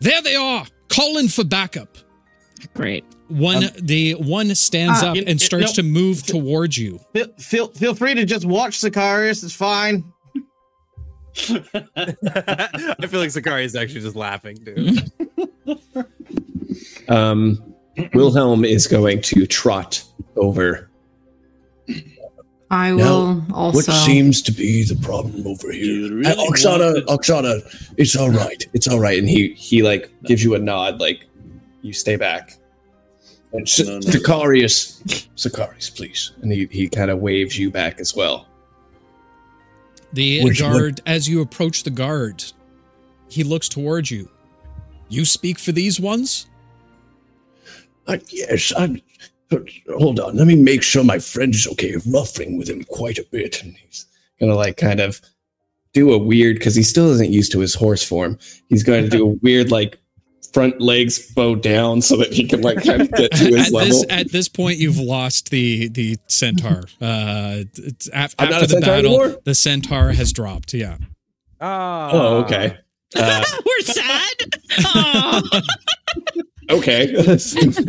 there 0.00 0.20
they 0.22 0.34
are, 0.34 0.66
calling 0.88 1.28
for 1.28 1.44
backup. 1.44 1.96
Great. 2.74 3.04
One, 3.28 3.70
the 3.80 4.12
one 4.14 4.54
stands 4.54 5.02
Uh, 5.02 5.08
up 5.10 5.16
you- 5.16 5.24
and 5.26 5.40
you- 5.40 5.44
starts 5.46 5.76
no. 5.76 5.82
to 5.82 5.88
move 5.88 6.24
towards 6.24 6.76
you. 6.78 7.00
Feel, 7.14 7.26
feel 7.38 7.68
feel 7.68 7.94
free 7.94 8.14
to 8.14 8.24
just 8.24 8.44
watch 8.44 8.78
Sicarius. 8.80 9.42
It's 9.44 9.52
fine. 9.54 10.04
I 11.96 13.06
feel 13.08 13.20
like 13.20 13.30
Sicarius 13.30 13.80
actually 13.80 14.00
just 14.02 14.16
laughing, 14.16 14.56
dude. 14.64 15.10
Um, 17.08 17.62
Wilhelm 18.14 18.64
is 18.64 18.86
going 18.86 19.20
to 19.22 19.46
trot 19.46 20.02
over. 20.36 20.90
I 22.70 22.90
Now, 22.92 22.96
will 22.96 23.34
What 23.42 23.54
also. 23.88 23.92
seems 23.92 24.40
to 24.42 24.50
be 24.52 24.84
the 24.84 24.96
problem 24.96 25.46
over 25.46 25.70
here? 25.70 26.10
Really 26.14 26.24
Uh, 26.26 26.34
Oksana, 26.36 27.04
Oksana, 27.06 27.92
it's 27.98 28.16
all 28.16 28.30
right. 28.30 28.66
It's 28.72 28.88
all 28.88 28.98
right, 28.98 29.18
and 29.18 29.28
he 29.28 29.52
he 29.54 29.82
like 29.82 30.10
gives 30.24 30.42
you 30.42 30.54
a 30.54 30.58
nod, 30.58 30.98
like 30.98 31.26
you 31.84 31.92
stay 31.92 32.16
back. 32.16 32.54
And 33.52 33.68
S- 33.68 33.84
No, 33.86 33.94
no. 33.94 34.00
Sicarius, 34.00 35.00
Sicarius, 35.36 35.94
please, 35.94 36.32
and 36.42 36.50
he 36.50 36.66
he 36.70 36.88
kind 36.88 37.10
of 37.10 37.20
waves 37.20 37.56
you 37.58 37.70
back 37.70 38.00
as 38.00 38.16
well. 38.16 38.48
The 40.12 40.42
Which 40.44 40.62
one? 40.62 40.72
guard, 40.72 41.00
as 41.06 41.28
you 41.28 41.40
approach 41.40 41.82
the 41.82 41.90
guard, 41.90 42.42
he 43.28 43.44
looks 43.44 43.68
towards 43.68 44.10
you. 44.10 44.28
You 45.08 45.24
speak 45.24 45.58
for 45.58 45.72
these 45.72 46.00
ones? 46.00 46.46
Uh, 48.06 48.18
yes, 48.28 48.72
I'm. 48.76 49.00
uh, 49.52 49.58
Hold 49.98 50.20
on, 50.20 50.36
let 50.36 50.46
me 50.46 50.56
make 50.56 50.82
sure 50.82 51.04
my 51.04 51.18
friend 51.18 51.54
is 51.54 51.66
okay. 51.68 51.94
Ruffling 52.06 52.56
with 52.58 52.68
him 52.68 52.82
quite 52.84 53.18
a 53.18 53.26
bit. 53.30 53.62
And 53.62 53.76
he's 53.76 54.06
gonna 54.40 54.54
like 54.54 54.76
kind 54.76 55.00
of 55.00 55.20
do 55.92 56.12
a 56.12 56.18
weird 56.18 56.56
because 56.58 56.74
he 56.74 56.82
still 56.82 57.10
isn't 57.12 57.30
used 57.30 57.52
to 57.52 57.60
his 57.60 57.74
horse 57.74 58.02
form. 58.02 58.36
He's 58.68 58.82
going 58.82 59.04
to 59.04 59.10
do 59.10 59.22
a 59.30 59.34
weird 59.42 59.70
like 59.70 59.98
front 60.54 60.80
legs 60.80 61.32
bow 61.32 61.54
down 61.56 62.00
so 62.00 62.16
that 62.16 62.32
he 62.32 62.46
can 62.48 62.62
like 62.62 62.82
kind 62.82 63.02
of 63.02 63.10
get 63.10 63.32
to 63.32 63.44
his 63.44 63.66
At 63.66 63.72
level. 63.72 63.88
this 63.88 64.06
at 64.08 64.30
this 64.32 64.48
point, 64.48 64.78
you've 64.78 64.98
lost 64.98 65.50
the 65.50 65.88
the 65.88 66.16
centaur. 66.28 66.84
Uh, 67.02 67.64
it's 67.76 68.08
af- 68.14 68.34
I'm 68.38 68.48
not 68.50 68.62
after 68.62 68.64
a 68.64 68.66
the 68.66 68.72
centaur 68.74 68.94
battle, 68.94 69.20
anymore? 69.20 69.40
the 69.44 69.54
centaur 69.54 70.12
has 70.12 70.32
dropped. 70.32 70.72
Yeah. 70.72 70.96
oh, 71.60 72.42
okay. 72.44 72.78
Uh, 73.16 73.44
We're 73.66 73.80
sad. 73.80 74.32
Aw. 74.86 75.62
okay. 76.70 77.14
so 77.38 77.58
I 77.60 77.72
feel 77.72 77.80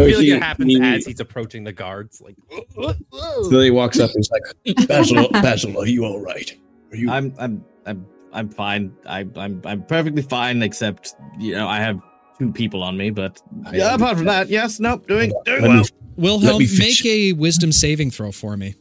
like 0.00 0.14
he- 0.16 0.30
it 0.32 0.42
happens 0.42 0.72
he- 0.74 0.80
as 0.82 1.06
he's 1.06 1.20
approaching 1.20 1.64
the 1.64 1.72
guards. 1.72 2.20
Like, 2.20 2.36
so 2.74 3.60
he 3.60 3.70
walks 3.70 4.00
up 4.00 4.10
and 4.14 4.16
he's 4.24 4.30
like, 4.30 4.88
Basil, 4.88 5.28
Basil, 5.30 5.78
are 5.80 5.86
you 5.86 6.04
all 6.04 6.20
right? 6.20 6.54
Are 6.92 6.96
you? 6.96 7.10
I'm 7.10 7.32
I'm 7.38 7.64
I'm 7.86 8.06
I'm 8.32 8.48
fine. 8.48 8.94
I 9.06 9.26
I'm 9.36 9.60
I'm 9.64 9.82
perfectly 9.84 10.22
fine, 10.22 10.62
except 10.62 11.14
you 11.38 11.54
know 11.54 11.66
I 11.68 11.78
have 11.78 12.00
two 12.38 12.52
people 12.52 12.82
on 12.82 12.96
me. 12.96 13.10
But 13.10 13.40
yeah, 13.72 13.94
apart 13.94 14.16
from 14.16 14.26
that, 14.26 14.48
yes, 14.48 14.80
nope, 14.80 15.06
doing 15.06 15.32
doing 15.44 15.62
well. 15.62 15.76
me- 15.82 15.84
Wilhelm, 16.16 16.58
me 16.58 16.68
make 16.78 17.04
a 17.06 17.32
wisdom 17.32 17.72
saving 17.72 18.10
throw 18.10 18.30
for 18.32 18.56
me. 18.56 18.74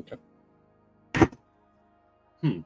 Okay. 0.00 0.16
Hmm. 2.42 2.60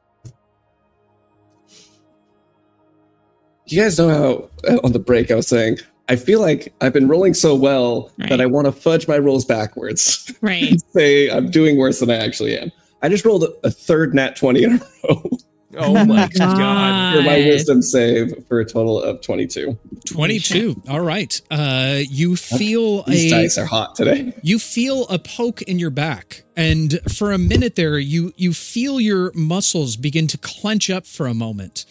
You 3.66 3.82
guys 3.82 3.98
know 3.98 4.08
how 4.08 4.72
uh, 4.72 4.78
on 4.84 4.92
the 4.92 4.98
break 4.98 5.30
I 5.30 5.34
was 5.34 5.48
saying 5.48 5.78
I 6.08 6.14
feel 6.16 6.40
like 6.40 6.72
I've 6.80 6.92
been 6.92 7.08
rolling 7.08 7.34
so 7.34 7.54
well 7.54 8.12
Right. 8.18 8.28
that 8.28 8.40
I 8.40 8.46
want 8.46 8.66
to 8.66 8.72
fudge 8.72 9.08
my 9.08 9.18
rolls 9.18 9.44
backwards. 9.44 10.32
right. 10.40 10.80
Say 10.92 11.28
I'm 11.30 11.50
doing 11.50 11.76
worse 11.76 11.98
than 12.00 12.10
I 12.10 12.16
actually 12.16 12.56
am. 12.58 12.70
I 13.02 13.08
just 13.08 13.24
rolled 13.24 13.42
a, 13.44 13.48
a 13.64 13.70
third 13.70 14.14
nat 14.14 14.36
20 14.36 14.62
in 14.64 14.72
a 14.74 14.80
row 15.08 15.30
oh 15.76 16.04
my 16.06 16.28
god. 16.28 17.16
for 17.16 17.22
my 17.22 17.36
wisdom 17.38 17.82
save 17.82 18.32
for 18.48 18.60
a 18.60 18.64
total 18.64 19.00
of 19.02 19.20
22. 19.20 19.78
22. 20.06 20.82
All 20.88 21.00
right. 21.00 21.40
Uh, 21.50 22.00
you 22.08 22.36
feel 22.36 23.02
These 23.04 23.32
a 23.32 23.36
dice 23.42 23.58
are 23.58 23.66
hot 23.66 23.94
today. 23.94 24.32
you 24.42 24.58
feel 24.58 25.06
a 25.08 25.18
poke 25.18 25.62
in 25.62 25.78
your 25.78 25.90
back 25.90 26.44
and 26.56 26.98
for 27.12 27.32
a 27.32 27.38
minute 27.38 27.76
there 27.76 27.98
you 27.98 28.32
you 28.36 28.52
feel 28.52 29.00
your 29.00 29.30
muscles 29.34 29.96
begin 29.96 30.26
to 30.28 30.38
clench 30.38 30.88
up 30.90 31.06
for 31.06 31.26
a 31.26 31.34
moment 31.34 31.84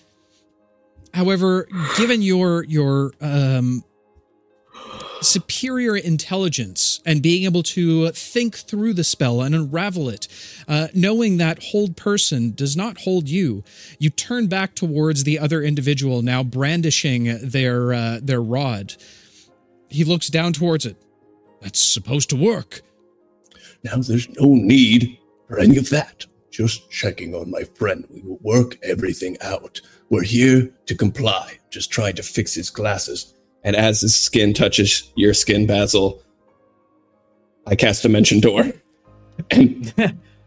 however 1.14 1.68
given 1.98 2.22
your 2.22 2.64
your 2.66 3.12
um 3.22 3.84
superior 5.22 5.98
intelligence 5.98 7.02
and 7.06 7.22
being 7.22 7.46
able 7.46 7.64
to 7.64 8.12
think 8.12 8.56
through 8.56 8.94
the 8.94 9.04
spell 9.04 9.42
and 9.42 9.56
unravel 9.56 10.10
it 10.10 10.28
uh, 10.68 10.88
knowing 10.94 11.38
that 11.38 11.62
hold 11.72 11.98
person 11.98 12.52
does 12.54 12.76
not 12.78 13.00
hold 13.00 13.30
you 13.30 13.64
you 14.00 14.10
turn 14.10 14.48
back 14.48 14.76
towards 14.76 15.24
the 15.24 15.40
other 15.40 15.62
individual 15.64 16.22
now 16.22 16.44
brandishing 16.44 17.38
their 17.42 17.94
uh, 17.94 18.20
their 18.22 18.42
rod 18.42 18.96
he 19.90 20.04
looks 20.04 20.28
down 20.30 20.54
towards 20.54 20.86
it 20.86 20.98
that's 21.62 21.80
supposed 21.80 22.30
to 22.30 22.36
work 22.36 22.82
Now 23.84 23.98
there's 23.98 24.30
no 24.40 24.56
need 24.56 25.20
for 25.48 25.60
any 25.60 25.78
of 25.78 25.90
that. 25.92 26.26
Just 26.52 26.90
checking 26.90 27.36
on 27.36 27.52
my 27.52 27.64
friend. 27.76 28.06
We 28.12 28.22
will 28.22 28.40
work 28.42 28.78
everything 28.84 29.38
out. 29.42 29.82
We're 30.10 30.24
here 30.24 30.72
to 30.88 30.96
comply. 30.96 31.60
Just 31.70 31.92
trying 31.92 32.16
to 32.16 32.24
fix 32.24 32.56
his 32.56 32.70
glasses. 32.70 33.36
And 33.66 33.76
as 33.76 34.00
his 34.02 34.16
skin 34.16 34.54
touches 34.54 35.12
your 35.16 35.34
skin, 35.34 35.66
Basil, 35.66 36.22
I 37.66 37.76
cast 37.76 38.06
a 38.06 38.08
Dimension 38.08 38.40
Door 38.40 38.72
and 39.52 39.86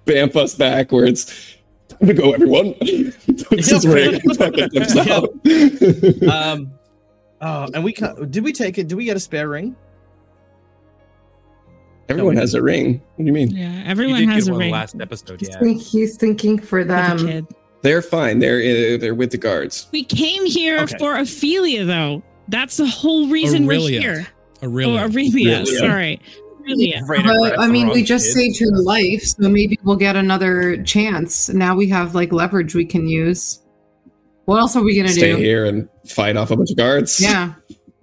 bamf 0.07 0.37
us 0.37 0.55
backwards. 0.55 1.57
Time 1.89 2.07
to 2.09 2.15
go, 2.15 2.33
everyone. 2.33 2.75
Puts 3.49 3.71
his 3.71 3.85
ring 3.87 4.21
and 4.25 4.37
fucking 4.37 4.69
dips 4.69 4.97
out. 4.97 5.29
Um, 6.33 6.71
oh, 7.41 7.69
and 7.75 7.83
we 7.83 7.93
did 8.31 8.45
we 8.45 8.53
take 8.53 8.79
it? 8.79 8.87
Did 8.89 8.95
we 8.97 9.05
get 9.05 9.17
a 9.17 9.21
spare 9.21 9.49
ring? 9.49 9.75
Everyone 12.09 12.37
has 12.37 12.55
a 12.55 12.63
ring. 12.63 13.03
What 13.17 13.19
do 13.19 13.25
you 13.25 13.33
mean? 13.33 13.51
Yeah. 13.51 13.83
Everyone 13.85 14.23
has 14.29 14.49
a 14.49 14.53
one 14.53 14.61
ring. 14.61 14.71
last 14.73 14.97
episode, 15.01 15.41
He's, 15.41 15.51
yeah. 15.51 15.59
think, 15.59 15.83
he's 15.83 16.17
thinking 16.17 16.59
for 16.59 16.67
for 16.67 16.85
them. 16.85 17.47
They're 17.83 18.01
fine. 18.03 18.39
They're 18.39 18.95
uh, 18.95 18.99
they're 18.99 19.15
with 19.15 19.31
the 19.33 19.39
guards. 19.39 19.89
We 19.93 20.05
came 20.05 20.47
here 20.47 20.79
Okay. 20.81 20.97
for 20.99 21.17
Ophelia, 21.17 21.85
though. 21.85 22.23
That's 22.49 22.77
the 22.79 22.87
whole 22.87 23.29
reason 23.29 23.65
Orillia. 23.65 23.67
we're 23.69 24.01
here. 24.01 24.27
Orillia. 24.63 25.03
Oh, 25.05 25.09
Orillia. 25.09 25.63
Orillia. 25.63 25.67
Sorry. 25.79 26.21
Orillia. 26.67 27.09
Right 27.09 27.21
across 27.21 27.39
But 27.51 27.61
I 27.61 27.67
mean, 27.69 27.89
we 27.89 28.03
just 28.03 28.27
kid. 28.27 28.33
saved 28.35 28.61
her 28.61 28.77
life, 28.83 29.23
so 29.23 29.49
maybe 29.49 29.79
we'll 29.85 29.97
get 29.97 30.17
another 30.17 30.83
chance. 30.83 31.49
Now 31.49 31.77
we 31.77 31.89
have 31.89 32.15
like 32.15 32.33
leverage 32.33 32.75
we 32.75 32.85
can 32.85 33.07
use. 33.09 33.61
What 34.47 34.59
else 34.61 34.75
are 34.77 34.83
we 34.83 34.97
gonna 34.97 35.09
Stay 35.11 35.21
do? 35.33 35.35
Stay 35.35 35.43
here 35.43 35.67
and 35.67 35.89
fight 36.07 36.37
off 36.37 36.51
a 36.51 36.57
bunch 36.57 36.71
of 36.71 36.77
guards. 36.79 37.21
Yeah, 37.21 37.53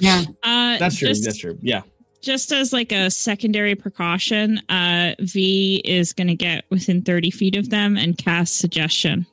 yeah. 0.00 0.22
Uh, 0.42 0.76
That's 0.78 0.98
true. 0.98 1.08
just- 1.08 1.24
That's 1.24 1.38
true. 1.38 1.56
Yeah. 1.62 1.82
just 2.20 2.52
as 2.52 2.72
like 2.72 2.90
a 2.90 3.10
secondary 3.10 3.74
precaution, 3.76 4.58
uh, 4.68 5.14
V 5.20 5.80
is 5.84 6.12
going 6.12 6.26
to 6.28 6.34
get 6.34 6.64
within 6.70 7.02
30 7.02 7.30
feet 7.30 7.54
of 7.54 7.70
them 7.70 7.96
and 7.96 8.16
cast 8.18 8.56
suggestion 8.56 9.26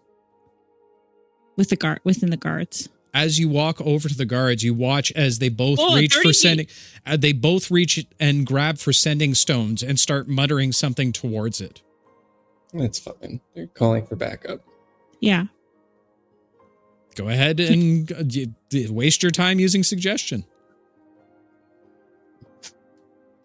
with 1.58 1.70
the 1.70 1.76
guard 1.76 2.00
within 2.04 2.30
the 2.30 2.38
guards. 2.38 2.90
As 3.14 3.40
you 3.40 3.50
walk 3.50 3.82
over 3.82 4.08
to 4.08 4.16
the 4.16 4.26
guards, 4.26 4.64
you 4.64 4.74
watch 4.74 5.12
as 5.14 5.40
they 5.40 5.50
both 5.50 5.80
Oh, 5.82 5.96
reach 5.96 6.16
for 6.16 6.32
sending. 6.32 6.68
Uh, 7.06 7.18
they 7.18 7.34
both 7.34 7.70
reach 7.70 8.06
and 8.20 8.46
grab 8.48 8.78
for 8.78 8.94
sending 8.94 9.34
stones 9.36 9.84
and 9.84 10.00
start 10.00 10.30
muttering 10.30 10.72
something 10.72 11.12
towards 11.12 11.60
it. 11.60 11.82
That's 12.74 13.00
fine. 13.00 13.42
They're 13.54 13.68
calling 13.68 14.06
for 14.06 14.16
backup. 14.16 14.62
Yeah. 15.20 15.46
Go 17.16 17.28
ahead 17.28 17.60
and 17.60 18.10
uh, 18.14 18.24
y- 18.34 18.48
y- 18.72 18.88
waste 18.90 19.22
your 19.24 19.32
time 19.32 19.60
using 19.60 19.84
suggestion. 19.84 20.46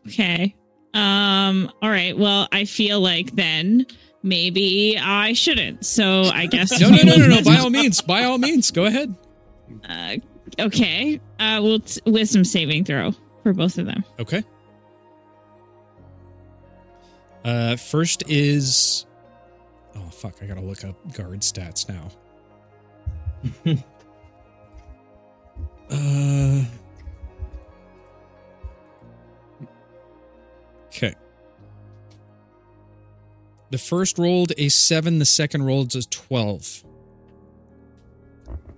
Okay. 0.06 0.54
Um. 0.94 1.70
All 1.82 1.90
right. 1.90 2.16
Well, 2.16 2.46
I 2.52 2.64
feel 2.64 3.00
like 3.00 3.34
then 3.34 3.86
maybe 4.22 4.96
I 4.96 5.32
shouldn't. 5.32 5.84
So 5.84 6.22
I 6.22 6.46
guess 6.46 6.80
No, 6.80 6.88
no, 6.90 7.02
no, 7.02 7.16
no, 7.16 7.26
no. 7.26 7.42
By 7.44 7.56
all 7.56 7.70
means, 7.70 8.00
by 8.00 8.22
all 8.24 8.38
means, 8.38 8.70
go 8.70 8.84
ahead. 8.84 9.14
Uh, 9.88 10.16
okay. 10.58 11.20
Uh, 11.38 11.60
well, 11.62 11.80
t- 11.80 12.00
wisdom 12.06 12.44
saving 12.44 12.84
throw 12.84 13.12
for 13.42 13.52
both 13.52 13.78
of 13.78 13.86
them. 13.86 14.04
Okay. 14.18 14.44
Uh, 17.44 17.76
first 17.76 18.24
is. 18.28 19.06
Oh 19.94 20.08
fuck! 20.10 20.34
I 20.42 20.46
gotta 20.46 20.60
look 20.60 20.84
up 20.84 20.96
guard 21.14 21.40
stats 21.40 21.88
now. 21.88 22.10
uh. 25.90 26.64
Okay. 30.86 31.14
The 33.70 33.78
first 33.78 34.18
rolled 34.18 34.52
a 34.58 34.68
seven, 34.68 35.18
the 35.18 35.24
second 35.26 35.64
rolled 35.64 35.94
a 35.94 36.02
12. 36.02 36.84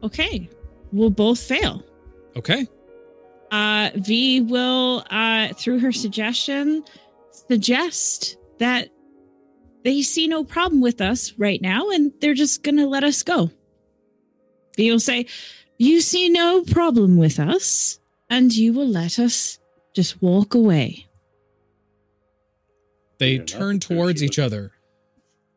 Okay. 0.03 0.49
We'll 0.93 1.11
both 1.11 1.41
fail. 1.41 1.83
Okay. 2.37 2.67
Uh, 3.51 3.91
V 3.95 4.41
will, 4.43 5.05
uh, 5.11 5.49
through 5.55 5.81
her 5.81 5.93
suggestion, 5.93 6.85
suggest 7.31 8.37
that 8.59 8.91
they 9.85 10.03
see 10.03 10.29
no 10.29 10.45
problem 10.45 10.81
with 10.81 11.01
us 11.01 11.33
right 11.39 11.61
now 11.63 11.89
and 11.91 12.13
they're 12.21 12.35
just 12.35 12.63
going 12.63 12.77
to 12.77 12.87
let 12.87 13.05
us 13.05 13.23
go. 13.23 13.51
V 14.77 14.91
will 14.91 15.01
say, 15.01 15.27
You 15.79 16.01
see 16.01 16.29
no 16.29 16.63
problem 16.63 17.17
with 17.17 17.39
us, 17.41 17.99
and 18.31 18.55
you 18.55 18.73
will 18.73 18.89
let 18.89 19.19
us 19.19 19.59
just 19.95 20.21
walk 20.23 20.55
away. 20.55 21.07
They 23.19 23.39
turn 23.39 23.81
towards 23.81 24.23
each 24.23 24.39
other. 24.39 24.73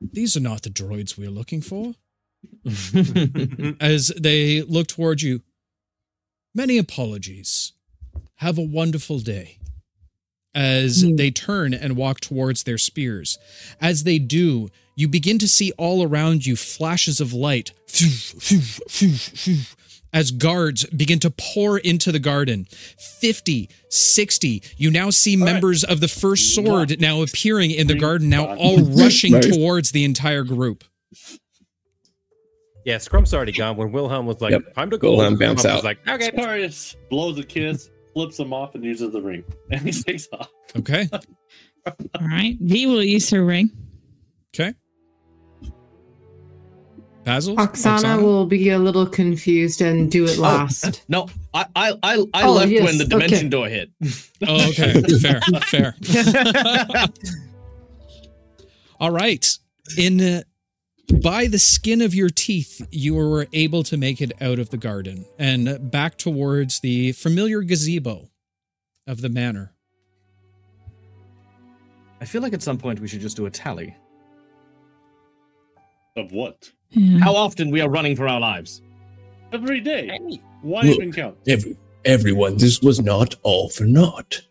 These 0.01 0.35
are 0.35 0.41
not 0.41 0.63
the 0.63 0.69
droids 0.71 1.17
we're 1.17 1.29
looking 1.29 1.61
for. 1.61 1.93
As 3.79 4.11
they 4.19 4.61
look 4.61 4.87
toward 4.87 5.21
you, 5.21 5.41
many 6.53 6.77
apologies. 6.77 7.73
Have 8.35 8.57
a 8.57 8.61
wonderful 8.63 9.19
day. 9.19 9.57
As 10.53 11.01
Hmm. 11.01 11.15
they 11.15 11.31
turn 11.31 11.73
and 11.73 11.95
walk 11.95 12.19
towards 12.19 12.63
their 12.63 12.77
spears. 12.77 13.37
As 13.79 14.03
they 14.03 14.19
do, 14.19 14.69
you 14.95 15.07
begin 15.07 15.37
to 15.39 15.47
see 15.47 15.71
all 15.77 16.03
around 16.03 16.45
you 16.45 16.55
flashes 16.55 17.19
of 17.21 17.31
light 17.33 17.71
as 20.13 20.31
guards 20.31 20.85
begin 20.87 21.19
to 21.19 21.29
pour 21.31 21.77
into 21.77 22.11
the 22.11 22.19
garden 22.19 22.67
50 22.99 23.69
60 23.89 24.61
you 24.77 24.91
now 24.91 25.09
see 25.09 25.35
right. 25.37 25.45
members 25.53 25.83
of 25.83 26.01
the 26.01 26.07
first 26.07 26.53
sword 26.53 26.99
now 26.99 27.21
appearing 27.21 27.71
in 27.71 27.87
the 27.87 27.95
garden 27.95 28.29
now 28.29 28.53
all 28.55 28.79
rushing 28.83 29.31
Nice. 29.33 29.47
towards 29.55 29.91
the 29.91 30.03
entire 30.03 30.43
group 30.43 30.83
Yeah, 32.85 32.95
Scrump's 32.97 33.33
already 33.33 33.51
gone. 33.51 33.77
When 33.77 33.91
Wilhelm 33.91 34.25
was 34.25 34.41
like, 34.41 34.51
Yep. 34.51 34.73
time 34.73 34.89
to 34.89 34.97
go, 34.97 35.11
Wilhelm 35.11 35.37
bounce 35.37 35.63
Scrump 35.63 35.75
was 35.75 35.83
like, 35.83 35.99
okay. 36.07 36.31
Darius 36.31 36.95
blows 37.09 37.37
a 37.37 37.43
kiss, 37.43 37.89
flips 38.13 38.39
him 38.39 38.53
off, 38.53 38.73
and 38.75 38.83
uses 38.83 39.11
the 39.13 39.21
ring. 39.21 39.43
And 39.71 39.81
he 39.81 39.91
takes 39.91 40.27
off. 40.33 40.49
okay 40.77 41.07
All 41.85 42.27
right. 42.27 42.57
V 42.61 42.87
will 42.87 43.03
use 43.03 43.29
her 43.31 43.43
ring. 43.43 43.69
okay 44.55 44.73
basil 47.23 47.55
Oksana 47.55 48.19
will 48.19 48.47
be 48.47 48.69
a 48.71 48.79
little 48.79 49.05
confused 49.05 49.81
and 49.81 50.09
do 50.11 50.25
it 50.25 50.39
last. 50.39 51.03
No, 51.09 51.27
I 51.53 51.65
I 51.75 51.91
I, 52.01 52.25
I 52.33 52.43
Oh, 52.47 52.53
left 52.53 52.71
yes, 52.71 52.83
when 52.83 52.97
the 52.97 53.05
dimension 53.05 53.37
okay. 53.39 53.49
door 53.49 53.67
hit. 53.67 53.91
oh 54.47 54.69
okay 54.69 55.01
fair 55.21 55.39
fair 55.69 55.95
all 58.99 59.11
right 59.11 59.47
in 59.97 60.19
uh, 60.21 60.41
by 61.19 61.47
the 61.47 61.59
skin 61.59 62.01
of 62.01 62.15
your 62.15 62.29
teeth 62.29 62.87
you 62.91 63.15
were 63.15 63.47
able 63.53 63.83
to 63.83 63.97
make 63.97 64.21
it 64.21 64.31
out 64.41 64.59
of 64.59 64.69
the 64.69 64.77
garden 64.77 65.25
and 65.37 65.91
back 65.91 66.17
towards 66.17 66.79
the 66.79 67.11
familiar 67.11 67.61
gazebo 67.61 68.29
of 69.07 69.21
the 69.21 69.29
manor 69.29 69.73
I 72.21 72.25
feel 72.25 72.43
like 72.43 72.53
at 72.53 72.61
some 72.61 72.77
point 72.77 72.99
we 72.99 73.07
should 73.07 73.19
just 73.19 73.35
do 73.35 73.47
a 73.47 73.49
tally. 73.49 73.95
Of 76.15 76.31
what? 76.31 76.71
Yeah. 76.89 77.17
How 77.17 77.35
often 77.35 77.71
we 77.71 77.81
are 77.81 77.89
running 77.89 78.15
for 78.15 78.27
our 78.27 78.39
lives? 78.39 78.83
Every 79.51 79.79
day. 79.79 80.19
Why 80.61 80.83
Look. 80.83 80.97
even 80.97 81.11
count? 81.11 81.37
Every, 81.47 81.75
everyone, 82.05 82.57
this 82.57 82.79
was 82.81 83.01
not 83.01 83.35
all 83.41 83.69
for 83.69 83.85
naught. 83.85 84.43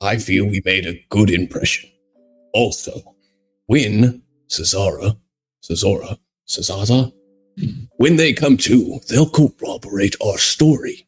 I 0.00 0.18
feel 0.18 0.46
we 0.46 0.62
made 0.64 0.86
a 0.86 1.04
good 1.08 1.28
impression. 1.28 1.90
Also, 2.54 2.92
when 3.66 4.22
Cesara, 4.48 5.18
Cesora, 5.62 6.18
Cesaza, 6.48 7.12
when 7.96 8.16
they 8.16 8.32
come 8.32 8.56
to, 8.56 9.00
they'll 9.08 9.28
corroborate 9.28 10.16
our 10.24 10.38
story, 10.38 11.06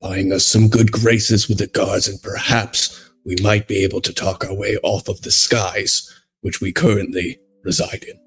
buying 0.00 0.32
us 0.32 0.46
some 0.46 0.68
good 0.68 0.92
graces 0.92 1.48
with 1.48 1.58
the 1.58 1.66
guards, 1.66 2.06
and 2.08 2.22
perhaps 2.22 3.10
we 3.24 3.34
might 3.42 3.66
be 3.66 3.82
able 3.82 4.00
to 4.02 4.12
talk 4.12 4.44
our 4.44 4.54
way 4.54 4.76
off 4.82 5.08
of 5.08 5.22
the 5.22 5.30
skies, 5.30 6.08
which 6.42 6.60
we 6.60 6.72
currently 6.72 7.38
reside 7.64 8.04
in. 8.04 8.18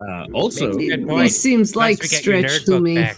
Uh, 0.00 0.26
also, 0.34 0.72
Good 0.72 1.00
It 1.00 1.06
point. 1.06 1.30
seems 1.30 1.76
like 1.76 1.98
Plus 1.98 2.10
we 2.10 2.16
stretch 2.18 2.64
to 2.64 2.80
me. 2.80 2.96
back. 2.96 3.16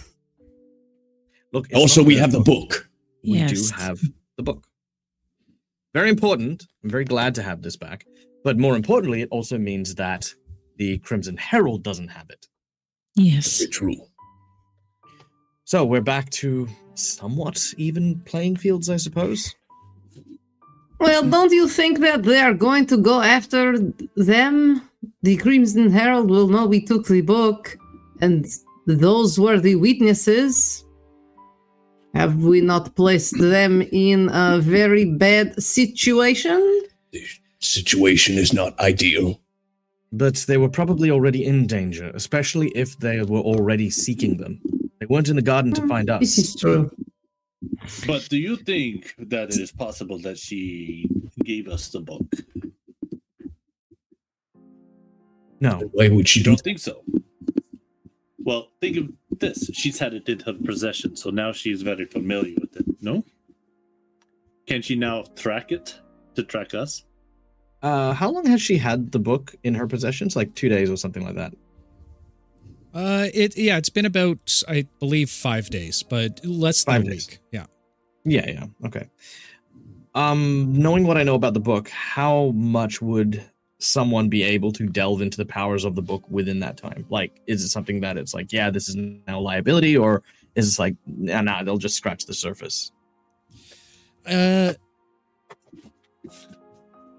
look. 1.51 1.65
Also, 1.73 2.03
we 2.03 2.15
have 2.17 2.31
the 2.31 2.39
book. 2.41 2.69
book. 2.69 2.89
We 3.23 3.39
Yes. 3.39 3.51
do 3.71 3.75
have 3.75 3.99
the 4.37 4.43
book. 4.43 4.67
Very 5.95 6.09
important. 6.09 6.63
I'm 6.83 6.89
very 6.91 7.05
glad 7.05 7.33
to 7.35 7.41
have 7.41 7.63
this 7.63 7.75
back. 7.75 8.05
But 8.45 8.59
more 8.59 8.75
importantly, 8.75 9.23
it 9.23 9.29
also 9.31 9.57
means 9.57 9.95
that 9.95 10.31
the 10.77 10.99
Crimson 10.99 11.35
Herald 11.35 11.81
doesn't 11.81 12.09
have 12.09 12.29
it. 12.29 12.45
Yes. 13.15 13.57
Very 13.57 13.71
true. 13.71 13.97
So 15.63 15.83
we're 15.83 16.01
back 16.01 16.29
to 16.41 16.67
somewhat 16.93 17.73
even 17.77 18.19
playing 18.19 18.57
fields, 18.57 18.87
I 18.87 18.97
suppose. 18.97 19.55
Well, 20.99 21.23
don't 21.23 21.51
you 21.51 21.67
think 21.67 21.99
that 22.01 22.21
they 22.21 22.39
are 22.39 22.53
going 22.53 22.85
to 22.85 22.97
go 22.97 23.19
after 23.19 23.79
them? 24.15 24.87
The 25.23 25.37
Crimson 25.37 25.89
Herald 25.89 26.29
will 26.29 26.47
know 26.47 26.67
we 26.67 26.85
took 26.85 27.07
the 27.07 27.21
book, 27.21 27.75
and 28.21 28.45
those 28.85 29.39
were 29.39 29.59
the 29.59 29.75
witnesses. 29.75 30.85
Have 32.13 32.43
we 32.43 32.61
not 32.61 32.95
placed 32.95 33.39
them 33.39 33.81
in 33.91 34.29
a 34.31 34.59
very 34.61 35.05
bad 35.05 35.61
situation? 35.61 36.83
The 37.65 37.81
situation 37.81 38.37
is 38.37 38.53
not 38.53 38.79
ideal. 38.79 39.41
But 40.11 40.35
they 40.47 40.57
were 40.57 40.69
probably 40.69 41.09
already 41.09 41.43
in 41.43 41.65
danger, 41.65 42.11
especially 42.13 42.67
if 42.69 42.99
they 42.99 43.23
were 43.23 43.39
already 43.39 43.89
seeking 43.89 44.37
them. 44.37 44.61
They 44.99 45.07
weren't 45.07 45.29
in 45.29 45.35
the 45.35 45.41
garden 45.41 45.73
to 45.73 45.87
find 45.87 46.07
us. 46.11 46.19
This 46.19 46.37
is 46.37 46.55
true. 46.55 46.91
But 48.05 48.29
do 48.29 48.37
you 48.37 48.55
think 48.57 49.15
that 49.17 49.49
it 49.49 49.59
is 49.59 49.71
possible 49.71 50.19
that 50.19 50.37
she 50.37 51.09
gave 51.43 51.67
us 51.67 51.89
the 51.89 52.01
book? 52.01 52.27
No. 55.59 55.89
Why 55.93 56.09
would 56.09 56.29
she 56.29 56.43
do 56.43 56.51
don't 56.51 56.61
think 56.61 56.77
so? 56.77 57.03
Well, 58.37 58.67
think 58.79 58.97
of 58.97 59.09
this. 59.39 59.71
She's 59.73 59.97
had 59.97 60.13
it 60.13 60.29
in 60.29 60.39
her 60.41 60.53
possession, 60.53 61.15
so 61.15 61.31
now 61.31 61.51
she's 61.51 61.81
very 61.81 62.05
familiar 62.05 62.53
with 62.61 62.75
it. 62.75 62.85
No? 63.01 63.23
Can 64.67 64.83
she 64.83 64.95
now 64.95 65.23
track 65.35 65.71
it 65.71 65.99
to 66.35 66.43
track 66.43 66.75
us? 66.75 67.05
Uh, 67.85 68.13
how 68.13 68.31
long 68.31 68.47
has 68.47 68.59
she 68.63 68.77
had 68.79 69.11
the 69.11 69.19
book 69.19 69.53
in 69.63 69.75
her 69.75 69.85
possessions? 69.85 70.35
Like 70.35 70.55
two 70.55 70.69
days 70.69 70.89
or 70.89 70.97
something 70.97 71.23
like 71.23 71.35
that. 71.35 71.53
Uh, 72.95 73.27
it 73.31 73.55
yeah, 73.55 73.77
it's 73.77 73.89
been 73.89 74.05
about 74.05 74.63
I 74.67 74.87
believe 74.99 75.29
five 75.29 75.69
days, 75.69 76.01
but 76.01 76.43
less 76.43 76.83
than 76.83 76.95
Five 76.95 77.01
a 77.03 77.09
days. 77.11 77.27
week. 77.29 77.39
Yeah. 77.51 77.65
Yeah, 78.23 78.49
yeah. 78.49 78.65
Okay. 78.87 79.07
Um, 80.15 80.73
knowing 80.73 81.05
what 81.05 81.15
I 81.17 81.21
know 81.21 81.35
about 81.35 81.53
the 81.53 81.59
book, 81.59 81.89
how 81.89 82.53
much 82.55 83.03
would 83.03 83.43
someone 83.77 84.29
be 84.29 84.41
able 84.41 84.71
to 84.71 84.87
delve 84.87 85.21
into 85.21 85.37
the 85.37 85.45
powers 85.45 85.85
of 85.85 85.93
the 85.93 86.01
book 86.01 86.23
within 86.27 86.59
that 86.61 86.77
time? 86.77 87.05
Like, 87.11 87.39
is 87.45 87.63
it 87.63 87.69
something 87.69 87.99
that 87.99 88.17
it's 88.17 88.33
like, 88.33 88.51
yeah, 88.51 88.71
this 88.71 88.89
is 88.89 88.95
now 88.95 89.39
liability, 89.39 89.95
or 89.95 90.23
is 90.55 90.73
it 90.73 90.81
like, 90.81 90.95
nah, 91.05 91.41
nah, 91.41 91.61
they'll 91.61 91.77
just 91.77 91.97
scratch 91.97 92.25
the 92.25 92.33
surface? 92.33 92.91
Uh, 94.25 94.73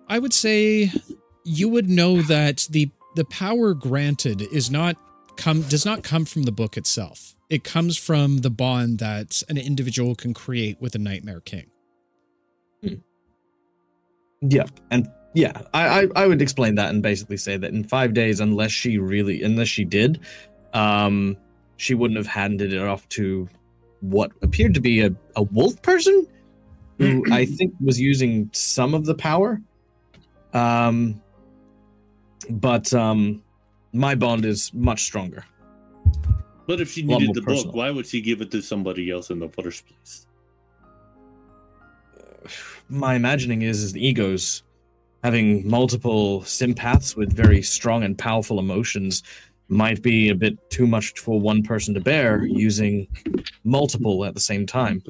I 0.08 0.18
would 0.18 0.32
say 0.32 0.92
you 1.44 1.68
would 1.68 1.88
know 1.88 2.22
that 2.22 2.66
the 2.70 2.90
the 3.14 3.24
power 3.24 3.74
granted 3.74 4.42
is 4.42 4.70
not 4.70 4.96
come 5.36 5.62
does 5.62 5.84
not 5.84 6.02
come 6.02 6.24
from 6.24 6.42
the 6.44 6.52
book 6.52 6.76
itself. 6.76 7.34
It 7.48 7.64
comes 7.64 7.96
from 7.96 8.38
the 8.38 8.50
bond 8.50 8.98
that 8.98 9.42
an 9.48 9.56
individual 9.56 10.14
can 10.14 10.34
create 10.34 10.80
with 10.80 10.94
a 10.94 10.98
Nightmare 10.98 11.40
King. 11.40 11.70
Yeah, 14.42 14.66
and 14.90 15.08
yeah, 15.34 15.62
I, 15.72 16.02
I 16.02 16.08
I 16.16 16.26
would 16.26 16.42
explain 16.42 16.74
that 16.76 16.90
and 16.90 17.02
basically 17.02 17.36
say 17.36 17.56
that 17.56 17.72
in 17.72 17.84
five 17.84 18.14
days, 18.14 18.40
unless 18.40 18.70
she 18.70 18.98
really, 18.98 19.42
unless 19.42 19.68
she 19.68 19.84
did, 19.84 20.20
um, 20.72 21.36
she 21.76 21.94
wouldn't 21.94 22.18
have 22.18 22.26
handed 22.26 22.72
it 22.72 22.82
off 22.82 23.08
to 23.10 23.48
what 24.00 24.30
appeared 24.42 24.74
to 24.74 24.80
be 24.80 25.00
a, 25.00 25.14
a 25.36 25.42
wolf 25.42 25.80
person 25.82 26.26
who 26.98 27.24
I 27.32 27.46
think 27.58 27.74
was 27.80 28.00
using 28.00 28.50
some 28.52 28.94
of 28.94 29.04
the 29.06 29.14
power. 29.14 29.60
Um, 30.52 31.20
but 32.50 32.92
um, 32.94 33.42
my 33.92 34.14
bond 34.14 34.44
is 34.44 34.72
much 34.72 35.02
stronger. 35.02 35.44
But 36.66 36.80
if 36.80 36.90
she 36.90 37.02
needed 37.02 37.34
the 37.34 37.42
personal. 37.42 37.66
book, 37.66 37.74
why 37.74 37.90
would 37.90 38.06
she 38.06 38.20
give 38.20 38.40
it 38.40 38.50
to 38.50 38.60
somebody 38.60 39.10
else 39.10 39.30
in 39.30 39.38
the 39.38 39.48
first 39.48 39.84
place? 39.86 40.26
my 42.88 43.14
imagining 43.14 43.62
is, 43.62 43.82
is 43.82 43.92
the 43.92 44.06
egos 44.06 44.62
having 45.22 45.66
multiple 45.68 46.42
sympaths 46.42 47.16
with 47.16 47.32
very 47.32 47.62
strong 47.62 48.04
and 48.04 48.16
powerful 48.16 48.58
emotions 48.58 49.22
might 49.68 50.00
be 50.02 50.28
a 50.28 50.34
bit 50.34 50.54
too 50.70 50.86
much 50.86 51.18
for 51.18 51.40
one 51.40 51.62
person 51.62 51.92
to 51.94 52.00
bear 52.00 52.44
using 52.44 53.08
multiple 53.64 54.24
at 54.24 54.34
the 54.34 54.40
same 54.40 54.64
time 54.66 55.02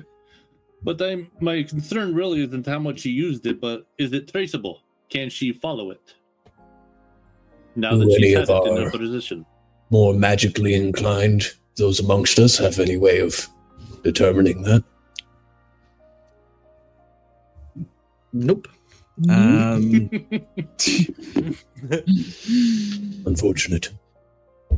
But 0.82 1.02
I'm, 1.02 1.30
my 1.40 1.62
concern 1.64 2.14
really 2.14 2.42
isn't 2.44 2.66
how 2.66 2.78
much 2.78 3.00
she 3.00 3.10
used 3.10 3.44
it, 3.46 3.60
but 3.60 3.86
is 3.98 4.12
it 4.12 4.28
traceable? 4.28 4.82
Can 5.10 5.30
she 5.30 5.52
follow 5.52 5.90
it? 5.90 6.14
Now 7.76 7.92
Do 7.92 7.98
that 7.98 8.06
she's 8.10 8.16
any 8.18 8.32
had 8.32 8.50
of 8.50 8.66
it 8.66 8.70
in 8.70 8.78
our- 8.78 8.90
her 8.90 8.98
position. 8.98 9.46
More 9.90 10.14
magically 10.14 10.74
inclined, 10.74 11.52
those 11.76 12.00
amongst 12.00 12.38
us 12.40 12.58
have 12.58 12.80
any 12.80 12.96
way 12.96 13.20
of 13.20 13.48
determining 14.02 14.62
that? 14.62 14.82
Nope. 18.32 18.66
Um, 19.30 20.10
Unfortunate. 23.26 23.90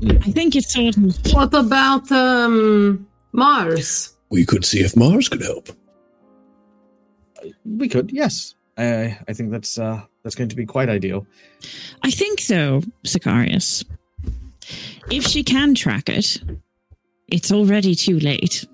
I 0.02 0.30
think 0.30 0.54
it's 0.54 0.72
sort 0.72 0.96
of. 0.96 1.32
What 1.32 1.54
about 1.54 2.10
um 2.12 3.06
Mars? 3.32 4.14
We 4.30 4.44
could 4.44 4.64
see 4.64 4.80
if 4.80 4.96
Mars 4.96 5.28
could 5.28 5.42
help. 5.42 5.70
we 7.64 7.88
could, 7.88 8.10
yes. 8.12 8.54
I 8.76 9.18
I 9.26 9.32
think 9.32 9.50
that's 9.50 9.78
uh 9.78 10.02
that's 10.28 10.34
going 10.34 10.50
to 10.50 10.56
be 10.56 10.66
quite 10.66 10.90
ideal. 10.90 11.26
I 12.02 12.10
think 12.10 12.44
though, 12.48 12.82
Sicarius, 13.06 13.82
if 15.10 15.24
she 15.24 15.42
can 15.42 15.74
track 15.74 16.10
it, 16.10 16.42
it's 17.28 17.50
already 17.50 17.94
too 17.94 18.20
late. 18.20 18.66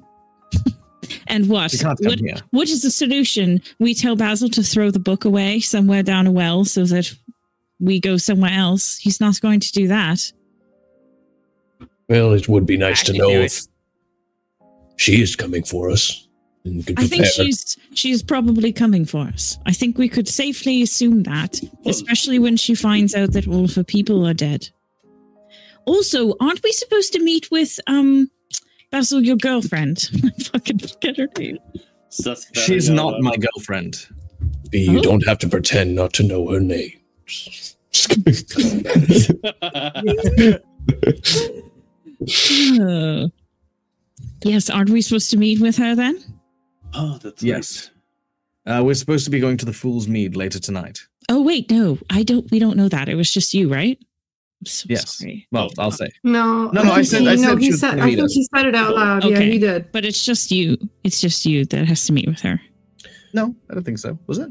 and 1.29 1.49
what? 1.49 1.71
She 1.71 1.79
can't 1.79 1.97
come 1.97 2.11
What, 2.11 2.19
here. 2.19 2.35
what 2.51 2.69
is 2.69 2.83
the 2.83 2.91
solution? 2.91 3.63
We 3.79 3.95
tell 3.95 4.17
Basil 4.17 4.49
to 4.49 4.65
throw 4.65 4.91
the 4.91 4.99
book 4.99 5.25
away 5.25 5.61
somewhere 5.61 6.03
down 6.03 6.27
a 6.27 6.33
well 6.33 6.65
so 6.65 6.87
that 6.87 7.15
we 7.79 8.01
go 8.01 8.17
somewhere 8.17 8.53
else. 8.53 8.99
He's 8.99 9.21
not 9.21 9.41
going 9.41 9.61
to 9.61 9.71
do 9.71 9.87
that. 9.87 10.33
Well, 12.09 12.33
it 12.33 12.49
would 12.49 12.67
be 12.67 12.77
nice 12.77 13.09
I 13.09 13.13
to 13.13 13.19
know 13.19 13.31
if 13.31 13.63
she 14.97 15.23
is 15.23 15.37
coming 15.37 15.63
for 15.63 15.89
us. 15.89 16.24
And 16.65 16.77
we 16.77 16.83
could 16.83 16.99
I 16.99 17.07
think 17.07 17.27
she's 17.27 17.77
she's 17.95 18.23
probably 18.23 18.73
coming 18.73 19.05
for 19.05 19.27
us. 19.27 19.59
I 19.67 19.73
think 19.73 19.99
we 19.99 20.09
could 20.09 20.29
safely 20.29 20.83
assume 20.83 21.23
that, 21.25 21.61
especially 21.87 22.39
when 22.39 22.57
she 22.57 22.75
finds 22.75 23.15
out 23.15 23.33
that 23.33 23.47
all 23.47 23.65
of 23.65 23.75
her 23.75 23.85
people 23.85 24.27
are 24.27 24.35
dead. 24.35 24.69
Also, 25.87 26.35
aren't 26.41 26.63
we 26.63 26.73
supposed 26.73 27.13
to 27.13 27.23
meet 27.23 27.51
with 27.51 27.79
um 27.87 28.31
Basil, 28.91 29.23
your 29.23 29.37
girlfriend? 29.37 30.09
I 30.25 30.43
fucking 30.45 30.79
forget 30.79 31.17
her 31.19 31.29
name. 31.39 31.59
She's 32.55 32.89
not 32.89 33.21
my 33.21 33.37
girlfriend. 33.37 34.07
B, 34.71 34.89
you 34.91 34.99
Oh. 35.01 35.03
don't 35.03 35.27
have 35.27 35.39
to 35.39 35.49
pretend 35.49 35.95
not 35.95 36.13
to 36.15 36.23
know 36.23 36.49
her 36.51 36.61
name. 36.61 36.93
Oh. 42.81 43.31
Yes, 44.47 44.69
aren't 44.69 44.91
we 44.91 45.01
supposed 45.01 45.31
to 45.31 45.39
meet 45.39 45.59
with 45.61 45.79
her 45.79 45.95
then? 45.95 46.23
Oh, 46.95 47.19
that's 47.23 47.43
Yes. 47.43 47.91
Uh, 48.67 48.83
we're 48.85 48.95
supposed 48.95 49.25
to 49.27 49.31
be 49.31 49.41
going 49.41 49.57
to 49.59 49.67
the 49.67 49.73
Fool's 49.73 50.09
Mead 50.09 50.37
later 50.37 50.59
tonight. 50.59 51.01
Oh 51.29 51.43
wait, 51.43 51.71
no, 51.71 51.99
I 52.11 52.23
don't. 52.23 52.51
We 52.51 52.59
don't 52.59 52.77
know 52.77 52.89
that. 52.89 53.09
It 53.09 53.15
was 53.15 53.31
just 53.33 53.53
you, 53.55 53.73
right? 53.73 53.99
I'm 54.61 54.67
so 54.67 54.87
Yes. 54.89 55.19
sorry. 55.19 55.47
Well, 55.53 55.71
I'll 55.79 55.91
say. 55.91 56.09
No, 56.23 56.71
No, 56.71 56.83
no, 56.83 56.93
I 56.93 57.03
said- 57.03 57.23
he, 57.23 57.29
I 57.29 57.35
no, 57.37 57.57
he 57.57 57.67
she 57.67 57.73
said. 57.73 57.99
I 58.01 58.07
think 58.07 58.21
us. 58.21 58.33
he 58.33 58.47
said 58.55 58.67
it 58.67 58.75
out 58.75 58.95
loud. 58.95 59.25
Yeah, 59.25 59.37
Okay. 59.37 59.51
he 59.53 59.59
did. 59.59 59.93
But 59.93 60.05
it's 60.07 60.25
just 60.25 60.51
you. 60.51 60.79
It's 61.03 61.21
just 61.21 61.45
you 61.45 61.67
that 61.67 61.87
has 61.87 62.07
to 62.07 62.13
meet 62.13 62.27
with 62.27 62.41
her. 62.41 62.61
No, 63.35 63.55
I 63.71 63.75
don't 63.75 63.85
think 63.85 63.99
so. 63.99 64.19
Was 64.27 64.39
it? 64.39 64.49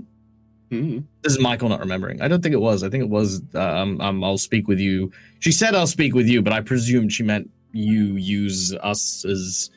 Mhm. 0.71 1.03
This 1.23 1.33
is 1.33 1.39
Michael 1.39 1.69
not 1.69 1.79
remembering. 1.79 2.21
I 2.21 2.27
don't 2.27 2.41
think 2.43 2.53
it 2.53 2.61
was. 2.61 2.83
I 2.83 2.89
think 2.89 3.03
it 3.03 3.09
was. 3.09 3.41
Um, 3.55 3.99
um, 4.01 4.23
I'll 4.23 4.37
speak 4.37 4.67
with 4.67 4.79
you. 4.79 5.11
She 5.39 5.51
said 5.51 5.73
I'll 5.73 5.87
speak 5.87 6.13
with 6.13 6.27
you, 6.27 6.41
but 6.43 6.53
I 6.53 6.61
presumed 6.61 7.11
she 7.13 7.23
meant 7.23 7.49
you 7.71 8.15
use 8.15 8.73
us 8.75 9.25
as. 9.25 9.71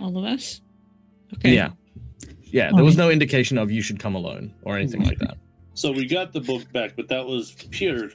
All 0.00 0.16
of 0.18 0.24
us. 0.24 0.60
Okay. 1.34 1.54
Yeah, 1.54 1.70
yeah. 2.42 2.70
There 2.74 2.84
was 2.84 2.96
no 2.96 3.10
indication 3.10 3.58
of 3.58 3.70
you 3.70 3.82
should 3.82 3.98
come 3.98 4.14
alone 4.14 4.54
or 4.62 4.76
anything 4.76 5.04
like 5.04 5.18
that. 5.18 5.36
So 5.74 5.90
we 5.90 6.06
got 6.06 6.32
the 6.32 6.40
book 6.40 6.70
back, 6.72 6.94
but 6.96 7.08
that 7.08 7.26
was 7.26 7.52
pure 7.70 8.08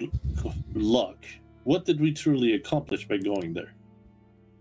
luck. 0.74 1.18
What 1.66 1.86
did 1.86 2.00
we 2.00 2.14
truly 2.14 2.54
accomplish 2.54 3.08
by 3.08 3.18
going 3.18 3.54
there? 3.54 3.74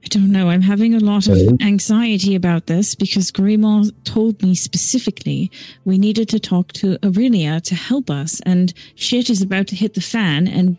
I 0.05 0.09
don't 0.09 0.31
know. 0.31 0.49
I'm 0.49 0.63
having 0.63 0.95
a 0.95 1.01
lot 1.01 1.29
of 1.29 1.37
anxiety 1.61 2.35
about 2.35 2.67
this 2.67 2.95
because 2.95 3.31
Grimald 3.31 3.93
told 4.05 4.43
me 4.43 4.55
specifically 4.55 5.51
we 5.85 5.99
needed 5.99 6.29
to 6.31 6.39
talk 6.39 6.73
to 6.75 6.99
Orillia 6.99 7.61
to 7.63 7.75
help 7.75 8.09
us, 8.09 8.41
and 8.47 8.73
shit 8.95 9.29
is 9.29 9.43
about 9.43 9.67
to 9.69 9.77
hit 9.77 9.95
the 9.95 10.01
fan, 10.01 10.47
and 10.49 10.77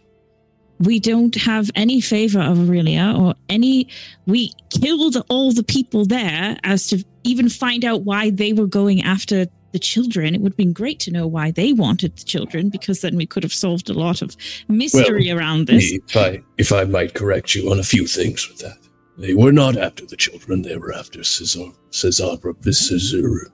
we 0.79 0.99
don't 0.99 1.35
have 1.35 1.69
any 1.75 2.01
favor 2.01 2.39
of 2.39 2.57
Orillia 2.57 3.19
or 3.19 3.35
any. 3.49 3.87
We 4.25 4.53
killed 4.69 5.17
all 5.29 5.51
the 5.51 5.63
people 5.63 6.05
there 6.05 6.57
as 6.63 6.87
to 6.87 7.03
even 7.23 7.49
find 7.49 7.83
out 7.83 8.03
why 8.03 8.29
they 8.29 8.53
were 8.53 8.67
going 8.67 9.01
after 9.03 9.45
the 9.71 9.79
children. 9.79 10.33
It 10.33 10.41
would 10.41 10.53
have 10.53 10.57
been 10.57 10.73
great 10.73 10.99
to 11.01 11.11
know 11.11 11.27
why 11.27 11.51
they 11.51 11.73
wanted 11.73 12.17
the 12.17 12.23
children 12.23 12.69
because 12.69 13.01
then 13.01 13.15
we 13.15 13.25
could 13.25 13.43
have 13.43 13.53
solved 13.53 13.89
a 13.89 13.93
lot 13.93 14.21
of 14.21 14.35
mystery 14.67 15.29
around 15.29 15.67
this. 15.67 15.91
If 15.91 16.17
I, 16.17 16.41
if 16.57 16.71
I 16.71 16.85
might 16.85 17.13
correct 17.13 17.55
you 17.55 17.71
on 17.71 17.79
a 17.79 17.83
few 17.83 18.07
things 18.07 18.47
with 18.47 18.59
that. 18.59 18.77
They 19.17 19.33
were 19.33 19.51
not 19.51 19.75
after 19.75 20.05
the 20.05 20.15
children, 20.15 20.61
they 20.61 20.77
were 20.77 20.93
after 20.93 21.23
Cesar, 21.23 21.71
Cesar, 21.91 22.37
Cesar. 22.61 23.51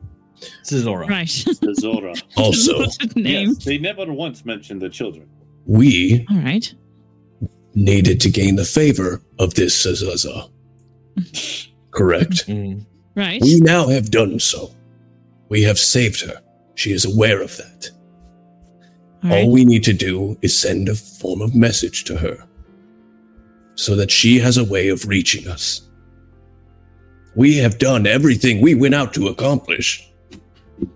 Cesora. 0.64 1.10
Right. 1.10 1.44
The 1.60 1.76
Zora. 1.80 2.14
Also, 2.38 2.80
name. 3.16 3.50
yes, 3.50 3.64
they 3.64 3.80
never 3.80 4.06
once 4.14 4.46
mentioned 4.46 4.82
the 4.82 4.90
children. 4.90 5.28
we 5.66 6.24
All 6.30 6.38
right. 6.38 6.72
Needed 7.76 8.20
to 8.22 8.30
gain 8.30 8.56
the 8.56 8.66
favor 8.66 9.22
of 9.38 9.54
this 9.54 9.76
Cesar. 9.78 10.44
Correct? 11.92 12.48
Mm. 12.48 12.86
Right. 13.16 13.42
We 13.42 13.60
now 13.60 13.88
have 13.88 14.12
done 14.12 14.40
so. 14.40 14.72
We 15.50 15.62
have 15.64 15.80
saved 15.80 16.22
her. 16.22 16.42
She 16.76 16.92
is 16.92 17.06
aware 17.06 17.42
of 17.42 17.56
that. 17.58 17.90
All 19.24 19.30
right. 19.30 19.44
All 19.44 19.52
we 19.52 19.64
need 19.66 19.84
to 19.86 19.94
do 19.94 20.38
is 20.42 20.58
send 20.58 20.90
a 20.90 20.96
form 20.96 21.42
of 21.42 21.56
message 21.56 22.04
to 22.06 22.18
her 22.18 22.44
so 23.76 23.96
that 23.96 24.12
she 24.12 24.40
has 24.40 24.58
a 24.58 24.64
way 24.64 24.90
of 24.90 25.08
reaching 25.08 25.48
us. 25.48 25.90
We 27.36 27.58
have 27.58 27.78
done 27.80 28.08
everything 28.08 28.62
we 28.62 28.76
went 28.76 28.96
out 28.96 29.14
to 29.16 29.28
accomplish. 29.28 30.10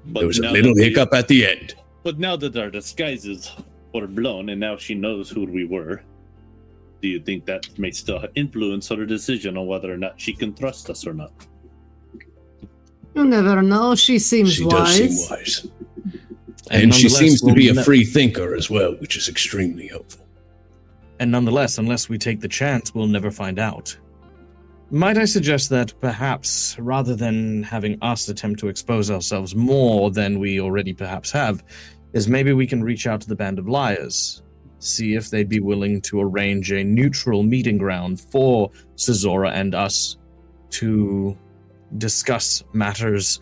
But 0.05 0.19
there 0.21 0.27
was 0.27 0.39
a 0.39 0.49
little 0.49 0.73
that 0.73 0.81
we- 0.81 0.83
hiccup 0.89 1.13
at 1.13 1.27
the 1.27 1.45
end. 1.45 1.75
But 2.03 2.17
now 2.17 2.37
that 2.37 2.57
our 2.57 2.69
disguises 2.69 3.51
were 3.93 4.07
blown 4.07 4.49
and 4.49 4.59
now 4.59 4.77
she 4.77 4.95
knows 4.95 5.29
who 5.29 5.45
we 5.45 5.65
were, 5.65 6.01
do 7.01 7.07
you 7.07 7.19
think 7.19 7.45
that 7.45 7.77
may 7.79 7.91
still 7.91 8.23
influence 8.35 8.89
her 8.89 9.05
decision 9.05 9.57
on 9.57 9.67
whether 9.67 9.91
or 9.91 9.97
not 9.97 10.19
she 10.19 10.33
can 10.33 10.53
trust 10.53 10.89
us 10.89 11.07
or 11.07 11.13
not? 11.13 11.31
You 13.15 13.25
never 13.25 13.61
know. 13.61 13.95
She 13.95 14.19
seems 14.19 14.53
She 14.53 14.65
wise. 14.65 14.73
does 14.99 15.27
seem 15.27 15.29
wise. 15.37 15.67
And, 16.71 16.93
she 16.93 17.09
seems 17.09 17.41
to 17.41 17.53
be 17.53 17.69
a 17.69 17.83
free 17.83 18.05
thinker 18.05 18.55
as 18.55 18.69
well, 18.69 18.93
which 18.97 19.17
is 19.17 19.27
extremely 19.27 19.87
helpful. 19.87 20.25
And 21.19 21.31
nonetheless, 21.31 21.79
unless 21.79 22.09
we 22.09 22.17
take 22.17 22.41
the 22.41 22.47
chance, 22.47 22.93
we'll 22.93 23.07
never 23.07 23.31
find 23.31 23.57
out. 23.57 23.97
Might 24.91 25.17
I 25.17 25.25
suggest 25.25 25.69
that 25.69 25.93
perhaps, 25.99 26.77
rather 26.79 27.15
than 27.15 27.63
having 27.63 27.97
us 28.01 28.29
attempt 28.29 28.59
to 28.59 28.67
expose 28.67 29.09
ourselves 29.09 29.55
more 29.55 30.11
than 30.11 30.39
we 30.39 30.59
already 30.59 30.93
perhaps 30.93 31.31
have, 31.31 31.63
is 32.13 32.27
maybe 32.27 32.53
we 32.53 32.67
can 32.67 32.83
reach 32.83 33.07
out 33.07 33.21
to 33.21 33.27
the 33.27 33.35
Band 33.35 33.59
of 33.59 33.67
Liars, 33.67 34.41
see 34.79 35.15
if 35.15 35.29
they'd 35.29 35.49
be 35.49 35.59
willing 35.59 36.01
to 36.01 36.21
arrange 36.21 36.71
a 36.71 36.83
neutral 36.83 37.43
meeting 37.43 37.77
ground 37.77 38.19
for 38.19 38.71
Cesora 38.95 39.51
and 39.53 39.75
us 39.75 40.17
to 40.71 41.37
discuss 41.97 42.63
matters 42.73 43.41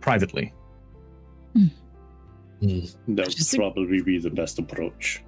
privately. 0.00 0.52
That 2.62 2.94
would 3.08 3.58
probably 3.58 4.02
be 4.02 4.18
the 4.18 4.30
best 4.30 4.58
approach. 4.58 5.22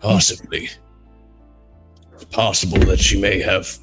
Possibly. 0.00 0.70
It's 2.14 2.24
possible 2.24 2.78
that 2.80 2.98
she 2.98 3.20
may 3.20 3.40
have. 3.40 3.78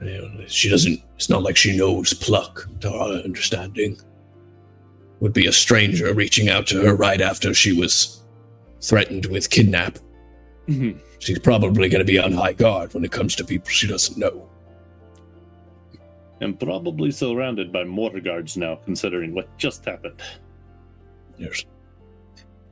You 0.00 0.06
know, 0.06 0.44
she 0.46 0.68
doesn't. 0.68 1.00
It's 1.16 1.28
not 1.28 1.42
like 1.42 1.56
she 1.56 1.76
knows 1.76 2.14
pluck, 2.14 2.68
to 2.80 2.90
our 2.92 3.14
understanding. 3.22 3.98
Would 5.20 5.32
be 5.32 5.46
a 5.46 5.52
stranger 5.52 6.12
reaching 6.12 6.48
out 6.48 6.66
to 6.68 6.82
her 6.82 6.94
right 6.94 7.20
after 7.20 7.54
she 7.54 7.72
was 7.72 8.22
threatened 8.80 9.26
with 9.26 9.50
kidnap. 9.50 9.98
Mhm. 10.68 10.98
She's 11.18 11.38
probably 11.38 11.88
going 11.88 12.00
to 12.00 12.04
be 12.12 12.18
on 12.18 12.32
high 12.32 12.52
guard 12.52 12.92
when 12.94 13.04
it 13.04 13.12
comes 13.12 13.34
to 13.36 13.44
people 13.44 13.68
she 13.70 13.86
doesn't 13.86 14.18
know. 14.18 14.48
and 16.42 16.60
probably 16.60 17.10
surrounded 17.10 17.72
by 17.72 17.82
more 17.82 18.20
guards 18.20 18.58
now, 18.58 18.74
considering 18.84 19.34
what 19.34 19.48
just 19.56 19.86
happened. 19.86 20.20
Yes. 21.38 21.64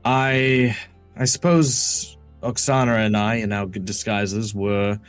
I 0.04 0.76
I 1.16 1.24
suppose 1.24 2.18
Oksana 2.42 3.06
and 3.06 3.16
I, 3.16 3.36
in 3.36 3.52
our 3.52 3.64
good 3.64 3.86
disguises, 3.86 4.54
were 4.54 5.00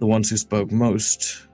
the 0.00 0.06
ones 0.06 0.28
who 0.28 0.36
spoke 0.36 0.72
most. 0.72 1.46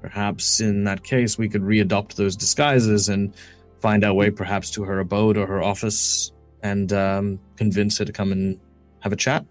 Perhaps 0.00 0.60
in 0.60 0.82
that 0.82 1.04
case, 1.04 1.38
we 1.38 1.48
could 1.48 1.62
readopt 1.62 2.14
those 2.16 2.34
disguises 2.34 3.08
and 3.08 3.32
find 3.78 4.02
our 4.04 4.14
way 4.14 4.30
perhaps 4.30 4.68
to 4.72 4.82
her 4.82 4.98
abode 4.98 5.36
or 5.36 5.46
her 5.46 5.62
office 5.62 6.32
and 6.62 6.92
um, 6.92 7.40
convince 7.56 7.98
her 7.98 8.04
to 8.04 8.12
come 8.12 8.32
and 8.32 8.58
have 9.00 9.12
a 9.12 9.16
chat. 9.16 9.44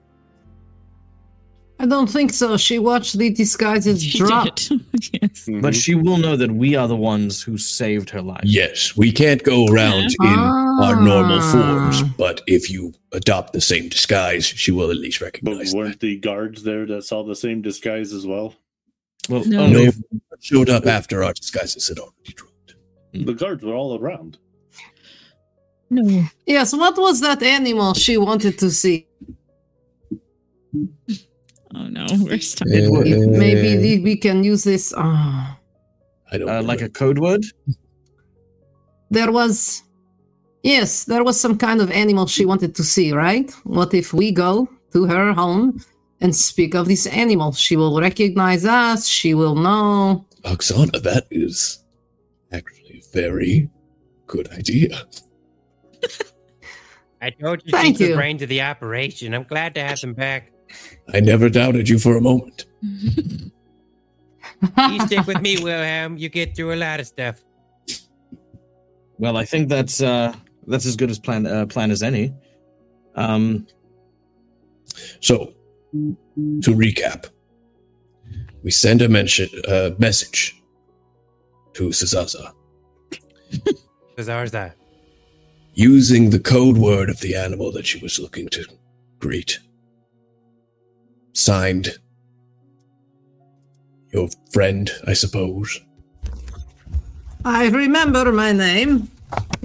I 1.79 1.87
don't 1.87 2.07
think 2.07 2.31
so. 2.31 2.57
She 2.57 2.77
watched 2.77 3.17
the 3.17 3.31
disguises 3.31 4.03
She 4.03 4.19
drop. 4.19 4.55
did. 4.55 4.81
yes. 5.21 5.49
But 5.61 5.75
she 5.75 5.95
will 5.95 6.17
know 6.17 6.35
that 6.37 6.51
we 6.51 6.75
are 6.75 6.87
the 6.87 6.95
ones 6.95 7.41
who 7.41 7.57
saved 7.57 8.11
her 8.11 8.21
life. 8.21 8.43
Yes, 8.43 8.95
we 8.95 9.11
can't 9.11 9.41
go 9.41 9.65
around 9.65 10.13
in 10.21 10.27
our 10.27 10.95
normal 11.01 11.39
Ah. 11.41 11.51
forms, 11.91 12.03
but 12.17 12.41
if 12.45 12.69
you 12.69 12.93
adopt 13.13 13.53
the 13.53 13.61
same 13.61 13.89
disguise, 13.89 14.45
she 14.45 14.69
will 14.71 14.91
at 14.91 14.97
least 14.97 15.19
But 15.19 15.25
recognize 15.25 15.73
weren't 15.73 15.93
that. 15.99 16.05
the 16.05 16.17
guards 16.19 16.61
there 16.61 16.85
that 16.85 17.03
saw 17.03 17.23
the 17.23 17.35
same 17.35 17.63
disguise 17.63 18.13
as 18.13 18.27
well? 18.27 18.53
Well, 19.27 19.43
No. 19.45 19.67
No, 19.67 19.91
showed 20.39 20.69
up 20.69 20.85
after 20.85 21.23
our 21.23 21.33
disguises 21.33 21.87
had 21.87 21.97
already 21.97 22.33
dropped. 22.35 22.75
The 23.13 23.33
guards 23.33 23.63
were 23.63 23.73
all 23.73 23.97
around. 23.99 24.37
No. 25.91 26.23
Yes, 26.45 26.71
what 26.73 26.97
was 26.97 27.19
that 27.19 27.43
animal 27.43 27.93
she 27.93 28.17
wanted 28.17 28.57
to 28.59 28.71
see? 28.71 29.07
Oh 31.75 31.87
no, 31.87 32.05
we're 32.25 32.39
stuck. 32.39 32.67
It 32.69 32.87
Uh, 32.89 33.37
maybe 33.37 33.75
the- 33.75 34.03
we 34.03 34.15
can 34.15 34.43
use 34.43 34.63
this. 34.63 34.93
ah. 34.97 35.57
I 36.31 36.37
don't 36.37 36.49
uh, 36.49 36.63
like 36.63 36.81
a 36.81 36.89
code 36.89 37.19
word. 37.19 37.43
there 39.09 39.31
was. 39.31 39.83
Yes, 40.63 41.05
there 41.05 41.23
was 41.23 41.39
some 41.39 41.57
kind 41.57 41.81
of 41.81 41.91
animal 41.91 42.25
she 42.27 42.45
wanted 42.45 42.75
to 42.75 42.83
see, 42.83 43.11
right? 43.11 43.51
What 43.65 43.93
if 43.93 44.13
we 44.13 44.31
go 44.31 44.69
to 44.93 45.05
her 45.07 45.33
home 45.33 45.81
and 46.21 46.33
speak 46.35 46.75
of 46.75 46.87
this 46.87 47.05
animal? 47.07 47.51
She 47.51 47.75
will 47.75 47.99
recognize 47.99 48.63
us. 48.63 49.07
She 49.07 49.33
will 49.33 49.55
know. 49.55 50.25
Oksana, 50.43 51.01
that 51.03 51.25
is 51.31 51.83
actually 52.53 53.01
a 53.01 53.03
very 53.11 53.69
good 54.27 54.47
idea. 54.53 55.03
I 57.21 57.29
told 57.29 57.61
you 57.65 57.71
Thank 57.71 57.97
she's 57.97 58.07
the 58.07 58.07
you. 58.09 58.15
brains 58.15 58.41
of 58.41 58.49
the 58.49 58.61
operation. 58.61 59.33
I'm 59.33 59.43
glad 59.43 59.75
to 59.75 59.81
have 59.83 59.99
them 59.99 60.13
back. 60.13 60.51
I 61.13 61.19
never 61.19 61.49
doubted 61.49 61.87
you 61.89 61.99
for 61.99 62.17
a 62.17 62.21
moment. 62.21 62.65
You 64.77 64.99
stick 65.05 65.27
with 65.27 65.41
me, 65.41 65.61
Wilhelm. 65.61 66.17
You 66.17 66.29
get 66.29 66.55
through 66.55 66.73
a 66.73 66.75
lot 66.75 66.99
of 66.99 67.07
stuff. 67.07 67.41
Well, 69.17 69.37
I 69.37 69.45
think 69.45 69.69
that's 69.69 70.01
uh, 70.01 70.33
that's 70.67 70.85
as 70.85 70.95
good 70.95 71.09
as 71.11 71.19
plan 71.19 71.45
uh, 71.45 71.65
plan 71.67 71.91
as 71.91 72.01
any. 72.01 72.33
Um, 73.15 73.67
So, 75.19 75.53
to 75.93 76.71
recap, 76.75 77.29
we 78.63 78.71
send 78.71 79.01
a 79.01 79.09
mention, 79.09 79.47
uh, 79.67 79.91
message 79.99 80.61
to 81.73 81.89
Sazaza 81.89 82.51
Bizarre's 84.17 84.51
using 85.81 86.29
the 86.29 86.39
code 86.39 86.77
word 86.77 87.09
of 87.09 87.19
the 87.21 87.35
animal 87.35 87.71
that 87.71 87.87
she 87.87 87.97
was 87.99 88.19
looking 88.19 88.47
to 88.47 88.63
greet. 89.17 89.59
Signed, 91.33 91.97
your 94.13 94.29
friend, 94.53 94.91
I 95.07 95.13
suppose. 95.13 95.81
I 97.43 97.69
remember 97.69 98.31
my 98.31 98.51
name. 98.51 99.09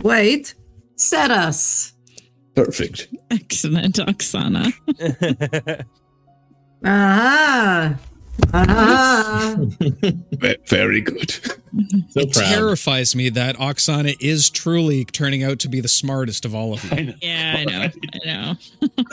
Wait, 0.02 0.54
Ceres. 0.96 1.92
Perfect. 2.54 3.08
Excellent, 3.30 3.96
Oksana. 3.96 4.72
Aha. 6.84 6.86
Aha. 6.86 7.98
Ah. 8.52 9.54
Ve- 9.58 10.56
Very 10.66 11.00
good. 11.00 11.30
so 11.30 11.50
It 12.20 12.32
proud. 12.32 12.44
terrifies 12.46 13.14
me 13.16 13.28
that 13.30 13.56
Oksana 13.56 14.16
is 14.20 14.50
truly 14.50 15.04
turning 15.04 15.42
out 15.42 15.58
to 15.60 15.68
be 15.68 15.80
the 15.80 15.88
smartest 15.88 16.44
of 16.44 16.54
all 16.54 16.72
of 16.74 16.84
you. 16.84 16.90
I 16.96 17.02
know. 17.02 17.14
Yeah, 17.20 17.54
I 17.58 17.64
know. 17.64 17.90
I 18.14 18.26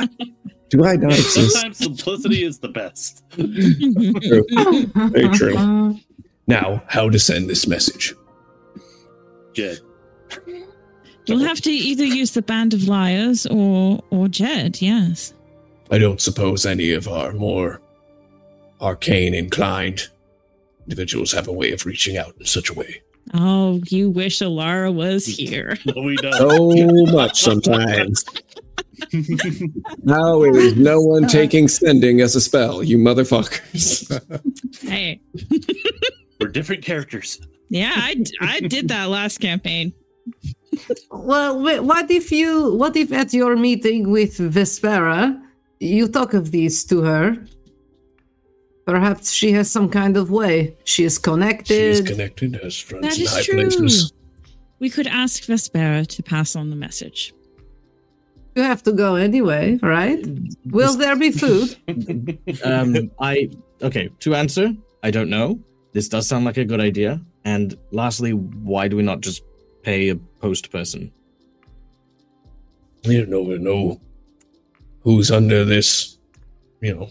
know. 0.10 0.26
Do 0.70 0.84
I 0.86 0.96
not 0.96 1.12
exist? 1.12 1.52
Sometimes 1.52 1.78
simplicity 1.78 2.44
is 2.44 2.58
the 2.60 2.70
best. 2.70 3.24
Oh, 3.38 5.10
Very 5.10 5.30
true. 5.30 6.00
Now, 6.48 6.82
how 6.88 7.10
to 7.10 7.20
send 7.20 7.48
this 7.50 7.68
message? 7.68 8.16
Jed. 9.54 9.80
You'll 11.28 11.40
have 11.46 11.62
to 11.62 11.70
either 11.72 12.04
use 12.04 12.32
the 12.32 12.42
Band 12.42 12.74
of 12.74 12.88
Liars 12.88 13.46
or 13.46 14.04
or 14.10 14.28
Jed. 14.28 14.82
Yes. 14.82 15.34
I 15.92 16.00
don't 16.00 16.20
suppose 16.20 16.66
any 16.66 16.92
of 16.92 17.08
our 17.08 17.34
more 17.34 17.80
arcane 18.84 19.34
inclined 19.34 20.10
individuals 20.86 21.32
have 21.32 21.48
a 21.48 21.52
way 21.54 21.72
of 21.72 21.86
reaching 21.86 22.18
out 22.18 22.36
in 22.40 22.46
such 22.46 22.70
a 22.70 22.74
way. 22.74 23.02
Oh, 23.34 23.80
you 23.88 24.10
wish 24.10 24.40
Alara 24.40 24.94
was 24.94 25.26
here. 25.26 25.78
No, 25.86 26.02
we 26.02 26.16
don't. 26.18 26.34
So 26.34 27.14
much 27.14 27.40
sometimes. 27.40 28.26
How 30.08 30.44
is 30.44 30.76
no 30.76 31.00
one 31.02 31.28
taking 31.28 31.68
sending 31.68 32.20
as 32.22 32.36
a 32.36 32.42
spell, 32.42 32.84
you 32.84 32.98
motherfuckers? 32.98 34.12
Hey, 34.82 35.22
We're 36.40 36.48
different 36.50 36.84
characters. 36.84 37.40
yeah, 37.70 37.94
I, 37.96 38.24
I 38.42 38.60
did 38.60 38.90
that 38.90 39.06
last 39.10 39.40
campaign. 39.40 39.94
Well, 41.12 41.62
what 41.84 42.12
if 42.12 42.32
you, 42.32 42.74
what 42.76 42.96
if 42.98 43.12
at 43.14 43.34
your 43.34 43.56
meeting 43.56 44.10
with 44.12 44.38
Vespera, 44.38 45.40
you 45.80 46.08
talk 46.08 46.34
of 46.34 46.52
these 46.52 46.84
to 46.86 47.02
her? 47.02 47.38
Perhaps 48.86 49.32
she 49.32 49.52
has 49.54 49.72
some 49.72 49.90
kind 49.90 50.18
of 50.18 50.30
way. 50.30 50.76
She 50.84 51.04
is 51.06 51.18
connected. 51.18 51.68
She 51.68 51.82
is 51.82 52.02
connected, 52.02 52.56
has 52.62 52.78
friends 52.78 53.04
That 53.08 53.18
in 53.18 53.24
is 53.24 53.34
high 53.34 53.42
true. 53.44 53.54
places. 53.56 54.12
We 54.80 54.90
could 54.90 55.08
ask 55.08 55.44
Vespera 55.44 56.06
to 56.08 56.24
pass 56.24 56.56
on 56.56 56.70
the 56.70 56.76
message. 56.76 57.34
you 58.56 58.62
have 58.64 58.84
to 58.84 58.92
go 58.92 59.16
anyway, 59.16 59.80
right? 59.82 60.24
Will 60.66 60.96
there 60.96 61.16
be 61.16 61.32
food? 61.32 61.76
um, 62.66 63.10
I 63.20 63.50
okay. 63.82 64.10
To 64.20 64.36
answer, 64.36 64.74
I 65.02 65.12
don't 65.12 65.30
know. 65.30 65.60
This 65.94 66.10
does 66.10 66.28
sound 66.28 66.44
like 66.46 66.58
a 66.58 66.66
good 66.66 66.82
idea. 66.82 67.22
And 67.46 67.78
lastly, 67.92 68.34
why 68.34 68.88
do 68.90 68.98
we 68.98 69.04
not 69.04 69.22
just 69.22 69.44
pay 69.84 70.10
a 70.10 70.16
post 70.16 70.72
person? 70.72 71.12
We 73.06 73.18
don't 73.18 73.30
know, 73.30 73.44
know 73.58 74.02
who's 75.02 75.30
under 75.30 75.66
this, 75.66 76.18
you 76.82 76.96
know, 76.96 77.10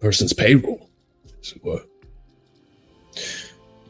person's 0.00 0.32
payroll, 0.32 0.88
as 1.40 1.52
it 1.52 1.64
were. 1.64 1.82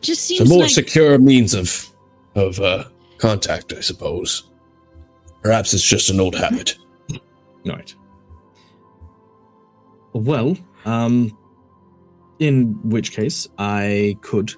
Just 0.00 0.30
It's 0.30 0.40
a 0.40 0.44
more 0.44 0.62
like 0.62 0.70
secure 0.70 1.18
means 1.18 1.54
of 1.54 1.86
of 2.34 2.58
uh, 2.60 2.84
contact, 3.18 3.72
I 3.72 3.80
suppose. 3.80 4.44
Perhaps 5.42 5.74
it's 5.74 5.84
just 5.84 6.10
an 6.10 6.20
old 6.20 6.34
habit. 6.34 6.76
Right. 7.66 7.94
Well, 10.12 10.56
um, 10.84 11.36
in 12.38 12.78
which 12.88 13.12
case 13.12 13.48
I 13.58 14.16
could, 14.22 14.52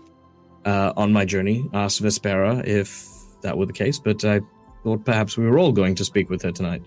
uh, 0.65 0.93
on 0.97 1.13
my 1.13 1.25
journey, 1.25 1.69
ask 1.73 2.01
Vespera 2.03 2.65
if 2.67 3.07
that 3.43 3.57
were 3.57 3.67
the 3.67 3.73
case. 3.73 3.99
But 3.99 4.25
I 4.25 4.41
thought 4.85 5.05
perhaps 5.05 5.37
we 5.37 5.47
were 5.47 5.59
all 5.59 5.73
going 5.73 5.95
to 5.97 6.05
speak 6.05 6.31
with 6.31 6.43
her 6.43 6.53
tonight. 6.53 6.85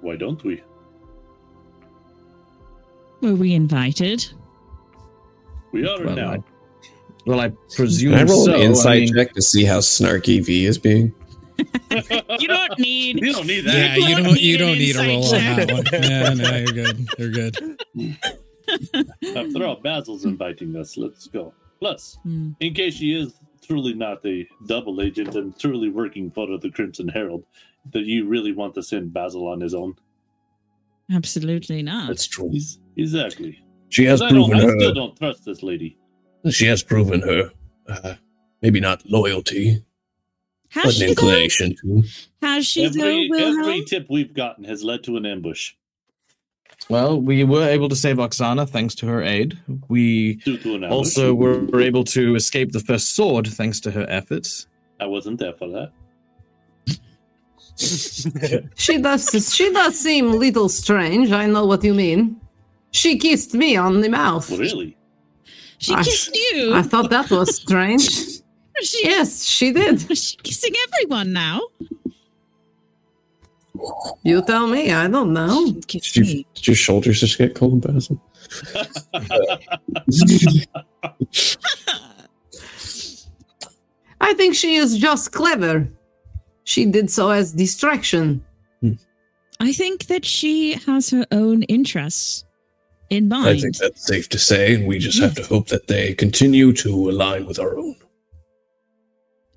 Why 0.00 0.16
don't 0.16 0.42
we? 0.44 0.62
Were 3.20 3.34
we 3.34 3.54
invited? 3.54 4.26
We 5.72 5.86
are 5.86 6.02
Well, 6.04 6.16
now. 6.16 6.32
I, 6.32 6.42
well, 7.26 7.40
I 7.40 7.48
presume 7.74 8.12
Can 8.12 8.20
I 8.28 8.30
roll 8.30 8.44
so. 8.46 8.54
an 8.54 8.60
insight 8.60 8.96
I 8.96 9.00
mean, 9.00 9.14
check 9.14 9.34
to 9.34 9.42
see 9.42 9.64
how 9.64 9.78
snarky 9.80 10.44
V 10.44 10.64
is 10.66 10.78
being? 10.78 11.14
You 12.38 12.46
don't 12.46 12.78
need. 12.78 13.18
You 13.20 13.32
don't 13.32 13.46
need 13.46 13.62
that. 13.62 13.74
Yeah, 13.74 13.94
People 13.96 14.08
you 14.10 14.16
don't 14.16 14.24
don't 14.26 14.40
you 14.40 14.58
don't 14.58 14.78
need 14.78 14.96
a 14.96 15.06
roll 15.08 15.24
on 15.24 15.56
that 15.56 15.72
one. 15.72 15.84
Yeah, 15.92 16.34
no, 16.34 16.56
you're 16.56 16.72
good. 16.72 17.08
You're 17.18 17.30
good. 17.30 18.16
After 19.36 19.64
all, 19.64 19.76
Basil's 19.76 20.24
inviting 20.24 20.76
us. 20.76 20.96
Let's 20.96 21.26
go. 21.26 21.52
Plus, 21.80 22.18
Hmm. 22.22 22.50
in 22.60 22.74
case 22.74 22.94
she 22.94 23.12
is 23.12 23.34
truly 23.66 23.94
not 23.94 24.24
a 24.24 24.46
double 24.66 25.00
agent 25.02 25.34
and 25.34 25.58
truly 25.58 25.88
working 25.88 26.30
for 26.30 26.46
the 26.58 26.70
Crimson 26.70 27.08
Herald, 27.08 27.44
that 27.92 28.04
you 28.04 28.26
really 28.28 28.52
want 28.52 28.74
to 28.76 28.82
send 28.82 29.12
Basil 29.12 29.48
on 29.48 29.60
his 29.60 29.74
own. 29.74 29.94
Absolutely 31.10 31.82
not. 31.82 32.08
That's 32.08 32.26
true. 32.26 32.50
He's, 32.50 32.78
exactly. 32.98 33.58
She 33.88 34.04
has 34.04 34.20
'Cause 34.20 34.30
I, 34.30 34.34
don't, 34.34 34.50
proven 34.50 34.70
I 34.70 34.74
still 34.76 34.94
don't 34.94 35.16
trust 35.16 35.44
this 35.44 35.62
lady. 35.62 35.96
She 36.50 36.66
has 36.66 36.82
proven 36.82 37.20
her. 37.22 37.50
Uh, 37.88 38.14
maybe 38.60 38.80
not 38.80 39.02
loyalty, 39.08 39.82
Has 40.70 40.84
but 40.84 40.94
she 40.94 41.04
an 41.04 41.10
inclination 41.10 41.74
to. 41.76 42.02
Has 42.42 42.66
she 42.66 42.86
though, 42.88 43.00
Every, 43.00 43.28
Wilhelm? 43.30 43.60
every 43.60 43.84
tip 43.84 44.06
we've 44.10 44.34
gotten 44.34 44.64
has 44.64 44.84
led 44.84 45.02
to 45.04 45.16
an 45.16 45.24
ambush 45.24 45.72
well, 46.88 47.20
we 47.20 47.44
were 47.44 47.68
able 47.68 47.88
to 47.88 47.96
save 47.96 48.16
Oksana 48.16 48.68
thanks 48.68 48.94
to 48.96 49.06
her 49.06 49.22
aid. 49.22 49.58
We 49.88 50.34
due 50.36 50.56
to 50.58 50.76
an 50.76 50.84
ambush. 50.84 50.90
also 50.96 51.34
were, 51.34 51.58
were 51.66 51.80
able 51.80 52.04
to 52.04 52.34
escape 52.34 52.72
the 52.72 52.80
first 52.80 53.14
sword 53.14 53.46
thanks 53.46 53.80
to 53.80 53.90
her 53.90 54.06
efforts. 54.08 54.66
I 55.00 55.06
wasn't 55.06 55.38
there 55.38 55.52
for 55.54 55.68
that. 55.68 55.92
She 58.74 58.98
does. 58.98 59.54
She 59.54 59.72
does 59.72 59.96
seem 59.98 60.32
a 60.32 60.36
little 60.36 60.68
strange. 60.68 61.30
I 61.30 61.46
know 61.46 61.64
what 61.64 61.84
you 61.84 61.94
mean. 61.94 62.40
She 62.90 63.18
kissed 63.18 63.54
me 63.54 63.76
on 63.76 64.00
the 64.00 64.08
mouth. 64.08 64.50
Really? 64.50 64.96
She 65.78 65.94
I- 65.94 66.02
kissed 66.02 66.34
you. 66.34 66.74
I 66.74 66.82
thought 66.82 67.10
that 67.10 67.30
was 67.30 67.56
strange. 67.56 68.08
she, 68.82 69.04
yes, 69.04 69.44
she 69.44 69.72
did. 69.72 70.00
She's 70.08 70.36
kissing 70.42 70.74
everyone 70.88 71.32
now. 71.32 71.60
You 74.24 74.42
tell 74.42 74.66
me. 74.66 74.92
I 74.92 75.06
don't 75.08 75.32
know. 75.32 75.72
Kiss 75.86 76.12
Did, 76.12 76.26
you, 76.26 76.44
did 76.54 76.66
your 76.66 76.74
shoulders 76.76 77.20
just 77.20 77.38
get 77.38 77.54
cold, 77.54 77.80
Basil? 77.82 78.20
I 84.20 84.34
think 84.34 84.56
she 84.56 84.74
is 84.76 84.98
just 84.98 85.30
clever. 85.32 85.88
She 86.64 86.86
did 86.86 87.08
so 87.10 87.30
as 87.30 87.52
distraction. 87.52 88.44
Hmm. 88.80 88.94
I 89.60 89.72
think 89.72 90.06
that 90.06 90.24
she 90.24 90.72
has 90.86 91.10
her 91.10 91.24
own 91.30 91.62
interests 91.64 92.44
in 93.10 93.28
mind. 93.28 93.48
I 93.48 93.58
think 93.58 93.76
that's 93.76 94.06
safe 94.06 94.28
to 94.30 94.38
say, 94.38 94.74
and 94.74 94.86
we 94.86 94.98
just 94.98 95.20
have 95.20 95.34
to 95.36 95.44
hope 95.44 95.68
that 95.68 95.86
they 95.86 96.14
continue 96.14 96.72
to 96.74 97.10
align 97.10 97.46
with 97.46 97.58
our 97.58 97.78
own. 97.78 97.96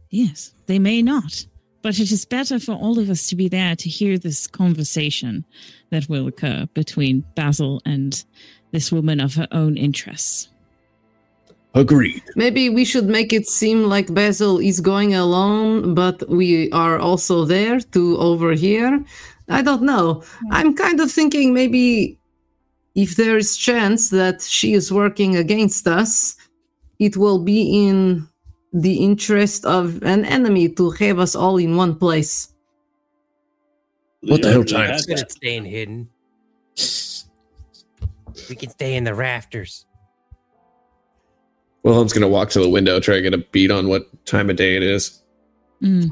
Yes, 0.09 0.53
they 0.65 0.79
may 0.79 1.01
not, 1.01 1.45
but 1.81 1.99
it 1.99 2.11
is 2.11 2.25
better 2.25 2.59
for 2.59 2.73
all 2.73 2.99
of 2.99 3.09
us 3.09 3.27
to 3.27 3.35
be 3.35 3.47
there 3.47 3.75
to 3.75 3.89
hear 3.89 4.17
this 4.17 4.47
conversation 4.47 5.45
that 5.89 6.09
will 6.09 6.27
occur 6.27 6.67
between 6.73 7.25
Basil 7.35 7.81
and 7.85 8.23
this 8.71 8.91
woman 8.91 9.19
of 9.19 9.35
her 9.35 9.47
own 9.51 9.77
interests. 9.77 10.49
Agreed. 11.73 12.21
Maybe 12.35 12.69
we 12.69 12.83
should 12.83 13.05
make 13.05 13.31
it 13.31 13.47
seem 13.47 13.85
like 13.85 14.13
Basil 14.13 14.59
is 14.59 14.81
going 14.81 15.15
alone, 15.15 15.93
but 15.93 16.27
we 16.29 16.69
are 16.71 16.99
also 16.99 17.45
there 17.45 17.79
to 17.79 18.17
overhear. 18.17 19.03
I 19.47 19.61
don't 19.61 19.83
know. 19.83 20.15
Hmm. 20.25 20.53
I'm 20.53 20.75
kind 20.75 20.99
of 20.99 21.09
thinking 21.09 21.53
maybe 21.53 22.19
if 22.95 23.15
there 23.15 23.37
is 23.37 23.57
chance 23.57 24.09
that 24.09 24.41
she 24.41 24.73
is 24.73 24.91
working 24.91 25.35
against 25.35 25.87
us, 25.87 26.35
it 26.99 27.17
will 27.17 27.39
be 27.39 27.87
in 27.87 28.27
the 28.73 28.95
interest 28.95 29.65
of 29.65 30.01
an 30.03 30.25
enemy 30.25 30.69
to 30.69 30.91
have 30.91 31.19
us 31.19 31.35
all 31.35 31.57
in 31.57 31.75
one 31.75 31.95
place. 31.95 32.53
What 34.21 34.41
the 34.41 34.49
hell 34.49 34.57
already 34.57 34.71
time 34.71 34.85
had 34.87 34.95
is 34.95 35.05
Good 35.05 35.17
that. 35.17 35.23
at 35.23 35.31
staying 35.31 35.65
hidden. 35.65 36.09
We 38.49 38.55
can 38.55 38.69
stay 38.69 38.95
in 38.95 39.03
the 39.03 39.15
rafters. 39.15 39.85
Wilhelm's 41.83 42.13
gonna 42.13 42.27
walk 42.27 42.49
to 42.51 42.59
the 42.59 42.69
window, 42.69 42.99
try 42.99 43.15
to 43.15 43.21
get 43.21 43.33
a 43.33 43.39
beat 43.39 43.71
on 43.71 43.87
what 43.87 44.03
time 44.25 44.49
of 44.49 44.55
day 44.55 44.75
it 44.75 44.83
is. 44.83 45.23
Mm. 45.81 46.09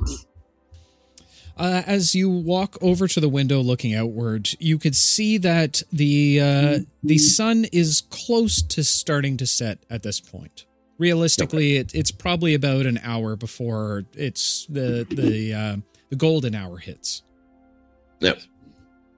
Uh, 1.59 1.83
as 1.85 2.15
you 2.15 2.29
walk 2.29 2.77
over 2.81 3.05
to 3.05 3.19
the 3.19 3.27
window 3.27 3.59
looking 3.59 3.93
outward, 3.93 4.49
you 4.59 4.77
could 4.79 4.95
see 4.95 5.37
that 5.37 5.83
the 5.91 6.39
uh, 6.39 6.79
the 7.03 7.17
sun 7.17 7.65
is 7.73 8.03
close 8.09 8.61
to 8.61 8.81
starting 8.83 9.35
to 9.37 9.45
set 9.45 9.79
at 9.89 10.01
this 10.01 10.21
point. 10.21 10.65
Realistically, 10.97 11.75
it, 11.75 11.93
it's 11.93 12.11
probably 12.11 12.53
about 12.53 12.85
an 12.85 12.97
hour 13.03 13.35
before 13.35 14.05
it's 14.15 14.65
the 14.67 15.05
the 15.09 15.53
uh, 15.53 15.75
the 16.09 16.15
golden 16.15 16.55
hour 16.55 16.77
hits. 16.77 17.23
Yep. 18.21 18.39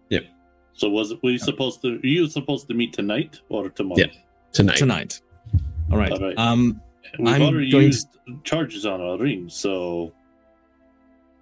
Yep. 0.09 0.25
So 0.73 0.89
was 0.89 1.11
it 1.11 1.19
we 1.21 1.37
supposed 1.37 1.81
to? 1.83 1.97
Are 1.97 2.05
you 2.07 2.27
supposed 2.27 2.67
to 2.69 2.73
meet 2.73 2.91
tonight 2.93 3.39
or 3.49 3.69
tomorrow? 3.69 3.99
Yeah. 3.99 4.07
Tonight. 4.51 4.77
tonight. 4.77 5.21
All 5.91 5.97
right. 5.97 6.11
All 6.11 6.19
right. 6.19 6.37
Um, 6.37 6.81
We've 7.19 7.27
I'm 7.27 7.41
already 7.41 7.69
going 7.69 7.81
to- 7.81 7.87
used 7.87 8.07
charges 8.43 8.85
on 8.85 8.99
our 9.01 9.17
ring, 9.17 9.47
so 9.49 10.13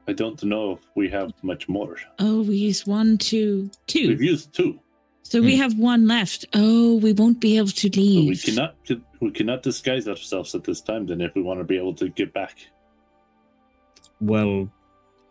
I 0.10 0.14
don't 0.14 0.44
know 0.44 0.72
if 0.72 0.80
we 0.96 1.08
have 1.10 1.32
much 1.44 1.70
more. 1.70 1.96
Oh, 2.18 2.42
we 2.42 2.56
use 2.56 2.88
one, 2.88 3.20
two, 3.20 3.70
two. 3.86 4.00
two, 4.02 4.08
We've 4.10 4.18
two. 4.18 4.26
used 4.26 4.54
two. 4.54 4.80
So 5.22 5.40
we 5.40 5.56
hmm. 5.56 5.62
have 5.62 5.78
one 5.78 6.08
left. 6.08 6.46
Oh, 6.56 6.96
we 6.96 7.14
won't 7.14 7.40
be 7.40 7.58
able 7.58 7.68
to 7.68 7.90
So 7.94 8.00
leave. 8.02 8.30
we 8.30 8.36
cannot 8.36 8.76
we 9.20 9.30
cannot 9.30 9.62
disguise 9.62 10.08
ourselves 10.08 10.56
at 10.56 10.64
this 10.64 10.82
time. 10.82 11.06
Then, 11.06 11.22
if 11.22 11.36
we 11.36 11.44
want 11.44 11.60
to 11.60 11.64
be 11.64 11.78
able 11.78 11.94
to 11.94 12.10
get 12.10 12.34
back, 12.34 12.58
well, 14.20 14.68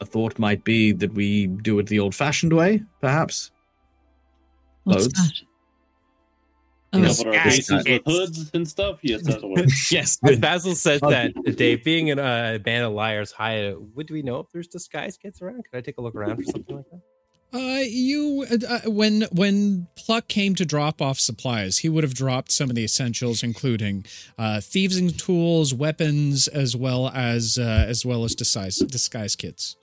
a 0.01 0.07
thought 0.07 0.39
might 0.39 0.63
be 0.63 0.93
that 0.93 1.13
we 1.13 1.49
do 1.49 1.81
it 1.81 1.89
the 1.89 1.99
old-fashioned 1.99 2.53
way, 2.53 2.85
perhaps. 3.01 3.51
What's 4.85 5.09
Clothes. 5.09 5.13
that? 5.15 5.48
You 6.93 7.01
know, 7.01 7.09
put 7.15 7.27
our 7.27 7.33
Guys, 7.33 7.57
faces 7.57 7.85
with 7.87 8.03
hoods 8.07 8.51
and 8.55 8.67
stuff. 8.69 8.99
Yes, 9.03 9.23
that'll 9.23 9.51
work. 9.51 9.67
yes. 9.91 10.17
Basil 10.39 10.75
says 10.75 11.01
Oh. 11.03 11.11
that, 11.11 11.35
Dave, 11.57 11.85
being 11.85 12.09
in 12.09 12.19
a 12.19 12.59
band 12.63 12.85
of 12.85 12.93
liars, 12.93 13.31
hi, 13.33 13.75
would 13.95 14.11
we 14.11 14.23
know 14.23 14.41
if 14.41 14.47
there's 14.53 14.69
disguise 14.69 15.17
kits 15.17 15.43
around? 15.43 15.65
Could 15.71 15.77
I 15.77 15.81
take 15.83 15.99
a 15.99 16.01
look 16.01 16.15
around 16.15 16.37
for 16.39 16.45
something 16.45 16.77
like 16.77 16.85
that? 16.91 17.01
Uh, 17.51 17.81
you 17.89 18.45
uh, 18.51 18.57
uh, 18.87 18.91
when 18.91 19.23
when 19.33 19.87
Pluck 19.97 20.29
came 20.29 20.55
to 20.55 20.67
drop 20.67 21.01
off 21.01 21.19
supplies, 21.19 21.79
he 21.79 21.89
would 21.89 22.05
have 22.05 22.13
dropped 22.13 22.53
some 22.53 22.69
of 22.69 22.77
the 22.77 22.85
essentials, 22.85 23.43
including 23.43 24.05
uh, 24.37 24.61
thieving 24.61 25.09
tools, 25.09 25.73
weapons, 25.73 26.47
as 26.49 26.77
well 26.77 27.09
as 27.09 27.57
uh, 27.59 27.87
as 27.89 28.05
well 28.05 28.25
as 28.25 28.35
disguise 28.35 28.77
disguise 28.77 29.35
kits. 29.35 29.77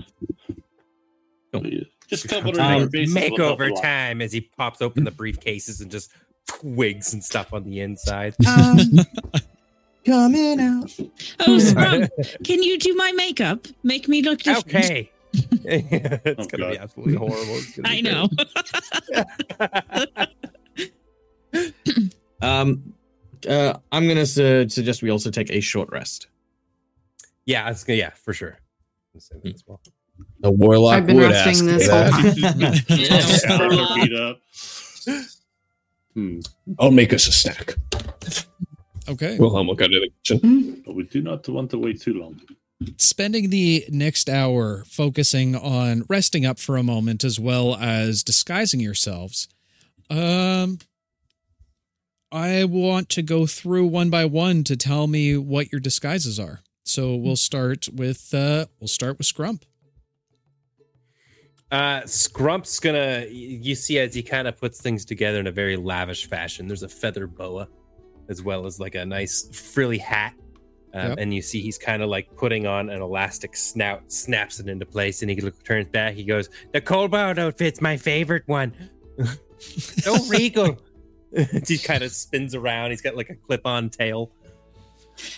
Just 2.08 2.28
covering 2.28 2.60
Um, 2.60 2.82
our 2.84 2.88
bases 2.88 3.16
with 3.16 3.24
Makeover 3.24 3.82
time 3.82 4.22
as 4.22 4.32
he 4.32 4.42
pops 4.42 4.82
open 4.82 5.04
the 5.04 5.12
briefcases 5.12 5.82
and 5.82 5.90
just 5.90 6.12
wigs 6.64 7.14
and 7.14 7.24
stuff 7.24 7.54
on 7.54 7.64
the 7.64 7.80
inside. 7.82 8.36
Um, 8.48 8.80
coming 10.06 10.60
out. 10.60 10.92
Oh, 11.42 11.58
Scrum, 11.60 12.08
can 12.44 12.62
you 12.64 12.78
do 12.78 12.94
my 12.96 13.12
makeup? 13.14 13.68
Make 13.84 14.08
me 14.08 14.22
look 14.22 14.40
different. 14.40 14.68
Okay. 14.76 15.12
it's 15.64 16.40
Oh, 16.40 16.46
gonna 16.58 16.72
be 16.72 16.78
absolutely 16.78 17.16
horrible. 17.16 17.56
It's 17.56 17.76
gonna 17.76 17.90
be 17.90 17.98
I 17.98 18.02
know. 18.02 18.30
Um, 22.42 22.94
uh, 23.48 23.74
I'm 23.92 24.08
gonna 24.08 24.26
su- 24.26 24.68
suggest 24.70 25.02
we 25.02 25.10
also 25.10 25.30
take 25.32 25.50
a 25.52 25.60
short 25.60 25.90
rest. 25.92 26.28
yeah, 27.46 27.70
it's 27.70 27.84
gonna, 27.84 27.98
yeah, 27.98 28.12
for 28.12 28.34
sure. 28.34 28.60
I'll 29.14 29.22
say 29.22 29.36
that 29.44 29.54
as 29.56 29.64
well. 29.68 29.82
The 30.40 30.52
warlock 30.52 30.94
I've 30.96 31.06
been 31.08 31.18
would 31.18 31.32
resting 31.32 31.70
ask 31.70 31.78
this 31.80 31.88
for 31.88 31.94
whole 31.94 32.22
that. 32.22 32.86
time. 32.88 33.24
Stand 33.28 33.80
our 33.80 33.96
feet 33.96 34.14
up. 34.14 34.40
Hmm. 36.16 36.40
I'll 36.80 36.92
make 36.92 37.14
us 37.14 37.28
a 37.28 37.32
snack. 37.32 37.76
Okay. 39.08 39.38
Wilhelm 39.38 39.68
will 39.68 39.76
go 39.76 39.88
to 39.88 40.00
the 40.00 40.10
kitchen. 40.24 40.82
But 40.86 40.96
we 40.96 41.04
do 41.04 41.22
not 41.22 41.48
want 41.50 41.70
to 41.72 41.78
wait 41.78 42.02
too 42.02 42.14
long. 42.14 42.40
spending 42.98 43.50
the 43.50 43.86
next 43.90 44.30
hour 44.30 44.84
focusing 44.88 45.56
on 45.56 46.04
resting 46.10 46.46
up 46.46 46.60
for 46.60 46.78
a 46.78 46.84
moment 46.84 47.24
as 47.24 47.40
well 47.40 47.76
as 47.76 48.22
disguising 48.22 48.82
yourselves 48.82 49.48
um 50.10 50.78
i 52.34 52.66
want 52.66 53.08
to 53.08 53.22
go 53.22 53.46
through 53.48 53.86
one 53.86 54.10
by 54.10 54.26
one 54.26 54.62
to 54.64 54.76
tell 54.76 55.08
me 55.08 55.38
what 55.38 55.72
your 55.72 55.80
disguises 55.80 56.38
are 56.38 56.60
so 56.84 57.16
we'll 57.16 57.38
start 57.38 57.88
with 57.94 58.34
uh 58.34 58.66
we'll 58.82 58.90
start 58.90 59.18
with 59.18 59.26
scrump 59.26 59.62
Uh, 61.72 62.02
Scrump's 62.02 62.80
gonna, 62.80 63.26
you 63.30 63.76
see, 63.76 64.00
as 64.00 64.14
he 64.14 64.22
kind 64.22 64.48
of 64.48 64.58
puts 64.58 64.80
things 64.82 65.04
together 65.04 65.40
in 65.40 65.48
a 65.48 65.52
very 65.52 65.76
lavish 65.78 66.30
fashion. 66.30 66.68
There's 66.68 66.84
a 66.84 66.90
feather 66.90 67.28
boa, 67.28 67.68
as 68.30 68.42
well 68.42 68.66
as 68.66 68.80
like 68.80 68.96
a 68.96 69.06
nice 69.06 69.50
frilly 69.52 69.98
hat. 69.98 70.34
Um, 70.94 71.10
Yep. 71.10 71.18
And 71.20 71.34
you 71.34 71.42
see, 71.42 71.60
he's 71.62 71.78
kind 71.78 72.02
of 72.02 72.10
like 72.10 72.34
putting 72.38 72.68
on 72.68 72.90
an 72.90 73.02
elastic 73.02 73.58
snout, 73.58 74.10
snaps 74.12 74.60
it 74.62 74.70
into 74.70 74.86
place, 74.86 75.22
and 75.22 75.30
he 75.30 75.42
look, 75.42 75.62
turns 75.66 75.90
back. 75.90 76.14
He 76.14 76.24
goes, 76.24 76.50
"The 76.72 76.80
Kobold 76.80 77.38
outfit's 77.38 77.82
my 77.82 77.98
favorite 77.98 78.44
one. 78.46 78.74
so 79.60 80.16
regal." 80.28 80.78
he 81.68 81.78
kind 81.78 82.02
of 82.02 82.12
spins 82.14 82.56
around. 82.56 82.92
He's 82.92 83.02
got 83.02 83.18
like 83.18 83.30
a 83.30 83.36
clip-on 83.36 83.90
tail. 83.90 84.32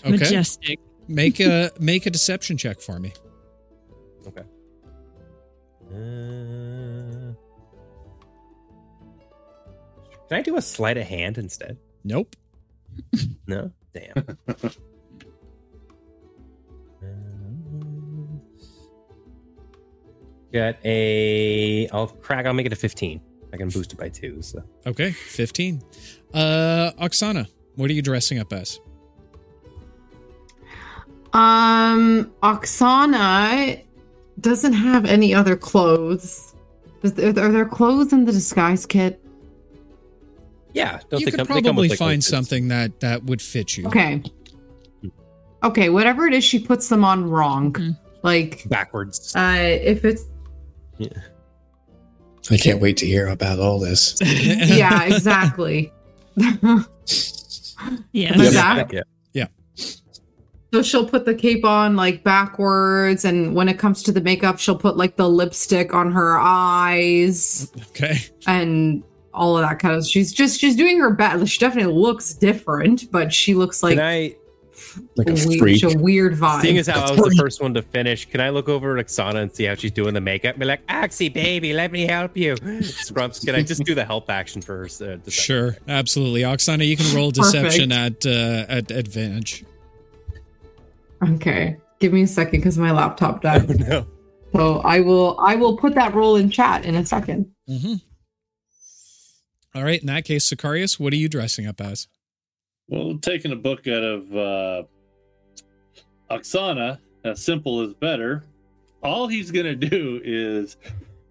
okay 0.02 0.12
Majestic. 0.12 0.80
make 1.08 1.40
a 1.40 1.72
make 1.80 2.06
a 2.06 2.12
deception 2.12 2.58
check 2.58 2.80
for 2.80 3.00
me 3.00 3.14
Okay. 4.28 4.42
Uh, 5.90 7.34
can 10.30 10.40
I 10.40 10.42
do 10.42 10.58
a 10.58 10.62
sleight 10.62 10.98
of 10.98 11.06
hand 11.08 11.38
instead? 11.38 11.78
nope 12.04 12.36
No? 13.48 13.72
Damn. 13.94 14.38
Got 20.54 20.78
a. 20.86 21.88
I'll 21.90 22.08
crack. 22.08 22.46
I'll 22.46 22.54
make 22.54 22.66
it 22.66 22.74
a 22.74 22.76
15. 22.76 23.22
I 23.54 23.58
can 23.58 23.70
boost 23.70 23.94
it 23.94 24.00
by 24.00 24.10
two. 24.10 24.42
So 24.42 24.62
okay 24.86 25.12
15 25.12 25.82
uh 26.34 26.92
oksana 27.00 27.48
what 27.76 27.90
are 27.90 27.94
you 27.94 28.02
dressing 28.02 28.40
up 28.40 28.52
as 28.52 28.80
Um, 31.34 32.32
Oksana 32.44 33.84
doesn't 34.40 34.74
have 34.74 35.06
any 35.06 35.34
other 35.34 35.56
clothes. 35.56 36.54
Is 37.04 37.14
there, 37.14 37.30
are 37.30 37.52
there 37.52 37.66
clothes 37.66 38.12
in 38.14 38.26
the 38.26 38.32
disguise 38.32 38.86
kit? 38.86 39.22
yeah, 40.74 41.00
don't 41.10 41.20
you 41.22 41.26
they 41.26 41.32
could 41.32 41.38
come- 41.40 41.48
they 41.48 41.54
come 41.62 41.64
probably 41.64 41.90
with, 41.90 42.00
like, 42.00 42.10
find 42.10 42.24
something 42.24 42.68
that 42.68 43.00
that 43.00 43.24
would 43.24 43.42
fit 43.42 43.78
you 43.78 43.88
Okay. 43.88 44.22
Okay, 45.64 45.90
whatever 45.90 46.28
it 46.28 46.34
is, 46.36 46.44
she 46.44 46.60
puts 46.60 46.88
them 46.88 47.04
on 47.04 47.28
wrong. 47.28 47.74
Mhm. 47.74 47.98
Like, 48.22 48.64
backwards. 48.70 49.36
uh, 49.36 49.58
if 49.60 50.06
it's 50.06 50.26
yeah. 50.98 51.10
I 52.52 52.58
can't 52.58 52.80
wait 52.80 52.98
to 52.98 53.06
hear 53.06 53.28
about 53.28 53.60
all 53.60 53.80
this. 53.80 54.18
yeah, 54.22 55.04
exactly. 55.04 55.92
yeah. 58.12 58.34
Am 58.34 58.42
I? 58.42 58.86
Yeah. 58.92 59.02
So 60.78 60.82
So 60.84 60.88
she'll 60.88 61.10
put 61.10 61.26
the 61.26 61.34
cape 61.34 61.66
on 61.66 61.96
like 61.96 62.24
backwards, 62.24 63.26
and 63.26 63.56
when 63.56 63.68
it 63.68 63.80
comes 63.80 64.04
to 64.04 64.12
the 64.12 64.22
makeup, 64.22 64.60
she'll 64.60 64.78
put 64.78 64.96
like 64.96 65.16
the 65.16 65.28
lipstick 65.28 65.94
on 65.94 66.12
her 66.12 66.38
eyes 66.38 67.72
Okay. 67.90 68.20
and 68.46 69.04
all 69.34 69.58
of 69.58 69.68
that 69.68 69.80
kind 69.80 69.96
of. 69.96 70.06
She's 70.06 70.32
just 70.34 70.60
she's 70.60 70.76
doing 70.76 71.00
her 71.00 71.10
best. 71.12 71.48
She 71.52 71.60
definitely 71.60 71.94
looks 71.94 72.34
different, 72.34 73.12
but 73.12 73.34
she 73.34 73.54
looks 73.56 73.82
like 73.82 73.98
Can 73.98 74.06
I, 74.06 74.36
Like 75.16 75.30
a 75.30 75.34
we- 75.48 75.58
freak. 75.58 75.84
a 75.84 75.98
weird 75.98 76.36
vibe. 76.36 76.62
seeing 76.62 76.78
as 76.78 76.86
how 76.88 77.06
I 77.06 77.12
was 77.12 77.22
the 77.22 77.36
first 77.40 77.60
one 77.62 77.74
to 77.74 77.82
finish, 77.82 78.26
can 78.30 78.40
I 78.42 78.50
look 78.50 78.70
over 78.70 78.98
at 78.98 79.06
Oksana 79.08 79.42
and 79.42 79.56
see 79.56 79.64
how 79.66 79.74
she's 79.76 79.92
doing 79.92 80.14
the 80.14 80.22
makeup? 80.22 80.58
Be 80.60 80.66
like, 80.66 80.86
Axie, 80.88 81.34
baby, 81.34 81.74
let 81.74 81.92
me 81.92 82.06
help 82.06 82.38
you. 82.38 82.54
Scrumps, 82.56 83.44
can 83.46 83.56
I 83.56 83.64
just 83.64 83.84
do 83.84 83.96
the 83.96 84.06
help 84.06 84.30
action 84.30 84.62
for 84.62 84.88
her? 84.88 85.16
Uh. 85.16 85.18
Sure. 85.30 85.76
Absolutely. 85.88 86.42
Oksana, 86.42 86.86
you 86.88 86.98
can 86.98 87.16
roll 87.16 87.32
deception 87.32 87.92
at 87.92 88.26
uh, 88.26 88.66
at 88.70 88.92
advantage. 88.92 89.64
Okay, 91.24 91.78
give 92.00 92.14
me 92.14 92.24
a 92.24 92.28
second 92.28 92.60
because 92.60 92.78
my 92.78 92.92
laptop 92.92 93.42
died. 93.42 93.80
no. 93.88 94.06
so 94.54 94.80
I 94.80 95.00
will 95.00 95.38
I 95.40 95.56
will 95.56 95.78
put 95.78 95.96
that 95.96 96.14
roll 96.14 96.36
in 96.36 96.50
chat 96.50 96.86
in 96.86 96.96
a 96.96 97.06
second. 97.06 97.52
Mm-hmm. 97.70 97.96
All 99.76 99.84
right. 99.84 100.00
In 100.00 100.08
that 100.08 100.26
case, 100.26 100.50
Sicarius, 100.50 101.00
what 101.00 101.14
are 101.14 101.18
you 101.18 101.30
dressing 101.30 101.68
up 101.68 101.80
as? 101.80 102.08
Well, 102.88 103.18
taking 103.22 103.52
a 103.52 103.56
book 103.56 103.88
out 103.88 104.04
of 104.04 104.36
uh, 104.36 104.84
Oksana, 106.32 107.00
as 107.24 107.44
simple 107.44 107.82
as 107.82 107.94
better. 107.94 108.44
All 109.04 109.28
he's 109.28 109.52
gonna 109.52 109.76
do 109.76 110.22
is 110.24 110.78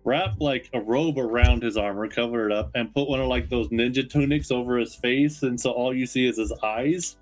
wrap 0.05 0.41
like 0.41 0.71
a 0.73 0.81
robe 0.81 1.19
around 1.19 1.63
his 1.63 1.77
armor, 1.77 2.07
cover 2.09 2.47
it 2.47 2.53
up, 2.53 2.71
and 2.75 2.95
put 2.95 3.09
one 3.09 3.21
of 3.21 3.27
like 3.27 3.49
those 3.49 3.69
ninja 3.69 4.09
tunics 4.09 4.51
over 4.51 4.79
his 4.79 4.95
face, 4.95 5.43
and 5.43 5.61
so 5.61 5.73
all 5.73 5.95
you 5.95 6.07
see 6.07 6.27
is 6.27 6.37
his 6.37 6.53
eyes. 6.63 7.17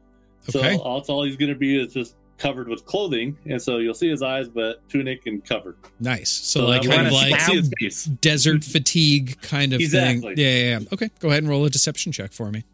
Okay. 0.49 0.77
So 0.77 0.83
all, 0.83 0.99
that's 0.99 1.09
all 1.09 1.25
he's 1.25 1.37
gonna 1.37 1.55
be 1.55 1.81
is 1.81 1.95
just 1.95 2.17
covered 2.39 2.69
with 2.69 2.85
clothing, 2.85 3.37
and 3.47 3.61
so 3.63 3.79
you'll 3.79 3.95
see 3.95 4.09
his 4.11 4.23
eyes, 4.23 4.49
but 4.49 4.87
tunic 4.89 5.27
and 5.27 5.45
covered. 5.45 5.77
Nice. 6.01 6.31
So, 6.31 6.67
like 6.67 6.83
kind 6.89 7.07
of 7.07 7.13
like 7.13 7.41
see 7.41 7.57
his 7.57 7.71
face. 7.81 8.05
desert 8.05 8.65
fatigue 8.65 9.41
kind 9.43 9.73
of 9.73 9.81
Exactly. 9.81 10.35
thing. 10.35 10.45
Yeah, 10.45 10.51
yeah, 10.71 10.79
yeah. 10.81 10.87
Okay. 10.93 11.11
Go 11.21 11.29
ahead 11.29 11.43
and 11.43 11.51
roll 11.51 11.65
a 11.65 11.71
deception 11.71 12.13
check 12.13 12.33
for 12.33 12.51
me. 12.51 12.65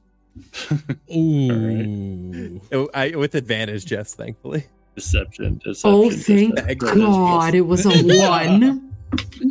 Ooh. 1.14 2.60
Oh, 2.72 2.88
I, 2.94 3.10
with 3.16 3.34
advantage, 3.34 3.84
Jess, 3.86 4.14
thankfully. 4.14 4.66
Deception, 4.94 5.60
deception. 5.64 5.90
Oh, 5.90 6.10
thank 6.10 6.54
deception. 6.56 7.00
God, 7.00 7.54
it 7.54 7.60
was 7.62 7.86
a 7.86 7.90
one. 8.28 8.92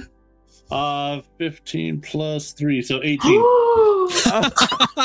Uh, 0.71 1.21
fifteen 1.37 1.99
plus 1.99 2.51
three, 2.51 2.81
so 2.81 2.99
eighteen. 3.03 3.41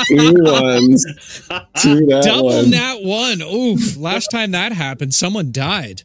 Two 0.06 0.34
ones. 0.42 1.04
Two 1.80 2.06
that 2.06 2.22
Double 2.24 2.48
one. 2.48 2.70
nat 2.70 2.96
one. 3.02 3.40
Oof. 3.42 3.96
Last 3.96 4.28
time 4.30 4.50
that 4.50 4.72
happened, 4.72 5.14
someone 5.14 5.52
died. 5.52 6.02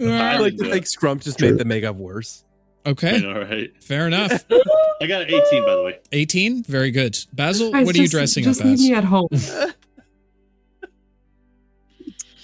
I 0.00 0.38
like 0.38 0.56
to 0.58 0.70
think 0.70 0.84
Scrump 0.84 1.22
just 1.24 1.38
True. 1.38 1.50
made 1.50 1.58
the 1.58 1.64
makeup 1.64 1.96
worse. 1.96 2.44
Okay. 2.86 3.20
know, 3.20 3.40
right? 3.40 3.70
Fair 3.82 4.06
enough. 4.06 4.30
I 5.02 5.06
got 5.06 5.22
an 5.22 5.28
eighteen, 5.30 5.64
by 5.64 5.74
the 5.74 5.82
way. 5.82 5.98
18. 6.12 6.62
Very 6.64 6.90
good. 6.90 7.18
Basil, 7.32 7.72
Guys, 7.72 7.86
what 7.86 7.94
are 7.94 7.98
you 7.98 8.04
just- 8.04 8.12
dressing 8.12 8.44
just 8.44 8.60
up 8.60 8.66
leave 8.66 8.74
as? 8.74 8.80
me 8.80 8.94
at 8.94 9.04
home. 9.04 9.28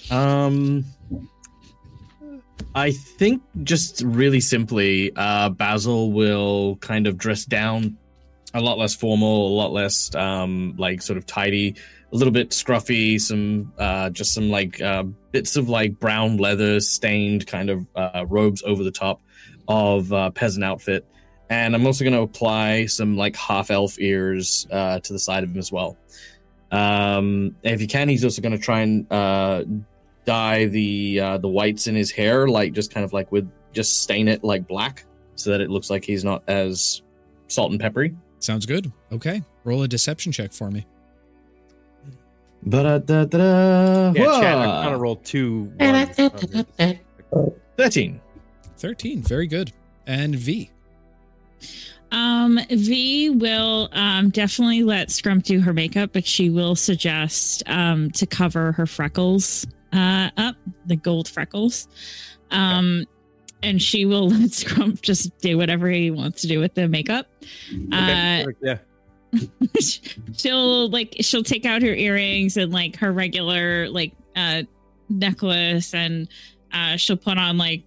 Um, 0.09 0.85
I 2.77 2.91
think 2.91 3.41
just 3.63 4.03
really 4.03 4.39
simply, 4.39 5.11
uh, 5.15 5.49
Basil 5.49 6.11
will 6.11 6.75
kind 6.75 7.07
of 7.07 7.17
dress 7.17 7.43
down 7.43 7.97
a 8.53 8.61
lot 8.61 8.77
less 8.77 8.93
formal, 8.93 9.47
a 9.47 9.55
lot 9.55 9.71
less 9.71 10.13
um, 10.13 10.75
like 10.77 11.01
sort 11.01 11.17
of 11.17 11.25
tidy, 11.25 11.73
a 12.13 12.15
little 12.15 12.31
bit 12.31 12.51
scruffy, 12.51 13.19
some 13.19 13.73
uh, 13.79 14.11
just 14.11 14.31
some 14.31 14.51
like 14.51 14.79
uh, 14.79 15.01
bits 15.31 15.55
of 15.55 15.69
like 15.69 15.99
brown 15.99 16.37
leather 16.37 16.79
stained 16.79 17.47
kind 17.47 17.71
of 17.71 17.87
uh, 17.95 18.27
robes 18.27 18.61
over 18.61 18.83
the 18.83 18.91
top 18.91 19.21
of 19.67 20.13
uh, 20.13 20.29
peasant 20.29 20.63
outfit. 20.63 21.03
And 21.49 21.73
I'm 21.73 21.83
also 21.87 22.03
going 22.03 22.13
to 22.13 22.21
apply 22.21 22.85
some 22.85 23.17
like 23.17 23.35
half 23.35 23.71
elf 23.71 23.99
ears 23.99 24.67
uh, 24.69 24.99
to 24.99 25.13
the 25.13 25.19
side 25.19 25.43
of 25.43 25.49
him 25.49 25.57
as 25.57 25.71
well. 25.71 25.97
Um, 26.71 27.55
if 27.63 27.79
he 27.79 27.87
can, 27.87 28.07
he's 28.07 28.23
also 28.23 28.43
going 28.43 28.55
to 28.55 28.61
try 28.63 28.81
and 28.81 29.11
uh, 29.11 29.63
dye 30.27 30.65
the 30.65 31.19
uh, 31.19 31.37
the 31.39 31.47
whites 31.47 31.87
in 31.87 31.95
his 31.95 32.11
hair, 32.11 32.47
like 32.47 32.73
just 32.73 32.93
kind 32.93 33.03
of 33.03 33.13
like 33.13 33.31
with 33.31 33.49
just 33.73 34.03
stain 34.03 34.27
it 34.27 34.43
like 34.43 34.67
black, 34.67 35.05
so 35.35 35.49
that 35.49 35.61
it 35.61 35.71
looks 35.71 35.89
like 35.89 36.03
he's 36.03 36.23
not 36.23 36.43
as 36.47 37.01
salt 37.47 37.71
and 37.71 37.79
peppery. 37.79 38.15
Sounds 38.39 38.67
good. 38.67 38.91
Okay. 39.11 39.41
Roll 39.63 39.81
a 39.81 39.87
deception 39.87 40.31
check 40.31 40.53
for 40.53 40.69
me. 40.69 40.85
Ba-da-da-da-da. 42.63 44.13
Yeah, 44.13 44.23
Chad, 44.41 44.57
I'm 44.57 44.59
Whoa. 44.69 44.83
gonna 44.83 44.97
roll 44.97 45.15
two. 45.15 45.71
ones. 45.79 46.99
Thirteen. 47.77 48.19
13. 48.77 49.21
Very 49.23 49.47
good. 49.47 49.71
And 50.05 50.35
V. 50.35 50.69
Um, 52.11 52.59
V 52.69 53.31
will 53.31 53.89
um 53.91 54.29
definitely 54.29 54.83
let 54.83 55.09
Scrump 55.09 55.43
do 55.43 55.59
her 55.61 55.73
makeup, 55.73 56.11
but 56.13 56.25
she 56.25 56.49
will 56.49 56.75
suggest 56.75 57.63
um 57.67 58.11
to 58.11 58.25
cover 58.25 58.71
her 58.73 58.85
freckles 58.85 59.65
uh 59.97 60.29
up, 60.37 60.55
the 60.85 60.95
gold 60.95 61.27
freckles. 61.27 61.87
Um 62.51 63.05
and 63.63 63.81
she 63.81 64.05
will 64.05 64.29
let 64.29 64.51
Scrump 64.51 65.01
just 65.01 65.37
do 65.39 65.57
whatever 65.57 65.89
he 65.89 66.11
wants 66.11 66.41
to 66.41 66.47
do 66.47 66.59
with 66.59 66.73
the 66.75 66.87
makeup. 66.87 67.27
Okay, 67.93 68.43
Uh 68.43 68.51
yeah. 68.61 68.77
she'll 70.35 70.89
like 70.89 71.15
she'll 71.19 71.43
take 71.43 71.65
out 71.65 71.81
her 71.81 71.93
earrings 71.93 72.55
and 72.57 72.71
like 72.71 72.95
her 72.95 73.11
regular 73.11 73.89
like 73.89 74.13
uh 74.35 74.63
necklace 75.09 75.93
and 75.93 76.29
uh 76.71 76.95
she'll 76.95 77.17
put 77.17 77.37
on 77.37 77.57
like 77.57 77.83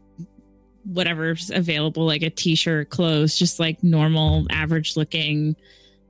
whatever's 0.85 1.51
available 1.51 2.07
like 2.07 2.23
a 2.23 2.31
t-shirt 2.31 2.91
clothes 2.91 3.39
just 3.39 3.61
like 3.61 3.83
normal 3.83 4.47
average 4.51 4.97
looking 4.97 5.55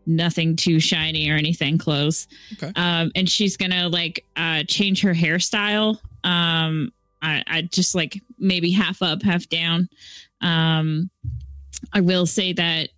nothing 0.07 0.57
too 0.57 0.81
shiny 0.81 1.31
or 1.31 1.37
anything 1.37 1.79
close. 1.79 2.27
Okay. 2.55 2.73
um 2.77 3.11
and 3.15 3.29
she's 3.29 3.57
gonna 3.57 3.89
like 3.89 4.25
uh 4.37 4.63
change 4.67 5.03
her 5.03 5.15
hairstyle 5.15 5.99
um 6.25 6.93
i 7.23 7.43
i 7.47 7.63
just 7.63 7.95
like 7.95 8.21
maybe 8.39 8.71
half 8.71 9.03
up 9.03 9.23
half 9.23 9.49
down 9.49 9.89
um 10.41 11.11
i 11.93 12.01
will 12.01 12.27
say 12.27 12.53
that 12.53 12.89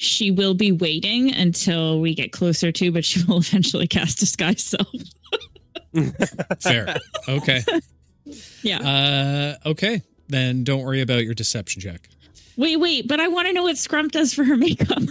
she 0.00 0.30
will 0.30 0.54
be 0.54 0.72
waiting 0.72 1.34
until 1.34 2.00
we 2.00 2.14
get 2.14 2.32
closer 2.32 2.72
to, 2.72 2.90
but 2.90 3.04
she 3.04 3.22
will 3.28 3.36
eventually 3.38 3.86
cast 3.86 4.18
disguise 4.18 4.62
self. 4.62 4.88
Fair. 6.60 6.96
Okay. 7.28 7.62
Yeah. 8.62 9.56
Uh, 9.64 9.68
okay. 9.68 10.02
Then 10.28 10.64
don't 10.64 10.82
worry 10.84 11.02
about 11.02 11.24
your 11.24 11.34
deception 11.34 11.82
check. 11.82 12.08
wait, 12.56 12.78
wait, 12.78 13.08
but 13.08 13.20
I 13.20 13.28
want 13.28 13.48
to 13.48 13.52
know 13.52 13.64
what 13.64 13.76
Scrump 13.76 14.12
does 14.12 14.32
for 14.32 14.44
her 14.44 14.56
makeup. 14.56 14.88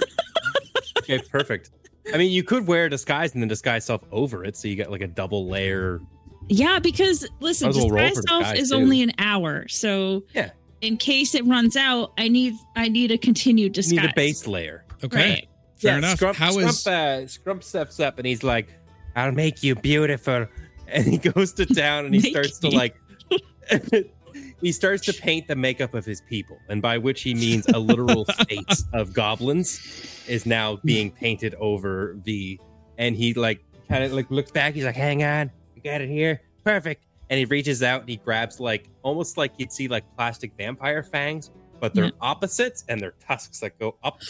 Okay, 1.10 1.24
perfect. 1.32 1.72
I 2.14 2.18
mean, 2.18 2.32
you 2.32 2.44
could 2.44 2.68
wear 2.68 2.86
a 2.86 2.90
disguise 2.90 3.34
and 3.34 3.42
then 3.44 3.48
disguise 3.50 3.86
self 3.86 4.04
over 4.12 4.44
it, 4.44 4.56
so 4.58 4.68
you 4.68 4.76
get 4.76 4.92
like 4.92 5.02
a 5.02 5.08
double 5.08 5.48
layer. 5.48 6.00
yeah, 6.48 6.80
because 6.80 7.28
listen, 7.40 7.68
Might 7.68 7.76
as 7.78 7.78
well 7.78 7.86
disguise 7.90 8.14
self 8.28 8.40
disguise, 8.44 8.60
is 8.60 8.70
too. 8.70 8.76
only 8.76 9.02
an 9.04 9.12
hour, 9.20 9.68
so 9.68 10.24
Yeah. 10.34 10.52
in 10.82 10.98
case 10.98 11.36
it 11.36 11.46
runs 11.46 11.76
out, 11.76 12.14
I 12.18 12.28
need 12.28 12.54
I 12.76 12.88
need 12.90 13.12
a 13.12 13.18
continued 13.18 13.64
You 13.78 13.82
disguise. 13.84 14.02
need 14.04 14.10
a 14.12 14.14
base 14.16 14.48
layer. 14.48 14.86
Okay. 15.04 15.18
Right. 15.30 15.48
Fair 15.78 15.92
Yeah, 15.94 15.98
enough. 16.00 16.20
Scrump, 16.20 16.36
How 16.36 16.52
Scrump, 16.52 16.70
is 16.70 16.88
uh, 16.88 16.92
Scrump 17.26 17.64
steps 17.64 18.00
up 18.00 18.18
and 18.18 18.26
he's 18.28 18.44
like, 18.44 18.74
"I'll 19.16 19.32
make 19.32 19.62
you 19.64 19.76
beautiful," 19.76 20.48
and 20.88 21.06
he 21.06 21.18
goes 21.18 21.54
to 21.54 21.66
town 21.66 22.06
and 22.06 22.14
he 22.16 22.22
Make 22.22 22.32
starts 22.34 22.60
to 22.60 22.70
like. 22.70 22.96
he 24.62 24.72
starts 24.72 25.06
to 25.06 25.14
paint 25.14 25.48
the 25.48 25.56
makeup 25.56 25.94
of 25.94 26.06
his 26.06 26.22
people, 26.22 26.58
and 26.70 26.82
by 26.82 26.98
which 26.98 27.22
he 27.22 27.34
means 27.34 27.68
a 27.68 27.80
literal 27.80 28.26
face 28.48 28.84
of 28.94 29.14
goblins 29.14 29.80
is 30.28 30.46
now 30.46 30.78
being 30.84 31.12
painted 31.12 31.56
over 31.56 32.16
V. 32.24 32.60
And 32.98 33.16
he 33.16 33.34
like 33.34 33.64
kind 33.88 34.04
of 34.04 34.14
like 34.14 34.30
looks 34.30 34.52
back. 34.52 34.74
He's 34.74 34.86
like, 34.86 34.96
"Hang 34.96 35.24
on, 35.24 35.52
you 35.76 35.82
got 35.82 36.02
it 36.02 36.10
here, 36.10 36.42
perfect." 36.64 37.06
And 37.30 37.38
he 37.38 37.46
reaches 37.46 37.84
out 37.84 38.02
and 38.02 38.10
he 38.10 38.18
grabs 38.18 38.60
like 38.60 38.90
almost 39.04 39.38
like 39.38 39.54
you'd 39.58 39.72
see 39.72 39.88
like 39.88 40.04
plastic 40.18 40.52
vampire 40.58 41.04
fangs, 41.04 41.52
but 41.80 41.94
they're 41.94 42.06
Yeah. 42.06 42.12
opposites 42.22 42.84
and 42.90 43.00
they're 43.00 43.14
tusks 43.26 43.60
that 43.60 43.78
go 43.80 43.98
up 44.04 44.22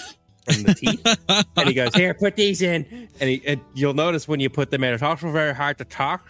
from 0.51 0.64
the 0.64 0.74
teeth. 0.74 1.01
and 1.58 1.67
he 1.67 1.74
goes, 1.74 1.95
"Here, 1.95 2.14
put 2.14 2.35
these 2.35 2.61
in." 2.61 3.08
And, 3.19 3.30
he, 3.30 3.41
and 3.48 3.61
you'll 3.74 3.93
notice 3.93 4.27
when 4.27 4.40
you 4.40 4.49
put 4.49 4.69
them 4.69 4.83
in, 4.83 4.93
it's 4.93 5.01
also 5.03 5.32
very 5.32 5.56
hard 5.56 5.77
to 5.80 5.85
talk. 5.85 6.27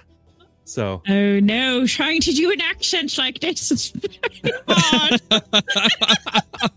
So 0.70 1.02
Oh 1.08 1.40
no, 1.40 1.88
trying 1.88 2.22
to 2.22 2.32
do 2.32 2.52
an 2.52 2.62
accent 2.62 3.18
like 3.18 3.40
this 3.40 3.72
is 3.72 3.90
very 3.90 4.54
hard. 4.68 5.22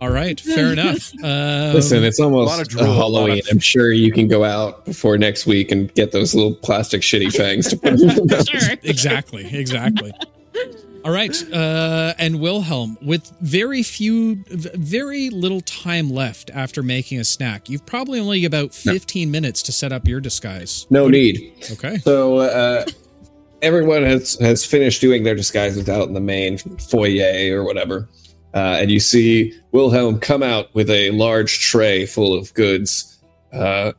all 0.00 0.10
right? 0.10 0.40
Fair 0.40 0.72
enough. 0.72 1.12
Um, 1.22 1.74
Listen, 1.74 2.02
it's 2.02 2.18
almost 2.18 2.70
drool, 2.70 2.84
a 2.84 2.86
a 2.86 2.90
lot 2.90 2.96
Halloween. 2.96 3.42
I'm 3.52 3.60
sure 3.60 3.92
you 3.92 4.10
can 4.10 4.26
go 4.26 4.42
out 4.42 4.84
before 4.84 5.16
next 5.16 5.46
week 5.46 5.70
and 5.70 5.94
get 5.94 6.10
those 6.10 6.34
little 6.34 6.54
plastic 6.56 7.02
shitty 7.02 7.32
fangs 7.32 7.68
to 7.68 7.76
put 7.76 7.92
in 7.92 8.08
your 8.08 8.26
mouth. 8.26 8.48
sure. 8.48 8.76
exactly. 8.82 9.46
Exactly. 9.56 10.12
All 11.04 11.12
right. 11.12 11.52
Uh, 11.52 12.14
and 12.18 12.40
Wilhelm, 12.40 12.98
with 13.00 13.30
very 13.40 13.82
few, 13.82 14.44
very 14.48 15.30
little 15.30 15.62
time 15.62 16.10
left 16.10 16.50
after 16.50 16.82
making 16.82 17.20
a 17.20 17.24
snack, 17.24 17.68
you've 17.68 17.86
probably 17.86 18.20
only 18.20 18.44
about 18.44 18.74
15 18.74 19.30
minutes 19.30 19.62
to 19.62 19.72
set 19.72 19.92
up 19.92 20.06
your 20.06 20.20
disguise. 20.20 20.86
No 20.90 21.08
need. 21.08 21.54
Okay. 21.72 21.98
So, 21.98 22.38
uh, 22.38 22.84
everyone 23.62 24.02
has 24.02 24.38
has 24.40 24.64
finished 24.64 25.00
doing 25.00 25.22
their 25.24 25.34
disguises 25.34 25.88
out 25.88 26.08
in 26.08 26.14
the 26.14 26.20
main 26.20 26.58
foyer 26.58 27.60
or 27.60 27.64
whatever, 27.64 28.08
uh, 28.54 28.78
and 28.80 28.90
you 28.90 29.00
see 29.00 29.58
Wilhelm 29.72 30.18
come 30.18 30.42
out 30.42 30.74
with 30.74 30.90
a 30.90 31.10
large 31.10 31.60
tray 31.60 32.06
full 32.06 32.34
of 32.34 32.52
goods, 32.54 33.18
uh, 33.52 33.92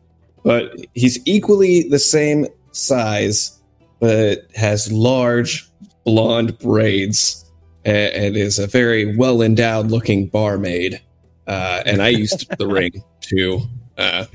but 0.44 0.74
he's 0.94 1.20
equally 1.26 1.88
the 1.90 2.00
same 2.00 2.48
size, 2.72 3.60
but 4.00 4.48
has 4.56 4.92
large 4.92 5.71
blonde 6.06 6.58
braids 6.60 7.52
and, 7.86 8.14
and 8.14 8.38
is 8.38 8.60
a 8.60 8.68
very 8.68 9.16
well 9.16 9.42
endowed 9.42 9.88
looking 9.92 10.28
barmaid. 10.28 11.02
Uh, 11.48 11.82
and 11.86 12.02
I 12.02 12.10
used 12.10 12.48
the 12.58 12.68
ring 12.68 13.04
to 13.22 13.62
uh, 13.98 14.26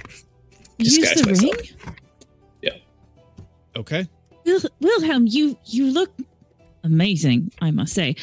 Use 0.79 0.99
Disguise 0.99 1.23
the 1.23 1.27
myself. 1.31 1.57
ring? 1.57 1.97
Yeah. 2.63 2.71
Okay. 3.77 4.09
Wil- 4.45 4.61
Wilhelm, 4.81 5.27
you 5.27 5.57
you 5.65 5.91
look 5.91 6.11
amazing, 6.85 7.51
I 7.61 7.71
must 7.71 7.95
say. 7.95 8.15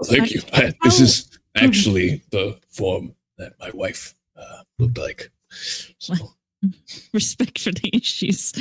Well, 0.00 0.10
thank 0.10 0.30
you. 0.32 0.40
I, 0.54 0.72
this 0.82 1.00
is 1.00 1.38
actually 1.56 2.22
the 2.30 2.58
form 2.70 3.14
that 3.36 3.52
my 3.60 3.70
wife 3.74 4.14
uh, 4.36 4.62
looked 4.78 4.96
like. 4.98 5.30
So, 5.50 6.14
Respectfully, 7.12 7.90
she's 8.02 8.52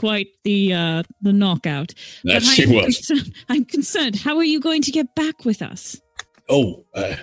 quite 0.00 0.28
the 0.44 0.72
uh 0.72 1.02
the 1.22 1.32
knockout. 1.32 1.94
that 2.24 2.42
she 2.42 2.64
I'm 2.64 2.72
was. 2.74 2.96
concerned- 2.96 3.34
I'm 3.48 3.64
concerned. 3.64 4.16
How 4.16 4.36
are 4.38 4.44
you 4.54 4.60
going 4.60 4.82
to 4.82 4.90
get 4.90 5.14
back 5.14 5.44
with 5.44 5.60
us? 5.62 6.00
Oh, 6.48 6.84
I, 6.94 7.18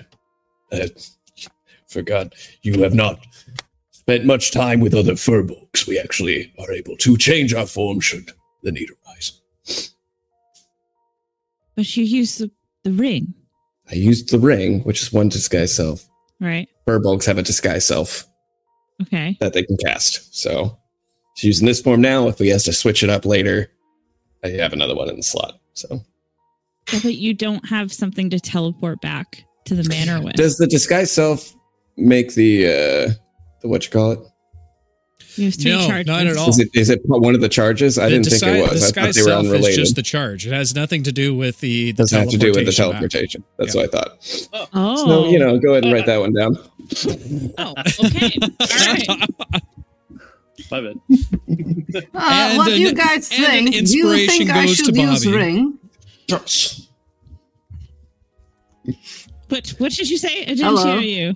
I 0.71 0.89
forgot. 1.89 2.33
You 2.61 2.83
have 2.83 2.93
not 2.93 3.19
spent 3.91 4.25
much 4.25 4.51
time 4.51 4.79
with 4.79 4.93
other 4.93 5.13
furbolgs. 5.15 5.87
We 5.87 5.99
actually 5.99 6.53
are 6.59 6.71
able 6.71 6.95
to 6.97 7.17
change 7.17 7.53
our 7.53 7.65
form 7.67 7.99
should 7.99 8.31
the 8.63 8.71
need 8.71 8.89
arise. 8.91 9.41
But 11.75 11.95
you 11.95 12.03
use 12.05 12.37
the, 12.37 12.49
the 12.83 12.91
ring, 12.91 13.33
I 13.91 13.95
used 13.95 14.31
the 14.31 14.39
ring, 14.39 14.81
which 14.81 15.01
is 15.01 15.13
one 15.13 15.29
disguise 15.29 15.73
self. 15.75 16.07
right? 16.39 16.67
Furbolgs 16.87 17.25
have 17.25 17.37
a 17.37 17.43
disguise 17.43 17.85
self 17.85 18.25
Okay. 19.01 19.37
that 19.39 19.53
they 19.53 19.63
can 19.63 19.77
cast. 19.85 20.35
So 20.35 20.77
she's 21.37 21.47
using 21.47 21.67
this 21.67 21.81
form 21.81 22.01
now. 22.01 22.27
If 22.27 22.39
we 22.39 22.49
has 22.49 22.63
to 22.65 22.73
switch 22.73 23.03
it 23.03 23.09
up 23.09 23.25
later, 23.25 23.71
I 24.43 24.49
have 24.49 24.73
another 24.73 24.95
one 24.95 25.09
in 25.09 25.15
the 25.17 25.23
slot. 25.23 25.59
So 25.73 26.01
Yeah, 26.91 26.99
but 27.03 27.15
you 27.15 27.33
don't 27.33 27.65
have 27.69 27.93
something 27.93 28.29
to 28.31 28.39
teleport 28.39 29.01
back 29.01 29.43
to 29.65 29.75
the 29.75 29.87
manor 29.87 30.21
with. 30.21 30.33
does 30.35 30.57
the 30.57 30.67
disguise 30.67 31.11
self 31.11 31.53
make 31.97 32.33
the 32.35 32.65
uh 32.65 33.11
the 33.61 33.67
what 33.67 33.85
you 33.85 33.91
call 33.91 34.11
it? 34.11 34.19
you 35.35 35.45
have 35.45 35.55
three 35.55 35.71
No, 35.71 35.85
charges. 35.87 36.07
not 36.07 36.25
at 36.25 36.35
all. 36.37 36.49
Is 36.49 36.57
it 36.59 36.69
is 36.73 36.89
it 36.89 37.01
one 37.05 37.35
of 37.35 37.41
the 37.41 37.49
charges? 37.49 37.99
I 37.99 38.05
The 38.05 38.09
didn't 38.11 38.23
disguise, 38.25 38.41
think 38.53 38.57
it 38.57 38.61
was. 38.61 38.83
I 38.83 38.85
thought 38.85 39.05
disguise 39.05 39.15
they 39.15 39.21
were 39.21 39.27
self 39.27 39.45
is 39.45 39.51
unrelated. 39.51 39.79
just 39.79 39.95
the 39.95 40.01
charge. 40.03 40.47
It 40.47 40.53
has 40.53 40.73
nothing 40.73 41.03
to 41.03 41.11
do 41.11 41.35
with 41.35 41.59
the, 41.59 41.91
the 41.91 42.03
Doesn't 42.03 42.19
have 42.19 42.29
to 42.29 42.37
do 42.37 42.51
with 42.53 42.65
the 42.65 42.71
teleportation 42.71 43.43
teleportation. 43.43 43.43
That's 43.59 43.75
Yeah. 43.75 43.81
what 43.81 43.93
I 43.93 44.55
thought. 44.57 44.69
Oh, 44.73 45.05
So 45.05 45.29
you 45.29 45.37
know, 45.39 45.59
go 45.59 45.71
ahead 45.73 45.83
and 45.83 45.93
write 45.93 46.05
that 46.07 46.19
one 46.19 46.33
down. 46.33 46.57
Oh, 47.59 47.73
okay. 48.05 48.31
All 48.59 48.67
right. 48.69 49.61
My 50.71 50.81
bad. 50.81 50.95
Uh, 51.95 52.01
And 52.13 52.57
what 52.57 52.65
do 52.67 52.79
you 52.81 52.93
guys 52.93 53.29
and 53.31 53.43
an 53.45 53.71
think? 53.71 53.87
Do 53.87 53.97
you 53.97 54.11
inspiration 54.11 54.47
think 54.47 54.49
I 54.51 54.65
should 54.67 54.95
use 54.95 55.25
Bobby. 55.25 55.37
ring? 55.37 55.79
What 59.49 59.69
what 59.77 59.91
did 59.93 60.09
you 60.09 60.17
say? 60.17 60.41
I 60.43 60.45
didn't 60.45 60.65
Hello? 60.65 60.99
hear 60.99 61.27
you. 61.29 61.35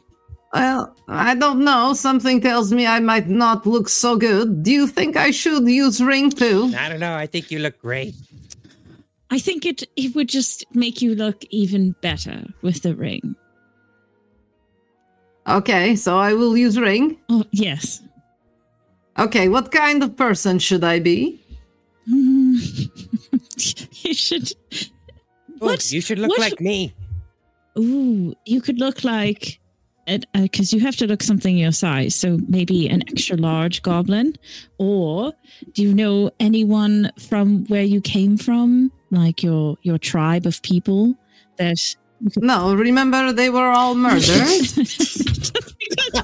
Well, 0.53 0.93
I 1.08 1.34
don't 1.35 1.64
know. 1.64 1.93
Something 1.93 2.42
tells 2.42 2.74
me 2.74 2.85
I 2.85 3.00
might 3.00 3.27
not 3.30 3.66
look 3.66 3.88
so 3.88 4.18
good. 4.18 4.64
Do 4.64 4.72
you 4.72 4.85
think 4.88 5.16
I 5.16 5.32
should 5.32 5.66
use 5.68 6.01
ring 6.01 6.30
too? 6.30 6.74
I 6.77 6.90
don't 6.90 7.00
know. 7.00 7.16
I 7.16 7.26
think 7.26 7.51
you 7.51 7.60
look 7.60 7.80
great. 7.80 8.14
I 9.30 9.40
think 9.40 9.66
it 9.66 9.84
it 9.95 10.14
would 10.14 10.27
just 10.27 10.66
make 10.74 11.01
you 11.01 11.16
look 11.16 11.45
even 11.51 11.95
better 12.01 12.43
with 12.61 12.82
the 12.84 12.93
ring. 12.95 13.35
Okay, 15.48 15.95
so 15.95 16.18
I 16.19 16.34
will 16.34 16.58
use 16.58 16.77
ring. 16.77 17.18
Oh 17.30 17.45
yes. 17.51 18.01
Okay, 19.20 19.48
what 19.50 19.72
kind 19.72 20.02
of 20.04 20.16
person 20.16 20.60
should 20.60 20.84
I 20.84 21.00
be? 21.00 21.40
You 24.04 24.14
should. 24.16 24.52
Oh, 25.62 25.68
What? 25.68 25.92
you 25.92 26.02
should 26.02 26.18
look 26.20 26.30
What- 26.30 26.40
like 26.40 26.60
me. 26.62 26.94
Ooh, 27.78 28.34
you 28.46 28.62
could 28.62 28.80
look 28.80 29.04
like. 29.04 29.60
Because 30.34 30.74
you 30.74 30.80
have 30.82 30.96
to 30.98 31.06
look 31.08 31.22
something 31.24 31.56
your 31.58 31.72
size, 31.72 32.16
so 32.16 32.40
maybe 32.50 32.90
an 32.90 33.04
extra 33.08 33.38
large 33.38 33.82
goblin, 33.84 34.34
or 34.80 35.32
do 35.74 35.84
you 35.84 35.94
know 35.94 36.32
anyone 36.40 37.12
from 37.20 37.66
where 37.68 37.84
you 37.84 38.02
came 38.02 38.36
from, 38.36 38.92
like 39.12 39.44
your 39.44 39.78
your 39.84 39.98
tribe 40.00 40.46
of 40.48 40.62
people 40.64 41.16
that 41.58 41.78
No, 42.38 42.74
remember 42.74 43.32
they 43.32 43.50
were 43.52 43.68
all 43.70 43.94
murdered. 43.96 44.26
just, 45.90 46.11
because, 46.11 46.24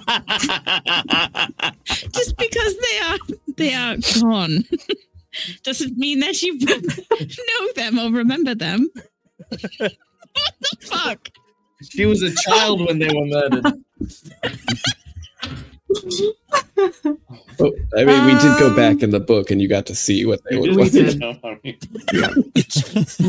just 2.11 2.38
because 2.38 2.77
they 2.77 3.00
are 3.00 3.18
they 3.56 3.74
are 3.74 3.95
gone 4.22 4.66
doesn't 5.64 5.98
mean 5.98 6.19
that 6.19 6.42
you 6.42 6.58
know 6.60 7.72
them 7.76 7.98
or 8.00 8.11
remember 8.11 8.56
them. 8.56 8.90
what 9.77 9.80
the 9.80 9.95
fuck? 10.82 11.30
She 11.90 12.06
was 12.06 12.22
a 12.24 12.34
child 12.34 12.86
when 12.86 13.00
they 13.00 13.08
were 13.08 13.26
murdered. 13.26 13.66
Oh, 17.60 17.72
I 17.95 18.03
mean, 18.03 18.26
we 18.26 18.34
did 18.34 18.60
go 18.60 18.68
Um, 18.68 18.76
back 18.76 19.02
in 19.02 19.10
the 19.11 19.19
book, 19.19 19.50
and 19.52 19.61
you 19.61 19.68
got 19.68 19.86
to 19.88 19.95
see 19.95 20.26
what 20.26 20.42
they 20.50 20.58
were. 20.58 20.68
look 20.68 20.92
did 20.92 21.19
like. 21.19 21.40
I 21.44 21.60
we 21.64 21.72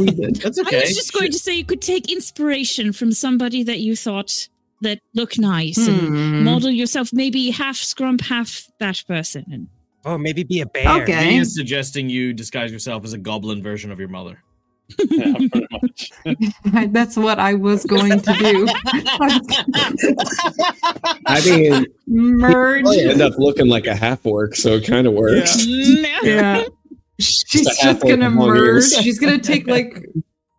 did. 0.06 0.36
That's 0.36 0.58
I 0.58 0.80
was 0.80 0.94
just 0.94 1.12
going 1.12 1.30
to 1.30 1.38
say 1.38 1.54
you 1.54 1.64
could 1.64 1.80
take 1.80 2.12
inspiration 2.12 2.92
from 2.92 3.12
somebody 3.12 3.62
that 3.62 3.80
you 3.80 3.96
thought 3.96 4.48
that 4.82 5.00
look 5.14 5.38
nice 5.38 5.78
and 5.88 6.00
Hmm. 6.00 6.44
model 6.44 6.70
yourself, 6.70 7.10
maybe 7.12 7.50
half 7.50 7.76
scrump, 7.76 8.20
half 8.22 8.66
that 8.80 9.02
person. 9.06 9.44
And 9.52 9.66
Oh, 10.04 10.16
maybe 10.16 10.42
be 10.44 10.60
a 10.60 10.66
bear. 10.66 11.02
Okay. 11.02 11.32
He 11.32 11.36
is 11.38 11.54
suggesting 11.54 12.08
you 12.08 12.32
disguise 12.32 12.70
yourself 12.72 13.04
as 13.04 13.12
a 13.12 13.18
goblin 13.18 13.62
version 13.62 13.90
of 13.90 13.98
your 13.98 14.08
mother. 14.08 14.38
yeah, 15.10 15.34
pretty 15.52 15.66
much. 15.70 16.10
That's 16.92 17.14
what 17.16 17.38
I 17.38 17.52
was 17.54 17.84
going 17.84 18.20
to 18.20 18.32
do. 18.38 18.66
I 21.26 21.40
mean, 21.44 21.86
Merge. 22.06 22.86
I 22.86 22.96
end 23.10 23.20
up 23.20 23.34
looking 23.38 23.66
like 23.66 23.86
a 23.86 23.94
half 23.94 24.24
orc, 24.24 24.54
so 24.56 24.76
it 24.76 24.86
kind 24.86 25.06
of 25.06 25.12
works. 25.12 25.64
Yeah. 25.66 26.64
She's 27.20 27.66
a 27.66 27.74
just 27.82 28.00
gonna 28.02 28.30
merge. 28.30 28.58
ears. 28.60 28.96
She's 28.96 29.18
gonna 29.18 29.38
take 29.40 29.66
like 29.66 30.06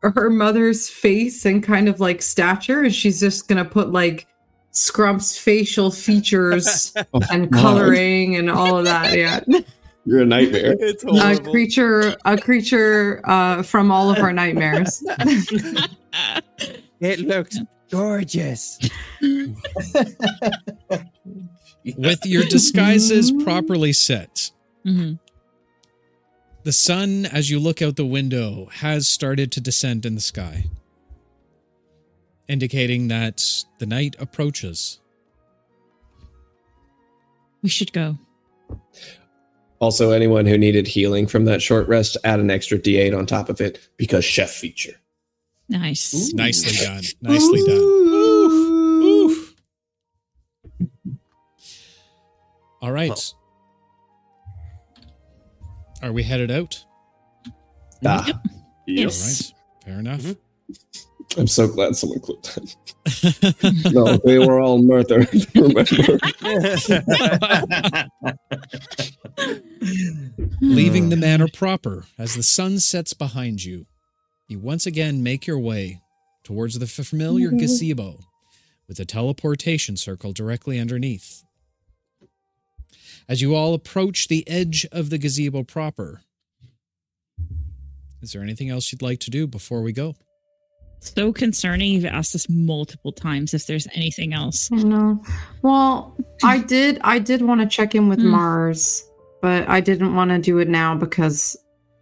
her 0.02 0.30
mother's 0.30 0.90
face 0.90 1.46
and 1.46 1.62
kind 1.64 1.90
of 1.90 2.00
like 2.00 2.22
stature, 2.22 2.84
and 2.84 2.94
she's 2.96 3.20
just 3.20 3.48
gonna 3.48 3.66
put 3.66 3.92
like 3.92 4.26
Scrump's 4.72 5.38
facial 5.38 5.92
features 5.92 6.94
Oh, 7.14 7.22
and 7.32 7.52
God. 7.52 7.62
coloring 7.62 8.36
and 8.36 8.50
all 8.50 8.78
of 8.78 8.86
that. 8.86 9.18
Yeah. 9.18 9.40
You're 10.06 10.22
a 10.22 10.26
nightmare. 10.26 10.76
It's 10.80 11.04
A 11.04 11.38
creature 11.52 12.16
a 12.26 12.38
creature 12.38 13.22
uh 13.26 13.62
from 13.64 13.92
all 13.92 14.10
of 14.10 14.18
our 14.20 14.32
nightmares. 14.34 15.04
It 17.02 17.20
looks 17.22 17.58
gorgeous. 17.92 18.80
With 21.98 22.26
your 22.26 22.44
disguises 22.46 23.32
properly 23.44 23.94
set, 23.94 24.52
Mhm. 24.86 25.20
The 26.70 26.74
sun, 26.74 27.26
as 27.26 27.50
you 27.50 27.60
look 27.60 27.82
out 27.82 27.96
the 27.96 28.06
window, 28.06 28.68
has 28.72 29.08
started 29.08 29.52
to 29.52 29.60
descend 29.60 30.06
in 30.06 30.14
the 30.14 30.22
sky, 30.22 30.66
indicating 32.48 33.08
that 33.08 33.44
the 33.80 33.88
night 33.88 34.16
approaches. 34.20 35.00
We 37.64 37.70
should 37.70 37.92
go. 37.92 38.20
Also, 39.80 40.12
anyone 40.12 40.46
who 40.46 40.60
needed 40.60 40.86
healing 40.86 41.26
from 41.26 41.46
that 41.46 41.60
short 41.60 41.88
rest, 41.88 42.18
add 42.24 42.40
an 42.40 42.52
extra 42.52 42.78
D8 42.78 43.18
on 43.18 43.26
top 43.26 43.50
of 43.50 43.60
it 43.60 43.90
because 43.98 44.24
chef 44.24 44.52
feature. 44.52 44.94
Nice. 45.70 46.32
Nicely 46.36 46.86
done. 46.86 47.02
Nicely 47.24 47.66
done. 47.66 47.78
Ooh. 47.80 49.48
All 52.80 52.92
right. 52.92 53.34
Are 56.02 56.12
we 56.12 56.24
headed 56.24 56.52
out? 56.52 56.84
Ah, 58.06 58.26
All 58.34 58.42
Yes. 58.88 59.22
right. 59.22 59.54
Fair 59.86 60.00
enough. 60.00 60.22
Mhm. 60.22 60.38
I'm 61.38 61.48
so 61.48 61.68
glad 61.68 61.96
someone 61.96 62.20
clipped 62.22 62.56
that. 62.56 63.92
no, 63.94 64.18
they 64.26 64.40
were 64.40 64.60
all 64.60 64.82
murdered. 64.82 65.28
Remember? 65.56 65.82
Leaving 70.62 71.10
the 71.10 71.18
manor 71.18 71.48
proper 71.48 72.06
as 72.18 72.36
the 72.36 72.44
sun 72.44 72.80
sets 72.80 73.14
behind 73.14 73.64
you, 73.64 73.86
you 74.48 74.60
once 74.60 74.86
again 74.86 75.24
make 75.24 75.48
your 75.48 75.60
way 75.60 76.02
towards 76.44 76.80
the 76.80 76.88
familiar 76.88 77.52
gazebo 77.52 78.20
with 78.88 79.00
a 79.00 79.06
teleportation 79.06 79.96
circle 79.98 80.34
directly 80.34 80.80
underneath. 80.80 81.44
As 83.30 83.42
you 83.42 83.56
all 83.56 83.74
approach 83.76 84.28
the 84.28 84.44
edge 84.50 84.86
of 84.92 85.10
the 85.12 85.18
gazebo 85.20 85.64
proper, 85.64 86.22
Is 88.22 88.34
there 88.34 88.42
anything 88.42 88.70
else 88.70 88.92
you'd 88.92 89.02
like 89.04 89.20
to 89.22 89.30
do 89.30 89.48
before 89.48 89.82
we 89.82 89.94
go? 89.94 90.16
So 91.00 91.32
concerning. 91.32 91.94
You've 91.94 92.06
asked 92.06 92.36
us 92.36 92.50
multiple 92.50 93.14
times 93.14 93.54
if 93.54 93.66
there's 93.68 93.88
anything 93.94 94.34
else. 94.34 94.70
I 94.74 94.78
know. 94.78 95.24
Well, 95.62 96.18
I 96.44 96.58
did. 96.76 97.00
I 97.02 97.20
did 97.20 97.42
want 97.42 97.62
to 97.62 97.68
check 97.68 97.96
in 97.96 98.10
with 98.10 98.20
Hmm. 98.20 98.30
Mars, 98.32 99.08
but 99.42 99.70
I 99.70 99.80
didn't 99.80 100.14
want 100.16 100.32
to 100.32 100.40
do 100.40 100.58
it 100.58 100.68
now 100.68 100.96
because 100.96 101.56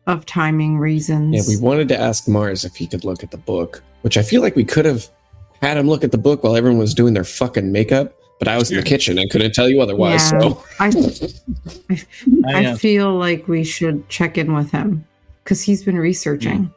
of 0.07 0.25
timing 0.25 0.79
reasons. 0.79 1.35
Yeah, 1.35 1.43
we 1.55 1.61
wanted 1.61 1.89
to 1.89 1.99
ask 1.99 2.27
Mars 2.27 2.65
if 2.65 2.75
he 2.75 2.87
could 2.87 3.03
look 3.03 3.21
at 3.21 3.29
the 3.29 3.37
book, 3.37 3.83
which 4.01 4.17
I 4.17 4.23
feel 4.23 4.41
like 4.41 4.55
we 4.55 4.63
could 4.65 4.85
have 4.85 5.05
had 5.61 5.77
him 5.77 5.87
look 5.87 6.03
at 6.03 6.11
the 6.11 6.17
book 6.17 6.43
while 6.43 6.55
everyone 6.55 6.79
was 6.79 6.95
doing 6.95 7.13
their 7.13 7.23
fucking 7.25 7.71
makeup. 7.71 8.16
But 8.39 8.47
I 8.47 8.57
was 8.57 8.69
in 8.69 8.77
the 8.77 8.83
kitchen 8.83 9.17
and 9.17 9.29
couldn't 9.29 9.53
tell 9.53 9.67
you 9.67 9.81
otherwise. 9.81 10.31
Yeah. 10.31 10.39
So 10.39 10.63
I, 10.79 10.91
I, 12.47 12.71
I 12.71 12.75
feel 12.75 13.15
like 13.15 13.47
we 13.47 13.63
should 13.63 14.07
check 14.09 14.37
in 14.37 14.53
with 14.53 14.71
him 14.71 15.05
because 15.43 15.61
he's 15.63 15.83
been 15.83 15.97
researching. 15.97 16.71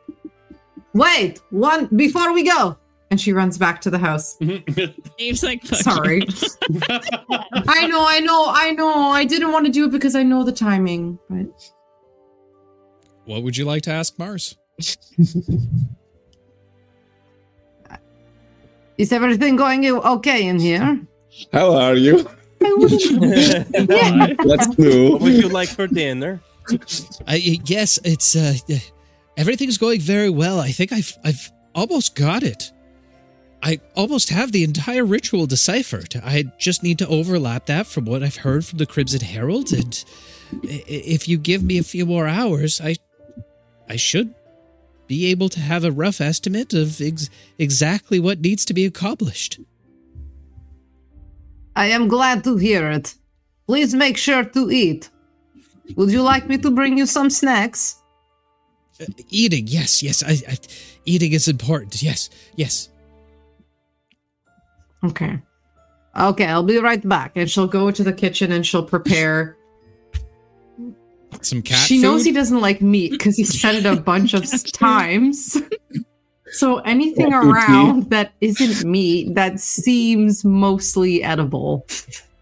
Wait, 0.95 1.41
one 1.51 1.87
before 1.97 2.33
we 2.33 2.45
go. 2.45 2.77
And 3.11 3.21
she 3.21 3.33
runs 3.33 3.59
back 3.59 3.81
to 3.81 3.91
the 3.91 3.99
house. 3.99 4.37
Dave's 5.19 5.43
like, 5.43 5.67
Sorry. 5.67 6.23
I 6.89 7.89
know, 7.89 8.07
I 8.07 8.21
know, 8.21 8.45
I 8.49 8.71
know. 8.71 9.11
I 9.11 9.25
didn't 9.25 9.51
want 9.51 9.67
to 9.67 9.73
do 9.73 9.87
it 9.87 9.91
because 9.91 10.15
I 10.15 10.23
know 10.23 10.45
the 10.45 10.53
timing, 10.53 11.19
but 11.29 11.73
What 13.25 13.43
would 13.43 13.57
you 13.57 13.65
like 13.65 13.83
to 13.83 13.91
ask 13.91 14.17
Mars? 14.17 14.57
Is 18.97 19.13
everything 19.13 19.57
going 19.57 19.87
okay 19.87 20.47
in 20.47 20.61
here? 20.61 21.01
How 21.53 21.75
are 21.75 21.95
you? 21.95 22.29
I 22.63 22.73
wouldn't. 22.77 23.11
yeah. 23.91 24.35
What 24.43 25.21
would 25.23 25.33
you 25.35 25.49
like 25.49 25.69
for 25.69 25.87
dinner? 25.87 26.41
I, 27.27 27.37
yes, 27.65 27.99
it's 28.05 28.37
uh, 28.37 28.55
everything's 29.37 29.79
going 29.79 30.01
very 30.01 30.31
well. 30.31 30.61
I 30.61 30.71
think 30.71 30.93
I've 30.93 31.17
I've 31.25 31.51
almost 31.75 32.15
got 32.15 32.43
it. 32.43 32.71
I 33.63 33.81
almost 33.95 34.31
have 34.31 34.53
the 34.53 34.65
entire 34.65 35.05
ritual 35.05 35.47
deciphered. 35.47 36.15
I 36.25 36.45
just 36.59 36.83
need 36.83 36.99
to 36.99 37.09
overlap 37.09 37.67
that 37.67 37.87
from 37.87 38.05
what 38.07 38.23
I've 38.23 38.37
heard 38.37 38.65
from 38.65 38.79
the 38.79 38.87
Crimson 38.87 39.21
Herald, 39.21 39.73
and 39.73 40.03
i- 40.65 40.67
i- 40.67 40.85
if 40.89 41.29
you 41.29 41.37
give 41.39 41.63
me 41.63 41.77
a 41.79 41.83
few 41.83 42.07
more 42.07 42.27
hours, 42.27 42.81
I 42.81 42.97
I 43.89 43.97
should 43.97 44.35
be 45.09 45.27
able 45.27 45.49
to 45.51 45.61
have 45.61 45.83
a 45.85 45.91
rough 45.91 46.21
estimate 46.21 46.73
of 46.73 47.01
ex- 47.01 47.29
exactly 47.59 48.21
what 48.21 48.41
needs 48.41 48.65
to 48.67 48.75
be 48.75 48.85
accomplished. 48.87 49.59
I 51.77 51.87
am 51.87 52.09
glad 52.09 52.45
to 52.45 52.57
hear 52.57 52.91
it. 52.91 53.15
Please 53.67 53.95
make 53.95 54.17
sure 54.17 54.45
to 54.45 54.71
eat. 54.71 55.11
Would 55.97 56.11
you 56.11 56.23
like 56.23 56.49
me 56.49 56.59
to 56.59 56.71
bring 56.71 56.99
you 56.99 57.07
some 57.07 57.31
snacks? 57.31 57.97
Uh, 59.01 59.07
eating, 59.29 59.67
yes, 59.67 60.03
yes, 60.03 60.23
I, 60.23 60.33
I 60.49 60.59
eating 61.05 61.33
is 61.33 61.49
important. 61.49 62.03
Yes, 62.03 62.31
yes. 62.57 62.91
Okay. 65.05 65.41
Okay, 66.19 66.47
I'll 66.47 66.63
be 66.63 66.79
right 66.79 67.07
back. 67.09 67.33
And 67.37 67.51
she'll 67.51 67.69
go 67.69 67.91
to 67.91 68.03
the 68.03 68.13
kitchen 68.13 68.53
and 68.53 68.67
she'll 68.67 68.85
prepare. 68.85 69.57
Some 71.43 71.63
cat 71.63 71.87
she 71.87 71.99
knows 71.99 72.25
he 72.25 72.33
doesn't 72.33 72.61
like 72.61 72.83
meat 72.83 73.13
because 73.13 73.37
he 73.37 73.45
said 73.45 73.77
it 73.77 73.87
a 73.87 73.97
bunch 73.97 74.35
of 74.35 74.45
times. 74.73 75.57
So 76.53 76.79
anything 76.79 77.31
Cat 77.31 77.45
around 77.45 78.11
that 78.11 78.33
isn't 78.41 78.85
meat 78.89 79.35
that 79.35 79.61
seems 79.61 80.45
mostly 80.45 81.23
edible. 81.23 81.87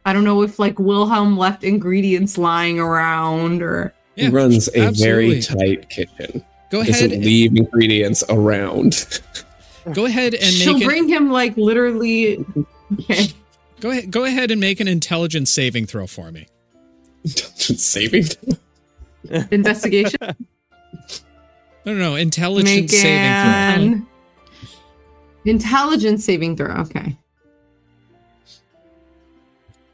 I 0.06 0.12
don't 0.12 0.24
know 0.24 0.42
if 0.42 0.58
like 0.58 0.78
Wilhelm 0.78 1.36
left 1.36 1.64
ingredients 1.64 2.38
lying 2.38 2.78
around 2.80 3.62
or 3.62 3.92
He 4.16 4.22
Yeah, 4.24 4.30
runs 4.32 4.68
a 4.74 4.90
very 4.92 5.40
tight 5.42 5.90
kitchen. 5.90 6.44
Go 6.70 6.80
ahead 6.80 6.92
Doesn't 6.92 7.12
ahead, 7.12 7.24
leave 7.24 7.56
ingredients 7.56 8.24
around. 8.28 9.22
go 9.92 10.04
ahead 10.06 10.34
and 10.34 10.44
she'll 10.44 10.74
make 10.74 10.82
it. 10.82 10.86
bring 10.86 11.08
him 11.08 11.30
like 11.30 11.56
literally 11.56 12.44
okay. 13.00 13.28
Go 13.80 13.90
ahead, 13.90 14.10
go 14.10 14.24
ahead 14.24 14.50
and 14.50 14.60
make 14.60 14.80
an 14.80 14.88
intelligence 14.88 15.50
saving 15.50 15.86
throw 15.86 16.06
for 16.06 16.32
me. 16.32 16.46
Intelligence 17.24 17.82
Saving. 17.84 18.24
investigation. 19.50 20.18
No, 21.84 21.94
no, 21.94 21.98
no, 21.98 22.14
intelligence 22.16 22.92
saving 22.92 23.12
Megan. 23.12 24.06
Intelligence 25.44 26.24
saving 26.24 26.56
throw. 26.56 26.74
Okay. 26.80 27.16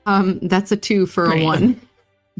Um, 0.07 0.39
that's 0.43 0.73
a 0.73 0.77
two 0.77 1.07
for 1.07 1.27
Great. 1.27 1.43
a 1.43 1.45
one. 1.45 1.75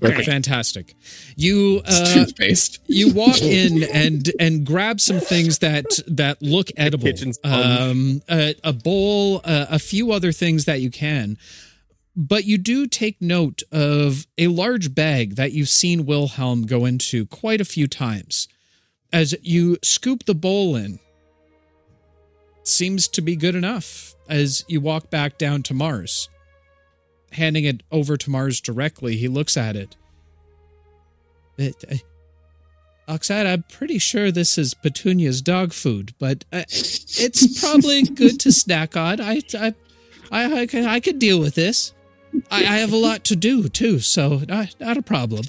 throw. 0.01 0.11
Okay. 0.11 0.25
Fantastic. 0.25 0.95
You 1.37 1.83
uh, 1.85 2.15
toothpaste. 2.15 2.81
you 2.87 3.13
walk 3.13 3.41
in 3.43 3.85
and 3.85 4.31
and 4.41 4.67
grab 4.67 5.01
some 5.01 5.21
things 5.21 5.59
that 5.61 5.85
that 6.09 6.43
look 6.43 6.69
edible. 6.77 7.09
Um, 7.45 8.23
a, 8.29 8.55
a 8.65 8.73
bowl, 8.73 9.41
uh, 9.45 9.67
a 9.71 9.79
few 9.79 10.11
other 10.13 10.33
things 10.33 10.65
that 10.65 10.81
you 10.81 10.91
can. 10.91 11.39
But 12.17 12.45
you 12.45 12.59
do 12.59 12.87
take 12.87 13.21
note 13.21 13.63
of 13.73 14.27
a 14.39 14.47
large 14.47 14.95
bag 14.95 15.35
that 15.35 15.53
you've 15.53 15.69
seen 15.69 16.07
Wilhelm 16.07 16.63
go 16.63 16.85
into 16.85 17.27
quite 17.27 17.61
a 17.61 17.65
few 17.65 17.89
times. 17.89 18.47
As 19.15 19.33
you 19.43 19.79
scoop 19.81 20.25
the 20.25 20.35
bowl 20.35 20.75
in, 20.75 20.99
seems 22.65 23.07
to 23.07 23.23
be 23.23 23.37
good 23.37 23.55
enough 23.55 24.17
as 24.29 24.65
you 24.67 24.81
walk 24.81 25.09
back 25.09 25.39
down 25.39 25.63
to 25.63 25.73
Mars. 25.73 26.29
Handing 27.31 27.63
it 27.63 27.85
over 27.93 28.17
to 28.17 28.29
Mars 28.29 28.61
directly, 28.61 29.17
he 29.17 29.29
looks 29.29 29.57
at 29.57 29.77
it. 29.77 29.97
It, 31.57 31.85
uh, 31.89 31.95
Oxide, 33.07 33.47
I'm 33.47 33.63
pretty 33.71 33.99
sure 33.99 34.33
this 34.33 34.59
is 34.59 34.75
Petunia's 34.75 35.41
dog 35.41 35.73
food, 35.73 36.13
but 36.19 36.45
uh, 36.53 36.65
it's 36.71 37.61
probably 37.65 38.03
good 38.03 38.41
to 38.41 38.51
snack 38.51 38.97
on. 38.97 39.21
I, 39.21 39.43
I, 39.57 39.75
I, 40.33 40.63
I, 40.63 40.67
can, 40.67 40.87
I 40.87 40.99
could 40.99 41.21
deal 41.21 41.39
with 41.39 41.55
this. 41.55 41.95
I, 42.51 42.63
I 42.63 42.79
have 42.79 42.93
a 42.93 42.97
lot 42.97 43.23
to 43.27 43.37
do 43.37 43.69
too, 43.69 44.01
so 44.01 44.43
not, 44.49 44.75
not 44.81 44.97
a 44.97 45.03
problem. 45.03 45.45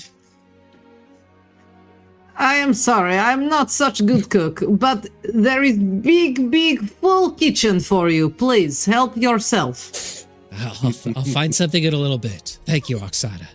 I 2.37 2.55
am 2.55 2.73
sorry, 2.73 3.17
I'm 3.17 3.47
not 3.47 3.71
such 3.71 4.01
a 4.01 4.03
good 4.03 4.29
cook, 4.29 4.61
but 4.67 5.07
there 5.23 5.63
is 5.63 5.77
big, 5.77 6.51
big 6.51 6.89
full 6.89 7.31
kitchen 7.31 7.79
for 7.79 8.09
you. 8.09 8.29
Please 8.29 8.85
help 8.85 9.15
yourself. 9.15 10.25
I'll, 10.51 10.77
I'll, 10.83 10.93
I'll 11.17 11.23
find 11.23 11.53
something 11.53 11.83
in 11.83 11.93
a 11.93 11.97
little 11.97 12.17
bit. 12.17 12.59
Thank 12.65 12.89
you, 12.89 12.97
Oksana. 12.97 13.47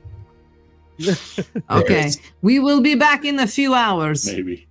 Okay, 1.71 2.11
we 2.43 2.59
will 2.59 2.81
be 2.81 2.95
back 2.95 3.25
in 3.25 3.39
a 3.39 3.47
few 3.47 3.75
hours. 3.75 4.27
Maybe. 4.27 4.67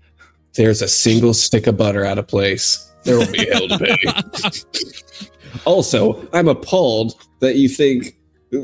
There's 0.53 0.81
a 0.81 0.87
single 0.87 1.33
stick 1.33 1.65
of 1.67 1.77
butter 1.77 2.05
out 2.05 2.19
of 2.19 2.27
place. 2.27 2.91
There 3.03 3.17
will 3.17 3.31
be 3.31 3.49
hell 3.49 3.67
to 3.67 3.79
pay. 3.79 5.27
also, 5.65 6.27
I'm 6.33 6.47
appalled 6.47 7.13
that 7.39 7.55
you 7.55 7.69
think 7.69 8.17
uh, 8.53 8.59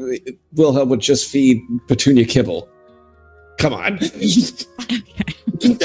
Wilhelm 0.53 0.89
would 0.89 0.99
just 0.99 1.31
feed 1.31 1.61
Petunia 1.87 2.25
kibble. 2.25 2.69
Come 3.57 3.73
on. 3.73 3.99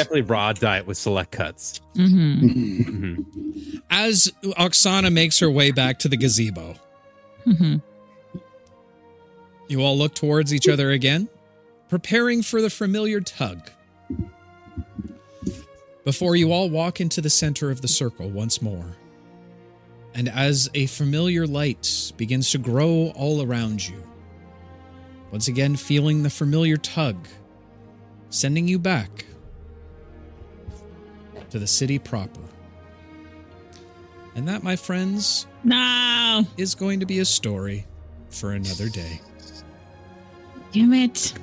Definitely 0.01 0.23
raw 0.23 0.53
diet 0.53 0.87
with 0.87 0.97
select 0.99 1.31
cuts. 1.33 1.81
Mm-hmm. 1.95 2.47
Mhm. 2.47 3.83
As 3.91 4.33
Oksana 4.45 5.13
makes 5.13 5.39
her 5.41 5.51
way 5.51 5.71
back 5.71 5.99
to 6.01 6.09
the 6.09 6.17
gazebo, 6.17 6.75
Mm-hmm. 7.47 7.77
you 9.69 9.81
all 9.83 9.97
look 9.97 10.15
towards 10.15 10.53
each 10.55 10.69
other 10.69 10.91
again, 10.91 11.29
preparing 11.89 12.43
for 12.43 12.61
the 12.61 12.71
familiar 12.71 13.21
tug. 13.21 13.71
Before 16.05 16.35
you 16.37 16.53
all 16.53 16.69
walk 16.71 17.01
into 17.01 17.21
the 17.21 17.31
center 17.31 17.71
of 17.71 17.81
the 17.83 17.89
circle 17.89 18.29
once 18.31 18.61
more, 18.63 18.97
and 20.15 20.29
as 20.29 20.69
a 20.75 20.87
familiar 20.87 21.47
light 21.47 22.13
begins 22.17 22.51
to 22.53 22.59
grow 22.59 23.13
all 23.15 23.43
around 23.43 23.87
you, 23.87 24.03
once 25.31 25.47
again 25.49 25.77
feeling 25.77 26.23
the 26.23 26.31
familiar 26.31 26.77
tug, 26.77 27.29
sending 28.31 28.67
you 28.67 28.79
back 28.79 29.25
to 31.51 31.59
the 31.59 31.67
city 31.67 31.99
proper. 31.99 32.41
And 34.35 34.47
that, 34.49 34.63
my 34.63 34.77
friends, 34.77 35.47
No. 35.65 36.47
is 36.57 36.75
going 36.75 37.01
to 37.01 37.07
be 37.07 37.19
a 37.19 37.25
story 37.25 37.87
for 38.31 38.53
another 38.53 38.89
day. 38.89 39.21
Damn 40.73 40.93
it. 40.95 41.35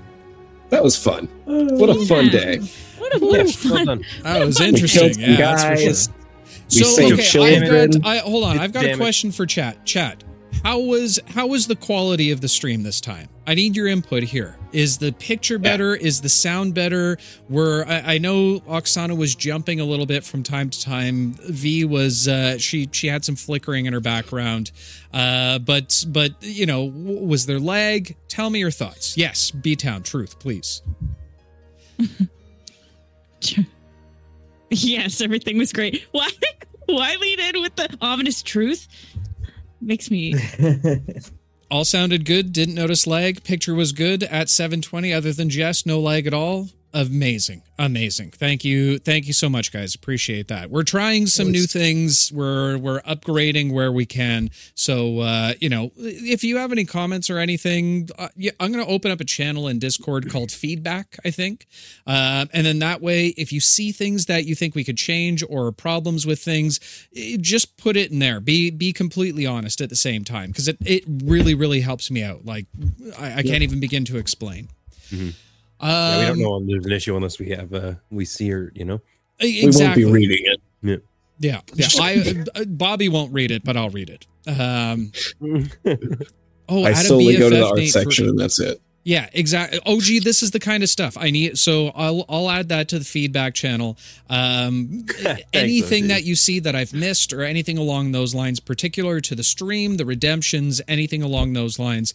That 0.69 0.83
was 0.83 0.95
fun. 0.97 1.27
What 1.45 1.89
a 1.89 2.05
fun 2.05 2.29
day. 2.29 2.59
What 2.97 3.15
a, 3.15 3.19
what 3.19 3.37
Yeah, 3.37 3.43
well 3.43 3.51
fun. 3.51 3.85
done. 3.85 4.05
That 4.23 4.45
was 4.45 4.59
We 4.59 4.67
interesting. 4.67 4.99
killed 5.01 5.13
some 5.15 5.23
Yeah, 5.23 5.35
that's 5.37 5.63
for 5.63 5.69
guys. 5.69 6.05
sure. 6.05 6.13
We 7.09 7.21
So 7.23 7.43
okay, 7.43 7.57
I've 7.57 7.91
got. 8.01 8.05
I, 8.05 8.17
hold 8.19 8.43
on, 8.45 8.59
I've 8.59 8.73
got 8.73 8.83
a 8.83 8.87
Damn 8.87 8.95
it. 8.95 9.01
question 9.01 9.31
for 9.31 9.45
chat. 9.45 9.85
Chat, 9.85 10.23
how 10.63 10.79
was 10.79 11.19
how 11.27 11.47
was 11.47 11.67
the 11.67 11.75
quality 11.75 12.31
of 12.31 12.41
the 12.41 12.47
stream 12.47 12.83
this 12.83 13.01
time? 13.01 13.29
I 13.45 13.55
need 13.55 13.75
your 13.75 13.87
input 13.87 14.23
here. 14.23 14.57
Is 14.73 14.97
the 14.97 15.11
picture 15.13 15.57
better? 15.57 15.95
Is 15.95 16.21
the 16.21 16.29
sound 16.29 16.73
better? 16.73 17.17
Were 17.49 17.85
I, 17.87 18.15
I 18.15 18.17
know 18.17 18.59
Oksana 18.61 19.15
was 19.17 19.35
jumping 19.35 19.79
a 19.79 19.85
little 19.85 20.05
bit 20.05 20.23
from 20.23 20.43
time 20.43 20.69
to 20.69 20.81
time. 20.81 21.33
V 21.49 21.85
was 21.85 22.27
uh, 22.27 22.57
she 22.57 22.89
she 22.91 23.07
had 23.07 23.23
some 23.23 23.35
flickering 23.35 23.85
in 23.85 23.93
her 23.93 24.01
background, 24.01 24.71
uh, 25.13 25.59
but 25.59 26.05
but 26.09 26.31
you 26.41 26.65
know 26.65 26.85
was 26.85 27.45
there 27.45 27.59
lag? 27.59 28.15
Tell 28.27 28.49
me 28.49 28.59
your 28.59 28.71
thoughts. 28.71 29.17
Yes, 29.17 29.51
B 29.51 29.75
Town, 29.75 30.03
truth, 30.03 30.39
please. 30.39 30.81
Yes, 34.69 35.21
everything 35.21 35.57
was 35.57 35.71
great. 35.71 36.05
Why? 36.11 36.29
Why 36.87 37.15
lead 37.19 37.39
in 37.39 37.61
with 37.61 37.75
the 37.75 37.89
ominous 38.01 38.41
truth? 38.41 38.87
Makes 39.81 40.09
me. 40.11 40.35
All 41.71 41.85
sounded 41.85 42.25
good. 42.25 42.53
Didn't 42.53 42.75
notice 42.75 43.05
lag. 43.05 43.43
Picture 43.43 43.75
was 43.75 43.91
good 43.91 44.23
at 44.23 44.49
720. 44.49 45.13
Other 45.13 45.33
than 45.33 45.49
Jess, 45.49 45.85
no 45.85 45.99
lag 45.99 46.25
at 46.25 46.33
all. 46.33 46.69
Amazing, 46.93 47.63
amazing. 47.77 48.31
Thank 48.31 48.63
you, 48.63 48.97
thank 48.97 49.27
you 49.27 49.33
so 49.33 49.49
much, 49.49 49.71
guys. 49.73 49.93
Appreciate 49.93 50.47
that. 50.47 50.69
We're 50.69 50.83
trying 50.83 51.27
some 51.27 51.51
new 51.51 51.65
things. 51.67 52.31
We're 52.33 52.77
we're 52.77 53.01
upgrading 53.01 53.73
where 53.73 53.91
we 53.91 54.05
can. 54.05 54.49
So 54.73 55.19
uh, 55.19 55.53
you 55.59 55.67
know, 55.69 55.91
if 55.97 56.43
you 56.45 56.57
have 56.57 56.71
any 56.71 56.85
comments 56.85 57.29
or 57.29 57.39
anything, 57.39 58.09
uh, 58.17 58.29
yeah, 58.35 58.51
I'm 58.59 58.71
going 58.71 58.83
to 58.83 58.89
open 58.91 59.11
up 59.11 59.19
a 59.19 59.25
channel 59.25 59.67
in 59.67 59.79
Discord 59.79 60.31
called 60.31 60.49
Feedback. 60.49 61.17
I 61.25 61.29
think, 61.29 61.67
uh, 62.07 62.45
and 62.53 62.65
then 62.65 62.79
that 62.79 63.01
way, 63.01 63.27
if 63.37 63.51
you 63.51 63.59
see 63.59 63.91
things 63.91 64.25
that 64.27 64.45
you 64.45 64.55
think 64.55 64.73
we 64.73 64.83
could 64.85 64.97
change 64.97 65.43
or 65.47 65.71
problems 65.73 66.25
with 66.25 66.39
things, 66.39 66.79
eh, 67.15 67.37
just 67.39 67.77
put 67.77 67.97
it 67.97 68.11
in 68.11 68.19
there. 68.19 68.39
Be 68.39 68.71
be 68.71 68.93
completely 68.93 69.45
honest 69.45 69.81
at 69.81 69.89
the 69.89 69.95
same 69.97 70.23
time 70.23 70.51
because 70.51 70.67
it 70.69 70.77
it 70.85 71.03
really 71.07 71.53
really 71.53 71.81
helps 71.81 72.09
me 72.09 72.23
out. 72.23 72.45
Like 72.45 72.65
I, 73.19 73.39
I 73.39 73.43
can't 73.43 73.61
even 73.61 73.79
begin 73.81 74.05
to 74.05 74.17
explain. 74.17 74.69
Mhm. 75.11 75.33
Um, 75.79 75.89
yeah, 75.89 76.31
we 76.31 76.41
don't 76.41 76.65
know 76.65 76.73
there's 76.73 76.85
an 76.85 76.91
issue 76.91 77.15
unless 77.15 77.39
we 77.39 77.49
have 77.49 77.73
uh 77.73 77.93
we 78.09 78.25
see 78.25 78.49
her, 78.49 78.71
you 78.75 78.85
know. 78.85 79.01
Exactly. 79.39 80.05
We 80.05 80.11
won't 80.11 80.17
be 80.17 80.27
reading 80.27 80.45
it. 80.45 81.03
Yeah, 81.39 81.61
yeah. 81.75 81.87
I 81.99 82.43
uh, 82.55 82.65
Bobby 82.65 83.09
won't 83.09 83.31
read 83.31 83.51
it, 83.51 83.63
but 83.63 83.77
I'll 83.77 83.91
read 83.91 84.09
it. 84.09 84.25
Um, 84.47 85.11
oh, 86.69 86.83
I 86.83 86.91
add 86.91 86.95
a 86.95 87.07
solely 87.07 87.37
go 87.37 87.49
to 87.49 87.55
the 87.55 87.65
art 87.65 87.75
Nate 87.75 87.91
for- 87.91 87.99
section 87.99 88.29
and 88.29 88.39
that's 88.39 88.59
it. 88.59 88.81
Yeah, 89.07 89.29
exactly. 89.31 89.79
OG, 89.85 90.25
this 90.25 90.43
is 90.43 90.51
the 90.51 90.59
kind 90.59 90.83
of 90.83 90.89
stuff 90.89 91.15
I 91.17 91.31
need. 91.31 91.57
So 91.57 91.93
I'll 91.95 92.25
I'll 92.27 92.49
add 92.49 92.67
that 92.67 92.89
to 92.89 92.99
the 92.99 93.05
feedback 93.05 93.53
channel. 93.53 93.97
Um, 94.29 95.05
anything 95.53 96.03
OG. 96.03 96.09
that 96.09 96.23
you 96.25 96.35
see 96.35 96.59
that 96.59 96.75
I've 96.75 96.91
missed 96.91 97.31
or 97.31 97.43
anything 97.43 97.77
along 97.77 98.11
those 98.11 98.35
lines, 98.35 98.59
particular 98.59 99.21
to 99.21 99.33
the 99.33 99.45
stream, 99.45 99.95
the 99.95 100.05
redemptions, 100.05 100.81
anything 100.89 101.23
along 101.23 101.53
those 101.53 101.79
lines, 101.79 102.13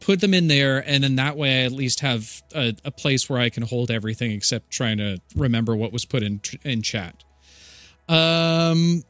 put 0.00 0.20
them 0.20 0.34
in 0.34 0.48
there, 0.48 0.84
and 0.86 1.02
then 1.02 1.16
that 1.16 1.38
way 1.38 1.62
I 1.62 1.64
at 1.64 1.72
least 1.72 2.00
have 2.00 2.42
a, 2.54 2.76
a 2.84 2.90
place 2.90 3.26
where 3.30 3.40
I 3.40 3.48
can 3.48 3.62
hold 3.62 3.90
everything 3.90 4.30
except 4.30 4.70
trying 4.70 4.98
to 4.98 5.22
remember 5.34 5.74
what 5.74 5.94
was 5.94 6.04
put 6.04 6.22
in 6.22 6.42
in 6.62 6.82
chat. 6.82 7.24
Um, 8.06 9.02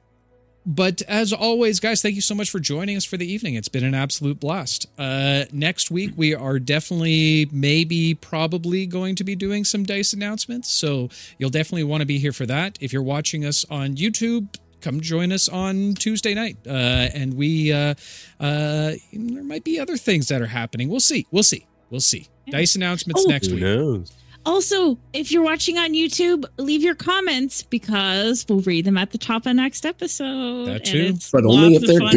but 0.66 1.02
as 1.02 1.32
always, 1.32 1.78
guys, 1.80 2.00
thank 2.02 2.14
you 2.14 2.20
so 2.20 2.34
much 2.34 2.50
for 2.50 2.58
joining 2.58 2.96
us 2.96 3.04
for 3.04 3.16
the 3.16 3.30
evening. 3.30 3.54
It's 3.54 3.68
been 3.68 3.84
an 3.84 3.94
absolute 3.94 4.40
blast. 4.40 4.86
Uh, 4.98 5.44
next 5.52 5.90
week, 5.90 6.12
we 6.16 6.34
are 6.34 6.58
definitely, 6.58 7.48
maybe, 7.52 8.14
probably 8.14 8.86
going 8.86 9.14
to 9.16 9.24
be 9.24 9.34
doing 9.36 9.64
some 9.64 9.82
dice 9.84 10.12
announcements. 10.12 10.70
So 10.70 11.10
you'll 11.38 11.50
definitely 11.50 11.84
want 11.84 12.00
to 12.00 12.06
be 12.06 12.18
here 12.18 12.32
for 12.32 12.46
that. 12.46 12.78
If 12.80 12.92
you're 12.92 13.02
watching 13.02 13.44
us 13.44 13.64
on 13.70 13.96
YouTube, 13.96 14.48
come 14.80 15.00
join 15.00 15.32
us 15.32 15.48
on 15.48 15.94
Tuesday 15.94 16.34
night. 16.34 16.56
Uh, 16.66 16.70
and 17.14 17.34
we, 17.34 17.72
uh, 17.72 17.94
uh, 18.40 18.92
there 19.12 19.44
might 19.44 19.64
be 19.64 19.78
other 19.78 19.96
things 19.96 20.28
that 20.28 20.40
are 20.42 20.46
happening. 20.46 20.88
We'll 20.88 21.00
see. 21.00 21.26
We'll 21.30 21.42
see. 21.42 21.66
We'll 21.90 22.00
see. 22.00 22.28
Dice 22.48 22.74
announcements 22.76 23.24
Oh. 23.26 23.30
next 23.30 23.48
Who 23.48 23.54
week. 23.56 23.64
knows? 23.64 24.12
Also, 24.46 24.98
if 25.12 25.32
you're 25.32 25.42
watching 25.42 25.78
on 25.78 25.92
YouTube, 25.94 26.44
leave 26.58 26.82
your 26.82 26.94
comments 26.94 27.62
because 27.62 28.44
we'll 28.48 28.60
read 28.60 28.84
them 28.84 28.98
at 28.98 29.10
the 29.10 29.18
top 29.18 29.46
of 29.46 29.56
next 29.56 29.86
episode. 29.86 30.66
That 30.66 30.84
too. 30.84 31.14
But 31.32 31.44
only 31.46 31.76
if 31.76 31.82
they're 31.82 32.00
fun. 32.00 32.12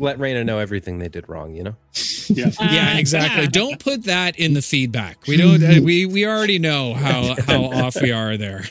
let 0.00 0.18
Raina 0.18 0.44
know 0.44 0.58
everything 0.58 0.98
they 0.98 1.08
did 1.08 1.28
wrong, 1.28 1.54
you 1.54 1.62
know? 1.62 1.76
Yeah. 2.26 2.50
yeah, 2.58 2.92
Uh, 2.94 2.98
exactly. 2.98 3.42
yeah. 3.42 3.48
Don't 3.50 3.78
put 3.78 4.04
that 4.04 4.38
in 4.38 4.54
the 4.54 4.62
feedback. 4.62 5.26
We 5.28 5.36
don't. 5.36 5.62
uh, 5.62 5.80
we 5.82 6.06
we 6.06 6.26
already 6.26 6.58
know 6.58 6.94
how 6.94 7.36
how 7.46 7.64
off 7.64 8.00
we 8.00 8.12
are 8.12 8.38
there. 8.38 8.64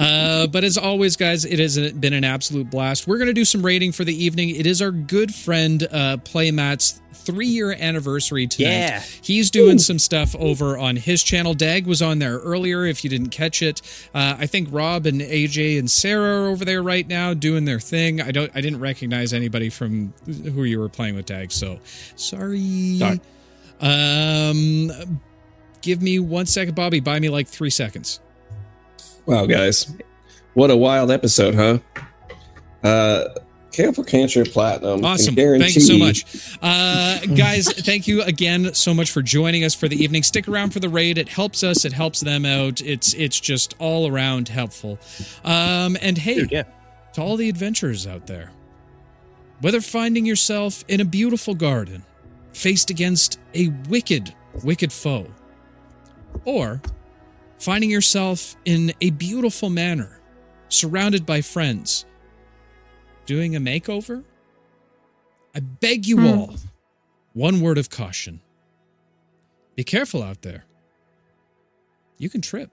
Uh, 0.00 0.46
but 0.46 0.64
as 0.64 0.78
always, 0.78 1.16
guys, 1.16 1.44
it 1.44 1.58
has 1.58 1.78
been 1.92 2.14
an 2.14 2.24
absolute 2.24 2.70
blast. 2.70 3.06
We're 3.06 3.18
going 3.18 3.28
to 3.28 3.34
do 3.34 3.44
some 3.44 3.64
rating 3.64 3.92
for 3.92 4.02
the 4.02 4.24
evening. 4.24 4.48
It 4.50 4.66
is 4.66 4.80
our 4.80 4.90
good 4.90 5.34
friend 5.34 5.82
uh, 5.82 6.16
Playmat's 6.24 7.00
three 7.12 7.46
year 7.46 7.72
anniversary 7.72 8.46
tonight. 8.46 8.70
Yeah. 8.70 9.02
He's 9.22 9.50
doing 9.50 9.78
some 9.78 9.98
stuff 9.98 10.34
over 10.36 10.78
on 10.78 10.96
his 10.96 11.22
channel. 11.22 11.54
Dag 11.54 11.86
was 11.86 12.00
on 12.00 12.18
there 12.18 12.38
earlier 12.38 12.86
if 12.86 13.04
you 13.04 13.10
didn't 13.10 13.28
catch 13.28 13.62
it. 13.62 13.82
Uh, 14.14 14.36
I 14.38 14.46
think 14.46 14.68
Rob 14.72 15.06
and 15.06 15.20
AJ 15.20 15.78
and 15.78 15.90
Sarah 15.90 16.44
are 16.44 16.48
over 16.48 16.64
there 16.64 16.82
right 16.82 17.06
now 17.06 17.34
doing 17.34 17.66
their 17.66 17.80
thing. 17.80 18.20
I 18.20 18.30
don't 18.30 18.50
I 18.54 18.60
didn't 18.60 18.80
recognize 18.80 19.32
anybody 19.32 19.68
from 19.68 20.14
who 20.26 20.64
you 20.64 20.80
were 20.80 20.88
playing 20.88 21.14
with 21.14 21.26
Dag, 21.26 21.52
so 21.52 21.78
sorry. 22.16 22.96
Sorry. 22.98 23.20
Um 23.80 25.20
give 25.82 26.02
me 26.02 26.18
one 26.18 26.46
second, 26.46 26.74
Bobby. 26.74 27.00
Buy 27.00 27.20
me 27.20 27.28
like 27.28 27.48
three 27.48 27.70
seconds. 27.70 28.20
Wow, 29.30 29.46
guys. 29.46 29.94
What 30.54 30.72
a 30.72 30.76
wild 30.76 31.12
episode, 31.12 31.54
huh? 31.54 31.78
Uh 32.82 33.28
Careful 33.70 34.02
Cancer 34.02 34.44
Platinum. 34.44 35.04
Awesome. 35.04 35.36
Thank 35.36 35.76
you 35.76 35.80
so 35.80 35.96
much. 35.96 36.58
Uh, 36.60 37.20
guys, 37.36 37.72
thank 37.72 38.08
you 38.08 38.22
again 38.22 38.74
so 38.74 38.92
much 38.92 39.12
for 39.12 39.22
joining 39.22 39.62
us 39.62 39.76
for 39.76 39.86
the 39.86 39.94
evening. 40.02 40.24
Stick 40.24 40.48
around 40.48 40.70
for 40.70 40.80
the 40.80 40.88
raid. 40.88 41.18
It 41.18 41.28
helps 41.28 41.62
us, 41.62 41.84
it 41.84 41.92
helps 41.92 42.18
them 42.18 42.44
out. 42.44 42.80
It's 42.80 43.14
it's 43.14 43.38
just 43.38 43.76
all 43.78 44.08
around 44.08 44.48
helpful. 44.48 44.98
Um, 45.44 45.96
and 46.02 46.18
hey, 46.18 46.34
Dude, 46.34 46.50
yeah. 46.50 46.64
to 47.12 47.22
all 47.22 47.36
the 47.36 47.48
adventurers 47.48 48.08
out 48.08 48.26
there, 48.26 48.50
whether 49.60 49.80
finding 49.80 50.26
yourself 50.26 50.84
in 50.88 51.00
a 51.00 51.04
beautiful 51.04 51.54
garden, 51.54 52.04
faced 52.52 52.90
against 52.90 53.38
a 53.54 53.68
wicked, 53.88 54.34
wicked 54.64 54.92
foe, 54.92 55.28
or 56.44 56.82
finding 57.60 57.90
yourself 57.90 58.56
in 58.64 58.92
a 59.00 59.10
beautiful 59.10 59.70
manner, 59.70 60.20
surrounded 60.68 61.24
by 61.24 61.40
friends, 61.42 62.04
doing 63.26 63.54
a 63.54 63.60
makeover, 63.60 64.24
I 65.54 65.60
beg 65.60 66.06
you 66.06 66.18
Hmm. 66.18 66.26
all, 66.26 66.54
one 67.32 67.60
word 67.60 67.78
of 67.78 67.90
caution. 67.90 68.40
Be 69.76 69.84
careful 69.84 70.22
out 70.22 70.42
there. 70.42 70.64
You 72.18 72.28
can 72.28 72.40
trip. 72.40 72.70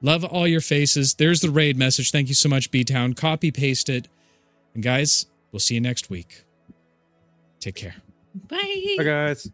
Love 0.00 0.24
all 0.24 0.48
your 0.48 0.60
faces. 0.60 1.14
There's 1.14 1.40
the 1.40 1.50
raid 1.50 1.76
message. 1.76 2.10
Thank 2.10 2.28
you 2.28 2.34
so 2.34 2.48
much, 2.48 2.70
B 2.70 2.82
Town. 2.82 3.12
Copy 3.14 3.50
paste 3.50 3.88
it. 3.88 4.08
And 4.74 4.82
guys, 4.82 5.26
we'll 5.52 5.60
see 5.60 5.74
you 5.74 5.80
next 5.80 6.10
week. 6.10 6.44
Take 7.60 7.76
care. 7.76 7.96
Bye. 8.34 8.94
Bye 8.98 9.04
guys. 9.04 9.50